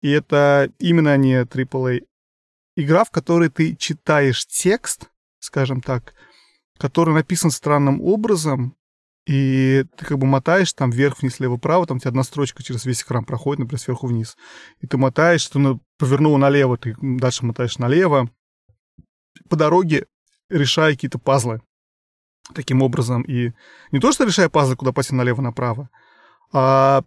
И 0.00 0.10
это 0.10 0.70
именно 0.78 1.16
не 1.18 1.42
AAA. 1.42 2.06
Игра, 2.76 3.04
в 3.04 3.10
которой 3.10 3.50
ты 3.50 3.76
читаешь 3.76 4.46
текст, 4.46 5.10
скажем 5.38 5.82
так, 5.82 6.14
который 6.78 7.14
написан 7.14 7.50
странным 7.50 8.00
образом, 8.00 8.74
и 9.26 9.84
ты 9.96 10.06
как 10.06 10.18
бы 10.18 10.26
мотаешь 10.26 10.72
там 10.72 10.90
вверх, 10.90 11.20
вниз, 11.20 11.40
лево, 11.40 11.56
право, 11.56 11.86
там 11.86 11.96
у 11.96 12.00
тебя 12.00 12.10
одна 12.10 12.22
строчка 12.22 12.62
через 12.62 12.86
весь 12.86 13.02
экран 13.02 13.24
проходит, 13.24 13.60
например, 13.60 13.80
сверху 13.80 14.06
вниз. 14.06 14.36
И 14.80 14.86
ты 14.86 14.96
мотаешь, 14.96 15.46
ты 15.48 15.58
ну, 15.58 15.80
повернул 15.98 16.38
налево, 16.38 16.78
ты 16.78 16.96
дальше 17.00 17.44
мотаешь 17.44 17.78
налево. 17.78 18.30
По 19.48 19.56
дороге 19.56 20.06
решая 20.48 20.92
какие-то 20.92 21.18
пазлы 21.18 21.60
таким 22.54 22.82
образом. 22.82 23.22
И 23.22 23.52
не 23.90 23.98
то, 23.98 24.12
что 24.12 24.24
решая 24.24 24.48
пазлы, 24.48 24.76
куда 24.76 24.92
пойти 24.92 25.12
налево-направо, 25.14 25.90
а 26.52 27.02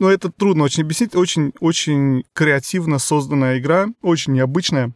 ну, 0.00 0.08
это 0.08 0.32
трудно 0.32 0.64
очень 0.64 0.82
объяснить. 0.82 1.14
Очень, 1.14 1.52
очень 1.60 2.24
креативно 2.32 2.98
созданная 2.98 3.60
игра, 3.60 3.86
очень 4.00 4.32
необычная. 4.32 4.92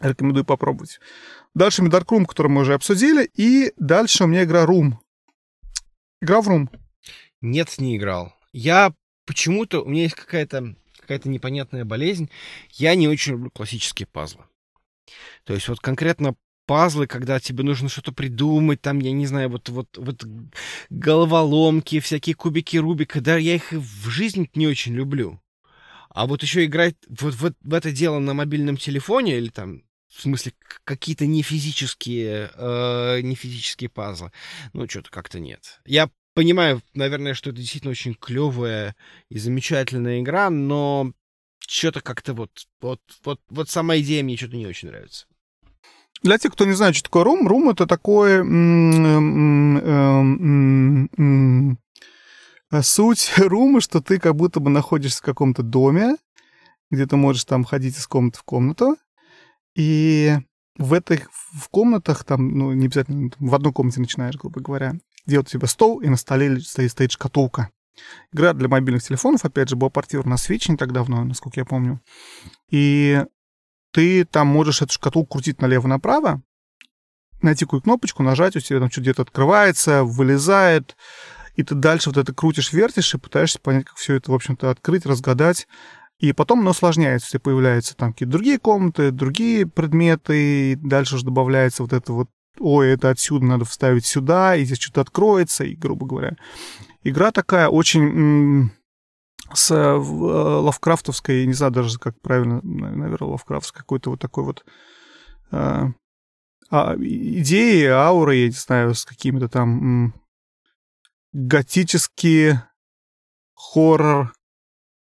Рекомендую 0.00 0.44
попробовать. 0.44 1.00
Дальше 1.54 1.82
Room, 1.82 2.26
который 2.26 2.46
мы 2.46 2.60
уже 2.60 2.74
обсудили. 2.74 3.28
И 3.34 3.72
дальше 3.76 4.22
у 4.22 4.26
меня 4.28 4.44
игра 4.44 4.64
Room. 4.64 4.92
Играл 6.20 6.42
в 6.42 6.48
Рум? 6.48 6.70
Нет, 7.40 7.74
не 7.78 7.96
играл. 7.96 8.34
Я 8.52 8.92
почему-то, 9.24 9.82
у 9.82 9.88
меня 9.88 10.02
есть 10.02 10.14
какая-то 10.14 10.74
какая-то 10.98 11.30
непонятная 11.30 11.86
болезнь. 11.86 12.28
Я 12.72 12.94
не 12.94 13.08
очень 13.08 13.32
люблю 13.32 13.50
классические 13.50 14.06
пазлы. 14.06 14.44
То 15.44 15.54
есть 15.54 15.68
вот 15.68 15.80
конкретно 15.80 16.34
пазлы, 16.66 17.06
когда 17.06 17.40
тебе 17.40 17.64
нужно 17.64 17.88
что-то 17.88 18.12
придумать, 18.12 18.82
там, 18.82 18.98
я 18.98 19.10
не 19.12 19.26
знаю, 19.26 19.48
вот, 19.48 19.70
вот, 19.70 19.96
вот 19.96 20.26
головоломки, 20.90 21.98
всякие 22.00 22.34
кубики 22.34 22.76
Рубика, 22.76 23.22
да, 23.22 23.38
я 23.38 23.54
их 23.54 23.72
в 23.72 24.10
жизни 24.10 24.50
не 24.54 24.66
очень 24.66 24.92
люблю. 24.92 25.40
А 26.10 26.26
вот 26.26 26.42
еще 26.42 26.66
играть 26.66 26.96
вот, 27.08 27.34
вот 27.36 27.54
в 27.62 27.72
это 27.72 27.90
дело 27.90 28.18
на 28.18 28.34
мобильном 28.34 28.76
телефоне 28.76 29.38
или 29.38 29.48
там 29.48 29.82
в 30.08 30.22
смысле, 30.22 30.52
какие-то 30.84 31.26
не 31.26 31.42
физические, 31.42 32.50
э, 32.54 33.20
не 33.20 33.34
физические 33.34 33.90
пазлы. 33.90 34.32
Ну, 34.72 34.88
что-то 34.88 35.10
как-то 35.10 35.38
нет. 35.38 35.80
Я 35.84 36.10
понимаю, 36.34 36.82
наверное, 36.94 37.34
что 37.34 37.50
это 37.50 37.58
действительно 37.58 37.90
очень 37.90 38.14
клевая 38.14 38.96
и 39.28 39.38
замечательная 39.38 40.20
игра, 40.20 40.50
но 40.50 41.12
что-то 41.66 42.00
как-то 42.00 42.32
вот, 42.34 42.66
вот, 42.80 43.00
вот, 43.24 43.40
вот 43.50 43.68
сама 43.68 43.98
идея 43.98 44.22
мне 44.22 44.36
что-то 44.36 44.56
не 44.56 44.66
очень 44.66 44.88
нравится. 44.88 45.26
Для 46.22 46.38
тех, 46.38 46.52
кто 46.52 46.64
не 46.64 46.72
знает, 46.72 46.96
что 46.96 47.04
такое 47.04 47.24
рум, 47.24 47.46
рум 47.46 47.70
это 47.70 47.86
такое 47.86 48.42
суть 52.82 53.32
рума, 53.36 53.80
что 53.80 54.00
ты 54.00 54.18
как 54.18 54.34
будто 54.34 54.60
бы 54.60 54.70
находишься 54.70 55.18
в 55.18 55.26
каком-то 55.26 55.62
доме, 55.62 56.16
где 56.90 57.06
ты 57.06 57.16
можешь 57.16 57.44
там 57.44 57.64
ходить 57.64 57.96
из 57.96 58.06
комнаты 58.06 58.38
в 58.38 58.42
комнату, 58.42 58.96
и 59.78 60.36
в 60.76 60.92
этих 60.92 61.30
в 61.32 61.68
комнатах, 61.68 62.24
там, 62.24 62.48
ну, 62.58 62.72
не 62.72 62.86
обязательно, 62.86 63.30
в 63.38 63.54
одной 63.54 63.72
комнате 63.72 64.00
начинаешь, 64.00 64.34
грубо 64.34 64.60
говоря, 64.60 64.94
делать 65.24 65.48
тебя 65.48 65.68
стол, 65.68 66.00
и 66.00 66.08
на 66.08 66.16
столе 66.16 66.58
стоит, 66.58 66.90
стоит 66.90 67.12
шкатулка. 67.12 67.70
Игра 68.32 68.54
для 68.54 68.68
мобильных 68.68 69.04
телефонов, 69.04 69.44
опять 69.44 69.68
же, 69.68 69.76
была 69.76 69.88
портирована 69.88 70.30
на 70.30 70.34
Switch 70.34 70.68
не 70.68 70.76
так 70.76 70.92
давно, 70.92 71.22
насколько 71.22 71.60
я 71.60 71.64
помню. 71.64 72.00
И 72.70 73.24
ты 73.92 74.24
там 74.24 74.48
можешь 74.48 74.82
эту 74.82 74.92
шкатулку 74.94 75.34
крутить 75.34 75.60
налево-направо, 75.60 76.42
найти 77.40 77.64
какую 77.64 77.82
кнопочку, 77.82 78.24
нажать, 78.24 78.56
у 78.56 78.60
тебя 78.60 78.80
там 78.80 78.90
что-то 78.90 79.02
где-то 79.02 79.22
открывается, 79.22 80.02
вылезает, 80.02 80.96
и 81.54 81.62
ты 81.62 81.76
дальше 81.76 82.10
вот 82.10 82.16
это 82.16 82.34
крутишь, 82.34 82.72
вертишь 82.72 83.14
и 83.14 83.18
пытаешься 83.18 83.60
понять, 83.60 83.84
как 83.84 83.96
все 83.96 84.14
это, 84.14 84.32
в 84.32 84.34
общем-то, 84.34 84.70
открыть, 84.70 85.06
разгадать. 85.06 85.68
И 86.18 86.32
потом 86.32 86.60
оно 86.60 86.70
усложняется, 86.70 87.28
все 87.28 87.38
появляются 87.38 87.96
там 87.96 88.12
какие-то 88.12 88.32
другие 88.32 88.58
комнаты, 88.58 89.12
другие 89.12 89.66
предметы, 89.66 90.72
и 90.72 90.74
дальше 90.74 91.14
уже 91.14 91.24
добавляется 91.24 91.82
вот 91.84 91.92
это 91.92 92.12
вот, 92.12 92.28
ой, 92.58 92.90
это 92.90 93.10
отсюда 93.10 93.44
надо 93.46 93.64
вставить 93.64 94.04
сюда, 94.04 94.56
и 94.56 94.64
здесь 94.64 94.80
что-то 94.80 95.02
откроется, 95.02 95.64
и, 95.64 95.76
грубо 95.76 96.06
говоря. 96.06 96.36
Игра 97.04 97.30
такая 97.30 97.68
очень 97.68 98.72
с 99.54 99.70
э, 99.70 99.94
лавкрафтовской, 99.94 101.46
не 101.46 101.52
знаю 101.52 101.72
даже 101.72 101.98
как 101.98 102.20
правильно, 102.20 102.60
наверное, 102.62 103.30
лавкрафтской 103.30 103.80
какой-то 103.80 104.10
вот 104.10 104.20
такой 104.20 104.44
вот 104.44 104.64
э, 105.52 105.84
а, 106.70 106.96
идеи, 106.98 107.86
ауры, 107.86 108.36
я 108.36 108.46
не 108.46 108.52
знаю, 108.52 108.94
с 108.94 109.04
какими-то 109.04 109.48
там 109.48 110.14
готические 111.32 112.64
хоррор, 113.54 114.32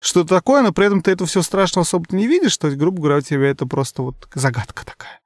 что-то 0.02 0.30
такое, 0.30 0.64
но 0.64 0.74
при 0.74 0.88
этом 0.88 1.02
ты 1.02 1.12
это 1.12 1.26
все 1.26 1.42
страшно 1.42 1.82
особо 1.82 2.06
не 2.16 2.28
видишь, 2.28 2.58
то 2.58 2.68
есть, 2.68 2.78
грубо 2.78 3.00
говоря, 3.00 3.18
у 3.18 3.22
тебя 3.22 3.48
это 3.48 3.66
просто 3.66 4.02
вот 4.02 4.28
загадка 4.34 4.86
такая. 4.86 5.22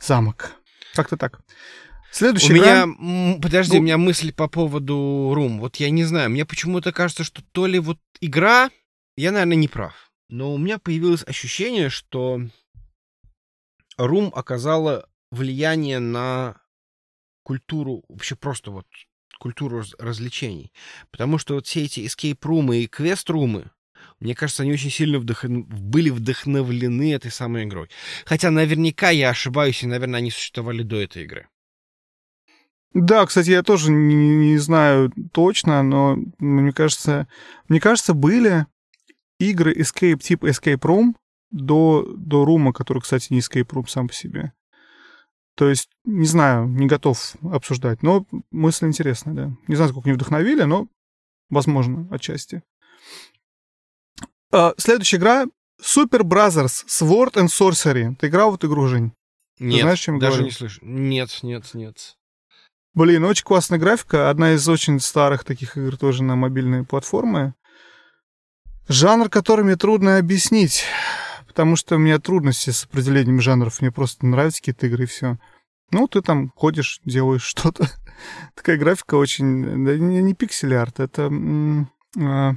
Замок. 0.00 0.52
Как-то 0.94 1.16
так. 1.16 1.40
Следующий 2.12 2.52
у 2.52 2.56
игра... 2.58 2.84
меня, 2.84 3.38
подожди, 3.40 3.76
ну... 3.76 3.80
у 3.80 3.82
меня 3.82 3.98
мысль 3.98 4.32
по 4.32 4.46
поводу 4.46 5.32
Рум. 5.34 5.58
Вот 5.58 5.76
я 5.76 5.90
не 5.90 6.04
знаю, 6.04 6.30
мне 6.30 6.44
почему-то 6.44 6.92
кажется, 6.92 7.24
что 7.24 7.42
то 7.52 7.66
ли 7.66 7.78
вот 7.78 7.98
игра, 8.20 8.70
я, 9.16 9.32
наверное, 9.32 9.56
не 9.56 9.68
прав, 9.68 10.12
но 10.28 10.52
у 10.52 10.58
меня 10.58 10.78
появилось 10.78 11.26
ощущение, 11.26 11.88
что 11.88 12.40
Рум 13.96 14.30
оказала 14.34 15.08
влияние 15.30 15.98
на 15.98 16.56
культуру, 17.42 18.04
вообще 18.08 18.36
просто 18.36 18.70
вот 18.70 18.86
культуру 19.38 19.82
развлечений. 19.98 20.72
Потому 21.10 21.38
что 21.38 21.54
вот 21.54 21.66
все 21.66 21.84
эти 21.84 22.00
escape-румы 22.00 22.78
и 22.78 22.86
квест-румы, 22.86 23.70
мне 24.20 24.34
кажется, 24.34 24.62
они 24.62 24.72
очень 24.72 24.90
сильно 24.90 25.18
вдох... 25.18 25.44
были 25.44 26.10
вдохновлены 26.10 27.12
этой 27.12 27.30
самой 27.30 27.64
игрой. 27.64 27.88
Хотя 28.24 28.50
наверняка 28.50 29.10
я 29.10 29.30
ошибаюсь, 29.30 29.82
и, 29.82 29.86
наверное, 29.86 30.18
они 30.18 30.30
существовали 30.30 30.82
до 30.82 31.00
этой 31.00 31.24
игры. 31.24 31.48
Да, 32.94 33.26
кстати, 33.26 33.50
я 33.50 33.62
тоже 33.62 33.90
не, 33.90 34.52
не 34.52 34.58
знаю 34.58 35.12
точно, 35.32 35.82
но 35.82 36.16
мне 36.38 36.72
кажется, 36.72 37.26
мне 37.68 37.80
кажется, 37.80 38.14
были 38.14 38.66
игры 39.40 39.74
Escape 39.74 40.18
типа 40.18 40.48
Escape 40.48 40.78
Room 40.78 41.14
до, 41.50 42.06
до 42.16 42.44
Рума, 42.44 42.72
который, 42.72 43.00
кстати, 43.00 43.32
не 43.32 43.40
Escape 43.40 43.66
Room 43.66 43.88
сам 43.88 44.06
по 44.06 44.14
себе. 44.14 44.52
То 45.56 45.68
есть, 45.68 45.88
не 46.04 46.26
знаю, 46.26 46.68
не 46.68 46.86
готов 46.86 47.34
обсуждать, 47.42 48.02
но 48.02 48.26
мысль 48.50 48.86
интересная, 48.86 49.34
да. 49.34 49.56
Не 49.68 49.74
знаю, 49.76 49.90
сколько 49.90 50.08
не 50.08 50.14
вдохновили, 50.14 50.62
но 50.62 50.88
возможно, 51.50 52.08
отчасти. 52.10 52.62
А, 54.54 54.74
следующая 54.78 55.16
игра 55.16 55.46
Super 55.82 56.22
Brothers 56.22 56.84
Sword 56.86 57.34
and 57.34 57.48
Sorcery. 57.48 58.14
Ты 58.16 58.28
играл 58.28 58.52
в 58.52 58.54
эту 58.54 58.68
игру, 58.68 58.86
Жень? 58.86 59.12
Нет, 59.58 59.74
Ты 59.74 59.82
знаешь, 59.82 60.00
чем 60.00 60.18
даже 60.18 60.32
говорю? 60.32 60.46
не 60.46 60.50
слышу. 60.52 60.80
Нет, 60.82 61.38
нет, 61.42 61.74
нет. 61.74 62.16
Блин, 62.94 63.24
очень 63.24 63.44
классная 63.44 63.78
графика. 63.78 64.30
Одна 64.30 64.52
из 64.52 64.68
очень 64.68 65.00
старых 65.00 65.44
таких 65.44 65.76
игр 65.76 65.96
тоже 65.96 66.22
на 66.22 66.36
мобильные 66.36 66.84
платформы. 66.84 67.54
Жанр, 68.86 69.28
который 69.28 69.64
мне 69.64 69.76
трудно 69.76 70.18
объяснить 70.18 70.84
потому 71.54 71.76
что 71.76 71.94
у 71.94 71.98
меня 71.98 72.18
трудности 72.18 72.70
с 72.70 72.82
определением 72.82 73.40
жанров. 73.40 73.80
Мне 73.80 73.92
просто 73.92 74.26
нравятся 74.26 74.58
какие-то 74.58 74.88
игры 74.88 75.04
и 75.04 75.06
все. 75.06 75.38
Ну, 75.92 76.08
ты 76.08 76.20
там 76.20 76.50
ходишь, 76.56 77.00
делаешь 77.04 77.44
что-то. 77.44 77.88
Такая 78.56 78.76
графика 78.76 79.14
очень... 79.14 79.84
Да, 79.84 79.96
не, 79.96 80.20
не 80.20 80.34
пиксель-арт, 80.34 80.98
это 80.98 81.30
а, 82.18 82.54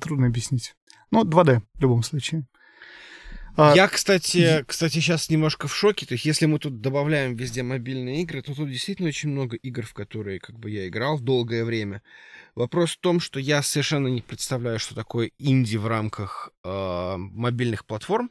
трудно 0.00 0.26
объяснить. 0.26 0.74
Ну, 1.10 1.24
2D 1.24 1.62
в 1.74 1.80
любом 1.80 2.02
случае. 2.02 2.46
А... 3.56 3.74
Я, 3.74 3.88
кстати, 3.88 4.64
кстати, 4.66 4.94
сейчас 4.94 5.28
немножко 5.28 5.68
в 5.68 5.74
шоке. 5.74 6.06
То 6.06 6.14
есть, 6.14 6.24
если 6.24 6.46
мы 6.46 6.58
тут 6.58 6.80
добавляем 6.80 7.36
везде 7.36 7.62
мобильные 7.62 8.22
игры, 8.22 8.42
то 8.42 8.54
тут 8.54 8.70
действительно 8.70 9.08
очень 9.08 9.30
много 9.30 9.56
игр, 9.56 9.84
в 9.84 9.92
которые 9.92 10.40
как 10.40 10.58
бы 10.58 10.70
я 10.70 10.88
играл 10.88 11.18
долгое 11.18 11.64
время. 11.64 12.02
Вопрос 12.54 12.92
в 12.92 13.00
том, 13.00 13.20
что 13.20 13.40
я 13.40 13.62
совершенно 13.62 14.08
не 14.08 14.22
представляю, 14.22 14.78
что 14.78 14.94
такое 14.94 15.32
инди 15.38 15.76
в 15.76 15.86
рамках 15.86 16.52
э, 16.64 17.14
мобильных 17.16 17.86
платформ. 17.86 18.30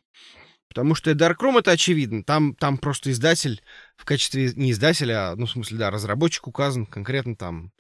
Потому 0.68 0.94
что 0.94 1.12
Dark 1.12 1.38
Room 1.42 1.60
это 1.60 1.72
очевидно. 1.72 2.24
Там, 2.24 2.54
там 2.54 2.78
просто 2.78 3.12
издатель 3.12 3.62
в 3.98 4.06
качестве 4.06 4.54
не 4.56 4.72
издателя, 4.72 5.32
а, 5.32 5.36
ну, 5.36 5.48
в 5.48 5.52
смысле, 5.52 5.80
да, 5.80 5.90
разработчик 5.90 6.48
указан 6.48 6.86
конкретно 6.86 7.36
там. 7.36 7.72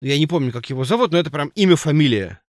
Я 0.00 0.18
не 0.18 0.26
помню, 0.26 0.52
как 0.52 0.68
его 0.68 0.84
зовут, 0.84 1.12
но 1.12 1.18
это 1.18 1.30
прям 1.30 1.48
имя, 1.48 1.76
фамилия. 1.76 2.40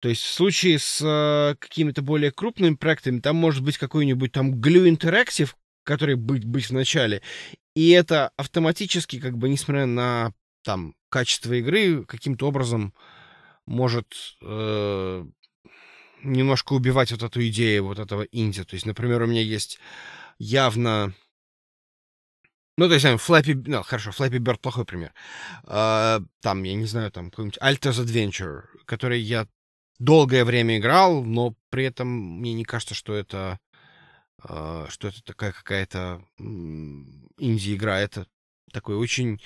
То 0.00 0.08
есть 0.08 0.22
в 0.22 0.32
случае 0.32 0.78
с 0.78 1.00
э, 1.02 1.56
какими-то 1.58 2.02
более 2.02 2.30
крупными 2.30 2.74
проектами, 2.74 3.20
там 3.20 3.36
может 3.36 3.64
быть 3.64 3.78
какой-нибудь 3.78 4.32
там 4.32 4.54
Glue 4.54 4.88
Interactive, 4.88 5.54
который 5.84 6.16
быть, 6.16 6.44
быть 6.44 6.68
в 6.68 6.72
начале. 6.72 7.22
И 7.74 7.90
это 7.90 8.30
автоматически, 8.36 9.20
как 9.20 9.36
бы, 9.38 9.48
несмотря 9.48 9.86
на 9.86 10.32
там 10.62 10.94
качество 11.08 11.52
игры 11.54 12.04
каким-то 12.04 12.48
образом 12.48 12.92
может 13.66 14.06
э, 14.42 15.24
немножко 16.22 16.72
убивать 16.72 17.12
вот 17.12 17.22
эту 17.22 17.46
идею 17.48 17.86
вот 17.86 17.98
этого 17.98 18.22
инди. 18.22 18.64
То 18.64 18.74
есть, 18.74 18.86
например, 18.86 19.22
у 19.22 19.26
меня 19.26 19.40
есть 19.40 19.78
явно... 20.38 21.14
Ну, 22.76 22.88
то 22.88 22.94
есть, 22.94 23.06
Flappy... 23.06 23.62
Ну, 23.66 23.82
хорошо, 23.82 24.10
Flappy 24.10 24.38
Bird 24.38 24.58
плохой 24.58 24.84
пример. 24.84 25.14
Uh, 25.64 26.26
там, 26.42 26.62
я 26.62 26.74
не 26.74 26.84
знаю, 26.84 27.10
там 27.10 27.30
какой-нибудь 27.30 27.58
Alta's 27.58 28.04
Adventure, 28.04 28.64
который 28.84 29.20
я 29.20 29.46
долгое 29.98 30.44
время 30.44 30.78
играл, 30.78 31.24
но 31.24 31.54
при 31.70 31.84
этом 31.84 32.08
мне 32.08 32.54
не 32.54 32.64
кажется, 32.64 32.94
что 32.94 33.14
это 33.14 33.58
uh, 34.42 34.88
что 34.88 35.08
это 35.08 35.22
такая 35.22 35.52
какая-то 35.52 36.22
инди-игра. 36.38 38.00
Это 38.00 38.26
такой 38.72 38.96
очень 38.96 39.40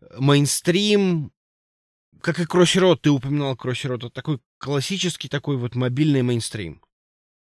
э, 0.00 0.06
мейнстрим, 0.18 1.32
как 2.20 2.38
и 2.38 2.44
Crossroad, 2.44 2.98
ты 3.02 3.10
упоминал 3.10 3.54
Crossroad, 3.54 3.96
это 3.96 4.10
такой 4.10 4.40
классический 4.58 5.28
такой 5.28 5.56
вот 5.56 5.74
мобильный 5.74 6.22
мейнстрим. 6.22 6.80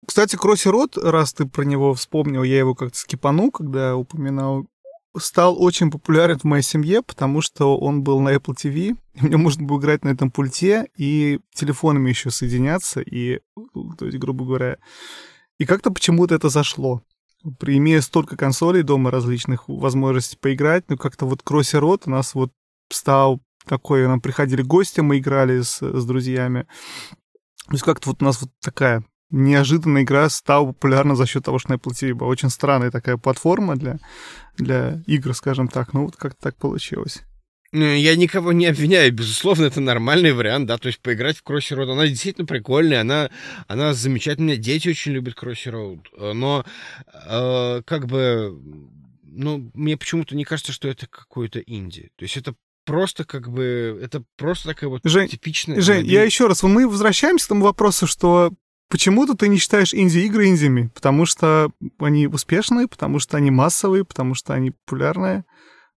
Кстати, 0.07 0.37
Crossroad, 0.37 1.01
раз 1.01 1.33
ты 1.33 1.47
про 1.47 1.65
него 1.65 1.95
вспомнил, 1.95 2.43
я 2.43 2.59
его 2.59 2.75
как-то 2.75 2.99
скипанул, 2.99 3.51
когда 3.51 3.97
упоминал, 3.97 4.67
стал 5.19 5.63
очень 5.63 5.91
популярен 5.91 6.39
в 6.39 6.45
моей 6.45 6.63
семье, 6.63 7.03
потому 7.03 7.41
что 7.41 7.77
он 7.79 8.03
был 8.03 8.21
на 8.21 8.35
Apple 8.35 8.55
TV, 8.55 8.97
мне 9.15 9.37
можно 9.37 9.67
было 9.67 9.79
играть 9.79 10.05
на 10.05 10.11
этом 10.11 10.31
пульте 10.31 10.89
и 10.97 11.41
телефонами 11.55 12.11
еще 12.11 12.31
соединяться, 12.31 13.01
и, 13.01 13.41
то 13.99 14.07
есть, 14.07 14.19
грубо 14.19 14.45
говоря, 14.45 14.77
и 15.59 15.65
как-то 15.65 15.91
почему-то 15.91 16.35
это 16.35 16.49
зашло 16.49 17.03
имея 17.63 18.01
столько 18.01 18.37
консолей 18.37 18.83
дома 18.83 19.11
различных, 19.11 19.69
возможностей 19.69 20.37
поиграть, 20.37 20.85
ну, 20.89 20.97
как-то 20.97 21.27
вот 21.27 21.43
Кроссерот 21.43 22.03
у 22.07 22.11
нас 22.11 22.35
вот 22.35 22.53
стал 22.91 23.41
такой, 23.67 24.07
нам 24.07 24.21
приходили 24.21 24.63
гости, 24.63 25.01
мы 25.01 25.19
играли 25.19 25.61
с, 25.61 25.81
с 25.81 26.05
друзьями. 26.05 26.67
То 27.67 27.73
есть 27.73 27.85
как-то 27.85 28.11
вот 28.11 28.23
у 28.23 28.25
нас 28.25 28.41
вот 28.41 28.51
такая 28.61 29.05
неожиданная 29.31 30.03
игра 30.03 30.29
стала 30.29 30.67
популярна 30.67 31.17
за 31.17 31.27
счет 31.27 31.45
того, 31.45 31.59
что 31.59 31.71
на 31.71 31.75
Apple 31.75 31.93
TV 31.93 32.15
была 32.15 32.29
очень 32.29 32.51
странная 32.51 32.91
такая 32.91 33.17
платформа 33.17 33.77
для, 33.77 33.99
для 34.57 35.03
игр, 35.07 35.35
скажем 35.35 35.69
так. 35.69 35.93
Ну, 35.93 36.05
вот 36.05 36.17
как-то 36.17 36.41
так 36.43 36.57
получилось. 36.57 37.23
Ну, 37.73 37.85
я 37.85 38.17
никого 38.17 38.53
не 38.53 38.67
обвиняю, 38.67 39.13
безусловно, 39.13 39.65
это 39.65 39.81
нормальный 39.81 40.33
вариант, 40.33 40.67
да, 40.67 40.79
то 40.79 40.87
есть 40.87 41.01
поиграть 41.01 41.37
в 41.37 41.45
Crossy 41.45 41.77
Road, 41.77 41.93
она 41.93 42.07
действительно 42.07 42.47
прикольная, 42.47 43.01
она, 43.01 43.29
она 43.67 43.93
замечательная, 43.93 44.57
дети 44.57 44.89
очень 44.89 45.13
любят 45.13 45.37
Crossy 45.37 45.73
Road, 45.73 46.01
э, 46.17 46.33
но 46.33 46.65
э, 47.13 47.83
как 47.85 48.07
бы, 48.07 48.57
ну, 49.25 49.71
мне 49.75 49.97
почему-то 49.97 50.37
не 50.37 50.45
кажется, 50.45 50.73
что 50.73 50.89
это 50.89 51.09
какое-то 51.09 51.59
инди, 51.59 52.11
то 52.17 52.23
есть 52.23 52.37
это 52.37 52.55
просто 52.85 53.25
как 53.25 53.51
бы, 53.51 54.01
это 54.01 54.23
просто 54.37 54.69
такая 54.69 54.89
вот 54.89 55.03
Жень, 55.05 55.29
типичная... 55.29 55.81
Жень, 55.81 55.97
мобиль... 55.97 56.13
я 56.13 56.23
еще 56.23 56.47
раз, 56.47 56.63
мы 56.63 56.89
возвращаемся 56.89 57.47
к 57.47 57.49
тому 57.49 57.65
вопросу, 57.65 58.07
что 58.07 58.53
почему-то 58.89 59.35
ты 59.35 59.49
не 59.49 59.59
считаешь 59.59 59.95
инди-игры 59.95 60.47
индиями, 60.47 60.91
потому 60.95 61.27
что 61.27 61.71
они 61.99 62.27
успешные, 62.27 62.89
потому 62.89 63.19
что 63.19 63.37
они 63.37 63.51
массовые, 63.51 64.05
потому 64.05 64.35
что 64.35 64.55
они 64.55 64.73
популярные. 64.73 65.45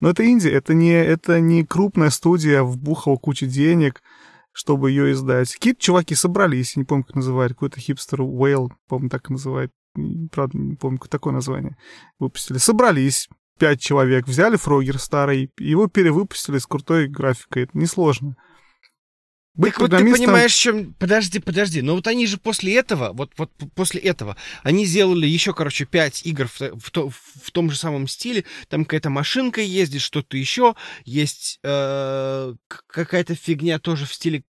Но 0.00 0.10
это 0.10 0.22
Индия, 0.22 0.52
это 0.52 0.74
не, 0.74 0.92
это 0.92 1.40
не 1.40 1.64
крупная 1.64 2.10
студия, 2.10 2.62
вбухала 2.62 3.16
кучу 3.16 3.46
денег, 3.46 4.00
чтобы 4.52 4.90
ее 4.90 5.12
издать. 5.12 5.52
Какие-то 5.52 5.80
чуваки 5.80 6.14
собрались, 6.14 6.76
не 6.76 6.84
помню, 6.84 7.04
как 7.04 7.16
называют, 7.16 7.54
какой-то 7.54 7.80
хипстер 7.80 8.20
Whale, 8.22 8.68
по-моему, 8.88 9.08
так 9.08 9.28
называют, 9.28 9.72
правда, 10.32 10.56
не 10.56 10.76
помню, 10.76 10.98
какое 10.98 11.10
такое 11.10 11.32
название, 11.32 11.76
выпустили. 12.18 12.58
Собрались, 12.58 13.28
пять 13.58 13.80
человек, 13.80 14.26
взяли 14.26 14.56
Фрогер 14.56 14.98
старый, 14.98 15.50
его 15.58 15.88
перевыпустили 15.88 16.58
с 16.58 16.66
крутой 16.66 17.08
графикой, 17.08 17.64
это 17.64 17.76
несложно. 17.76 18.36
Быть 19.58 19.72
так 19.72 19.80
программистом... 19.80 20.10
вот 20.10 20.18
ты 20.18 20.24
понимаешь, 20.26 20.54
чем... 20.54 20.94
Подожди, 20.94 21.40
подожди. 21.40 21.82
Но 21.82 21.96
вот 21.96 22.06
они 22.06 22.26
же 22.28 22.38
после 22.38 22.76
этого, 22.76 23.12
вот, 23.12 23.32
вот 23.36 23.50
после 23.74 24.00
этого, 24.00 24.36
они 24.62 24.86
сделали 24.86 25.26
еще, 25.26 25.52
короче, 25.52 25.84
пять 25.84 26.24
игр 26.24 26.46
в, 26.46 26.60
в, 26.78 26.90
то, 26.92 27.10
в 27.10 27.50
том 27.50 27.68
же 27.70 27.76
самом 27.76 28.06
стиле. 28.06 28.44
Там 28.68 28.84
какая-то 28.84 29.10
машинка 29.10 29.60
ездит, 29.60 30.00
что-то 30.00 30.36
еще. 30.36 30.76
Есть 31.04 31.58
э, 31.64 32.54
какая-то 32.86 33.34
фигня 33.34 33.80
тоже 33.80 34.06
в 34.06 34.14
стиле 34.14 34.44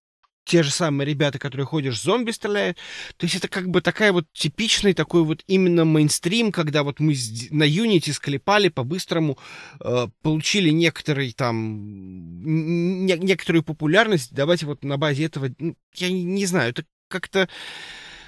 те 0.50 0.64
же 0.64 0.72
самые 0.72 1.08
ребята, 1.08 1.38
которые 1.38 1.68
ходишь, 1.68 2.02
зомби 2.02 2.32
стреляют. 2.32 2.78
То 3.18 3.28
есть 3.28 3.36
это 3.36 3.48
как 3.48 3.70
бы 3.70 3.82
такая 3.82 4.12
вот 4.12 4.26
типичный 4.34 4.96
такой 4.96 5.24
вот 5.24 5.44
именно 5.46 5.86
мейнстрим, 5.86 6.52
когда 6.52 6.82
вот 6.82 7.00
мы 7.00 7.16
на 7.52 7.68
Unity 7.68 8.12
склепали 8.12 8.70
по-быстрому, 8.70 9.38
э, 9.80 10.08
получили 10.24 10.72
некоторый 10.72 11.34
там, 11.34 13.06
не, 13.06 13.14
некоторую 13.20 13.62
популярность, 13.62 14.34
давайте 14.34 14.66
вот 14.66 14.84
на 14.84 14.98
базе 14.98 15.26
этого, 15.26 15.52
ну, 15.60 15.76
я 15.94 16.10
не, 16.10 16.24
не 16.24 16.48
знаю, 16.48 16.72
это 16.72 16.84
как-то... 17.10 17.48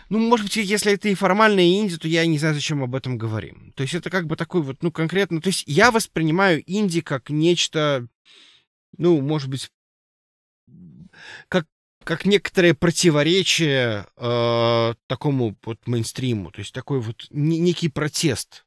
Ну, 0.10 0.20
может 0.20 0.46
быть, 0.46 0.58
если 0.58 0.94
это 0.94 1.10
и 1.10 1.16
формальная 1.16 1.64
инди, 1.64 1.98
то 1.98 2.08
я 2.08 2.24
не 2.28 2.38
знаю, 2.38 2.54
зачем 2.54 2.84
об 2.84 2.94
этом 2.94 3.18
говорим. 3.18 3.74
То 3.76 3.82
есть 3.82 3.96
это 3.96 4.12
как 4.12 4.28
бы 4.28 4.36
такой 4.36 4.62
вот, 4.62 4.84
ну, 4.84 4.92
конкретно... 4.92 5.42
То 5.42 5.48
есть 5.48 5.64
я 5.66 5.90
воспринимаю 5.90 6.62
инди 6.68 7.02
как 7.02 7.32
нечто, 7.32 8.08
ну, 8.98 9.22
может 9.22 9.50
быть, 9.50 9.72
как 12.04 12.26
некоторое 12.26 12.74
противоречие 12.74 14.06
э, 14.18 14.94
такому 15.08 15.56
вот 15.64 15.88
мейнстриму, 15.88 16.52
то 16.52 16.60
есть 16.60 16.74
такой 16.74 17.00
вот 17.00 17.28
некий 17.30 17.90
протест, 17.90 18.66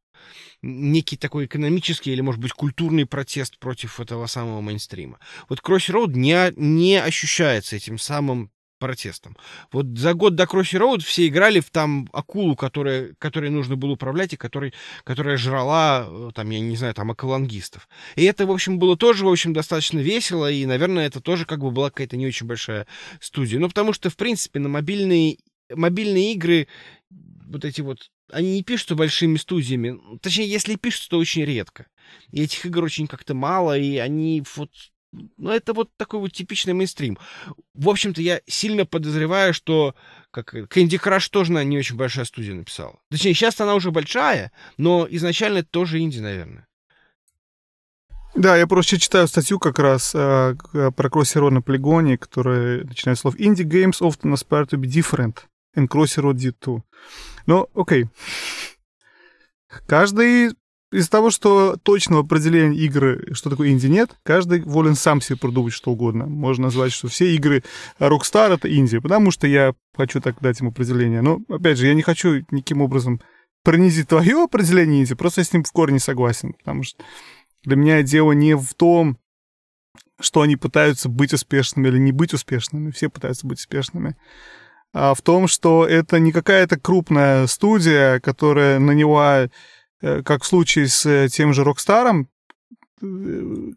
некий 0.62 1.16
такой 1.16 1.46
экономический 1.46 2.12
или, 2.12 2.20
может 2.20 2.40
быть, 2.40 2.52
культурный 2.52 3.06
протест 3.06 3.58
против 3.58 4.00
этого 4.00 4.26
самого 4.26 4.60
мейнстрима. 4.60 5.18
Вот 5.48 5.60
Crossroad 5.60 6.12
не, 6.14 6.52
не 6.56 7.00
ощущается 7.00 7.76
этим 7.76 7.98
самым 7.98 8.50
протестом. 8.84 9.34
Вот 9.72 9.86
за 9.96 10.12
год 10.12 10.34
до 10.34 10.44
Crossy 10.44 10.78
Road 10.78 11.00
все 11.00 11.26
играли 11.26 11.60
в 11.60 11.70
там 11.70 12.06
акулу, 12.12 12.54
которая, 12.54 13.14
которой 13.18 13.48
нужно 13.48 13.76
было 13.76 13.92
управлять 13.92 14.34
и 14.34 14.36
который, 14.36 14.74
которая 15.04 15.38
жрала, 15.38 16.06
э, 16.06 16.30
там, 16.34 16.50
я 16.50 16.60
не 16.60 16.76
знаю, 16.76 16.92
там, 16.92 17.10
аквалангистов. 17.10 17.88
И 18.16 18.24
это, 18.24 18.46
в 18.46 18.50
общем, 18.50 18.78
было 18.78 18.94
тоже, 18.98 19.24
в 19.24 19.28
общем, 19.30 19.54
достаточно 19.54 20.00
весело, 20.00 20.50
и, 20.50 20.66
наверное, 20.66 21.06
это 21.06 21.22
тоже 21.22 21.46
как 21.46 21.60
бы 21.60 21.70
была 21.70 21.88
какая-то 21.88 22.18
не 22.18 22.26
очень 22.26 22.46
большая 22.46 22.86
студия. 23.20 23.58
Ну, 23.58 23.68
потому 23.68 23.94
что, 23.94 24.10
в 24.10 24.16
принципе, 24.16 24.60
на 24.60 24.68
мобильные, 24.68 25.38
мобильные 25.74 26.34
игры 26.34 26.68
вот 27.46 27.64
эти 27.64 27.80
вот 27.80 28.10
они 28.30 28.54
не 28.56 28.62
пишутся 28.62 28.96
большими 28.96 29.36
студиями. 29.36 29.98
Точнее, 30.20 30.46
если 30.46 30.76
пишутся, 30.76 31.08
то 31.10 31.18
очень 31.18 31.44
редко. 31.44 31.86
И 32.32 32.42
этих 32.42 32.66
игр 32.66 32.84
очень 32.84 33.06
как-то 33.06 33.32
мало, 33.32 33.78
и 33.78 33.96
они 33.96 34.42
вот 34.56 34.70
ну, 35.36 35.50
это 35.50 35.72
вот 35.72 35.90
такой 35.96 36.20
вот 36.20 36.32
типичный 36.32 36.74
мейнстрим. 36.74 37.18
В 37.74 37.88
общем-то, 37.88 38.20
я 38.20 38.40
сильно 38.46 38.86
подозреваю, 38.86 39.54
что 39.54 39.94
как 40.30 40.54
Candy 40.54 41.00
Crush 41.00 41.28
тоже 41.30 41.52
на 41.52 41.64
не 41.64 41.78
очень 41.78 41.96
большая 41.96 42.24
студия 42.24 42.54
написала. 42.54 42.98
Точнее, 43.10 43.34
сейчас 43.34 43.60
она 43.60 43.74
уже 43.74 43.90
большая, 43.90 44.52
но 44.76 45.06
изначально 45.10 45.58
это 45.58 45.68
тоже 45.70 46.00
инди, 46.00 46.18
наверное. 46.18 46.66
Да, 48.34 48.56
я 48.56 48.66
просто 48.66 48.98
читаю 48.98 49.28
статью 49.28 49.60
как 49.60 49.78
раз 49.78 50.12
э, 50.12 50.56
про 50.96 51.08
Crossy 51.08 51.50
на 51.50 51.62
полигоне, 51.62 52.18
которая 52.18 52.82
начинает 52.82 53.18
слов 53.18 53.36
«Indie 53.36 53.62
games 53.62 54.00
often 54.00 54.34
aspire 54.34 54.66
to 54.68 54.76
be 54.76 54.88
different, 54.88 55.44
and 55.76 55.86
Crossy 55.86 56.20
Road 56.20 56.34
did 56.34 56.56
too». 56.60 56.82
Ну, 57.46 57.68
окей. 57.74 58.06
Каждый 59.86 60.54
из-за 60.94 61.10
того, 61.10 61.30
что 61.30 61.76
точного 61.82 62.22
определения 62.22 62.76
игры, 62.78 63.26
что 63.32 63.50
такое 63.50 63.70
инди, 63.70 63.86
нет, 63.86 64.10
каждый 64.22 64.60
волен 64.60 64.94
сам 64.94 65.20
себе 65.20 65.36
придумать 65.36 65.72
что 65.72 65.90
угодно. 65.90 66.26
Можно 66.26 66.64
назвать, 66.64 66.92
что 66.92 67.08
все 67.08 67.34
игры 67.34 67.64
Rockstar— 67.98 68.52
это 68.54 68.72
инди, 68.72 69.00
потому 69.00 69.32
что 69.32 69.48
я 69.48 69.74
хочу 69.96 70.20
так 70.20 70.40
дать 70.40 70.60
ему 70.60 70.70
определение. 70.70 71.20
Но, 71.20 71.40
опять 71.48 71.78
же, 71.78 71.88
я 71.88 71.94
не 71.94 72.02
хочу 72.02 72.44
никаким 72.50 72.80
образом 72.80 73.20
пронизить 73.64 74.08
твое 74.08 74.44
определение 74.44 75.00
инди, 75.00 75.14
просто 75.14 75.40
я 75.40 75.44
с 75.44 75.52
ним 75.52 75.64
в 75.64 75.72
корне 75.72 75.98
согласен, 75.98 76.52
потому 76.52 76.84
что 76.84 77.02
для 77.64 77.76
меня 77.76 78.02
дело 78.02 78.32
не 78.32 78.56
в 78.56 78.74
том, 78.74 79.18
что 80.20 80.42
они 80.42 80.54
пытаются 80.56 81.08
быть 81.08 81.32
успешными 81.32 81.88
или 81.88 81.98
не 81.98 82.12
быть 82.12 82.34
успешными, 82.34 82.92
все 82.92 83.08
пытаются 83.08 83.46
быть 83.46 83.58
успешными, 83.58 84.16
а 84.92 85.14
в 85.14 85.22
том, 85.22 85.48
что 85.48 85.84
это 85.86 86.20
не 86.20 86.30
какая-то 86.30 86.78
крупная 86.78 87.48
студия, 87.48 88.20
которая 88.20 88.78
наняла 88.78 89.48
как 90.00 90.42
в 90.42 90.46
случае 90.46 90.88
с 90.88 91.06
э, 91.06 91.28
тем 91.28 91.52
же 91.52 91.64
Rockstar 91.64 92.07
'ом, 92.07 92.28
э, 93.02 93.72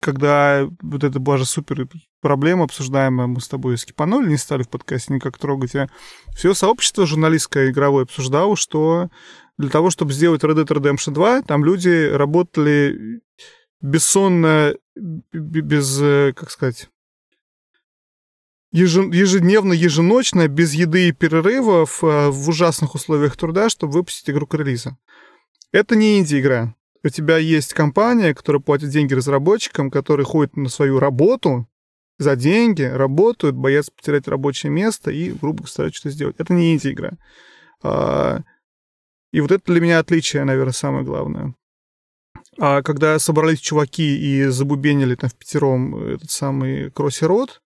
когда 0.00 0.68
вот 0.80 1.04
это 1.04 1.18
была 1.18 1.38
же 1.38 1.44
супер 1.44 1.88
проблема 2.20 2.64
обсуждаемая, 2.64 3.26
мы 3.26 3.40
с 3.40 3.48
тобой 3.48 3.78
скипанули, 3.78 4.28
не 4.28 4.36
стали 4.36 4.62
в 4.62 4.68
подкасте 4.68 5.12
никак 5.12 5.38
трогать, 5.38 5.74
а 5.74 5.88
все 6.34 6.54
сообщество 6.54 7.06
журналистское 7.06 7.70
игровое 7.70 8.04
обсуждало, 8.04 8.56
что 8.56 9.10
для 9.58 9.70
того, 9.70 9.90
чтобы 9.90 10.12
сделать 10.12 10.42
Red 10.42 10.64
Dead 10.64 10.66
Redemption 10.66 11.12
2, 11.12 11.42
там 11.42 11.64
люди 11.64 12.08
работали 12.08 13.20
бессонно, 13.80 14.74
без, 14.96 15.98
как 16.34 16.50
сказать, 16.50 16.88
ежедневно, 18.72 19.72
еженочно, 19.72 20.48
без 20.48 20.74
еды 20.74 21.08
и 21.08 21.12
перерывов, 21.12 22.02
в 22.02 22.48
ужасных 22.48 22.94
условиях 22.94 23.36
труда, 23.36 23.68
чтобы 23.68 23.92
выпустить 23.92 24.30
игру 24.30 24.46
к 24.46 24.54
релизу. 24.54 24.96
Это 25.72 25.96
не 25.96 26.18
инди-игра. 26.18 26.74
У 27.02 27.08
тебя 27.08 27.38
есть 27.38 27.74
компания, 27.74 28.34
которая 28.34 28.60
платит 28.62 28.90
деньги 28.90 29.14
разработчикам, 29.14 29.90
которые 29.90 30.24
ходят 30.24 30.56
на 30.56 30.68
свою 30.68 31.00
работу 31.00 31.66
за 32.18 32.36
деньги, 32.36 32.82
работают, 32.82 33.56
боятся 33.56 33.90
потерять 33.90 34.28
рабочее 34.28 34.70
место 34.70 35.10
и, 35.10 35.32
грубо 35.32 35.64
говоря, 35.64 35.92
что-то 35.92 36.10
сделать. 36.10 36.36
Это 36.38 36.52
не 36.52 36.74
инди-игра. 36.74 37.12
А, 37.82 38.40
и 39.32 39.40
вот 39.40 39.50
это 39.50 39.64
для 39.72 39.80
меня 39.80 39.98
отличие, 39.98 40.44
наверное, 40.44 40.72
самое 40.72 41.04
главное. 41.04 41.54
А 42.58 42.82
когда 42.82 43.18
собрались 43.18 43.60
чуваки 43.60 44.16
и 44.18 44.44
забубенили 44.44 45.14
там 45.14 45.30
в 45.30 45.34
пятером 45.34 45.96
этот 45.96 46.30
самый 46.30 46.90
Кросси 46.90 47.24
Род, 47.24 47.62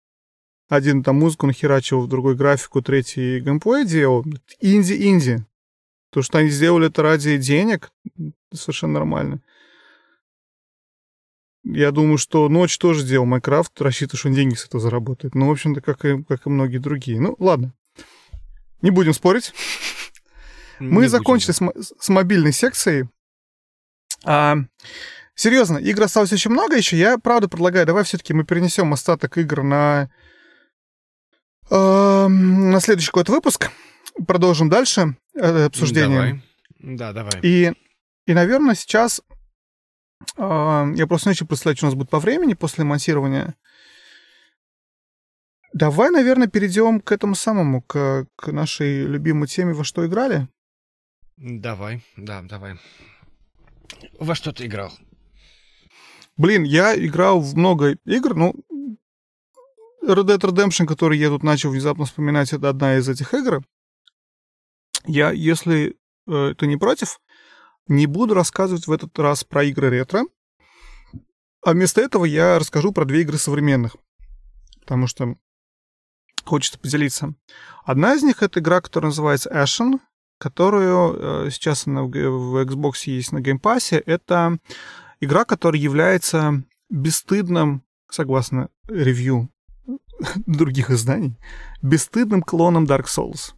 один 0.69 1.03
там 1.03 1.17
музыку 1.17 1.47
нахерачивал, 1.47 2.07
другой 2.07 2.35
графику, 2.35 2.83
третий 2.83 3.41
геймплей 3.41 3.87
делал, 3.87 4.25
инди-инди. 4.61 5.45
То, 6.13 6.21
что 6.21 6.39
они 6.39 6.51
сделали 6.51 6.89
это 6.89 7.03
ради 7.03 7.39
денег, 7.39 7.91
совершенно 8.53 8.93
нормально. 8.95 9.41
Я 11.65 11.91
думаю, 11.91 12.19
что 12.19 12.51
Ночь 12.51 12.77
тоже 12.77 13.03
делал 13.03 13.25
Майнкрафт, 13.25 13.81
рассчитывая, 13.81 14.19
что 14.19 14.29
он 14.29 14.35
деньги 14.35 14.55
с 14.55 14.67
этого 14.67 14.79
заработает. 14.79 15.35
Ну, 15.35 15.49
в 15.49 15.53
общем-то, 15.53 15.81
как 15.81 16.05
и, 16.05 16.23
как 16.25 16.47
и 16.47 16.51
многие 16.51 16.77
другие. 16.79 17.19
Ну, 17.19 17.35
ладно. 17.39 17.73
Не 18.83 18.91
будем 18.91 19.15
спорить. 19.15 19.55
Не 20.81 20.89
Мы 20.89 20.95
будем. 20.97 21.09
закончили 21.09 21.53
с, 21.53 21.63
с 21.99 22.09
мобильной 22.11 22.53
секцией. 22.53 23.09
А, 24.25 24.57
серьезно, 25.35 25.79
игр 25.79 26.03
осталось 26.03 26.33
очень 26.33 26.51
много 26.51 26.77
еще. 26.77 26.99
Я, 26.99 27.17
правда, 27.17 27.49
предлагаю, 27.49 27.87
давай 27.87 28.05
все-таки 28.05 28.35
мы 28.35 28.45
перенесем 28.45 28.93
остаток 28.93 29.39
игр 29.39 29.63
на, 29.63 30.11
э, 31.71 32.27
на 32.29 32.81
следующий 32.81 33.09
какой-то 33.09 33.33
выпуск 33.33 33.71
продолжим 34.27 34.69
дальше 34.69 35.17
э, 35.35 35.65
обсуждение. 35.65 36.43
Давай. 36.81 36.97
Да, 36.97 37.13
давай. 37.13 37.41
И, 37.43 37.73
и 38.27 38.35
наверное, 38.35 38.75
сейчас 38.75 39.23
э, 40.37 40.93
я 40.97 41.07
просто 41.07 41.31
хочу 41.31 41.47
представлять, 41.47 41.79
что 41.79 41.87
у 41.87 41.91
нас 41.91 41.95
будет 41.95 42.11
по 42.11 42.19
времени 42.19 42.55
после 42.55 42.85
монтирования. 42.85 43.55
Давай, 45.73 46.11
наверное, 46.11 46.49
перейдем 46.49 47.01
к 47.01 47.13
этому 47.13 47.35
самому, 47.35 47.83
к, 47.83 48.27
к 48.37 48.53
нашей 48.53 49.07
любимой 49.07 49.49
теме 49.49 49.73
«Во 49.73 49.85
что 49.85 50.07
играли?» 50.07 50.49
Давай, 51.39 52.05
да, 52.17 52.43
давай. 52.43 52.79
Во 54.19 54.35
что 54.35 54.53
ты 54.53 54.67
играл? 54.67 54.93
Блин, 56.37 56.63
я 56.63 56.95
играл 56.95 57.41
в 57.41 57.57
много 57.57 57.97
игр, 58.05 58.35
ну, 58.35 58.55
Red 60.05 60.25
Dead 60.25 60.39
Redemption, 60.39 60.87
который 60.87 61.19
я 61.19 61.29
тут 61.29 61.43
начал 61.43 61.71
внезапно 61.71 62.05
вспоминать, 62.05 62.53
это 62.53 62.69
одна 62.69 62.97
из 62.97 63.09
этих 63.09 63.33
игр. 63.35 63.63
Я, 65.07 65.31
если 65.33 65.97
э, 66.29 66.55
ты 66.57 66.67
не 66.67 66.77
против, 66.77 67.21
не 67.89 68.07
буду 68.07 68.35
рассказывать 68.35 68.87
в 68.87 68.93
этот 68.93 69.19
раз 69.19 69.45
про 69.45 69.65
игры 69.65 69.91
ретро, 69.91 70.25
а 71.65 71.73
вместо 71.73 72.01
этого 72.01 72.25
я 72.25 72.59
расскажу 72.59 72.93
про 72.93 73.05
две 73.05 73.23
игры 73.23 73.39
современных, 73.39 73.97
потому 74.81 75.07
что 75.07 75.37
хочется 76.45 76.79
поделиться. 76.79 77.35
Одна 77.85 78.15
из 78.15 78.23
них— 78.23 78.37
это 78.43 78.61
игра, 78.61 78.81
которая 78.81 79.11
называется 79.11 79.51
Ashen, 79.51 80.01
которую 80.39 81.47
э, 81.47 81.51
сейчас 81.51 81.87
она 81.87 82.03
в, 82.03 82.09
в 82.09 82.57
Xbox 82.65 82.95
есть 83.07 83.31
на 83.31 83.41
Game 83.41 83.64
Pass 83.64 83.87
е. 83.87 83.99
Это 83.99 84.59
игра, 85.21 85.45
которая 85.45 85.81
является 85.81 86.65
бесстыдным, 86.91 87.85
согласно 88.11 88.69
ревью 88.89 89.51
других 90.47 90.91
изданий, 90.91 91.39
бесстыдным 91.81 92.43
клоном 92.43 92.87
Dark 92.87 93.05
Souls. 93.05 93.55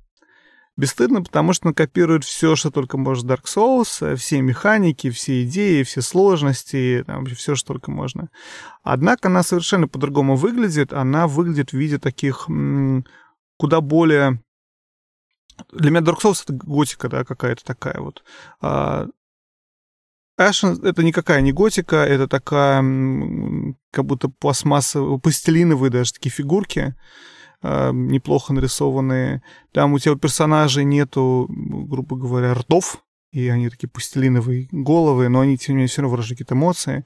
Бесстыдно, 0.76 1.22
потому 1.22 1.52
что 1.52 1.68
он 1.68 1.74
копирует 1.74 2.24
все, 2.24 2.56
что 2.56 2.70
только 2.72 2.98
может 2.98 3.26
Dark 3.26 3.44
Souls, 3.44 4.16
все 4.16 4.40
механики, 4.40 5.10
все 5.10 5.44
идеи, 5.44 5.84
все 5.84 6.02
сложности, 6.02 7.05
там, 7.06 7.26
все, 7.26 7.55
что 7.55 7.74
только 7.74 7.92
можно. 7.92 8.28
Однако 8.82 9.28
она 9.28 9.44
совершенно 9.44 9.86
по-другому 9.86 10.34
выглядит. 10.34 10.92
Она 10.92 11.28
выглядит 11.28 11.70
в 11.70 11.76
виде 11.76 11.98
таких 11.98 12.48
м- 12.48 13.06
куда 13.56 13.80
более... 13.80 14.42
Для 15.70 15.90
меня 15.92 16.01
Dark 16.01 16.20
Souls— 16.20 16.42
это 16.44 16.52
готика, 16.52 17.09
да, 17.09 17.24
какая-то 17.24 17.64
такая 17.64 18.01
вот. 18.01 18.24
А 18.60 19.06
Ashen— 20.36 20.80
это 20.84 21.05
никакая 21.05 21.40
не 21.40 21.52
готика, 21.52 21.96
это 21.96 22.26
такая 22.26 22.82
как 23.92 24.05
будто 24.05 24.28
пластмассовая, 24.28 25.18
пластилиновые 25.18 25.90
даже 25.90 26.14
такие 26.14 26.32
фигурки, 26.32 26.96
неплохо 27.65 28.53
нарисованные. 28.53 29.43
Там 29.73 29.95
у 29.95 29.99
тебя 29.99 30.16
персонажей 30.16 30.85
нету, 30.85 31.47
грубо 31.49 32.16
говоря, 32.16 32.55
ртов, 32.55 32.99
и 33.32 33.49
они 33.49 33.69
такие 33.69 33.89
пластилиновые 33.89 34.69
головы, 34.70 35.28
но 35.28 35.41
они, 35.41 35.57
тем 35.57 35.74
не 35.74 35.78
менее, 35.78 35.89
все 35.89 36.03
равно 36.03 36.12
выражают 36.12 36.39
какие-то 36.39 36.55
эмоции. 36.55 37.05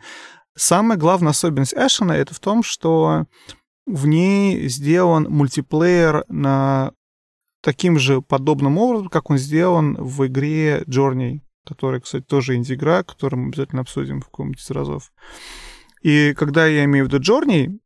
Самая 0.57 0.99
главная 0.99 1.31
особенность 1.31 1.75
Эшена— 1.75 2.17
это 2.19 2.35
в 2.35 2.41
том, 2.41 2.63
что 2.63 3.27
в 3.87 4.07
ней 4.07 4.69
сделан 4.69 5.29
мультиплеер 5.31 6.25
на 6.29 6.93
таким 7.63 7.99
же 7.99 8.21
подобным 8.21 8.79
образом, 8.79 9.09
как 9.09 9.31
он 9.31 9.39
сделан 9.39 9.95
в 9.99 10.27
игре 10.27 10.83
Journey, 10.83 11.41
которая, 11.65 12.01
кстати, 12.01 12.25
тоже 12.25 12.57
инди-игра, 12.57 13.05
которую 13.05 13.43
мы 13.43 13.49
обязательно 13.49 13.83
обсудим 13.83 14.21
в 14.21 14.27
каком-нибудь 14.27 14.61
из 14.61 14.71
разов. 14.71 15.13
И 16.03 16.35
когда 16.35 16.67
я 16.67 16.85
имею 16.85 17.07
в 17.07 17.13
виду 17.13 17.21
Journey, 17.21 17.79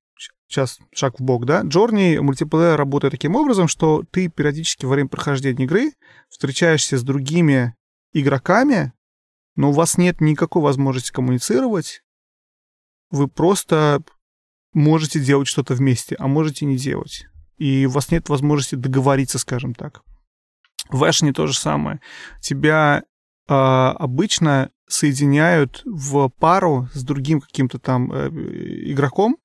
сейчас 0.53 0.79
шаг 0.95 1.19
в 1.19 1.23
бок, 1.23 1.47
да, 1.47 1.63
Journey 1.63 2.21
мультиплеер 2.21 2.77
работает 2.77 3.13
таким 3.13 3.35
образом, 3.35 3.69
что 3.69 4.05
ты 4.11 4.29
периодически 4.29 4.85
во 4.85 4.93
время 4.93 5.09
прохождения 5.09 5.65
игры 5.65 5.93
встречаешься 6.29 6.99
с 6.99 7.03
другими 7.03 7.75
игроками, 8.13 8.93
но 9.57 9.71
у 9.71 9.73
вас 9.73 9.97
нет 9.97 10.21
никакой 10.21 10.63
возможности 10.63 11.11
коммуницировать, 11.11 12.03
вы 13.11 13.29
просто 13.29 14.03
можете 14.73 15.21
делать 15.21 15.49
что-то 15.49 15.75
вместе, 15.75 16.17
а 16.19 16.27
можете 16.27 16.65
не 16.67 16.77
делать. 16.77 17.27
И 17.59 17.87
у 17.87 17.91
вас 17.91 18.11
нет 18.11 18.29
возможности 18.29 18.75
договориться, 18.75 19.39
скажем 19.39 19.75
так. 19.75 20.03
В 20.89 21.09
Эшне 21.09 21.33
то 21.33 21.47
же 21.47 21.55
самое. 21.55 22.01
Тебя 22.41 23.03
э, 23.49 23.53
обычно 23.53 24.71
соединяют 24.89 25.83
в 25.85 26.29
пару 26.29 26.89
с 26.93 27.03
другим 27.03 27.41
каким-то 27.41 27.79
там 27.79 28.13
э, 28.13 28.29
игроком, 28.91 29.37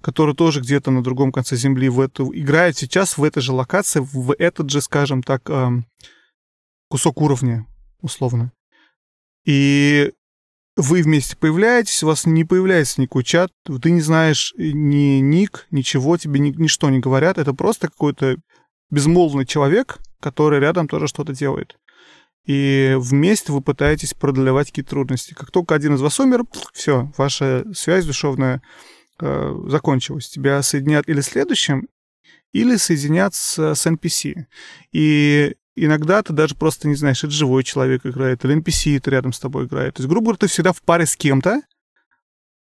который 0.00 0.34
тоже 0.34 0.60
где-то 0.60 0.90
на 0.90 1.02
другом 1.02 1.32
конце 1.32 1.56
земли 1.56 1.88
в 1.88 2.00
эту 2.00 2.30
играет 2.32 2.76
сейчас 2.76 3.18
в 3.18 3.24
этой 3.24 3.40
же 3.40 3.52
локации, 3.52 4.00
в 4.00 4.34
этот 4.38 4.70
же, 4.70 4.80
скажем 4.80 5.22
так, 5.22 5.48
э, 5.50 5.68
кусок 6.88 7.20
уровня, 7.20 7.66
условно. 8.00 8.52
И 9.44 10.12
вы 10.76 11.02
вместе 11.02 11.36
появляетесь, 11.36 12.02
у 12.02 12.06
вас 12.06 12.26
не 12.26 12.44
появляется 12.44 13.00
никакой 13.00 13.24
чат, 13.24 13.50
ты 13.82 13.90
не 13.90 14.00
знаешь 14.00 14.54
ни 14.56 15.20
ник, 15.20 15.66
ничего, 15.70 16.16
тебе 16.16 16.40
ни, 16.40 16.50
ничто 16.50 16.90
не 16.90 17.00
говорят, 17.00 17.38
это 17.38 17.52
просто 17.52 17.88
какой-то 17.88 18.36
безмолвный 18.90 19.46
человек, 19.46 19.98
который 20.20 20.60
рядом 20.60 20.86
тоже 20.86 21.08
что-то 21.08 21.34
делает 21.34 21.76
и 22.48 22.96
вместе 22.98 23.52
вы 23.52 23.60
пытаетесь 23.60 24.14
преодолевать 24.14 24.68
какие-то 24.68 24.90
трудности. 24.90 25.34
Как 25.34 25.50
только 25.50 25.74
один 25.74 25.94
из 25.94 26.00
вас 26.00 26.18
умер, 26.18 26.44
все, 26.72 27.12
ваша 27.18 27.64
связь 27.74 28.06
душевная 28.06 28.62
э, 29.20 29.54
закончилась. 29.66 30.28
Тебя 30.28 30.62
соединят 30.62 31.08
или 31.08 31.20
следующим, 31.20 31.88
или 32.52 32.76
соединят 32.76 33.34
с, 33.34 33.58
с 33.74 33.86
NPC. 33.86 34.46
И 34.92 35.56
иногда 35.76 36.22
ты 36.22 36.32
даже 36.32 36.54
просто 36.54 36.88
не 36.88 36.94
знаешь, 36.94 37.22
это 37.24 37.32
живой 37.32 37.64
человек 37.64 38.04
играет, 38.06 38.44
или 38.44 38.56
NPC 38.56 38.96
это 38.96 39.10
рядом 39.10 39.32
с 39.32 39.40
тобой 39.40 39.66
играет. 39.66 39.94
То 39.94 40.02
есть, 40.02 40.08
грубо 40.08 40.26
говоря, 40.26 40.38
ты 40.38 40.46
всегда 40.46 40.72
в 40.72 40.82
паре 40.82 41.06
с 41.06 41.16
кем-то, 41.16 41.62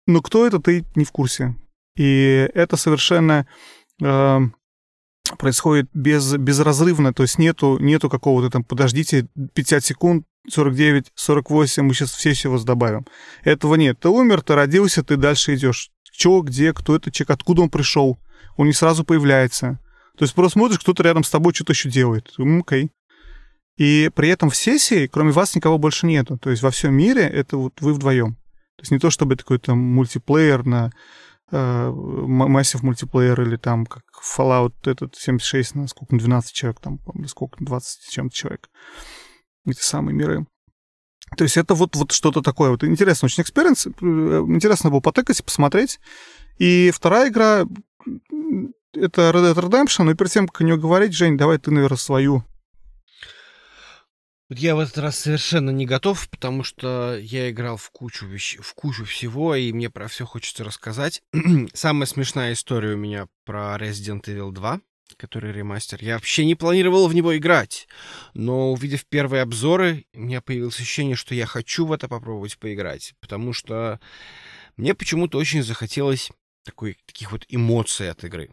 но 0.06 0.20
кто 0.20 0.46
это, 0.46 0.60
ты 0.60 0.84
не 0.94 1.04
в 1.04 1.12
курсе. 1.12 1.56
И 1.96 2.50
это 2.54 2.76
совершенно 2.76 3.46
э, 4.02 4.38
происходит 5.38 5.88
без, 5.94 6.34
безразрывно, 6.36 7.14
то 7.14 7.22
есть 7.22 7.38
нету, 7.38 7.78
нету 7.78 8.10
какого-то 8.10 8.50
там, 8.50 8.64
подождите, 8.64 9.28
50 9.54 9.84
секунд, 9.84 10.26
49, 10.48 11.06
48, 11.14 11.82
мы 11.82 11.94
сейчас 11.94 12.12
все 12.12 12.34
всего 12.34 12.58
добавим. 12.58 13.06
Этого 13.44 13.76
нет. 13.76 13.98
Ты 13.98 14.08
умер, 14.08 14.42
ты 14.42 14.54
родился, 14.54 15.02
ты 15.02 15.16
дальше 15.16 15.54
идешь. 15.54 15.90
Че, 16.16 16.40
где, 16.42 16.72
кто 16.72 16.94
это 16.96 17.10
человек, 17.10 17.30
откуда 17.30 17.62
он 17.62 17.70
пришел. 17.70 18.18
Он 18.56 18.66
не 18.66 18.72
сразу 18.72 19.04
появляется. 19.04 19.80
То 20.16 20.24
есть 20.24 20.34
просто 20.34 20.58
смотришь, 20.58 20.78
кто-то 20.78 21.02
рядом 21.02 21.24
с 21.24 21.30
тобой 21.30 21.52
что-то 21.52 21.72
еще 21.72 21.90
делает. 21.90 22.32
Окей. 22.38 22.84
Okay. 22.84 22.90
И 23.76 24.10
при 24.14 24.28
этом 24.28 24.50
в 24.50 24.56
сессии, 24.56 25.08
кроме 25.08 25.32
вас, 25.32 25.56
никого 25.56 25.78
больше 25.78 26.06
нету. 26.06 26.38
То 26.38 26.50
есть 26.50 26.62
во 26.62 26.70
всем 26.70 26.94
мире 26.94 27.22
это 27.22 27.56
вот 27.56 27.80
вы 27.80 27.92
вдвоем. 27.92 28.34
То 28.76 28.82
есть 28.82 28.92
не 28.92 28.98
то, 28.98 29.10
чтобы 29.10 29.34
это 29.34 29.42
какой-то 29.42 29.74
мультиплеер 29.74 30.64
на 30.64 30.92
э, 31.50 31.90
massive 31.90 32.82
multiplayer 32.82 33.40
или 33.42 33.56
там 33.56 33.86
как 33.86 34.04
Fallout 34.22 34.74
этот 34.84 35.16
76 35.16 35.74
на 35.74 35.88
сколько, 35.88 36.16
12 36.16 36.52
человек 36.52 36.80
там, 36.80 37.00
сколько, 37.26 37.64
20 37.64 38.02
с 38.02 38.08
чем-то 38.08 38.34
человек. 38.34 38.70
Эти 39.66 39.80
самые 39.80 40.14
миры. 40.14 40.46
То 41.36 41.44
есть 41.44 41.56
это 41.56 41.74
вот, 41.74 41.96
вот 41.96 42.12
что-то 42.12 42.42
такое. 42.42 42.70
Вот 42.70 42.84
интересно 42.84 43.26
очень 43.26 43.42
experience. 43.42 43.86
Э, 43.86 43.90
интересно 43.90 44.90
было 44.90 45.00
потыкать, 45.00 45.44
посмотреть. 45.44 46.00
И 46.58 46.90
вторая 46.94 47.28
игра 47.28 47.64
это 48.92 49.30
Red 49.30 49.54
Dead 49.54 49.54
Redemption. 49.54 50.04
Но 50.04 50.14
перед 50.14 50.30
тем, 50.30 50.48
как 50.48 50.60
о 50.60 50.64
нее 50.64 50.76
говорить, 50.76 51.14
Жень, 51.14 51.36
давай 51.36 51.58
ты, 51.58 51.70
наверное, 51.70 51.96
свою 51.96 52.44
я 54.50 54.76
в 54.76 54.78
этот 54.78 54.98
раз 54.98 55.18
совершенно 55.18 55.70
не 55.70 55.86
готов, 55.86 56.28
потому 56.28 56.62
что 56.62 57.16
я 57.18 57.50
играл 57.50 57.76
в 57.76 57.90
кучу, 57.90 58.26
вещ... 58.26 58.58
в 58.60 58.74
кучу 58.74 59.04
всего, 59.04 59.54
и 59.54 59.72
мне 59.72 59.90
про 59.90 60.08
все 60.08 60.26
хочется 60.26 60.64
рассказать. 60.64 61.22
Самая 61.72 62.06
смешная 62.06 62.52
история 62.52 62.94
у 62.94 62.98
меня 62.98 63.26
про 63.44 63.76
Resident 63.78 64.24
Evil 64.24 64.52
2, 64.52 64.80
который 65.16 65.52
ремастер. 65.52 65.98
Я 66.02 66.14
вообще 66.14 66.44
не 66.44 66.54
планировал 66.54 67.08
в 67.08 67.14
него 67.14 67.36
играть, 67.36 67.88
но 68.34 68.72
увидев 68.72 69.04
первые 69.06 69.42
обзоры, 69.42 70.04
у 70.14 70.20
меня 70.20 70.40
появилось 70.40 70.76
ощущение, 70.76 71.16
что 71.16 71.34
я 71.34 71.46
хочу 71.46 71.86
в 71.86 71.92
это 71.92 72.08
попробовать 72.08 72.58
поиграть, 72.58 73.14
потому 73.20 73.52
что 73.52 74.00
мне 74.76 74.94
почему-то 74.94 75.38
очень 75.38 75.62
захотелось 75.62 76.30
такой, 76.64 76.96
таких 77.06 77.32
вот 77.32 77.44
эмоций 77.48 78.10
от 78.10 78.24
игры. 78.24 78.50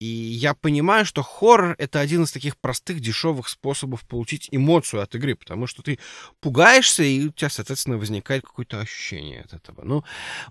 И 0.00 0.06
я 0.06 0.54
понимаю, 0.54 1.04
что 1.04 1.22
хоррор— 1.22 1.74
это 1.78 2.00
один 2.00 2.22
из 2.22 2.32
таких 2.32 2.56
простых, 2.56 3.00
дешевых 3.00 3.50
способов 3.50 4.06
получить 4.08 4.48
эмоцию 4.50 5.02
от 5.02 5.14
игры, 5.14 5.34
потому 5.36 5.66
что 5.66 5.82
ты 5.82 5.98
пугаешься, 6.40 7.02
и 7.02 7.26
у 7.26 7.32
тебя, 7.32 7.50
соответственно, 7.50 7.98
возникает 7.98 8.42
какое-то 8.42 8.80
ощущение 8.80 9.42
от 9.42 9.52
этого. 9.52 9.84
Ну, 9.84 10.02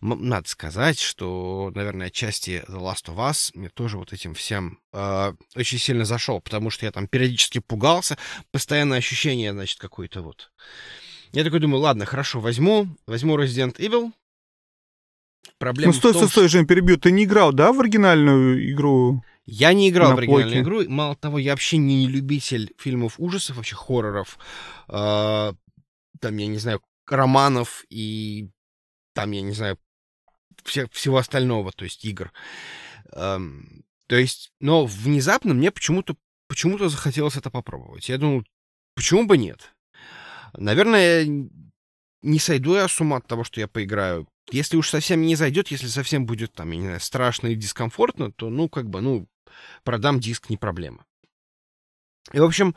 надо 0.02 0.48
сказать, 0.48 1.00
что, 1.00 1.72
наверное, 1.74 2.08
отчасти 2.08 2.64
The 2.68 2.80
Last 2.80 3.08
of 3.08 3.18
Us 3.18 3.50
мне 3.56 3.70
тоже 3.70 3.98
вот 3.98 4.14
этим 4.14 4.36
всем 4.36 4.78
э, 4.94 5.34
очень 5.56 5.80
сильно 5.80 6.06
зашел, 6.06 6.40
потому 6.42 6.70
что 6.70 6.86
я 6.86 6.92
там 6.92 7.08
периодически 7.08 7.58
пугался, 7.58 8.20
постоянное 8.52 9.00
ощущение, 9.00 9.52
значит, 9.52 9.80
какое-то 9.80 10.22
вот. 10.22 10.52
Я 11.32 11.44
такой 11.44 11.60
думаю, 11.60 11.82
ладно, 11.82 12.06
хорошо, 12.06 12.40
возьму, 12.40 12.88
возьму 13.08 13.36
Resident 13.36 13.78
Evil, 13.78 14.12
Проблема 15.58 15.92
ну, 15.92 15.98
стой, 15.98 16.14
том, 16.14 16.22
стой, 16.22 16.30
стой, 16.30 16.48
Жень, 16.48 16.68
перебью. 16.68 16.98
Ты 16.98 17.12
не 17.12 17.26
играл, 17.26 17.52
да, 17.52 17.74
в 17.74 17.80
оригинальную 17.80 18.72
игру? 18.72 19.24
Я 19.46 19.74
не 19.74 19.90
играл 19.90 20.12
на 20.12 20.16
в 20.16 20.20
оригинальную 20.20 20.64
плойке. 20.64 20.86
игру. 20.86 20.94
Мало 20.94 21.16
того, 21.16 21.38
я 21.40 21.52
вообще 21.52 21.78
не 21.78 22.08
любитель 22.08 22.74
фильмов 22.78 23.16
ужасов, 23.18 23.58
вообще 23.58 23.76
хорроров. 23.76 24.38
Э, 24.88 25.54
там, 26.20 26.38
я 26.38 26.48
не 26.48 26.58
знаю, 26.58 26.82
романов 27.08 27.84
и 27.90 28.50
там, 29.14 29.32
я 29.32 29.42
не 29.42 29.54
знаю, 29.54 29.78
все, 30.64 30.88
всего 30.90 31.18
остального, 31.18 31.72
то 31.72 31.84
есть 31.84 32.06
игр. 32.06 32.32
Э, 33.12 33.40
то 34.08 34.16
есть, 34.16 34.52
но 34.60 34.86
внезапно 34.86 35.54
мне 35.54 35.72
почему-то 35.72 36.16
почему-то 36.48 36.90
захотелось 36.90 37.38
это 37.38 37.50
попробовать. 37.50 38.10
Я 38.10 38.18
думаю, 38.18 38.46
почему 38.96 39.26
бы 39.26 39.38
нет? 39.38 39.74
Наверное, 40.54 41.26
не 42.22 42.40
сойду 42.40 42.76
я 42.76 42.88
с 42.88 43.00
ума 43.00 43.18
от 43.18 43.28
того, 43.28 43.44
что 43.44 43.60
я 43.60 43.68
поиграю 43.68 44.28
Если 44.52 44.78
уж 44.78 44.90
совсем 44.90 45.22
не 45.22 45.36
зайдет, 45.36 45.70
если 45.70 45.88
совсем 45.88 46.26
будет 46.26 46.54
там, 46.54 46.72
я 46.72 46.78
не 46.78 46.86
знаю, 46.86 47.00
страшно 47.00 47.48
и 47.48 47.56
дискомфортно, 47.56 48.32
то, 48.32 48.50
ну, 48.50 48.68
как 48.68 48.90
бы, 48.90 49.02
ну, 49.02 49.28
продам 49.84 50.20
диск, 50.20 50.50
не 50.50 50.58
проблема. 50.58 51.06
И, 52.32 52.40
в 52.40 52.44
общем, 52.44 52.76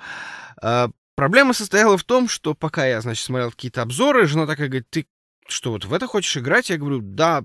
э, 0.62 0.88
проблема 1.14 1.52
состояла 1.52 1.96
в 1.96 2.04
том, 2.04 2.28
что 2.28 2.54
пока 2.54 2.86
я, 2.86 3.00
значит, 3.00 3.24
смотрел 3.24 3.50
какие-то 3.50 3.82
обзоры, 3.82 4.26
жена 4.26 4.46
такая 4.46 4.68
говорит, 4.68 4.88
ты 4.90 5.06
что, 5.48 5.72
вот 5.72 5.84
в 5.84 5.92
это 5.92 6.06
хочешь 6.06 6.36
играть? 6.36 6.70
Я 6.70 6.78
говорю, 6.78 7.00
да, 7.00 7.44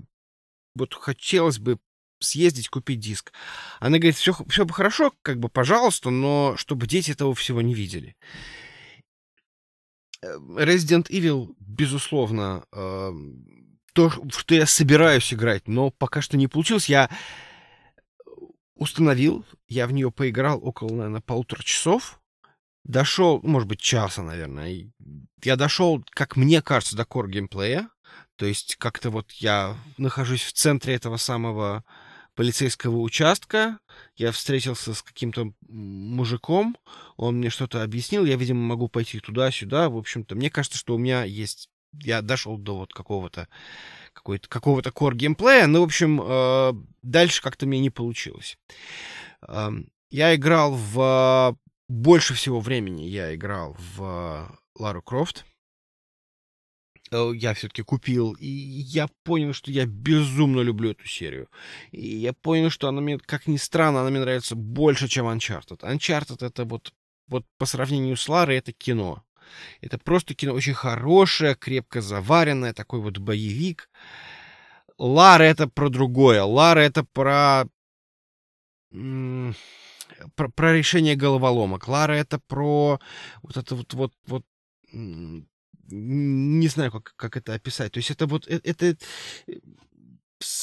вот 0.74 0.94
хотелось 0.94 1.58
бы 1.58 1.78
съездить, 2.20 2.68
купить 2.68 3.00
диск. 3.00 3.32
Она 3.80 3.98
говорит, 3.98 4.16
все, 4.16 4.34
все 4.48 4.64
бы 4.64 4.72
хорошо, 4.74 5.12
как 5.22 5.38
бы, 5.38 5.48
пожалуйста, 5.48 6.10
но 6.10 6.54
чтобы 6.56 6.86
дети 6.86 7.12
этого 7.12 7.34
всего 7.34 7.60
не 7.60 7.74
видели. 7.74 8.16
Э, 10.22 10.36
Resident 10.36 11.08
Evil, 11.10 11.54
безусловно, 11.58 12.64
э, 12.72 13.12
то, 13.98 14.12
что 14.30 14.54
я 14.54 14.64
собираюсь 14.64 15.34
играть, 15.34 15.66
но 15.66 15.90
пока 15.90 16.22
что 16.22 16.36
не 16.36 16.46
получилось. 16.46 16.88
Я 16.88 17.10
установил, 18.76 19.44
я 19.66 19.88
в 19.88 19.92
нее 19.92 20.12
поиграл 20.12 20.64
около, 20.64 20.90
наверное, 20.90 21.20
полутора 21.20 21.64
часов. 21.64 22.20
Дошел, 22.84 23.40
может 23.42 23.68
быть, 23.68 23.80
часа, 23.80 24.22
наверное. 24.22 24.88
Я 25.42 25.56
дошел, 25.56 26.04
как 26.10 26.36
мне 26.36 26.62
кажется, 26.62 26.96
до 26.96 27.04
кор 27.04 27.28
геймплея. 27.28 27.90
То 28.36 28.46
есть 28.46 28.76
как-то 28.76 29.10
вот 29.10 29.32
я 29.32 29.76
нахожусь 29.96 30.44
в 30.44 30.52
центре 30.52 30.94
этого 30.94 31.16
самого 31.16 31.82
полицейского 32.36 32.98
участка. 32.98 33.80
Я 34.14 34.30
встретился 34.30 34.94
с 34.94 35.02
каким-то 35.02 35.54
мужиком, 35.66 36.76
он 37.16 37.38
мне 37.38 37.50
что-то 37.50 37.82
объяснил, 37.82 38.24
я, 38.24 38.36
видимо, 38.36 38.60
могу 38.60 38.86
пойти 38.86 39.18
туда-сюда. 39.18 39.88
В 39.88 39.96
общем-то, 39.96 40.36
мне 40.36 40.50
кажется, 40.50 40.78
что 40.78 40.94
у 40.94 40.98
меня 40.98 41.24
есть... 41.24 41.68
Я 41.92 42.22
дошел 42.22 42.58
до 42.58 42.76
вот 42.76 42.92
какого-то 42.92 43.48
какого-то 44.12 44.90
core 44.90 45.14
геймплея, 45.14 45.66
но, 45.66 45.80
в 45.80 45.84
общем, 45.84 46.20
э, 46.22 46.72
дальше 47.02 47.42
как-то 47.42 47.66
мне 47.66 47.80
не 47.80 47.90
получилось. 47.90 48.58
Э, 49.46 49.70
я 50.10 50.34
играл 50.34 50.74
в... 50.74 51.56
Больше 51.88 52.34
всего 52.34 52.60
времени 52.60 53.04
я 53.04 53.34
играл 53.34 53.76
в 53.78 54.60
Лару 54.78 55.02
Крофт. 55.02 55.46
Э, 57.10 57.30
я 57.34 57.54
все-таки 57.54 57.82
купил, 57.82 58.32
и 58.38 58.46
я 58.46 59.08
понял, 59.24 59.52
что 59.52 59.70
я 59.70 59.86
безумно 59.86 60.60
люблю 60.60 60.90
эту 60.90 61.06
серию. 61.06 61.48
И 61.90 62.16
я 62.16 62.32
понял, 62.32 62.70
что 62.70 62.88
она 62.88 63.00
мне, 63.00 63.18
как 63.18 63.46
ни 63.46 63.56
странно, 63.56 64.00
она 64.00 64.10
мне 64.10 64.20
нравится 64.20 64.54
больше, 64.54 65.08
чем 65.08 65.26
Uncharted. 65.26 65.80
Uncharted 65.80 66.44
это 66.44 66.64
вот, 66.64 66.92
вот 67.28 67.44
по 67.56 67.66
сравнению 67.66 68.16
с 68.16 68.28
Ларой, 68.28 68.56
это 68.56 68.72
кино. 68.72 69.24
Это 69.80 69.98
просто 69.98 70.34
кино 70.34 70.54
очень 70.54 70.74
хорошее, 70.74 71.54
крепко 71.54 72.00
заваренное, 72.00 72.72
такой 72.72 73.00
вот 73.00 73.18
боевик. 73.18 73.90
Лара 74.98 75.44
это 75.44 75.68
про 75.68 75.88
другое. 75.88 76.42
Лара 76.42 76.80
это 76.80 77.04
про... 77.04 77.64
Про, 80.34 80.48
про 80.48 80.72
решение 80.72 81.14
головоломок. 81.14 81.86
Лара 81.86 82.14
это 82.14 82.40
про 82.40 82.98
вот 83.42 83.56
это 83.56 83.74
вот, 83.74 83.94
вот, 83.94 84.12
вот 84.26 84.44
не 85.90 86.68
знаю, 86.68 86.90
как, 86.90 87.14
как 87.16 87.36
это 87.36 87.54
описать. 87.54 87.92
То 87.92 87.98
есть 87.98 88.10
это 88.10 88.26
вот, 88.26 88.46
э, 88.48 88.60
это, 88.64 88.86
э, 88.86 88.96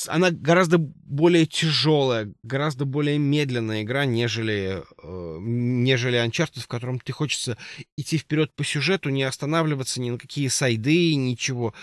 она 0.08 0.32
гораздо 0.32 0.78
более 0.78 1.46
тяжелая, 1.46 2.34
гораздо 2.44 2.86
более 2.86 3.18
медленная 3.18 3.84
игра, 3.84 4.06
нежели, 4.06 4.84
э, 5.04 5.38
нежели 5.42 6.24
Uncharted, 6.24 6.62
в 6.62 6.68
котором 6.68 7.00
ты 7.00 7.12
хочется 7.12 7.58
идти 7.98 8.18
вперед 8.18 8.54
по 8.56 8.64
сюжету, 8.64 9.10
не 9.10 9.24
останавливаться 9.24 10.00
ни 10.00 10.10
на 10.10 10.18
какие 10.18 10.48
сайды, 10.48 11.16
ничего. 11.16 11.74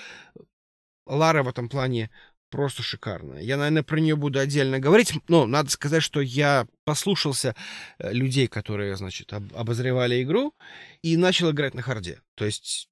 Лара 1.06 1.42
в 1.42 1.48
этом 1.48 1.68
плане 1.68 2.10
просто 2.50 2.82
шикарная. 2.82 3.40
Я, 3.40 3.56
наверное, 3.56 3.82
про 3.82 3.98
нее 3.98 4.14
буду 4.14 4.38
отдельно 4.38 4.78
говорить. 4.78 5.12
Но 5.28 5.46
надо 5.46 5.70
сказать, 5.70 6.02
что 6.02 6.20
я 6.20 6.66
послушался 6.84 7.56
э, 7.98 8.12
людей, 8.12 8.46
которые, 8.46 8.96
значит, 8.96 9.32
об 9.32 9.54
обозревали 9.54 10.22
игру, 10.22 10.54
и 11.02 11.16
начал 11.16 11.50
играть 11.50 11.74
на 11.74 11.82
харде. 11.82 12.20
То 12.36 12.44
есть 12.44 12.88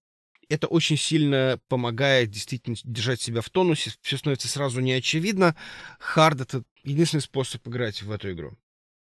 это 0.50 0.66
очень 0.66 0.96
сильно 0.96 1.60
помогает 1.68 2.30
действительно 2.30 2.76
держать 2.84 3.20
себя 3.20 3.40
в 3.40 3.48
тонусе. 3.48 3.92
Все 4.02 4.18
становится 4.18 4.48
сразу 4.48 4.80
неочевидно. 4.80 5.56
Хард— 6.00 6.40
это 6.42 6.64
единственный 6.82 7.20
способ 7.20 7.66
играть 7.66 8.02
в 8.02 8.10
эту 8.10 8.32
игру. 8.32 8.58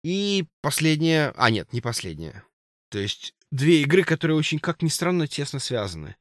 И 0.04 0.44
последнее... 0.60 1.32
А, 1.36 1.50
нет, 1.50 1.72
не 1.72 1.80
последнее. 1.80 2.44
То 2.90 2.98
есть 2.98 3.34
две 3.50 3.80
игры, 3.80 4.04
которые 4.04 4.36
очень, 4.36 4.59
как 4.59 4.82
ни 4.82 4.88
странно, 4.88 5.26
тесно 5.26 5.59
связаны. 5.59 6.16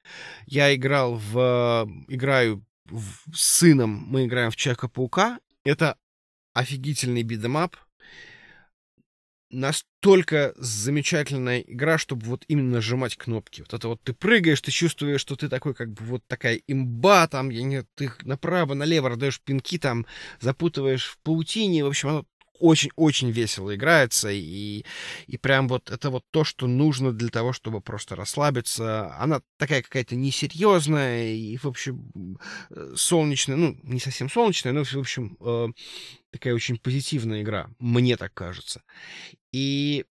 Я 0.45 0.73
играл 0.73 1.15
в... 1.15 1.89
Играю 2.07 2.65
в... 2.85 3.35
с 3.35 3.57
сыном, 3.59 4.05
мы 4.07 4.25
играем 4.25 4.49
в 4.49 4.55
Человека-паука. 4.55 5.39
Это 5.65 5.97
офигительный 6.53 7.23
бидемап 7.23 7.75
настолько 9.51 10.53
замечательная 10.55 11.59
игра, 11.59 11.97
чтобы 11.97 12.25
вот 12.25 12.45
именно 12.47 12.75
нажимать 12.75 13.15
кнопки. 13.17 13.61
Вот 13.61 13.73
это 13.73 13.87
вот 13.87 14.01
ты 14.03 14.13
прыгаешь, 14.13 14.61
ты 14.61 14.71
чувствуешь, 14.71 15.21
что 15.21 15.35
ты 15.35 15.49
такой, 15.49 15.73
как 15.73 15.91
бы 15.91 16.03
вот 16.05 16.23
такая 16.27 16.61
имба, 16.67 17.27
там, 17.27 17.49
я 17.49 17.63
не, 17.63 17.83
ты 17.95 18.11
направо, 18.23 18.73
налево 18.73 19.09
раздаешь 19.09 19.41
пинки, 19.41 19.77
там, 19.77 20.05
запутываешь 20.39 21.05
в 21.05 21.19
паутине. 21.19 21.83
В 21.83 21.87
общем, 21.87 22.09
оно 22.09 22.25
очень-очень 22.61 23.31
весело 23.31 23.75
играется, 23.75 24.29
и, 24.31 24.85
и 25.27 25.38
прям 25.38 25.67
вот 25.67 25.89
это 25.89 26.09
вот 26.09 26.23
то, 26.31 26.43
что 26.43 26.67
нужно 26.67 27.11
для 27.11 27.29
того, 27.29 27.53
чтобы 27.53 27.81
просто 27.81 28.15
расслабиться. 28.15 29.15
Она 29.17 29.41
такая 29.57 29.81
какая-то 29.81 30.15
несерьезная 30.15 31.33
и, 31.33 31.57
в 31.57 31.65
общем, 31.65 32.38
э, 32.69 32.93
солнечная, 32.95 33.57
ну, 33.57 33.77
не 33.83 33.99
совсем 33.99 34.29
солнечная, 34.29 34.73
но, 34.73 34.83
в 34.83 34.95
общем, 34.95 35.38
э, 35.39 35.67
такая 36.31 36.53
очень 36.53 36.77
позитивная 36.77 37.41
игра, 37.41 37.69
мне 37.79 38.15
так 38.17 38.33
кажется. 38.33 38.83
И 39.51 40.05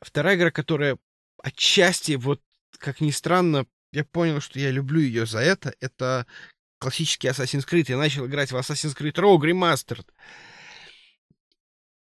вторая 0.00 0.36
игра, 0.36 0.50
которая 0.50 0.98
отчасти, 1.42 2.12
вот, 2.12 2.40
как 2.78 3.00
ни 3.00 3.10
странно, 3.10 3.66
я 3.92 4.04
понял, 4.04 4.40
что 4.40 4.58
я 4.58 4.70
люблю 4.70 5.00
ее 5.00 5.26
за 5.26 5.40
это, 5.40 5.74
это 5.80 6.26
классический 6.82 7.28
Assassin's 7.28 7.66
Creed. 7.68 7.86
Я 7.88 7.96
начал 7.96 8.26
играть 8.26 8.50
в 8.50 8.56
Assassin's 8.56 8.96
Creed 8.96 9.14
Rogue 9.14 9.42
Remastered. 9.42 10.06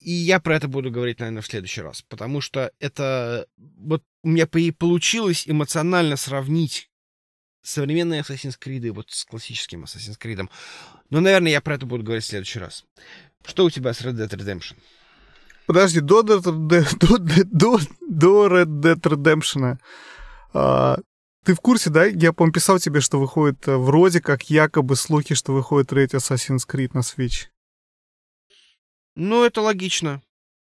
И 0.04 0.12
я 0.12 0.40
про 0.40 0.56
это 0.56 0.68
буду 0.68 0.92
говорить, 0.92 1.20
наверное, 1.20 1.42
в 1.42 1.48
следующий 1.48 1.82
раз, 1.82 2.02
потому 2.02 2.42
что 2.42 2.72
это 2.80 3.48
вот 3.78 4.04
у 4.24 4.30
меня 4.30 4.48
получилось 4.48 5.44
эмоционально 5.48 6.18
сравнить 6.18 6.90
современные 7.62 8.22
Assassin's 8.22 8.58
Creed 8.60 8.92
вот 8.92 9.10
с 9.12 9.24
классическим 9.26 9.84
Assassin's 9.86 10.20
Creed. 10.20 10.50
Но, 11.10 11.22
наверное, 11.22 11.52
я 11.52 11.62
про 11.62 11.76
это 11.76 11.86
буду 11.86 12.04
говорить 12.04 12.26
в 12.26 12.28
следующий 12.28 12.60
раз. 12.60 12.86
Что 13.46 13.66
у 13.66 13.70
тебя 13.70 13.94
с 13.94 14.02
Red 14.02 14.14
Dead 14.14 14.30
Redemption? 14.30 14.76
Подожди, 15.66 16.02
до, 16.02 16.24
до, 16.24 16.40
до, 16.40 16.52
до, 16.52 17.80
до 18.10 18.48
Red 18.48 18.82
Dead 18.82 19.00
Redemption 19.00 19.78
а, 20.54 21.00
ты 21.44 21.54
в 21.54 21.60
курсе, 21.60 21.90
да? 21.90 22.06
Я, 22.06 22.32
по 22.32 22.50
писал 22.52 22.80
тебе, 22.80 23.02
что 23.02 23.20
выходит 23.20 23.68
э, 23.68 23.76
вроде 23.76 24.22
как 24.22 24.50
якобы 24.50 24.96
слухи, 24.96 25.36
что 25.36 25.54
выходит 25.54 25.90
третий 25.90 26.18
Assassin's 26.18 26.68
Creed 26.68 26.92
на 26.94 27.00
Switch. 27.00 27.48
Ну, 29.16 29.44
это 29.44 29.62
логично. 29.62 30.22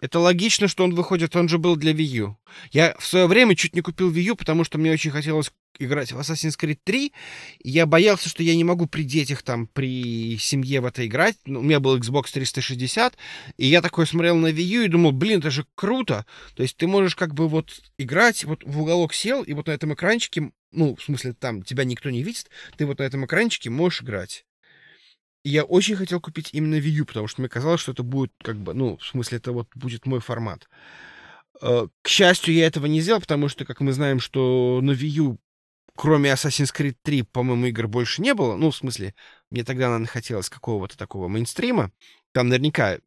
Это 0.01 0.19
логично, 0.19 0.69
что 0.69 0.85
он 0.85 0.95
выходит, 0.95 1.35
он 1.35 1.49
же 1.49 1.57
был 1.57 1.75
для 1.75 1.91
Wii 1.91 2.03
U. 2.03 2.37
Я 2.71 2.95
в 2.97 3.05
свое 3.05 3.27
время 3.27 3.55
чуть 3.55 3.75
не 3.75 3.81
купил 3.81 4.11
Wii 4.11 4.21
U, 4.29 4.35
потому 4.35 4.63
что 4.63 4.77
мне 4.77 4.93
очень 4.93 5.11
хотелось 5.11 5.51
играть 5.77 6.13
в 6.13 6.19
Assassin's 6.19 6.57
Creed 6.57 6.79
3, 6.85 7.13
и 7.59 7.69
я 7.69 7.85
боялся, 7.85 8.29
что 8.29 8.41
я 8.41 8.55
не 8.55 8.63
могу 8.63 8.85
при 8.85 9.03
детях 9.03 9.43
там, 9.43 9.67
при 9.67 10.37
семье 10.37 10.79
в 10.79 10.85
это 10.85 11.05
играть. 11.05 11.35
Ну, 11.45 11.59
у 11.59 11.63
меня 11.63 11.81
был 11.81 11.97
Xbox 11.97 12.31
360, 12.31 13.17
и 13.57 13.65
я 13.65 13.81
такой 13.81 14.07
смотрел 14.07 14.37
на 14.37 14.47
Wii 14.47 14.63
U 14.63 14.81
и 14.83 14.87
думал, 14.87 15.11
блин, 15.11 15.39
это 15.39 15.51
же 15.51 15.65
круто. 15.75 16.25
То 16.55 16.63
есть 16.63 16.77
ты 16.77 16.87
можешь 16.87 17.15
как 17.15 17.33
бы 17.33 17.49
вот 17.49 17.81
играть, 17.97 18.45
вот 18.45 18.63
в 18.63 18.81
уголок 18.81 19.13
сел, 19.13 19.43
и 19.43 19.51
вот 19.51 19.67
на 19.67 19.71
этом 19.71 19.93
экранчике, 19.93 20.51
ну, 20.71 20.95
в 20.95 21.03
смысле, 21.03 21.33
там 21.33 21.61
тебя 21.61 21.83
никто 21.83 22.09
не 22.09 22.23
видит, 22.23 22.49
ты 22.77 22.85
вот 22.85 22.99
на 22.99 23.03
этом 23.03 23.25
экранчике 23.25 23.69
можешь 23.69 24.01
играть 24.01 24.45
я 25.43 25.63
очень 25.63 25.95
хотел 25.95 26.19
купить 26.19 26.49
именно 26.53 26.75
Wii 26.75 27.01
U, 27.01 27.05
потому 27.05 27.27
что 27.27 27.41
мне 27.41 27.49
казалось, 27.49 27.81
что 27.81 27.91
это 27.91 28.03
будет 28.03 28.31
как 28.43 28.57
бы, 28.57 28.73
ну, 28.73 28.97
в 28.97 29.05
смысле, 29.05 29.37
это 29.37 29.51
вот 29.51 29.69
будет 29.75 30.05
мой 30.05 30.19
формат. 30.19 30.67
Э, 31.61 31.87
к 32.01 32.07
счастью, 32.07 32.53
я 32.53 32.67
этого 32.67 32.85
не 32.85 33.01
сделал, 33.01 33.21
потому 33.21 33.47
что, 33.47 33.65
как 33.65 33.79
мы 33.79 33.93
знаем, 33.93 34.19
что 34.19 34.79
на 34.81 34.91
Wii 34.91 35.07
U, 35.07 35.39
кроме 35.95 36.31
Assassin's 36.31 36.73
Creed 36.75 36.95
3, 37.01 37.23
по-моему, 37.23 37.67
игр 37.67 37.87
больше 37.87 38.21
не 38.21 38.33
было. 38.33 38.55
Ну, 38.55 38.71
в 38.71 38.75
смысле, 38.75 39.15
мне 39.49 39.63
тогда, 39.63 39.85
наверное, 39.87 40.07
хотелось 40.07 40.49
какого-то 40.49 40.97
такого 40.97 41.27
мейнстрима. 41.27 41.91
Там 42.33 42.49
наверняка 42.49 42.99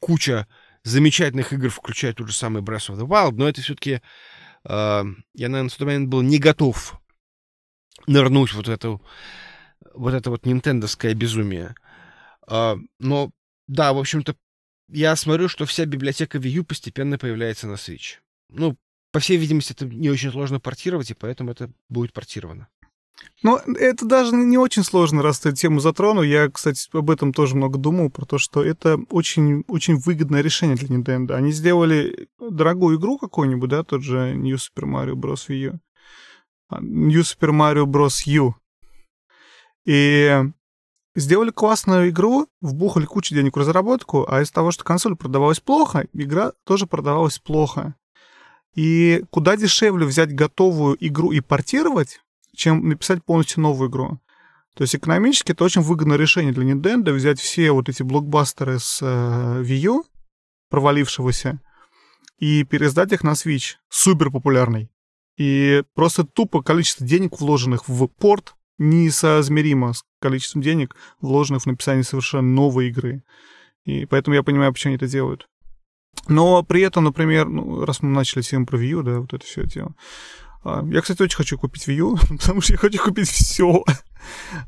куча 0.00 0.46
замечательных 0.84 1.52
игр, 1.52 1.70
включая 1.70 2.12
тот 2.12 2.28
же 2.28 2.34
самый 2.34 2.62
Breath 2.62 2.90
of 2.90 2.98
the 2.98 3.06
Wild, 3.06 3.32
но 3.32 3.48
это 3.48 3.60
все-таки... 3.62 4.00
Э, 4.64 5.04
я, 5.34 5.48
наверное, 5.48 5.70
в 5.70 5.74
тот 5.74 5.86
момент 5.86 6.08
был 6.08 6.22
не 6.22 6.38
готов 6.38 7.00
нырнуть 8.06 8.52
вот 8.54 8.68
эту 8.68 9.02
вот 9.98 10.14
это 10.14 10.30
вот 10.30 10.46
нинтендовское 10.46 11.14
безумие. 11.14 11.74
А, 12.46 12.76
но, 12.98 13.30
да, 13.66 13.92
в 13.92 13.98
общем-то, 13.98 14.36
я 14.88 15.14
смотрю, 15.16 15.48
что 15.48 15.66
вся 15.66 15.84
библиотека 15.84 16.38
Wii 16.38 16.48
U 16.48 16.64
постепенно 16.64 17.18
появляется 17.18 17.66
на 17.66 17.74
Switch. 17.74 18.16
Ну, 18.48 18.76
по 19.12 19.20
всей 19.20 19.36
видимости, 19.36 19.72
это 19.72 19.86
не 19.86 20.10
очень 20.10 20.30
сложно 20.30 20.60
портировать, 20.60 21.10
и 21.10 21.14
поэтому 21.14 21.50
это 21.50 21.70
будет 21.88 22.12
портировано. 22.12 22.68
Но 23.42 23.58
это 23.58 24.06
даже 24.06 24.34
не 24.34 24.58
очень 24.58 24.84
сложно, 24.84 25.22
раз 25.22 25.40
ты 25.40 25.52
тему 25.52 25.80
затронул. 25.80 26.22
Я, 26.22 26.48
кстати, 26.48 26.88
об 26.92 27.10
этом 27.10 27.32
тоже 27.32 27.56
много 27.56 27.78
думал, 27.78 28.10
про 28.10 28.24
то, 28.24 28.38
что 28.38 28.62
это 28.62 28.98
очень, 29.10 29.64
очень 29.68 29.96
выгодное 29.96 30.40
решение 30.40 30.76
для 30.76 30.96
Nintendo. 30.96 31.34
Они 31.34 31.52
сделали 31.52 32.28
дорогую 32.38 32.98
игру 32.98 33.18
какую-нибудь, 33.18 33.70
да, 33.70 33.82
тот 33.82 34.02
же 34.02 34.34
New 34.34 34.56
Super 34.56 34.84
Mario 34.84 35.14
Bros. 35.14 35.48
Wii 35.48 35.72
U. 35.72 35.80
А, 36.68 36.80
New 36.80 37.22
Super 37.22 37.50
Mario 37.50 37.86
Bros. 37.86 38.22
U. 38.26 38.54
И 39.88 40.44
сделали 41.14 41.50
классную 41.50 42.10
игру, 42.10 42.46
вбухали 42.60 43.06
кучу 43.06 43.34
денег 43.34 43.56
в 43.56 43.60
разработку, 43.60 44.30
а 44.30 44.42
из-за 44.42 44.52
того, 44.52 44.70
что 44.70 44.84
консоль 44.84 45.16
продавалась 45.16 45.60
плохо, 45.60 46.06
игра 46.12 46.52
тоже 46.64 46.86
продавалась 46.86 47.38
плохо. 47.38 47.94
И 48.74 49.24
куда 49.30 49.56
дешевле 49.56 50.04
взять 50.04 50.34
готовую 50.34 50.94
игру 51.00 51.32
и 51.32 51.40
портировать, 51.40 52.20
чем 52.54 52.86
написать 52.86 53.24
полностью 53.24 53.62
новую 53.62 53.88
игру. 53.88 54.20
То 54.74 54.82
есть 54.82 54.94
экономически 54.94 55.52
это 55.52 55.64
очень 55.64 55.80
выгодное 55.80 56.18
решение 56.18 56.52
для 56.52 56.70
Nintendo 56.70 57.12
взять 57.12 57.40
все 57.40 57.72
вот 57.72 57.88
эти 57.88 58.02
блокбастеры 58.02 58.78
с 58.78 59.00
э, 59.00 59.62
Wii 59.62 59.76
U, 59.86 60.04
провалившегося, 60.68 61.62
и 62.36 62.62
пересдать 62.64 63.12
их 63.12 63.24
на 63.24 63.32
Switch, 63.32 63.76
супер 63.88 64.30
популярный. 64.30 64.90
И 65.38 65.82
просто 65.94 66.24
тупо 66.24 66.62
количество 66.62 67.06
денег, 67.06 67.40
вложенных 67.40 67.88
в 67.88 68.06
порт, 68.06 68.54
несоизмеримо 68.78 69.92
с 69.92 70.04
количеством 70.20 70.62
денег, 70.62 70.96
вложенных 71.20 71.62
в 71.62 71.66
написание 71.66 72.04
совершенно 72.04 72.48
новой 72.48 72.88
игры. 72.88 73.22
И 73.84 74.06
поэтому 74.06 74.34
я 74.34 74.42
понимаю, 74.42 74.72
почему 74.72 74.90
они 74.90 74.96
это 74.96 75.08
делают. 75.08 75.48
Но 76.26 76.62
при 76.62 76.82
этом, 76.82 77.04
например, 77.04 77.48
ну, 77.48 77.84
раз 77.84 78.02
мы 78.02 78.10
начали 78.10 78.42
тему 78.42 78.66
про 78.66 78.78
Wii 78.78 78.88
U, 78.88 79.02
да, 79.02 79.20
вот 79.20 79.32
это 79.32 79.44
все 79.44 79.64
дело, 79.64 79.94
а, 80.64 80.84
я, 80.86 81.00
кстати, 81.00 81.22
очень 81.22 81.36
хочу 81.36 81.58
купить 81.58 81.88
Wii 81.88 81.94
U, 81.94 82.16
потому 82.28 82.60
что 82.60 82.72
я 82.72 82.78
хочу 82.78 83.02
купить 83.02 83.28
все. 83.28 83.84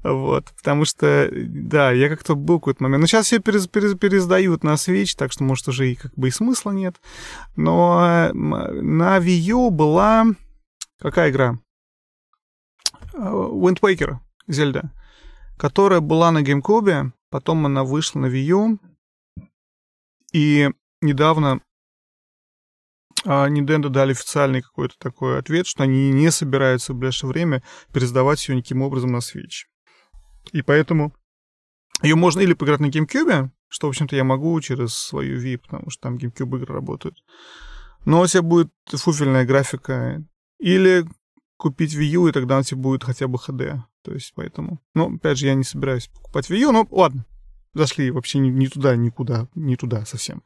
вот, 0.03 0.45
потому 0.57 0.85
что, 0.85 1.29
да, 1.33 1.93
я 1.93 2.09
как-то 2.09 2.35
был 2.35 2.61
какой-то 2.61 2.83
момент. 2.83 3.03
Но 3.03 3.07
сейчас 3.07 3.27
все 3.27 3.41
перез, 3.41 3.67
перез, 3.67 3.99
пересдают 3.99 4.65
на 4.65 4.75
Switch, 4.75 5.15
так 5.17 5.33
что, 5.33 5.45
может, 5.45 5.69
уже 5.69 5.91
и 5.91 5.97
как 5.97 6.15
бы 6.15 6.29
и 6.29 6.31
смысла 6.31 6.71
нет. 6.71 6.97
Но 7.57 8.31
на 8.33 9.19
Wii 9.19 9.39
U 9.51 9.71
была... 9.71 10.27
Какая 10.99 11.31
игра? 11.31 11.59
А, 13.21 13.33
Wind 13.33 13.81
Waker, 13.81 14.17
Зельда, 14.47 14.91
которая 15.59 16.01
была 16.01 16.31
на 16.31 16.43
GameCube, 16.43 17.13
потом 17.29 17.67
она 17.67 17.85
вышла 17.85 18.21
на 18.21 18.27
Wii 18.27 18.43
U, 18.45 18.79
и 20.33 20.71
недавно 21.03 21.61
а 23.27 23.51
Nintendo 23.51 23.91
дали 23.91 24.13
официальный 24.13 24.63
какой-то 24.63 24.95
такой 24.99 25.39
ответ, 25.39 25.67
что 25.67 25.83
они 25.83 26.11
не 26.11 26.31
собираются 26.31 26.95
в 26.95 26.97
ближайшее 26.97 27.29
время 27.29 27.63
пересдавать 27.93 28.49
ее 28.49 28.57
никаким 28.57 28.81
образом 28.81 29.13
на 29.13 29.19
Switch. 29.19 29.67
И 30.53 30.63
поэтому 30.63 31.15
ее 32.03 32.15
можно 32.15 32.41
или 32.41 32.55
поиграть 32.55 32.81
на 32.81 32.87
GameCube, 32.87 33.51
что, 33.69 33.87
в 33.87 33.91
общем-то, 33.91 34.17
я 34.17 34.25
могу 34.25 34.59
через 34.63 34.95
свою 34.95 35.39
Wii, 35.39 35.59
потому 35.59 35.91
что 35.91 36.01
там 36.01 36.17
GameCube 36.17 36.57
игры 36.57 36.73
работают. 36.73 37.17
Но 38.07 38.23
у 38.23 38.27
тебя 38.27 38.41
будет 38.41 38.73
фуфельная 38.87 39.45
графика. 39.45 40.25
Или 40.59 41.05
купить 41.61 41.95
Wii 41.95 42.17
U, 42.17 42.27
и 42.27 42.33
тогда 42.33 42.59
у 42.59 42.63
тебя 42.63 42.81
будет 42.81 43.05
хотя 43.05 43.29
бы 43.29 43.39
HD. 43.39 43.79
То 44.03 44.13
есть, 44.13 44.33
поэтому... 44.35 44.81
Ну, 44.95 45.15
опять 45.17 45.39
же, 45.39 45.47
я 45.47 45.55
не 45.55 45.65
собираюсь 45.65 46.09
покупать 46.09 46.51
Wii 46.51 46.61
U, 46.61 46.73
но 46.73 46.87
ладно. 46.91 47.25
Зашли 47.75 48.11
вообще 48.11 48.39
не, 48.39 48.51
не 48.51 48.67
туда, 48.67 48.97
никуда, 48.97 49.47
не 49.55 49.77
туда 49.77 50.05
совсем. 50.05 50.43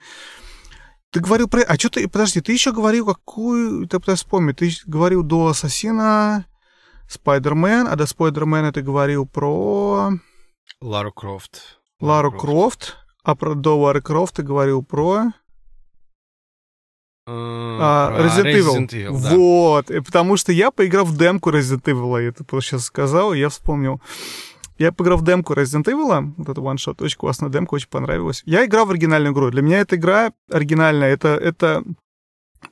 Ты 1.11 1.21
говорил 1.21 1.49
про... 1.49 1.63
А 1.63 1.77
что 1.77 1.89
ты... 1.89 2.09
Подожди, 2.09 2.41
ты 2.41 2.53
еще 2.53 2.73
говорил 2.73 3.07
какую... 3.07 3.87
Ты 3.87 4.01
пытаюсь 4.01 4.19
вспомнить. 4.19 4.57
Ты 4.57 4.71
говорил 4.85 5.23
до 5.23 5.47
Ассасина, 5.47 6.45
Spider-Man, 7.09 7.87
а 7.87 7.97
до 7.97 8.07
Spider-Man 8.07 8.67
а 8.67 8.73
ты 8.73 8.83
говорил 8.83 9.25
про... 9.25 10.11
Лару 10.81 11.13
Крофт. 11.13 11.79
Лару 12.01 12.33
Крофт. 12.33 12.43
Крофт. 12.45 12.97
А 13.23 13.35
про 13.37 13.55
до 13.55 13.79
Лары 13.79 14.03
Крофт 14.03 14.37
ты 14.37 14.43
говорил 14.43 14.83
про... 14.83 15.33
А, 17.27 18.13
Resident, 18.19 18.53
Resident 18.53 18.89
Evil. 18.89 19.09
Evil 19.09 19.23
да. 19.23 19.37
Вот. 19.37 19.91
И 19.91 20.01
потому 20.01 20.37
что 20.37 20.53
я 20.53 20.71
поиграл 20.71 21.05
в 21.05 21.17
демку 21.17 21.51
Resident 21.51 21.85
Evil, 21.85 22.23
я 22.23 22.29
это 22.29 22.45
просто 22.45 22.71
сейчас 22.71 22.85
сказал, 22.85 23.33
и 23.33 23.39
я 23.39 23.49
вспомнил. 23.49 24.01
Я 24.79 24.93
поиграл 24.93 25.19
в 25.19 25.25
демку 25.25 25.55
Resident 25.55 25.85
Evil, 25.85 26.35
вот 26.37 26.59
One 26.59 26.77
Shot, 26.77 27.03
очень 27.03 27.17
классная 27.17 27.49
демка, 27.49 27.75
очень 27.75 27.89
понравилась. 27.89 28.43
Я 28.45 28.65
играл 28.67 28.87
в 28.87 28.91
оригинальную 28.91 29.33
игру. 29.33 29.51
Для 29.51 29.63
меня 29.63 29.79
эта 29.79 29.97
игра 29.97 30.33
оригинальная, 30.51 31.13
это, 31.13 31.29
это 31.29 31.85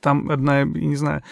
там 0.01 0.29
одна, 0.29 0.59
я 0.59 0.65
не 0.65 0.97
знаю, 0.97 1.23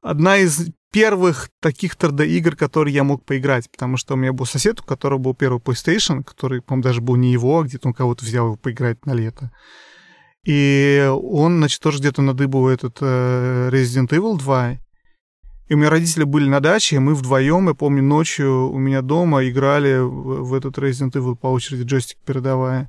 одна 0.00 0.38
из 0.38 0.70
первых 0.90 1.50
таких 1.60 1.96
3D-игр, 1.96 2.56
которые 2.56 2.94
я 2.94 3.04
мог 3.04 3.22
поиграть, 3.24 3.70
потому 3.70 3.98
что 3.98 4.14
у 4.14 4.16
меня 4.16 4.32
был 4.32 4.46
сосед, 4.46 4.80
у 4.80 4.82
которого 4.82 5.18
был 5.18 5.34
первый 5.34 5.60
PlayStation, 5.60 6.24
который, 6.24 6.62
по-моему, 6.62 6.82
даже 6.82 7.02
был 7.02 7.16
не 7.16 7.30
его, 7.30 7.60
а 7.60 7.64
где-то 7.64 7.88
он 7.88 7.94
кого-то 7.94 8.24
взял 8.24 8.46
его 8.46 8.56
поиграть 8.56 9.04
на 9.04 9.12
лето. 9.12 9.52
И 10.46 11.04
он, 11.10 11.58
значит, 11.58 11.80
тоже 11.80 11.98
где-то 11.98 12.22
надыбал 12.22 12.68
этот 12.68 12.98
э, 13.00 13.68
Resident 13.72 14.10
Evil 14.10 14.38
2, 14.38 14.78
и 15.68 15.74
у 15.74 15.76
меня 15.76 15.90
родители 15.90 16.22
были 16.22 16.48
на 16.48 16.60
даче, 16.60 16.96
и 16.96 17.00
мы 17.00 17.16
вдвоем, 17.16 17.66
я 17.66 17.74
помню, 17.74 18.02
ночью 18.02 18.70
у 18.70 18.78
меня 18.78 19.02
дома 19.02 19.44
играли 19.48 19.98
в, 19.98 20.54
этот 20.54 20.78
Resident 20.78 21.12
Evil 21.12 21.34
по 21.34 21.48
очереди, 21.48 21.82
джойстик 21.82 22.18
передавая. 22.24 22.88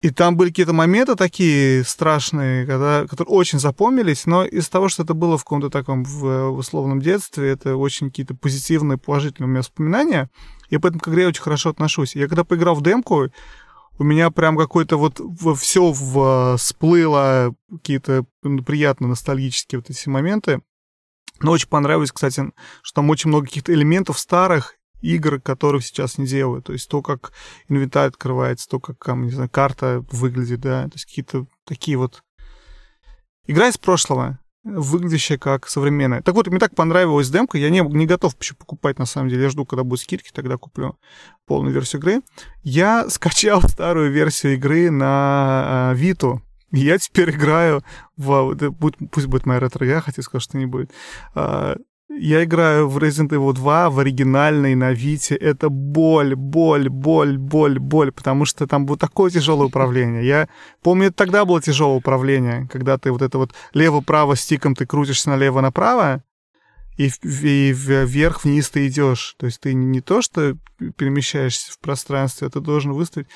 И 0.00 0.10
там 0.10 0.36
были 0.36 0.48
какие-то 0.48 0.72
моменты 0.72 1.14
такие 1.14 1.84
страшные, 1.84 2.66
когда, 2.66 3.06
которые 3.06 3.32
очень 3.32 3.60
запомнились, 3.60 4.26
но 4.26 4.44
из 4.44 4.68
того, 4.68 4.88
что 4.88 5.04
это 5.04 5.14
было 5.14 5.38
в 5.38 5.44
каком-то 5.44 5.70
таком 5.70 6.02
в, 6.02 6.50
в 6.50 6.58
условном 6.58 7.00
детстве, 7.00 7.50
это 7.50 7.76
очень 7.76 8.08
какие-то 8.08 8.34
позитивные, 8.34 8.98
положительные 8.98 9.46
у 9.46 9.50
меня 9.50 9.60
воспоминания. 9.60 10.28
И 10.70 10.78
поэтому 10.78 11.00
к 11.00 11.06
игре 11.06 11.28
очень 11.28 11.42
хорошо 11.42 11.70
отношусь. 11.70 12.16
Я 12.16 12.26
когда 12.26 12.42
поиграл 12.42 12.74
в 12.74 12.82
демку, 12.82 13.28
у 13.98 14.04
меня 14.04 14.30
прям 14.30 14.56
какой-то 14.56 14.96
вот 14.96 15.20
все 15.58 15.92
всплыло, 16.56 17.54
какие-то 17.70 18.24
приятные 18.42 19.08
ностальгические 19.08 19.80
вот 19.80 19.90
эти 19.90 20.08
моменты. 20.08 20.62
Но 21.40 21.52
очень 21.52 21.68
понравилось, 21.68 22.12
кстати, 22.12 22.52
что 22.82 22.96
там 22.96 23.10
очень 23.10 23.28
много 23.28 23.46
каких-то 23.46 23.72
элементов 23.72 24.18
старых 24.18 24.76
игр, 25.00 25.40
которых 25.40 25.84
сейчас 25.84 26.16
не 26.18 26.26
делают. 26.26 26.66
То 26.66 26.72
есть 26.72 26.88
то, 26.88 27.02
как 27.02 27.32
инвентарь 27.68 28.08
открывается, 28.08 28.68
то, 28.68 28.78
как 28.78 29.04
там, 29.04 29.24
не 29.24 29.30
знаю, 29.32 29.50
карта 29.50 30.04
выглядит, 30.10 30.60
да. 30.60 30.84
То 30.84 30.94
есть 30.94 31.06
какие-то 31.06 31.46
такие 31.64 31.96
вот... 31.96 32.22
Игра 33.46 33.68
из 33.68 33.76
прошлого, 33.76 34.38
выглядящая 34.64 35.38
как 35.38 35.68
современная. 35.68 36.22
Так 36.22 36.34
вот, 36.34 36.46
мне 36.46 36.58
так 36.58 36.74
понравилась 36.74 37.30
демка, 37.30 37.58
я 37.58 37.70
не, 37.70 37.80
не 37.80 38.06
готов 38.06 38.34
еще 38.40 38.54
покупать, 38.54 38.98
на 38.98 39.06
самом 39.06 39.28
деле. 39.28 39.44
Я 39.44 39.50
жду, 39.50 39.64
когда 39.66 39.84
будут 39.84 40.00
скидки, 40.00 40.30
тогда 40.32 40.56
куплю 40.56 40.98
полную 41.46 41.74
версию 41.74 42.00
игры. 42.00 42.22
Я 42.62 43.08
скачал 43.10 43.62
старую 43.68 44.12
версию 44.12 44.54
игры 44.54 44.90
на 44.90 45.92
Виту. 45.94 46.42
Я 46.70 46.98
теперь 46.98 47.30
играю 47.30 47.84
в... 48.16 48.56
Пусть 49.10 49.26
будет 49.26 49.46
моя 49.46 49.60
ретро-игра, 49.60 50.00
хотя 50.00 50.22
сказать, 50.22 50.42
что 50.42 50.56
не 50.56 50.66
будет. 50.66 50.90
Я 52.08 52.44
играю 52.44 52.88
в 52.88 52.98
Resident 52.98 53.30
Evil 53.30 53.52
2 53.52 53.90
в 53.90 53.98
оригинальной 53.98 54.74
на 54.74 54.92
Вите. 54.92 55.34
Это 55.34 55.68
боль, 55.70 56.34
боль, 56.34 56.88
боль, 56.88 57.38
боль, 57.38 57.78
боль, 57.78 58.12
потому 58.12 58.44
что 58.44 58.66
там 58.66 58.86
было 58.86 58.98
такое 58.98 59.30
тяжелое 59.30 59.66
управление. 59.66 60.26
Я 60.26 60.48
помню, 60.82 61.12
тогда 61.12 61.44
было 61.44 61.62
тяжелое 61.62 61.96
управление, 61.96 62.68
когда 62.70 62.98
ты 62.98 63.10
вот 63.10 63.22
это 63.22 63.38
вот 63.38 63.54
лево-право 63.72 64.36
стиком 64.36 64.74
ты 64.74 64.86
крутишься 64.86 65.30
налево-направо, 65.30 66.22
и, 66.98 67.10
и 67.22 67.72
вверх-вниз 67.72 68.68
ты 68.70 68.86
идешь. 68.88 69.34
То 69.38 69.46
есть 69.46 69.60
ты 69.60 69.72
не 69.72 70.00
то, 70.00 70.20
что 70.20 70.56
перемещаешься 70.96 71.72
в 71.72 71.78
пространстве, 71.78 72.48
а 72.48 72.50
ты 72.50 72.60
должен 72.60 72.92
выставить 72.92 73.28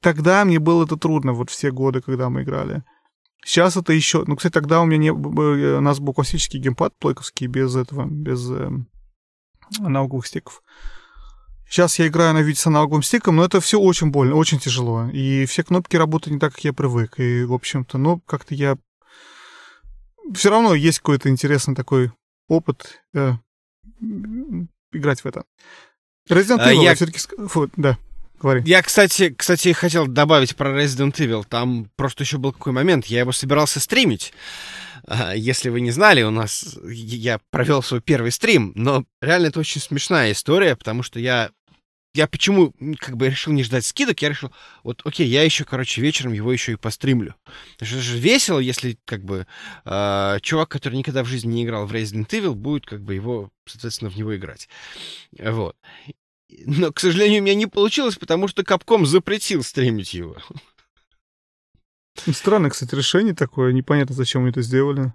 тогда 0.00 0.44
мне 0.44 0.58
было 0.58 0.84
это 0.84 0.96
трудно, 0.96 1.32
вот 1.32 1.50
все 1.50 1.70
годы, 1.70 2.00
когда 2.00 2.28
мы 2.28 2.42
играли. 2.42 2.82
Сейчас 3.44 3.76
это 3.76 3.92
еще... 3.92 4.24
Ну, 4.26 4.36
кстати, 4.36 4.52
тогда 4.52 4.80
у 4.80 4.84
меня 4.84 4.98
не... 4.98 5.10
У 5.10 5.80
нас 5.80 5.98
был 5.98 6.12
классический 6.12 6.58
геймпад 6.58 6.94
плойковский 6.98 7.46
без 7.46 7.74
этого, 7.74 8.06
без 8.06 8.50
э, 8.50 8.70
аналоговых 9.78 10.26
стиков. 10.26 10.62
Сейчас 11.68 11.98
я 11.98 12.08
играю 12.08 12.34
на 12.34 12.42
виде 12.42 12.58
с 12.58 12.66
аналоговым 12.66 13.02
стиком, 13.02 13.36
но 13.36 13.44
это 13.44 13.60
все 13.60 13.78
очень 13.78 14.10
больно, 14.10 14.34
очень 14.34 14.58
тяжело. 14.58 15.08
И 15.12 15.46
все 15.46 15.62
кнопки 15.62 15.96
работают 15.96 16.34
не 16.34 16.40
так, 16.40 16.54
как 16.54 16.64
я 16.64 16.72
привык. 16.72 17.18
И, 17.20 17.44
в 17.44 17.52
общем-то, 17.52 17.96
ну, 17.96 18.20
как-то 18.26 18.54
я... 18.54 18.76
Все 20.34 20.50
равно 20.50 20.74
есть 20.74 20.98
какой-то 20.98 21.28
интересный 21.28 21.74
такой 21.74 22.12
опыт 22.48 23.00
э, 23.14 23.34
играть 24.92 25.20
в 25.20 25.26
это. 25.26 25.44
Resident 26.28 26.58
а, 26.60 26.72
Evil, 26.72 26.80
а, 26.80 26.82
я... 26.82 26.94
все-таки... 26.94 27.18
Фу, 27.46 27.70
да. 27.76 27.98
Говори. 28.40 28.62
Я, 28.64 28.82
кстати, 28.82 29.34
кстати, 29.36 29.72
хотел 29.72 30.06
добавить 30.06 30.56
про 30.56 30.70
Resident 30.70 31.14
Evil. 31.16 31.44
Там 31.48 31.90
просто 31.96 32.24
еще 32.24 32.38
был 32.38 32.52
какой 32.52 32.72
момент. 32.72 33.06
Я 33.06 33.20
его 33.20 33.32
собирался 33.32 33.80
стримить. 33.80 34.32
А, 35.06 35.34
если 35.34 35.68
вы 35.68 35.82
не 35.82 35.90
знали, 35.90 36.22
у 36.22 36.30
нас 36.30 36.78
я 36.84 37.38
провел 37.50 37.82
свой 37.82 38.00
первый 38.00 38.32
стрим, 38.32 38.72
но 38.74 39.04
реально 39.20 39.48
это 39.48 39.60
очень 39.60 39.80
смешная 39.80 40.32
история, 40.32 40.74
потому 40.74 41.02
что 41.02 41.20
я 41.20 41.50
я 42.12 42.26
почему 42.26 42.72
как 42.98 43.16
бы 43.16 43.28
решил 43.28 43.52
не 43.52 43.62
ждать 43.62 43.84
скидок, 43.86 44.20
я 44.20 44.30
решил, 44.30 44.50
вот, 44.82 45.00
окей, 45.04 45.28
я 45.28 45.44
еще, 45.44 45.64
короче, 45.64 46.00
вечером 46.00 46.32
его 46.32 46.52
еще 46.52 46.72
и 46.72 46.76
постримлю. 46.76 47.36
Это 47.76 47.84
же 47.84 48.18
весело, 48.18 48.58
если, 48.58 48.98
как 49.04 49.22
бы, 49.22 49.46
э, 49.84 50.38
чувак, 50.42 50.70
который 50.70 50.96
никогда 50.96 51.22
в 51.22 51.28
жизни 51.28 51.52
не 51.52 51.64
играл 51.64 51.86
в 51.86 51.92
Resident 51.92 52.28
Evil, 52.30 52.54
будет, 52.54 52.84
как 52.84 53.02
бы, 53.02 53.14
его, 53.14 53.50
соответственно, 53.64 54.10
в 54.10 54.16
него 54.16 54.34
играть. 54.34 54.68
Вот. 55.38 55.76
Но, 56.66 56.92
к 56.92 57.00
сожалению, 57.00 57.40
у 57.40 57.44
меня 57.44 57.54
не 57.54 57.66
получилось, 57.66 58.16
потому 58.16 58.48
что 58.48 58.64
Капком 58.64 59.06
запретил 59.06 59.62
стримить 59.62 60.14
его. 60.14 60.36
Странное, 62.32 62.70
кстати, 62.70 62.94
решение 62.94 63.34
такое. 63.34 63.72
Непонятно, 63.72 64.14
зачем 64.14 64.42
они 64.42 64.50
это 64.50 64.62
сделали. 64.62 65.12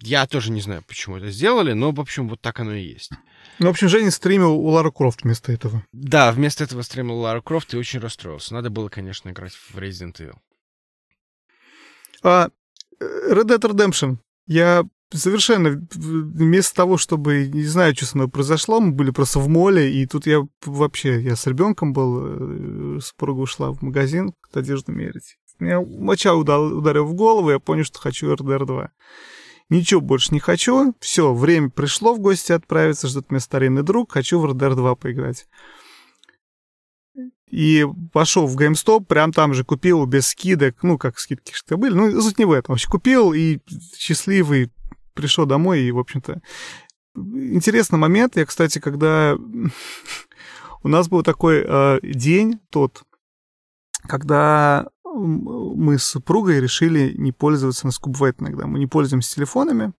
Я 0.00 0.26
тоже 0.26 0.50
не 0.50 0.60
знаю, 0.60 0.82
почему 0.86 1.16
это 1.16 1.30
сделали, 1.30 1.72
но, 1.72 1.92
в 1.92 2.00
общем, 2.00 2.28
вот 2.28 2.40
так 2.40 2.60
оно 2.60 2.74
и 2.74 2.82
есть. 2.82 3.10
Ну, 3.58 3.68
в 3.68 3.70
общем, 3.70 3.88
Женя 3.88 4.10
стримил 4.10 4.52
у 4.52 4.68
Лара 4.68 4.90
Крофт 4.90 5.22
вместо 5.22 5.52
этого. 5.52 5.84
Да, 5.92 6.32
вместо 6.32 6.64
этого 6.64 6.82
стримил 6.82 7.18
Лара 7.18 7.40
Крофт 7.40 7.72
и 7.72 7.78
очень 7.78 8.00
расстроился. 8.00 8.54
Надо 8.54 8.70
было, 8.70 8.88
конечно, 8.88 9.30
играть 9.30 9.54
в 9.54 9.76
Resident 9.76 10.16
Evil. 10.16 10.36
А 12.22 12.50
Red 13.00 13.44
Dead 13.44 13.60
Redemption. 13.60 14.18
Я 14.46 14.84
совершенно 15.18 15.86
вместо 15.94 16.74
того, 16.74 16.96
чтобы, 16.96 17.48
не 17.48 17.64
знаю, 17.64 17.94
что 17.94 18.06
со 18.06 18.16
мной 18.16 18.28
произошло, 18.28 18.80
мы 18.80 18.92
были 18.92 19.10
просто 19.10 19.38
в 19.38 19.48
моле, 19.48 19.92
и 19.92 20.06
тут 20.06 20.26
я 20.26 20.46
вообще, 20.64 21.20
я 21.20 21.36
с 21.36 21.46
ребенком 21.46 21.92
был, 21.92 22.96
э, 22.96 23.00
супруга 23.00 23.40
ушла 23.40 23.72
в 23.72 23.82
магазин 23.82 24.34
одежду 24.52 24.92
мерить. 24.92 25.36
Меня 25.58 25.80
моча 25.80 26.34
ударил 26.34 27.04
в 27.04 27.14
голову, 27.14 27.50
я 27.50 27.58
понял, 27.58 27.84
что 27.84 28.00
хочу 28.00 28.32
RDR 28.32 28.66
2. 28.66 28.90
Ничего 29.68 30.00
больше 30.00 30.34
не 30.34 30.40
хочу. 30.40 30.94
Все, 31.00 31.32
время 31.32 31.70
пришло 31.70 32.14
в 32.14 32.18
гости 32.18 32.52
отправиться, 32.52 33.08
ждет 33.08 33.30
меня 33.30 33.40
старинный 33.40 33.82
друг, 33.82 34.12
хочу 34.12 34.38
в 34.38 34.46
RDR 34.46 34.74
2 34.74 34.94
поиграть. 34.96 35.46
И 37.48 37.86
пошел 38.12 38.46
в 38.46 38.56
GameStop, 38.56 39.04
прям 39.04 39.32
там 39.32 39.52
же 39.52 39.62
купил 39.62 40.04
без 40.06 40.28
скидок, 40.28 40.82
ну, 40.82 40.96
как 40.98 41.18
скидки 41.18 41.52
что 41.52 41.76
были, 41.76 41.92
ну, 41.92 42.20
суть 42.20 42.38
не 42.38 42.46
в 42.46 42.52
этом. 42.52 42.72
Вообще 42.72 42.88
купил 42.88 43.34
и 43.34 43.60
счастливый 43.96 44.72
пришел 45.14 45.46
домой, 45.46 45.80
и, 45.80 45.92
в 45.92 45.98
общем-то, 45.98 46.40
интересный 47.14 47.98
момент. 47.98 48.36
Я, 48.36 48.46
кстати, 48.46 48.78
когда 48.78 49.36
у 50.82 50.88
нас 50.88 51.08
был 51.08 51.22
такой 51.22 51.64
э, 51.66 52.00
день 52.02 52.60
тот, 52.70 53.02
когда 54.08 54.88
мы 55.04 55.98
с 55.98 56.04
супругой 56.04 56.60
решили 56.60 57.14
не 57.16 57.32
пользоваться, 57.32 57.86
нас 57.86 58.00
бывает 58.00 58.36
иногда, 58.40 58.66
мы 58.66 58.78
не 58.78 58.86
пользуемся 58.86 59.34
телефонами, 59.34 59.92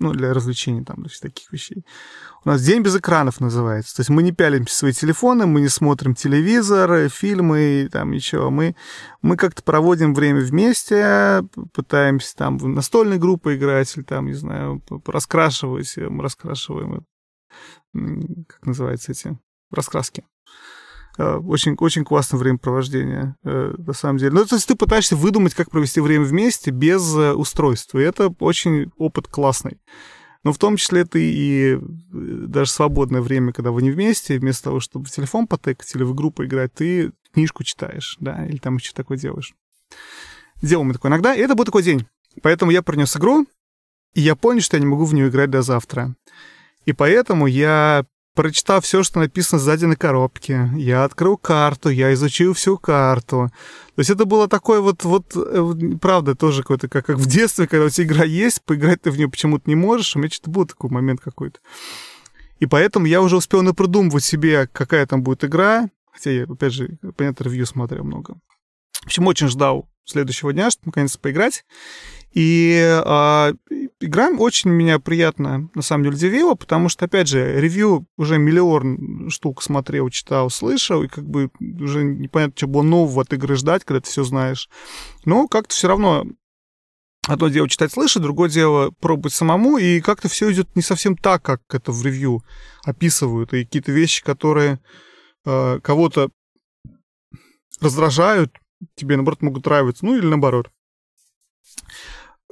ну, 0.00 0.12
для 0.12 0.32
развлечений 0.32 0.82
там, 0.82 1.04
то 1.04 1.20
таких 1.20 1.52
вещей. 1.52 1.84
У 2.44 2.48
нас 2.48 2.62
день 2.62 2.82
без 2.82 2.96
экранов 2.96 3.38
называется. 3.38 3.94
То 3.94 4.00
есть 4.00 4.10
мы 4.10 4.22
не 4.22 4.32
пялимся 4.32 4.74
в 4.74 4.76
свои 4.76 4.92
телефоны, 4.92 5.46
мы 5.46 5.60
не 5.60 5.68
смотрим 5.68 6.14
телевизор, 6.14 7.10
фильмы, 7.10 7.88
там 7.92 8.10
ничего. 8.10 8.50
Мы, 8.50 8.74
мы 9.20 9.36
как-то 9.36 9.62
проводим 9.62 10.14
время 10.14 10.40
вместе, 10.40 11.44
пытаемся 11.74 12.34
там 12.34 12.58
в 12.58 12.66
настольной 12.66 13.18
группы 13.18 13.56
играть, 13.56 13.94
или 13.96 14.02
там, 14.02 14.26
не 14.26 14.32
знаю, 14.32 14.82
раскрашивать, 15.04 15.94
мы 15.98 16.22
раскрашиваем, 16.22 17.04
как 17.92 18.66
называется 18.66 19.12
эти, 19.12 19.38
раскраски. 19.70 20.24
Э, 21.18 21.36
очень, 21.36 21.74
очень 21.78 22.04
классное 22.04 22.38
времяпровождение, 22.38 23.36
э, 23.44 23.74
на 23.76 23.92
самом 23.92 24.18
деле. 24.18 24.32
Ну, 24.32 24.44
то 24.44 24.56
есть 24.56 24.68
ты 24.68 24.74
пытаешься 24.74 25.16
выдумать, 25.16 25.54
как 25.54 25.70
провести 25.70 26.00
время 26.00 26.24
вместе 26.24 26.70
без 26.70 27.14
э, 27.16 27.32
устройства. 27.32 27.98
И 27.98 28.02
это 28.02 28.34
очень 28.38 28.90
опыт 28.96 29.26
классный. 29.26 29.78
Но 30.42 30.52
в 30.52 30.58
том 30.58 30.76
числе 30.76 31.04
ты 31.04 31.20
и 31.22 31.78
даже 31.80 32.70
свободное 32.70 33.20
время, 33.20 33.52
когда 33.52 33.72
вы 33.72 33.82
не 33.82 33.90
вместе, 33.90 34.38
вместо 34.38 34.64
того, 34.64 34.80
чтобы 34.80 35.06
в 35.06 35.10
телефон 35.10 35.46
потыкать 35.46 35.94
или 35.94 36.02
в 36.02 36.14
игру 36.14 36.30
поиграть, 36.30 36.72
ты 36.72 37.12
книжку 37.34 37.62
читаешь, 37.62 38.16
да, 38.20 38.46
или 38.46 38.56
там 38.56 38.76
еще 38.76 38.92
такое 38.94 39.18
делаешь. 39.18 39.54
Делаем 40.62 40.88
мы 40.88 40.94
такое 40.94 41.10
иногда, 41.10 41.34
и 41.34 41.40
это 41.40 41.54
был 41.54 41.64
такой 41.64 41.82
день. 41.82 42.06
Поэтому 42.42 42.70
я 42.70 42.82
принес 42.82 43.16
игру, 43.16 43.46
и 44.14 44.20
я 44.20 44.34
понял, 44.34 44.62
что 44.62 44.76
я 44.76 44.80
не 44.80 44.86
могу 44.86 45.04
в 45.04 45.12
нее 45.12 45.28
играть 45.28 45.50
до 45.50 45.60
завтра. 45.60 46.14
И 46.86 46.92
поэтому 46.92 47.46
я 47.46 48.06
прочитав 48.34 48.84
все, 48.84 49.02
что 49.02 49.20
написано 49.20 49.58
сзади 49.58 49.84
на 49.84 49.96
коробке, 49.96 50.70
я 50.76 51.04
открыл 51.04 51.36
карту, 51.36 51.88
я 51.90 52.12
изучил 52.14 52.54
всю 52.54 52.78
карту. 52.78 53.50
То 53.94 54.00
есть 54.00 54.10
это 54.10 54.24
было 54.24 54.48
такое 54.48 54.80
вот, 54.80 55.04
вот 55.04 55.36
э, 55.36 55.96
правда, 56.00 56.34
тоже 56.34 56.62
какое-то, 56.62 56.88
как, 56.88 57.06
как 57.06 57.16
в 57.16 57.26
детстве, 57.26 57.66
когда 57.66 57.86
у 57.86 57.90
тебя 57.90 58.06
игра 58.06 58.24
есть, 58.24 58.62
поиграть 58.62 59.02
ты 59.02 59.10
в 59.10 59.16
нее 59.16 59.28
почему-то 59.28 59.64
не 59.66 59.74
можешь, 59.74 60.14
у 60.16 60.18
меня 60.18 60.30
что-то 60.30 60.50
был 60.50 60.66
такой 60.66 60.90
момент 60.90 61.20
какой-то. 61.20 61.58
И 62.60 62.66
поэтому 62.66 63.06
я 63.06 63.22
уже 63.22 63.36
успел 63.36 63.62
напродумывать 63.62 64.24
себе, 64.24 64.66
какая 64.66 65.06
там 65.06 65.22
будет 65.22 65.44
игра, 65.44 65.88
хотя 66.12 66.30
я, 66.30 66.44
опять 66.44 66.72
же, 66.72 66.98
понятно, 67.16 67.44
ревью 67.44 67.66
смотрел 67.66 68.04
много. 68.04 68.34
В 69.02 69.06
общем, 69.06 69.26
очень 69.26 69.48
ждал 69.48 69.88
следующего 70.04 70.52
дня, 70.52 70.70
чтобы 70.70 70.88
наконец-то 70.88 71.18
поиграть. 71.18 71.64
И 72.32 72.76
э, 72.78 73.52
игра 74.00 74.30
очень 74.30 74.70
меня 74.70 75.00
приятно, 75.00 75.68
на 75.74 75.82
самом 75.82 76.04
деле, 76.04 76.16
удивила, 76.16 76.54
потому 76.54 76.88
что, 76.88 77.06
опять 77.06 77.26
же, 77.26 77.60
ревью 77.60 78.06
уже 78.16 78.38
миллион 78.38 79.30
штук 79.30 79.62
смотрел, 79.62 80.10
читал, 80.10 80.48
слышал, 80.48 81.02
и 81.02 81.08
как 81.08 81.28
бы 81.28 81.50
уже 81.58 82.04
непонятно, 82.04 82.54
что 82.56 82.68
было 82.68 82.82
нового 82.82 83.22
от 83.22 83.32
игры 83.32 83.56
ждать, 83.56 83.84
когда 83.84 84.00
ты 84.00 84.08
все 84.08 84.22
знаешь. 84.22 84.68
Но 85.24 85.48
как-то 85.48 85.74
все 85.74 85.88
равно 85.88 86.24
одно 87.26 87.48
дело 87.48 87.68
читать, 87.68 87.92
слышать, 87.92 88.22
другое 88.22 88.48
дело 88.48 88.92
пробовать 89.00 89.34
самому, 89.34 89.76
и 89.78 90.00
как-то 90.00 90.28
все 90.28 90.52
идет 90.52 90.76
не 90.76 90.82
совсем 90.82 91.16
так, 91.16 91.42
как 91.42 91.62
это 91.72 91.90
в 91.90 92.04
ревью 92.04 92.44
описывают, 92.84 93.52
и 93.54 93.64
какие-то 93.64 93.90
вещи, 93.90 94.22
которые 94.22 94.78
э, 95.44 95.80
кого-то 95.82 96.30
раздражают, 97.80 98.54
тебе, 98.94 99.16
наоборот, 99.16 99.42
могут 99.42 99.66
нравиться, 99.66 100.04
ну 100.06 100.16
или 100.16 100.26
наоборот 100.26 100.70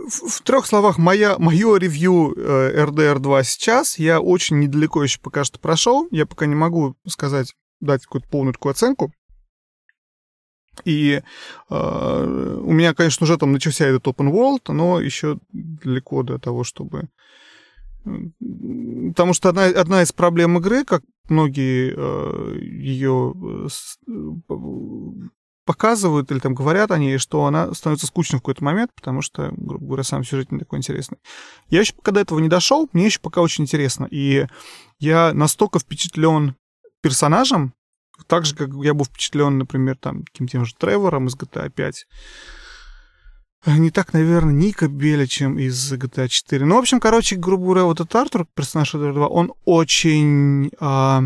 в, 0.09 0.43
трех 0.43 0.67
словах, 0.67 0.99
моя, 0.99 1.39
мое 1.39 1.77
ревью 1.77 2.35
э, 2.37 2.85
RDR 2.85 3.19
2 3.19 3.43
сейчас, 3.45 3.99
я 3.99 4.21
очень 4.21 4.59
недалеко 4.59 5.03
еще 5.03 5.21
пока 5.21 5.45
что 5.45 5.59
прошел, 5.59 6.09
я 6.11 6.27
пока 6.27 6.47
не 6.47 6.55
могу 6.55 6.97
сказать, 7.07 7.55
дать 7.81 8.05
какую-то 8.05 8.29
полную 8.29 8.55
такую 8.55 8.73
оценку. 8.73 9.13
И 10.85 11.21
э, 11.71 12.61
у 12.63 12.73
меня, 12.73 12.95
конечно, 12.95 13.25
уже 13.25 13.37
там 13.37 13.53
начался 13.53 13.87
этот 13.87 14.07
open 14.07 14.33
world, 14.33 14.73
но 14.73 15.01
еще 15.01 15.39
далеко 15.53 16.23
до 16.23 16.39
того, 16.39 16.65
чтобы... 16.65 17.09
Потому 18.05 19.35
что 19.35 19.51
одна, 19.51 19.65
одна 19.65 20.03
из 20.03 20.13
проблем 20.13 20.57
игры, 20.59 20.85
как 20.85 21.03
многие 21.29 21.93
э, 21.95 22.59
ее 22.61 23.35
показывают 25.69 26.33
или 26.33 26.39
там 26.39 26.55
говорят 26.55 26.91
о 26.91 26.97
ней, 26.97 27.19
что 27.19 27.45
она 27.45 27.75
становится 27.75 28.07
скучной 28.07 28.39
в 28.39 28.41
какой-то 28.41 28.65
момент, 28.65 28.91
потому 28.95 29.21
что, 29.21 29.53
грубо 29.55 29.85
говоря, 29.85 30.03
сам 30.03 30.25
сюжет 30.25 30.51
не 30.51 30.61
такой 30.61 30.79
интересный. 30.79 31.19
Я 31.69 31.81
еще 31.81 31.93
пока 31.93 32.11
до 32.11 32.21
этого 32.21 32.39
не 32.39 32.49
дошел, 32.49 32.89
мне 32.95 33.05
еще 33.05 33.21
пока 33.21 33.43
очень 33.43 33.65
интересно. 33.65 34.09
И 34.11 34.47
я 34.99 35.35
настолько 35.35 35.79
впечатлен 35.79 36.57
персонажем, 37.03 37.75
так 38.29 38.47
же, 38.47 38.57
как 38.57 38.71
я 38.83 38.95
был 38.95 39.05
впечатлен, 39.05 39.59
например, 39.59 39.99
там, 39.99 40.23
каким 40.23 40.49
тем 40.49 40.65
же 40.65 40.75
Тревором 40.75 41.27
из 41.27 41.37
GTA 41.37 41.69
5. 41.69 42.07
Не 43.67 43.91
так, 43.91 44.15
наверное, 44.15 44.55
Ника 44.55 44.89
Беля, 44.89 45.27
чем 45.27 45.59
из 45.59 45.93
GTA 45.93 46.29
4. 46.29 46.65
Ну, 46.65 46.77
в 46.77 46.79
общем, 46.79 46.99
короче, 46.99 47.37
грубо 47.37 47.65
говоря, 47.65 47.85
вот 47.85 48.01
этот 48.01 48.17
Артур, 48.17 48.47
персонаж 48.55 48.93
2, 48.93 49.27
он 49.29 49.53
очень... 49.67 50.71
А, 50.81 51.25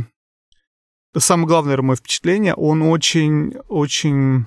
самое 1.21 1.49
главное, 1.49 1.81
мое 1.83 1.97
впечатление, 1.97 2.55
он 2.55 2.83
очень, 2.83 3.55
очень 3.69 4.47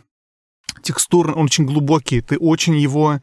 текстурный, 0.81 1.35
он 1.35 1.45
очень 1.45 1.65
глубокий, 1.65 2.21
ты 2.21 2.37
очень 2.37 2.75
его... 2.75 3.19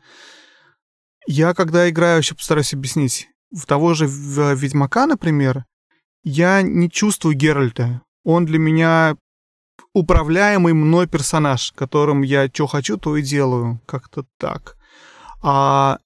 Я, 1.26 1.54
когда 1.54 1.88
играю, 1.88 2.18
еще 2.18 2.34
постараюсь 2.34 2.74
объяснить, 2.74 3.28
в 3.52 3.66
того 3.66 3.94
же 3.94 4.06
Ведьмака, 4.06 5.06
например, 5.06 5.64
я 6.24 6.62
не 6.62 6.90
чувствую 6.90 7.36
Геральта. 7.36 8.02
Он 8.24 8.44
для 8.44 8.58
меня 8.58 9.16
управляемый 9.92 10.72
мной 10.72 11.06
персонаж, 11.06 11.72
которым 11.72 12.22
я 12.22 12.48
что 12.48 12.66
хочу, 12.66 12.96
то 12.96 13.16
и 13.16 13.22
делаю. 13.22 13.80
Как-то 13.86 14.24
так. 14.38 14.76
А 15.42 15.98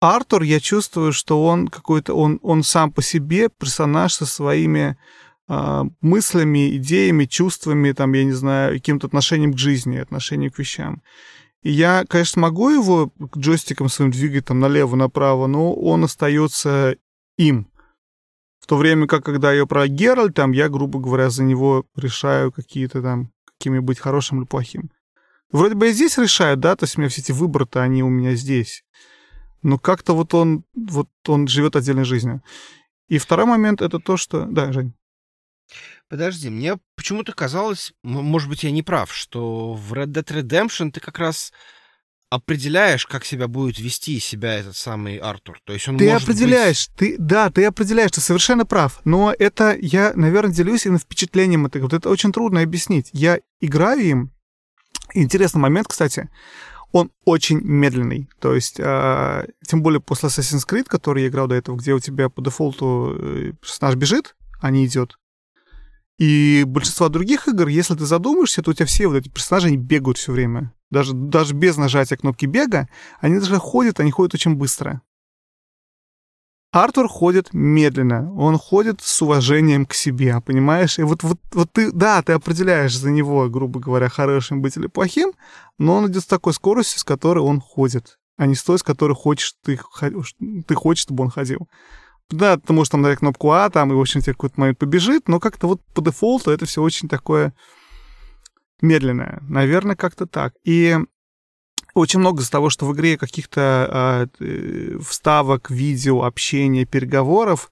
Артур, 0.00 0.42
я 0.42 0.60
чувствую, 0.60 1.12
что 1.12 1.44
он 1.44 1.68
какой-то, 1.68 2.14
он, 2.14 2.38
он 2.42 2.62
сам 2.62 2.92
по 2.92 3.02
себе 3.02 3.48
персонаж 3.48 4.14
со 4.14 4.26
своими 4.26 4.96
мыслями, 5.46 6.76
идеями, 6.76 7.26
чувствами, 7.26 7.92
там, 7.92 8.12
я 8.14 8.24
не 8.24 8.32
знаю, 8.32 8.74
каким-то 8.74 9.06
отношением 9.06 9.52
к 9.52 9.58
жизни, 9.58 9.98
отношением 9.98 10.50
к 10.50 10.58
вещам. 10.58 11.02
И 11.62 11.70
я, 11.70 12.04
конечно, 12.08 12.42
могу 12.42 12.70
его 12.70 13.12
джойстиком 13.36 13.88
своим 13.88 14.10
двигать 14.10 14.46
там 14.46 14.60
налево-направо, 14.60 15.46
но 15.46 15.74
он 15.74 16.04
остается 16.04 16.96
им. 17.38 17.68
В 18.60 18.66
то 18.66 18.76
время 18.76 19.06
как, 19.06 19.24
когда 19.24 19.52
я 19.52 19.66
про 19.66 19.86
Геральт, 19.86 20.34
там, 20.34 20.52
я, 20.52 20.68
грубо 20.68 20.98
говоря, 20.98 21.28
за 21.28 21.42
него 21.42 21.84
решаю 21.96 22.50
какие-то 22.52 23.02
там, 23.02 23.30
какими 23.44 23.78
быть 23.78 23.98
хорошим 23.98 24.38
или 24.38 24.46
плохим. 24.46 24.90
Вроде 25.52 25.74
бы 25.74 25.86
я 25.86 25.92
здесь 25.92 26.18
решаю, 26.18 26.56
да, 26.56 26.74
то 26.74 26.84
есть 26.84 26.96
у 26.96 27.00
меня 27.00 27.08
все 27.08 27.20
эти 27.20 27.32
выборы-то, 27.32 27.82
они 27.82 28.02
у 28.02 28.08
меня 28.08 28.34
здесь. 28.34 28.84
Но 29.62 29.78
как-то 29.78 30.14
вот 30.14 30.34
он, 30.34 30.64
вот 30.74 31.08
он 31.26 31.46
живет 31.46 31.76
отдельной 31.76 32.04
жизнью. 32.04 32.42
И 33.08 33.18
второй 33.18 33.46
момент 33.46 33.82
это 33.82 33.98
то, 33.98 34.16
что... 34.16 34.46
Да, 34.46 34.72
Жень. 34.72 34.94
Подожди, 36.08 36.50
мне 36.50 36.78
почему-то 36.96 37.32
казалось, 37.32 37.92
может 38.02 38.48
быть, 38.48 38.62
я 38.62 38.70
не 38.70 38.82
прав, 38.82 39.12
что 39.12 39.72
в 39.72 39.92
Red 39.94 40.06
Dead 40.06 40.42
Redemption 40.42 40.90
ты 40.90 41.00
как 41.00 41.18
раз 41.18 41.52
определяешь, 42.30 43.06
как 43.06 43.24
себя 43.24 43.48
будет 43.48 43.78
вести 43.78 44.18
себя 44.18 44.54
этот 44.54 44.76
самый 44.76 45.18
Артур. 45.18 45.60
То 45.64 45.72
есть 45.72 45.88
он 45.88 45.96
ты 45.96 46.10
определяешь, 46.10 46.88
быть... 46.88 46.96
ты, 46.96 47.16
да, 47.18 47.50
ты 47.50 47.64
определяешь, 47.64 48.10
ты 48.10 48.20
совершенно 48.20 48.66
прав. 48.66 49.00
Но 49.04 49.34
это 49.38 49.76
я, 49.80 50.12
наверное, 50.14 50.52
делюсь 50.52 50.84
именно 50.84 50.98
впечатлением 50.98 51.66
этого. 51.66 51.84
Вот 51.84 51.92
это 51.92 52.10
очень 52.10 52.32
трудно 52.32 52.60
объяснить. 52.60 53.08
Я 53.12 53.38
играю 53.60 54.02
им. 54.02 54.30
Интересный 55.14 55.60
момент, 55.60 55.86
кстати, 55.86 56.28
он 56.90 57.12
очень 57.24 57.60
медленный. 57.60 58.28
То 58.40 58.54
есть, 58.54 58.76
э, 58.78 59.46
тем 59.66 59.82
более 59.82 60.00
после 60.00 60.28
Assassin's 60.28 60.66
Creed, 60.68 60.84
который 60.84 61.22
я 61.22 61.28
играл 61.28 61.46
до 61.46 61.54
этого, 61.54 61.76
где 61.76 61.92
у 61.92 62.00
тебя 62.00 62.28
по 62.28 62.42
дефолту 62.42 63.16
э, 63.16 63.52
персонаж 63.60 63.94
бежит, 63.94 64.34
а 64.60 64.70
не 64.70 64.86
идет. 64.86 65.18
И 66.18 66.64
большинство 66.66 67.08
других 67.08 67.48
игр, 67.48 67.66
если 67.66 67.94
ты 67.94 68.06
задумаешься, 68.06 68.62
то 68.62 68.70
у 68.70 68.74
тебя 68.74 68.86
все 68.86 69.08
вот 69.08 69.16
эти 69.16 69.28
персонажи, 69.28 69.68
они 69.68 69.76
бегают 69.76 70.18
все 70.18 70.32
время. 70.32 70.72
Даже, 70.90 71.12
даже 71.12 71.54
без 71.54 71.76
нажатия 71.76 72.16
кнопки 72.16 72.46
бега, 72.46 72.88
они 73.20 73.40
даже 73.40 73.58
ходят, 73.58 73.98
они 73.98 74.12
ходят 74.12 74.34
очень 74.34 74.54
быстро. 74.54 75.02
Артур 76.70 77.08
ходит 77.08 77.50
медленно, 77.52 78.34
он 78.34 78.58
ходит 78.58 79.00
с 79.00 79.22
уважением 79.22 79.86
к 79.86 79.94
себе, 79.94 80.40
понимаешь? 80.40 80.98
И 80.98 81.02
вот, 81.02 81.22
вот, 81.22 81.38
вот 81.52 81.70
ты, 81.70 81.92
да, 81.92 82.20
ты 82.20 82.32
определяешь 82.32 82.98
за 82.98 83.10
него, 83.12 83.48
грубо 83.48 83.78
говоря, 83.78 84.08
хорошим 84.08 84.60
быть 84.60 84.76
или 84.76 84.88
плохим, 84.88 85.34
но 85.78 85.94
он 85.94 86.10
идет 86.10 86.24
с 86.24 86.26
такой 86.26 86.52
скоростью, 86.52 86.98
с 86.98 87.04
которой 87.04 87.44
он 87.44 87.60
ходит, 87.60 88.18
а 88.36 88.46
не 88.46 88.56
с 88.56 88.64
той, 88.64 88.80
с 88.80 88.82
которой 88.82 89.14
хочешь 89.14 89.54
ты, 89.62 89.78
ты 90.66 90.74
хочешь, 90.74 91.02
чтобы 91.02 91.22
он 91.22 91.30
ходил. 91.30 91.68
Да, 92.30 92.56
ты 92.56 92.72
можешь 92.72 92.90
там 92.90 93.02
нажать 93.02 93.18
кнопку 93.18 93.50
А, 93.50 93.68
там, 93.70 93.92
и, 93.92 93.94
в 93.94 94.00
общем, 94.00 94.20
тебе 94.20 94.32
какой-то 94.32 94.58
момент 94.58 94.78
побежит, 94.78 95.28
но 95.28 95.40
как-то 95.40 95.66
вот 95.66 95.82
по 95.94 96.02
дефолту 96.02 96.50
это 96.50 96.66
все 96.66 96.82
очень 96.82 97.08
такое 97.08 97.54
медленное. 98.80 99.42
Наверное, 99.48 99.96
как-то 99.96 100.26
так. 100.26 100.54
И 100.64 100.96
очень 101.94 102.20
много 102.20 102.42
из 102.42 102.50
того, 102.50 102.70
что 102.70 102.86
в 102.86 102.94
игре 102.94 103.16
каких-то 103.16 104.28
э, 104.40 104.98
вставок, 105.00 105.70
видео, 105.70 106.24
общения, 106.24 106.84
переговоров, 106.84 107.70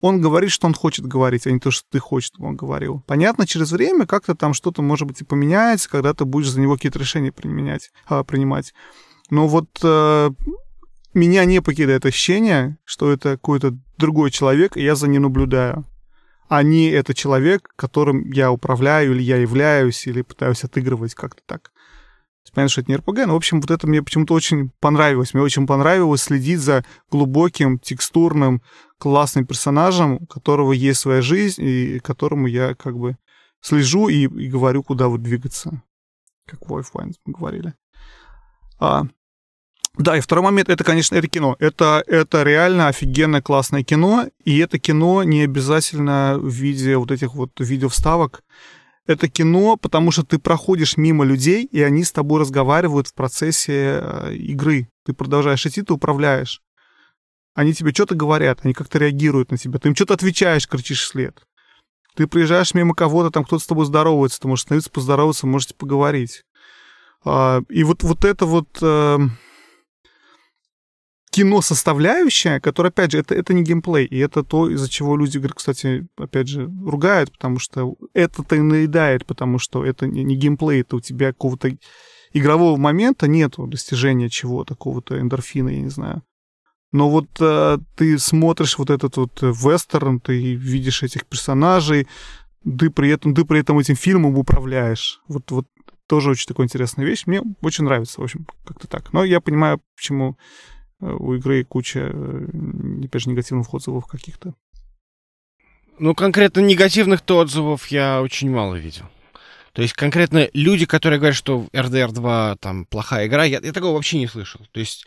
он 0.00 0.20
говорит, 0.20 0.50
что 0.50 0.66
он 0.66 0.72
хочет 0.72 1.06
говорить, 1.06 1.46
а 1.46 1.50
не 1.50 1.60
то, 1.60 1.70
что 1.70 1.84
ты 1.90 1.98
хочешь, 1.98 2.28
чтобы 2.28 2.48
он 2.48 2.56
говорил. 2.56 3.02
Понятно, 3.06 3.46
через 3.46 3.70
время 3.70 4.06
как-то 4.06 4.34
там 4.34 4.54
что-то, 4.54 4.80
может 4.80 5.06
быть, 5.06 5.20
и 5.20 5.24
поменяется, 5.24 5.90
когда 5.90 6.14
ты 6.14 6.24
будешь 6.24 6.50
за 6.50 6.60
него 6.60 6.76
какие-то 6.76 6.98
решения 6.98 7.32
применять, 7.32 7.90
э, 8.08 8.24
принимать. 8.24 8.72
Но 9.28 9.46
вот 9.46 9.68
э, 9.82 10.30
меня 11.14 11.44
не 11.44 11.60
покидает 11.60 12.06
ощущение, 12.06 12.78
что 12.84 13.12
это 13.12 13.32
какой-то 13.32 13.76
другой 13.98 14.30
человек, 14.30 14.76
и 14.76 14.82
я 14.82 14.94
за 14.94 15.08
ним 15.08 15.22
наблюдаю. 15.22 15.84
А 16.48 16.62
не 16.62 16.88
это 16.88 17.14
человек, 17.14 17.72
которым 17.76 18.30
я 18.30 18.50
управляю, 18.50 19.12
или 19.12 19.22
я 19.22 19.36
являюсь, 19.36 20.06
или 20.06 20.22
пытаюсь 20.22 20.64
отыгрывать 20.64 21.14
как-то 21.14 21.42
так. 21.46 21.72
Понятно, 22.52 22.70
что 22.70 22.80
это 22.80 22.90
не 22.90 22.96
РПГ, 22.96 23.26
но, 23.26 23.34
в 23.34 23.36
общем, 23.36 23.60
вот 23.60 23.70
это 23.70 23.86
мне 23.86 24.02
почему-то 24.02 24.34
очень 24.34 24.70
понравилось. 24.80 25.34
Мне 25.34 25.42
очень 25.42 25.66
понравилось 25.66 26.22
следить 26.22 26.58
за 26.58 26.84
глубоким, 27.10 27.78
текстурным, 27.78 28.62
классным 28.98 29.46
персонажем, 29.46 30.14
у 30.14 30.26
которого 30.26 30.72
есть 30.72 30.98
своя 31.00 31.22
жизнь, 31.22 31.62
и 31.62 32.00
которому 32.00 32.48
я 32.48 32.74
как 32.74 32.98
бы 32.98 33.16
слежу 33.60 34.08
и, 34.08 34.24
и 34.24 34.48
говорю, 34.48 34.82
куда 34.82 35.08
вот 35.08 35.22
двигаться. 35.22 35.82
Как 36.46 36.60
Wolfwine 36.62 37.12
мы 37.24 37.32
говорили. 37.32 37.74
А, 38.80 39.04
да, 39.96 40.16
и 40.16 40.20
второй 40.20 40.44
момент, 40.44 40.68
это, 40.68 40.84
конечно, 40.84 41.16
это 41.16 41.26
кино. 41.28 41.56
Это, 41.58 42.02
это 42.06 42.42
реально 42.42 42.88
офигенно 42.88 43.42
классное 43.42 43.82
кино, 43.82 44.28
и 44.44 44.58
это 44.58 44.78
кино 44.78 45.24
не 45.24 45.42
обязательно 45.42 46.38
в 46.38 46.48
виде 46.48 46.96
вот 46.96 47.10
этих 47.10 47.34
вот 47.34 47.50
видео-вставок. 47.58 48.42
Это 49.06 49.28
кино, 49.28 49.76
потому 49.76 50.12
что 50.12 50.24
ты 50.24 50.38
проходишь 50.38 50.96
мимо 50.96 51.24
людей, 51.24 51.64
и 51.64 51.82
они 51.82 52.04
с 52.04 52.12
тобой 52.12 52.40
разговаривают 52.40 53.08
в 53.08 53.14
процессе 53.14 54.00
э, 54.00 54.34
игры. 54.34 54.88
Ты 55.04 55.12
продолжаешь 55.12 55.66
идти, 55.66 55.82
ты 55.82 55.92
управляешь. 55.92 56.62
Они 57.54 57.74
тебе 57.74 57.92
что-то 57.92 58.14
говорят, 58.14 58.60
они 58.62 58.72
как-то 58.72 58.98
реагируют 58.98 59.50
на 59.50 59.58
тебя. 59.58 59.80
Ты 59.80 59.88
им 59.88 59.96
что-то 59.96 60.14
отвечаешь, 60.14 60.68
кричишь 60.68 61.02
вслед. 61.02 61.42
Ты 62.14 62.28
приезжаешь 62.28 62.74
мимо 62.74 62.94
кого-то, 62.94 63.30
там 63.30 63.44
кто-то 63.44 63.62
с 63.62 63.66
тобой 63.66 63.86
здоровается, 63.86 64.40
ты 64.40 64.46
можешь 64.46 64.64
остановиться, 64.64 64.90
поздороваться, 64.90 65.46
можете 65.48 65.74
поговорить. 65.74 66.44
А, 67.24 67.62
и 67.68 67.82
вот, 67.82 68.04
вот 68.04 68.24
это 68.24 68.46
вот 68.46 68.68
эм, 71.30 71.36
кино 71.36 71.60
составляющая, 71.62 72.60
которая, 72.60 72.90
опять 72.90 73.12
же, 73.12 73.18
это, 73.18 73.34
это 73.34 73.54
не 73.54 73.62
геймплей, 73.62 74.04
и 74.04 74.18
это 74.18 74.42
то, 74.42 74.68
из-за 74.70 74.88
чего 74.88 75.16
люди, 75.16 75.40
кстати, 75.48 76.06
опять 76.16 76.48
же, 76.48 76.70
ругают, 76.84 77.32
потому 77.32 77.58
что 77.58 77.94
это-то 78.14 78.56
и 78.56 78.60
наедает, 78.60 79.26
потому 79.26 79.58
что 79.58 79.84
это 79.84 80.06
не, 80.06 80.24
не 80.24 80.36
геймплей, 80.36 80.82
это 80.82 80.96
у 80.96 81.00
тебя 81.00 81.28
какого-то 81.28 81.70
игрового 82.32 82.76
момента 82.76 83.26
нету 83.26 83.66
достижения 83.66 84.28
чего 84.28 84.64
такого-то 84.64 85.18
эндорфина, 85.18 85.68
я 85.68 85.80
не 85.80 85.90
знаю. 85.90 86.22
Но 86.92 87.08
вот 87.08 87.28
э, 87.40 87.78
ты 87.96 88.18
смотришь 88.18 88.78
вот 88.78 88.90
этот 88.90 89.16
вот 89.16 89.38
вестерн, 89.42 90.20
ты 90.20 90.54
видишь 90.54 91.04
этих 91.04 91.24
персонажей, 91.24 92.08
ты 92.64 92.90
при 92.90 93.10
этом, 93.10 93.34
ты 93.34 93.44
при 93.44 93.60
этом 93.60 93.78
этим 93.78 93.94
фильмом 93.94 94.36
управляешь. 94.36 95.20
Вот, 95.28 95.50
вот 95.50 95.66
тоже 96.08 96.30
очень 96.30 96.48
такая 96.48 96.66
интересная 96.66 97.06
вещь. 97.06 97.22
Мне 97.26 97.42
очень 97.62 97.84
нравится, 97.84 98.20
в 98.20 98.24
общем, 98.24 98.46
как-то 98.64 98.88
так. 98.88 99.12
Но 99.12 99.22
я 99.22 99.40
понимаю, 99.40 99.80
почему 99.94 100.36
у 101.00 101.34
игры 101.34 101.64
куча, 101.64 102.10
э, 102.12 102.46
опять 103.04 103.22
же, 103.22 103.30
негативных 103.30 103.72
отзывов 103.72 104.06
каких-то. 104.06 104.54
Ну, 105.98 106.14
конкретно 106.14 106.60
негативных-то 106.60 107.38
отзывов 107.38 107.88
я 107.88 108.22
очень 108.22 108.50
мало 108.50 108.74
видел. 108.74 109.04
То 109.72 109.82
есть 109.82 109.94
конкретно 109.94 110.48
люди, 110.52 110.84
которые 110.84 111.18
говорят, 111.18 111.36
что 111.36 111.66
RDR 111.72 112.12
2 112.12 112.56
там 112.60 112.86
плохая 112.86 113.26
игра, 113.26 113.44
я, 113.44 113.60
я 113.62 113.72
такого 113.72 113.94
вообще 113.94 114.18
не 114.18 114.26
слышал. 114.26 114.60
То 114.72 114.80
есть 114.80 115.06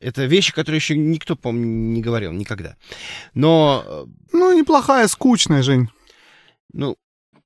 это 0.00 0.24
вещи, 0.24 0.52
которые 0.52 0.78
еще 0.78 0.96
никто, 0.96 1.36
по-моему, 1.36 1.92
не 1.94 2.02
говорил 2.02 2.32
никогда. 2.32 2.76
Но... 3.34 3.84
Э, 3.86 4.06
ну, 4.32 4.56
неплохая, 4.56 5.08
скучная, 5.08 5.62
Жень. 5.62 5.88
Ну, 6.72 6.96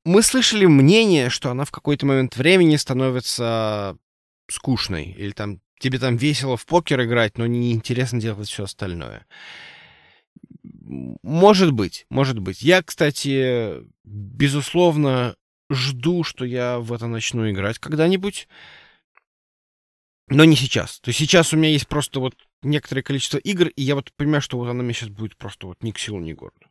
мы 0.04 0.22
слышали 0.22 0.66
мнение, 0.66 1.30
что 1.30 1.50
она 1.50 1.64
в 1.64 1.70
какой-то 1.70 2.06
момент 2.06 2.36
времени 2.36 2.76
становится 2.76 3.96
скучной. 4.50 5.14
Или 5.16 5.30
там 5.30 5.60
тебе 5.80 5.98
там 5.98 6.16
весело 6.16 6.56
в 6.56 6.66
покер 6.66 7.02
играть, 7.02 7.38
но 7.38 7.46
неинтересно 7.46 8.20
делать 8.20 8.48
все 8.48 8.64
остальное. 8.64 9.26
Может 10.62 11.72
быть, 11.72 12.06
может 12.10 12.38
быть. 12.38 12.62
Я, 12.62 12.82
кстати, 12.82 13.82
безусловно, 14.04 15.34
жду, 15.70 16.22
что 16.22 16.44
я 16.44 16.78
в 16.78 16.92
это 16.92 17.06
начну 17.06 17.50
играть 17.50 17.78
когда-нибудь. 17.78 18.46
Но 20.28 20.44
не 20.44 20.54
сейчас. 20.54 21.00
То 21.00 21.08
есть 21.08 21.18
сейчас 21.18 21.52
у 21.52 21.56
меня 21.56 21.70
есть 21.70 21.88
просто 21.88 22.20
вот 22.20 22.34
некоторое 22.62 23.02
количество 23.02 23.38
игр, 23.38 23.68
и 23.68 23.82
я 23.82 23.96
вот 23.96 24.12
понимаю, 24.12 24.42
что 24.42 24.58
вот 24.58 24.68
она 24.68 24.82
мне 24.82 24.94
сейчас 24.94 25.08
будет 25.08 25.36
просто 25.36 25.66
вот 25.66 25.82
ни 25.82 25.90
к 25.90 25.98
силу, 25.98 26.20
ни 26.20 26.34
к 26.34 26.38
городу. 26.38 26.69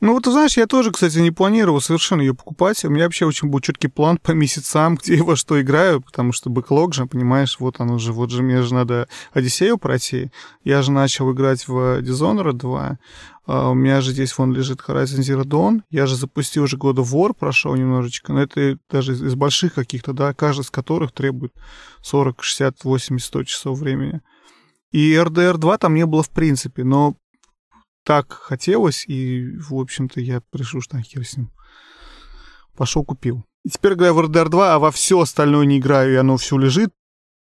Ну 0.00 0.12
вот, 0.12 0.26
знаешь, 0.26 0.58
я 0.58 0.66
тоже, 0.66 0.92
кстати, 0.92 1.18
не 1.18 1.30
планировал 1.30 1.80
совершенно 1.80 2.20
ее 2.20 2.34
покупать. 2.34 2.84
У 2.84 2.90
меня 2.90 3.04
вообще 3.04 3.24
очень 3.24 3.48
был 3.48 3.60
четкий 3.60 3.88
план 3.88 4.18
по 4.18 4.32
месяцам, 4.32 4.96
где 5.02 5.16
я 5.16 5.24
во 5.24 5.36
что 5.36 5.60
играю, 5.60 6.02
потому 6.02 6.32
что 6.32 6.50
бэклог 6.50 6.92
же, 6.92 7.06
понимаешь, 7.06 7.56
вот 7.58 7.80
оно 7.80 7.96
же, 7.96 8.12
вот 8.12 8.30
же 8.30 8.42
мне 8.42 8.60
же 8.62 8.74
надо 8.74 9.08
Одиссею 9.32 9.78
пройти. 9.78 10.30
Я 10.64 10.82
же 10.82 10.92
начал 10.92 11.32
играть 11.32 11.66
в 11.66 12.00
Dishonored 12.00 12.54
2, 12.54 12.98
Uh, 13.48 13.70
у 13.70 13.74
меня 13.74 14.00
же 14.00 14.10
здесь 14.10 14.36
вон 14.36 14.52
лежит 14.52 14.80
Horizon 14.80 15.20
Zero 15.20 15.44
Dawn. 15.44 15.82
Я 15.88 16.06
же 16.06 16.16
запустил 16.16 16.64
уже 16.64 16.76
God 16.76 16.96
of 16.96 17.12
War, 17.12 17.32
прошел 17.32 17.76
немножечко. 17.76 18.32
Но 18.32 18.42
это 18.42 18.76
даже 18.90 19.12
из, 19.12 19.22
из 19.22 19.36
больших 19.36 19.74
каких-то, 19.74 20.12
да, 20.12 20.34
каждый 20.34 20.62
из 20.62 20.70
которых 20.70 21.12
требует 21.12 21.52
40, 22.02 22.42
60, 22.42 22.82
80, 22.82 23.24
100 23.24 23.44
часов 23.44 23.78
времени. 23.78 24.20
И 24.90 25.12
RDR 25.14 25.58
2 25.58 25.78
там 25.78 25.94
не 25.94 26.06
было 26.06 26.24
в 26.24 26.30
принципе, 26.30 26.82
но 26.82 27.14
так 28.06 28.32
хотелось, 28.32 29.04
и, 29.08 29.58
в 29.58 29.74
общем-то, 29.74 30.20
я 30.20 30.40
решил, 30.52 30.80
что 30.80 31.00
хер 31.00 31.26
с 31.26 31.36
ним. 31.36 31.50
Пошел 32.76 33.04
купил. 33.04 33.44
И 33.64 33.68
теперь 33.68 33.94
играю 33.94 34.14
в 34.14 34.20
RDR 34.20 34.48
2, 34.48 34.74
а 34.74 34.78
во 34.78 34.92
все 34.92 35.20
остальное 35.20 35.66
не 35.66 35.78
играю, 35.78 36.12
и 36.12 36.16
оно 36.16 36.36
все 36.36 36.56
лежит 36.56 36.90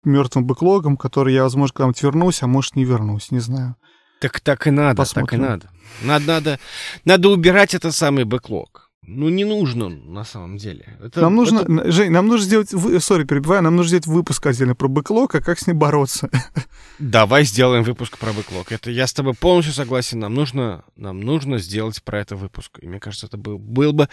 мертвым 0.05 0.45
бэклогом, 0.45 0.95
который 0.95 1.33
я, 1.33 1.43
возможно, 1.43 1.73
когда-нибудь 1.73 2.01
вернусь, 2.01 2.43
а 2.43 2.47
может, 2.47 2.77
не 2.77 2.85
вернусь, 2.85 3.29
не 3.29 3.39
знаю. 3.39 3.75
Так 4.21 4.39
так 4.39 4.67
и 4.67 4.71
надо, 4.71 4.95
Посмотрим. 4.95 5.27
так 5.27 5.33
и 5.33 5.41
надо. 5.41 5.71
Надо, 6.01 6.25
надо, 6.25 6.59
надо 7.03 7.29
убирать 7.29 7.75
этот 7.75 7.93
самый 7.93 8.23
бэклог. 8.23 8.86
Ну, 9.09 9.29
не 9.29 9.45
нужно 9.45 9.87
на 9.87 10.25
самом 10.25 10.57
деле. 10.57 10.97
Это, 11.01 11.21
нам 11.21 11.33
нужно, 11.33 11.59
это... 11.59 11.91
Жень, 11.93 12.11
нам 12.11 12.27
нужно 12.27 12.45
сделать, 12.45 12.69
сори, 13.01 13.23
перебиваю, 13.23 13.63
нам 13.63 13.77
нужно 13.77 13.87
сделать 13.87 14.05
выпуск 14.05 14.45
отдельно 14.45 14.75
про 14.75 14.89
бэклог, 14.89 15.33
а 15.33 15.41
как 15.41 15.59
с 15.59 15.65
ним 15.65 15.79
бороться. 15.79 16.29
Давай 16.99 17.45
сделаем 17.45 17.83
выпуск 17.83 18.17
про 18.17 18.33
бэклог. 18.33 18.69
Это 18.69 18.91
я 18.91 19.07
с 19.07 19.13
тобой 19.13 19.33
полностью 19.33 19.73
согласен. 19.73 20.19
Нам 20.19 20.33
нужно, 20.33 20.83
нам 20.97 21.21
нужно 21.21 21.57
сделать 21.57 22.03
про 22.03 22.19
это 22.19 22.35
выпуск. 22.35 22.79
И 22.81 22.87
мне 22.87 22.99
кажется, 22.99 23.27
это 23.27 23.37
был, 23.37 23.57
был 23.57 23.93
бы 23.93 24.09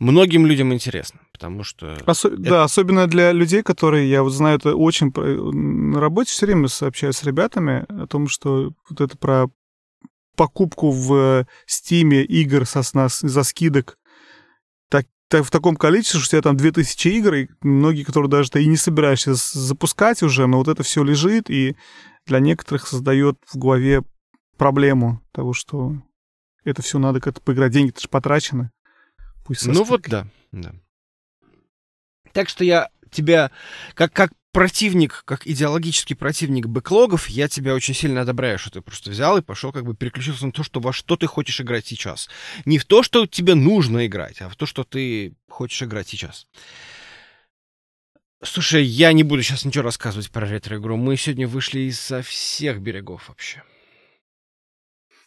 многим 0.00 0.46
людям 0.46 0.74
интересно, 0.74 1.20
потому 1.32 1.62
что... 1.62 1.96
Осо... 2.04 2.26
Это... 2.26 2.36
Да, 2.36 2.64
особенно 2.64 3.06
для 3.06 3.30
людей, 3.30 3.62
которые, 3.62 4.10
я 4.10 4.24
вот 4.24 4.30
знаю, 4.30 4.56
это 4.56 4.74
очень... 4.74 5.12
На 5.14 6.00
работе 6.00 6.32
все 6.32 6.46
время 6.46 6.66
сообщаю 6.66 7.12
с 7.12 7.22
ребятами 7.22 7.86
о 7.88 8.08
том, 8.08 8.26
что 8.26 8.72
вот 8.90 9.00
это 9.00 9.16
про 9.16 9.46
покупку 10.34 10.90
в 10.90 11.46
Стиме 11.66 12.24
игр 12.24 12.66
со, 12.66 12.82
за 12.82 13.44
скидок 13.44 13.96
в 15.30 15.50
таком 15.50 15.76
количестве, 15.76 16.20
что 16.20 16.28
у 16.28 16.30
тебя 16.30 16.42
там 16.42 16.56
2000 16.56 17.08
игр, 17.08 17.34
и 17.34 17.48
многие, 17.62 18.04
которые 18.04 18.30
даже 18.30 18.50
ты 18.50 18.62
и 18.62 18.66
не 18.66 18.76
собираешься 18.76 19.34
запускать 19.34 20.22
уже, 20.22 20.46
но 20.46 20.58
вот 20.58 20.68
это 20.68 20.82
все 20.82 21.02
лежит, 21.02 21.50
и 21.50 21.76
для 22.26 22.38
некоторых 22.38 22.86
создает 22.86 23.38
в 23.46 23.56
голове 23.56 24.02
проблему 24.56 25.22
того, 25.32 25.52
что 25.52 25.94
это 26.64 26.82
все 26.82 26.98
надо 26.98 27.20
как-то 27.20 27.40
поиграть. 27.40 27.72
Деньги-то 27.72 28.00
же 28.00 28.08
потрачены. 28.08 28.70
Пусть 29.44 29.66
ну 29.66 29.84
вот 29.84 30.02
да, 30.02 30.26
да. 30.52 30.72
Так 32.32 32.48
что 32.48 32.64
я 32.64 32.88
тебя, 33.10 33.50
как, 33.94 34.12
как 34.12 34.32
противник, 34.54 35.24
как 35.26 35.46
идеологический 35.46 36.14
противник 36.14 36.66
бэклогов, 36.66 37.28
я 37.28 37.48
тебя 37.48 37.74
очень 37.74 37.92
сильно 37.92 38.20
одобряю, 38.20 38.56
что 38.56 38.70
ты 38.70 38.80
просто 38.80 39.10
взял 39.10 39.36
и 39.36 39.42
пошел 39.42 39.72
как 39.72 39.84
бы 39.84 39.94
переключился 39.94 40.46
на 40.46 40.52
то, 40.52 40.62
что 40.62 40.78
во 40.78 40.92
что 40.92 41.16
ты 41.16 41.26
хочешь 41.26 41.60
играть 41.60 41.86
сейчас. 41.86 42.30
Не 42.64 42.78
в 42.78 42.84
то, 42.84 43.02
что 43.02 43.26
тебе 43.26 43.56
нужно 43.56 44.06
играть, 44.06 44.40
а 44.40 44.48
в 44.48 44.54
то, 44.54 44.64
что 44.64 44.84
ты 44.84 45.34
хочешь 45.48 45.82
играть 45.82 46.08
сейчас. 46.08 46.46
Слушай, 48.44 48.84
я 48.84 49.12
не 49.12 49.24
буду 49.24 49.42
сейчас 49.42 49.64
ничего 49.64 49.82
рассказывать 49.82 50.30
про 50.30 50.46
ретро-игру. 50.46 50.96
Мы 50.96 51.16
сегодня 51.16 51.48
вышли 51.48 51.80
из-за 51.80 52.22
всех 52.22 52.80
берегов 52.80 53.28
вообще. 53.28 53.62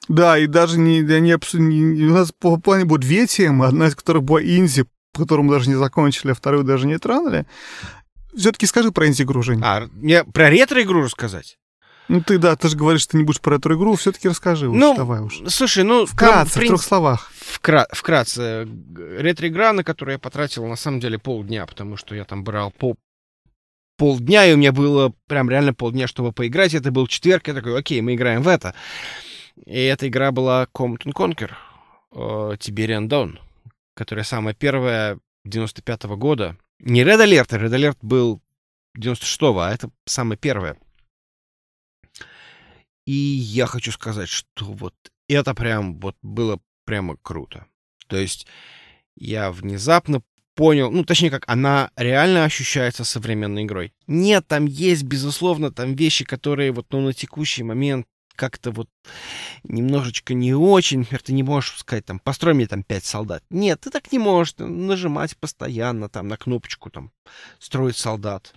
Да, 0.07 0.37
и 0.37 0.47
даже 0.47 0.79
не, 0.79 1.01
не, 1.01 1.19
не, 1.59 2.05
у 2.05 2.13
нас 2.13 2.31
по 2.31 2.55
плане 2.57 2.85
будет 2.85 3.01
две 3.01 3.27
темы, 3.27 3.65
одна 3.65 3.87
из 3.87 3.95
которых 3.95 4.23
была 4.23 4.41
инди, 4.41 4.85
по 5.11 5.23
которому 5.23 5.51
даже 5.51 5.67
не 5.67 5.75
закончили, 5.75 6.31
а 6.31 6.33
вторую 6.33 6.63
даже 6.63 6.87
не 6.87 6.97
тронули. 6.97 7.45
Все-таки 8.37 8.65
скажи 8.65 8.91
про 8.91 9.07
инди-игру, 9.07 9.41
Жень. 9.41 9.61
А, 9.63 9.87
мне 9.91 10.23
про 10.23 10.49
ретро-игру 10.49 11.01
рассказать? 11.01 11.57
Ну 12.07 12.21
ты, 12.21 12.37
да, 12.37 12.55
ты 12.55 12.69
же 12.69 12.77
говоришь, 12.77 13.01
что 13.01 13.11
ты 13.13 13.17
не 13.17 13.23
будешь 13.23 13.41
про 13.41 13.57
эту 13.57 13.75
игру, 13.75 13.95
все-таки 13.95 14.29
расскажи 14.29 14.71
ну, 14.71 14.91
уж, 14.91 14.97
давай 14.97 15.21
уж. 15.21 15.41
Слушай, 15.47 15.83
ну... 15.83 16.05
Вкратце, 16.05 16.59
в, 16.59 16.63
в 16.63 16.67
трех 16.67 16.81
словах. 16.81 17.31
Вкра- 17.33 17.87
вкратце. 17.91 18.65
Ретро-игра, 18.95 19.73
на 19.73 19.83
которую 19.83 20.13
я 20.13 20.19
потратил, 20.19 20.65
на 20.67 20.77
самом 20.77 21.01
деле, 21.01 21.19
полдня, 21.19 21.65
потому 21.65 21.97
что 21.97 22.15
я 22.15 22.23
там 22.23 22.45
брал 22.45 22.71
по 22.71 22.95
полдня, 23.97 24.45
и 24.45 24.53
у 24.53 24.57
меня 24.57 24.71
было 24.71 25.11
прям 25.27 25.49
реально 25.49 25.73
полдня, 25.73 26.07
чтобы 26.07 26.31
поиграть. 26.31 26.73
Это 26.73 26.91
был 26.91 27.07
четверг, 27.07 27.47
я 27.47 27.53
такой, 27.53 27.77
окей, 27.77 27.99
мы 28.01 28.13
играем 28.13 28.41
в 28.41 28.47
это. 28.47 28.73
И 29.65 29.79
эта 29.83 30.07
игра 30.07 30.31
была 30.31 30.67
Command 30.73 31.03
Conquer, 31.03 31.51
э, 32.13 32.17
Tiberian 32.57 33.07
Dawn, 33.07 33.39
которая 33.95 34.23
самая 34.23 34.53
первая 34.53 35.19
95 35.43 36.05
-го 36.05 36.15
года. 36.15 36.55
Не 36.79 37.03
Red 37.03 37.23
Alert, 37.23 37.49
Red 37.49 37.73
Alert 37.73 37.97
был 38.01 38.41
96-го, 38.97 39.59
а 39.59 39.71
это 39.71 39.89
самая 40.05 40.37
первая. 40.37 40.77
И 43.05 43.13
я 43.13 43.65
хочу 43.65 43.91
сказать, 43.91 44.29
что 44.29 44.65
вот 44.65 44.93
это 45.29 45.53
прям 45.53 45.99
вот 45.99 46.15
было 46.21 46.59
прямо 46.85 47.17
круто. 47.21 47.65
То 48.07 48.17
есть 48.17 48.47
я 49.15 49.51
внезапно 49.51 50.21
понял, 50.55 50.91
ну, 50.91 51.05
точнее 51.05 51.29
как, 51.29 51.47
она 51.47 51.91
реально 51.95 52.43
ощущается 52.43 53.03
современной 53.03 53.63
игрой. 53.63 53.93
Нет, 54.07 54.47
там 54.47 54.65
есть, 54.65 55.03
безусловно, 55.03 55.71
там 55.71 55.95
вещи, 55.95 56.25
которые 56.25 56.71
вот, 56.71 56.87
ну, 56.91 57.01
на 57.01 57.13
текущий 57.13 57.63
момент 57.63 58.07
как-то 58.37 58.71
вот 58.71 58.89
немножечко 59.63 60.33
не 60.33 60.53
очень, 60.53 60.99
например, 60.99 61.21
ты 61.21 61.33
не 61.33 61.43
можешь 61.43 61.77
сказать, 61.77 62.05
там, 62.05 62.19
построй 62.19 62.53
мне 62.53 62.67
там 62.67 62.83
пять 62.83 63.03
солдат. 63.03 63.43
Нет, 63.49 63.81
ты 63.81 63.89
так 63.89 64.11
не 64.11 64.19
можешь 64.19 64.55
нажимать 64.57 65.35
постоянно 65.35 66.07
там 66.07 66.29
на 66.29 66.37
кнопочку, 66.37 66.89
там, 66.89 67.11
строить 67.59 67.97
солдат. 67.97 68.53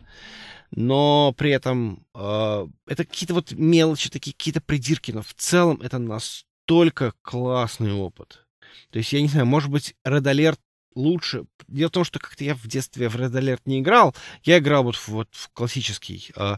Но 0.71 1.35
при 1.37 1.51
этом 1.51 2.07
э, 2.15 2.69
это 2.87 3.05
какие-то 3.05 3.35
вот 3.35 3.53
мелочи, 3.53 4.09
такие 4.09 4.35
какие-то 4.35 4.61
придирки, 4.61 5.11
но 5.11 5.23
в 5.23 5.35
целом 5.35 5.81
это 5.83 5.99
настолько 5.99 7.15
классный 7.23 7.93
опыт. 7.93 8.47
То 8.91 8.99
есть, 8.99 9.13
я 9.13 9.21
не 9.21 9.29
знаю, 9.29 9.47
может 9.47 9.71
быть, 9.71 9.95
Red 10.07 10.23
Alert 10.23 10.59
лучше. 10.95 11.45
Дело 11.69 11.89
в 11.89 11.93
том, 11.93 12.05
что 12.05 12.19
как-то 12.19 12.45
я 12.45 12.55
в 12.55 12.67
детстве 12.67 13.09
в 13.09 13.17
Red 13.17 13.33
Alert 13.33 13.61
не 13.65 13.81
играл. 13.81 14.15
Я 14.43 14.59
играл 14.59 14.85
вот 14.85 14.97
в, 14.97 15.09
вот 15.09 15.29
в 15.33 15.51
классический, 15.53 16.31
э, 16.37 16.57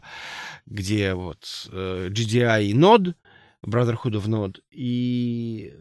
где 0.65 1.13
вот 1.13 1.69
э, 1.71 2.09
GDI 2.11 2.65
и 2.65 2.73
Node, 2.73 3.15
Brotherhood 3.65 4.13
of 4.13 4.25
Node, 4.25 4.59
и, 4.71 5.73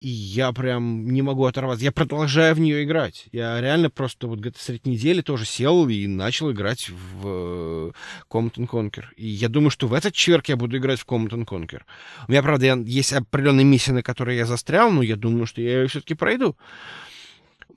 и 0.00 0.08
я 0.08 0.52
прям 0.52 1.10
не 1.10 1.22
могу 1.22 1.44
оторваться. 1.44 1.84
Я 1.84 1.92
продолжаю 1.92 2.54
в 2.54 2.60
нее 2.60 2.84
играть. 2.84 3.26
Я 3.32 3.60
реально 3.60 3.90
просто 3.90 4.26
вот 4.26 4.40
где-то 4.40 4.62
средь 4.62 4.86
недели 4.86 5.20
тоже 5.20 5.44
сел 5.44 5.88
и 5.88 6.06
начал 6.06 6.50
играть 6.50 6.88
в 6.88 7.26
э, 7.26 7.92
Command 8.30 8.54
Conquer. 8.68 9.04
И 9.16 9.26
я 9.26 9.48
думаю, 9.48 9.70
что 9.70 9.86
в 9.86 9.92
этот 9.92 10.14
четверг 10.14 10.48
я 10.48 10.56
буду 10.56 10.76
играть 10.78 11.00
в 11.00 11.06
Command 11.06 11.44
Conquer. 11.44 11.82
У 12.26 12.32
меня, 12.32 12.42
правда, 12.42 12.76
есть 12.76 13.12
определенные 13.12 13.64
миссии, 13.64 13.92
на 13.92 14.02
которые 14.02 14.38
я 14.38 14.46
застрял, 14.46 14.90
но 14.90 15.02
я 15.02 15.16
думаю, 15.16 15.46
что 15.46 15.60
я 15.60 15.82
ее 15.82 15.88
все-таки 15.88 16.14
пройду. 16.14 16.56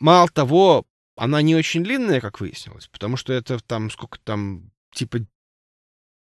Мало 0.01 0.27
того, 0.29 0.87
она 1.15 1.43
не 1.43 1.55
очень 1.55 1.83
длинная, 1.83 2.21
как 2.21 2.39
выяснилось, 2.39 2.87
потому 2.87 3.17
что 3.17 3.33
это 3.33 3.59
там 3.59 3.91
сколько 3.91 4.17
там, 4.23 4.71
типа 4.95 5.19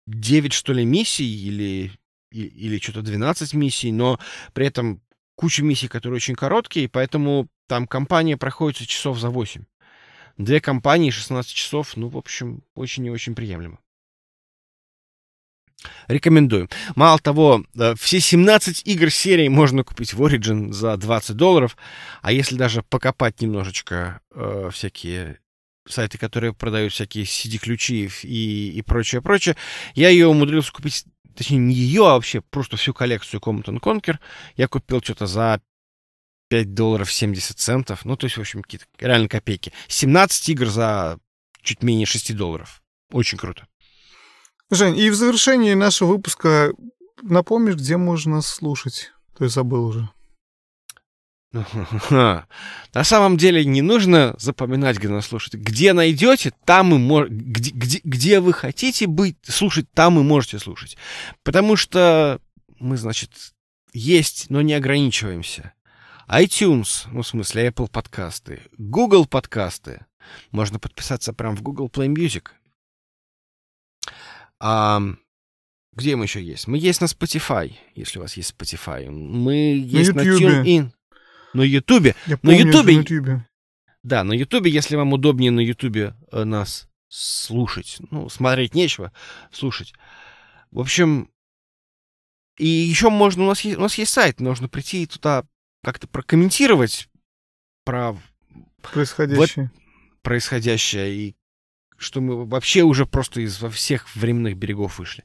9, 0.07 0.55
что 0.55 0.73
ли, 0.73 0.87
миссий 0.87 1.47
или, 1.47 1.93
или, 2.31 2.79
что-то 2.79 3.03
12 3.03 3.53
миссий, 3.53 3.93
но 3.93 4.19
при 4.55 4.67
этом 4.67 5.03
куча 5.35 5.63
миссий, 5.63 5.89
которые 5.89 6.17
очень 6.17 6.37
короткие, 6.37 6.89
поэтому 6.89 7.49
там 7.69 7.87
компания 7.87 8.39
проходит 8.39 8.89
часов 8.89 9.19
за 9.19 9.29
8. 9.29 9.65
Две 10.39 10.63
компании, 10.63 11.11
16 11.11 11.53
часов, 11.53 11.99
ну, 11.99 12.09
в 12.09 12.17
общем, 12.17 12.63
очень 12.75 13.05
и 13.05 13.11
очень 13.11 13.35
приемлемо. 13.35 13.79
Рекомендую. 16.09 16.69
Мало 16.95 17.19
того, 17.19 17.65
э, 17.79 17.95
все 17.99 18.21
17 18.21 18.83
игр 18.87 19.11
серии 19.11 19.49
можно 19.49 19.85
купить 19.85 20.15
в 20.15 20.23
Origin 20.23 20.73
за 20.73 20.97
20 20.97 21.37
долларов. 21.37 21.77
А 22.23 22.33
если 22.33 22.57
даже 22.57 22.83
покопать 22.83 23.41
немножечко 23.41 24.21
э, 24.35 24.71
всякие 24.73 25.39
сайты, 25.89 26.19
которые 26.19 26.53
продают 26.53 26.93
всякие 26.93 27.25
CD-ключи 27.25 28.11
и, 28.23 28.71
и 28.71 28.83
прочее, 28.83 29.23
прочее, 29.23 29.57
я 29.95 30.09
ее 30.09 30.27
умудрился 30.27 30.73
купить, 30.73 31.05
точнее, 31.37 31.59
не 31.59 31.75
ее, 31.75 32.09
а 32.09 32.15
вообще 32.15 32.41
просто 32.41 32.77
всю 32.77 32.93
коллекцию 32.93 33.41
Command 33.41 33.81
Conquer. 33.81 34.19
Я 34.57 34.69
купил 34.69 35.01
что-то 35.03 35.27
за 35.27 35.61
5 36.49 36.75
долларов 36.75 37.13
70 37.13 37.59
центов. 37.59 38.05
Ну, 38.05 38.17
то 38.17 38.27
есть, 38.27 38.37
в 38.37 38.41
общем, 38.41 38.63
какие-то 38.63 38.87
реально 38.99 39.29
копейки. 39.29 39.73
17 39.89 40.49
игр 40.51 40.67
за 40.67 41.19
чуть 41.63 41.83
менее 41.83 42.07
6 42.07 42.35
долларов. 42.35 42.83
Очень 43.13 43.39
круто. 43.39 43.67
Жень, 44.71 44.99
и 44.99 45.11
в 45.11 45.15
завершении 45.15 45.75
нашего 45.75 46.09
выпуска 46.09 46.73
напомнишь, 47.23 47.77
где 47.77 47.97
можно 47.97 48.43
слушать? 48.43 49.13
То 49.37 49.45
есть 49.45 49.55
забыл 49.55 49.85
уже. 49.87 50.09
На 52.11 52.47
самом 53.03 53.37
деле 53.37 53.65
не 53.65 53.83
нужно 53.83 54.35
запоминать, 54.39 54.99
где 54.99 55.09
нас 55.09 55.27
слушать. 55.27 55.55
Где 55.55 55.93
найдете, 55.93 56.53
там 56.65 56.95
и 56.95 56.99
мож... 56.99 57.29
где, 57.29 57.71
где, 57.71 58.01
где 58.03 58.41
вы 58.41 58.53
хотите 58.53 59.07
быть, 59.07 59.37
слушать, 59.43 59.87
там 59.93 60.19
и 60.19 60.23
можете 60.23 60.59
слушать. 60.59 60.97
Потому 61.45 61.77
что 61.77 62.41
мы, 62.79 62.97
значит, 62.97 63.31
есть, 63.93 64.51
но 64.51 64.63
не 64.63 64.75
ограничиваемся. 64.75 65.73
iTunes, 66.29 67.07
ну, 67.11 67.23
в 67.23 67.27
смысле, 67.27 67.69
Apple 67.69 67.91
подкасты, 67.91 68.63
Google 68.77 69.27
подкасты. 69.27 70.05
Можно 70.51 70.79
подписаться 70.79 71.33
прямо 71.33 71.57
в 71.57 71.63
Google 71.63 71.89
Play 71.89 72.09
Music. 72.09 72.49
А, 74.61 75.01
где 75.93 76.17
мы 76.17 76.25
еще 76.25 76.43
есть? 76.43 76.67
Мы 76.67 76.79
есть 76.79 77.01
на 77.01 77.07
Spotify, 77.07 77.73
если 77.95 78.19
у 78.19 78.23
вас 78.23 78.37
есть 78.37 78.55
Spotify. 78.57 79.11
Мы 79.11 79.79
есть 79.79 80.15
на, 80.15 80.23
на 80.23 80.29
TuneIn. 80.29 80.91
На 81.55 81.63
Ютубе. 81.63 82.15
На 82.43 82.51
Ютубе. 82.51 83.47
Да, 84.03 84.23
на 84.23 84.33
Ютубе, 84.35 84.71
если 84.71 84.95
вам 84.95 85.13
удобнее 85.13 85.51
на 85.51 85.61
Ютубе 85.61 86.15
э, 86.31 86.45
нас 86.45 86.89
слушать. 87.09 87.97
Ну, 88.11 88.29
смотреть 88.29 88.75
нечего, 88.75 89.13
слушать. 89.51 89.95
В 90.71 90.81
общем, 90.81 91.31
и 92.59 92.67
еще 92.67 93.11
можно, 93.11 93.45
у 93.45 93.47
нас 93.47 93.61
есть, 93.63 93.79
у 93.79 93.81
нас 93.81 93.97
есть 93.97 94.13
сайт, 94.13 94.41
нужно 94.41 94.69
прийти 94.69 95.07
туда 95.07 95.45
как-то 95.83 96.09
прокомментировать 96.09 97.09
про 97.85 98.17
происходящее. 98.83 99.71
Вот, 99.73 99.83
происходящее 100.23 101.15
и 101.15 101.37
что 101.99 102.21
мы 102.21 102.45
вообще 102.45 102.83
уже 102.83 103.07
просто 103.07 103.41
из 103.41 103.61
во 103.61 103.71
всех 103.71 104.15
временных 104.15 104.57
берегов 104.57 104.99
вышли. 104.99 105.25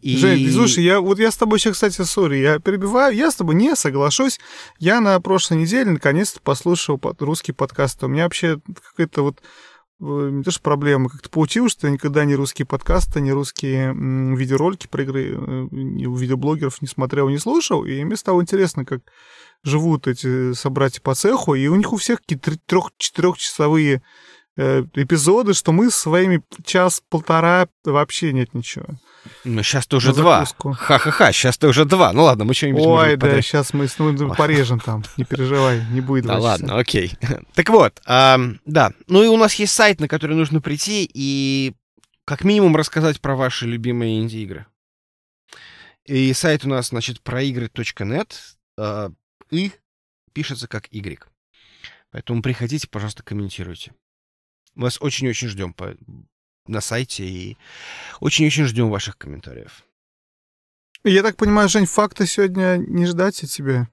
И... 0.00 0.16
Жень, 0.16 0.50
слушай, 0.50 0.82
я, 0.82 1.00
вот 1.00 1.18
я 1.18 1.30
с 1.30 1.36
тобой 1.36 1.58
сейчас, 1.58 1.74
кстати, 1.74 2.02
сори, 2.02 2.38
я 2.38 2.58
перебиваю, 2.58 3.14
я 3.14 3.30
с 3.30 3.34
тобой 3.34 3.54
не 3.54 3.76
соглашусь. 3.76 4.40
Я 4.78 5.00
на 5.00 5.20
прошлой 5.20 5.58
неделе 5.58 5.90
наконец-то 5.90 6.40
послушал 6.40 6.96
под, 6.96 7.20
русский 7.20 7.52
подкаст. 7.52 8.02
У 8.02 8.08
меня 8.08 8.24
вообще 8.24 8.60
какая-то 8.82 9.22
вот 9.22 9.42
э, 10.00 10.30
не 10.32 10.42
то 10.42 10.50
что 10.50 10.62
проблема, 10.62 11.10
как-то 11.10 11.28
получилось, 11.28 11.72
что 11.72 11.86
я 11.86 11.92
никогда 11.92 12.24
ни 12.24 12.32
русские 12.32 12.64
подкасты, 12.64 13.20
ни 13.20 13.30
русские 13.30 13.92
видеоролики 14.34 14.86
про 14.86 15.02
игры, 15.02 15.34
э, 15.34 15.36
у 15.36 16.14
видеоблогеров 16.14 16.80
не 16.80 16.88
смотрел, 16.88 17.28
не 17.28 17.38
слушал, 17.38 17.84
и 17.84 18.02
мне 18.02 18.16
стало 18.16 18.40
интересно, 18.40 18.86
как 18.86 19.02
живут 19.64 20.06
эти 20.06 20.54
собратья 20.54 21.02
по 21.02 21.14
цеху, 21.14 21.54
и 21.54 21.66
у 21.66 21.74
них 21.74 21.92
у 21.92 21.98
всех 21.98 22.22
какие-то 22.22 22.52
трех-четырехчасовые 22.64 23.96
Э, 23.96 24.00
эпизоды, 24.60 25.54
что 25.54 25.72
мы 25.72 25.90
своими 25.90 26.42
час-полтора 26.64 27.68
вообще 27.84 28.32
нет 28.32 28.54
ничего. 28.54 28.86
Ну, 29.44 29.62
сейчас-то 29.62 29.98
уже 29.98 30.14
два. 30.14 30.44
Ха-ха-ха, 30.44 31.32
сейчас-то 31.32 31.68
уже 31.68 31.84
два. 31.84 32.12
Ну 32.12 32.24
ладно, 32.24 32.44
мы 32.44 32.54
что-нибудь 32.54 32.82
Ой, 32.84 33.16
да, 33.16 33.26
подряд. 33.26 33.44
сейчас 33.44 33.72
мы 33.72 33.86
ну, 33.98 34.34
порежем 34.34 34.80
там. 34.80 35.04
Не 35.16 35.24
переживай, 35.24 35.84
не 35.90 36.00
будет 36.00 36.26
Да 36.26 36.38
ладно, 36.38 36.78
окей. 36.78 37.12
Так 37.54 37.68
вот, 37.70 38.00
да. 38.06 38.92
Ну 39.06 39.22
и 39.22 39.26
у 39.28 39.36
нас 39.36 39.54
есть 39.54 39.74
сайт, 39.74 40.00
на 40.00 40.08
который 40.08 40.36
нужно 40.36 40.60
прийти 40.60 41.08
и 41.12 41.74
как 42.24 42.44
минимум 42.44 42.76
рассказать 42.76 43.20
про 43.20 43.34
ваши 43.34 43.66
любимые 43.66 44.20
инди-игры. 44.20 44.66
И 46.04 46.32
сайт 46.32 46.64
у 46.64 46.68
нас, 46.68 46.88
значит, 46.88 47.20
проигры.нет, 47.22 48.56
э, 48.78 49.10
и 49.50 49.72
пишется 50.32 50.66
как 50.66 50.86
Y. 50.92 51.24
Поэтому 52.10 52.42
приходите, 52.42 52.88
пожалуйста, 52.88 53.22
комментируйте. 53.22 53.92
Мы 54.80 54.84
вас 54.84 54.96
очень-очень 54.98 55.48
ждем 55.48 55.74
по... 55.74 55.94
на 56.66 56.80
сайте 56.80 57.22
и 57.22 57.58
очень-очень 58.20 58.64
ждем 58.64 58.88
ваших 58.88 59.18
комментариев. 59.18 59.84
Я 61.04 61.22
так 61.22 61.36
понимаю, 61.36 61.68
Жень, 61.68 61.84
факты 61.84 62.26
сегодня 62.26 62.78
не 62.78 63.04
ждать 63.04 63.44
от 63.44 63.50
тебя? 63.50 63.90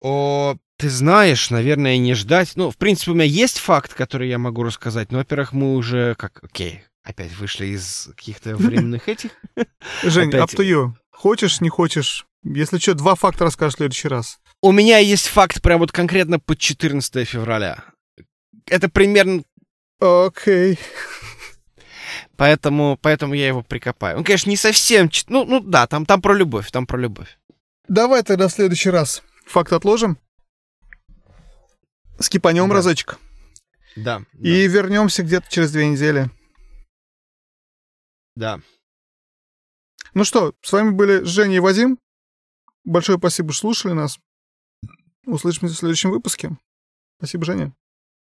О, 0.00 0.56
ты 0.78 0.90
знаешь, 0.90 1.50
наверное, 1.50 1.96
не 1.96 2.14
ждать. 2.14 2.56
Ну, 2.56 2.72
в 2.72 2.76
принципе, 2.76 3.12
у 3.12 3.14
меня 3.14 3.24
есть 3.24 3.58
факт, 3.58 3.94
который 3.94 4.28
я 4.28 4.38
могу 4.38 4.64
рассказать, 4.64 5.12
но, 5.12 5.18
во-первых, 5.18 5.52
мы 5.52 5.76
уже 5.76 6.16
как... 6.16 6.42
Окей, 6.42 6.82
опять 7.04 7.32
вышли 7.36 7.66
из 7.66 8.10
каких-то 8.16 8.56
временных 8.56 9.08
этих. 9.08 9.30
Жень, 10.02 10.30
опять... 10.30 10.40
up 10.40 10.58
to 10.58 10.68
you. 10.68 10.94
Хочешь, 11.12 11.60
не 11.60 11.68
хочешь? 11.68 12.26
Если 12.42 12.78
что, 12.78 12.94
два 12.94 13.14
факта 13.14 13.44
расскажешь 13.44 13.74
в 13.74 13.76
следующий 13.76 14.08
раз. 14.08 14.40
У 14.60 14.72
меня 14.72 14.98
есть 14.98 15.28
факт 15.28 15.62
прям 15.62 15.78
вот 15.78 15.92
конкретно 15.92 16.40
по 16.40 16.56
14 16.56 17.28
февраля. 17.28 17.84
Это 18.70 18.88
примерно... 18.88 19.42
Окей. 20.00 20.74
Okay. 20.74 20.78
Поэтому, 22.36 22.98
поэтому 23.02 23.34
я 23.34 23.48
его 23.48 23.62
прикопаю. 23.62 24.16
Он, 24.16 24.24
конечно, 24.24 24.48
не 24.48 24.56
совсем... 24.56 25.10
Ну, 25.28 25.44
ну 25.44 25.60
да, 25.60 25.86
там, 25.86 26.06
там 26.06 26.22
про 26.22 26.32
любовь, 26.32 26.70
там 26.70 26.86
про 26.86 26.98
любовь. 26.98 27.38
Давай 27.86 28.22
тогда 28.22 28.48
в 28.48 28.52
следующий 28.52 28.88
раз 28.88 29.22
факт 29.44 29.74
отложим. 29.74 30.18
Скипанем 32.18 32.68
да. 32.68 32.76
разочек. 32.76 33.18
Да. 33.94 34.22
И 34.38 34.66
да. 34.66 34.72
вернемся 34.72 35.22
где-то 35.22 35.50
через 35.50 35.70
две 35.70 35.88
недели. 35.88 36.30
Да. 38.36 38.60
Ну 40.14 40.24
что, 40.24 40.54
с 40.62 40.72
вами 40.72 40.90
были 40.92 41.22
Женя 41.24 41.56
и 41.56 41.60
Вадим. 41.60 41.98
Большое 42.84 43.18
спасибо, 43.18 43.52
что 43.52 43.60
слушали 43.60 43.92
нас. 43.92 44.18
Услышимся 45.26 45.74
в 45.74 45.78
следующем 45.78 46.10
выпуске. 46.10 46.56
Спасибо, 47.18 47.44
Женя. 47.44 47.74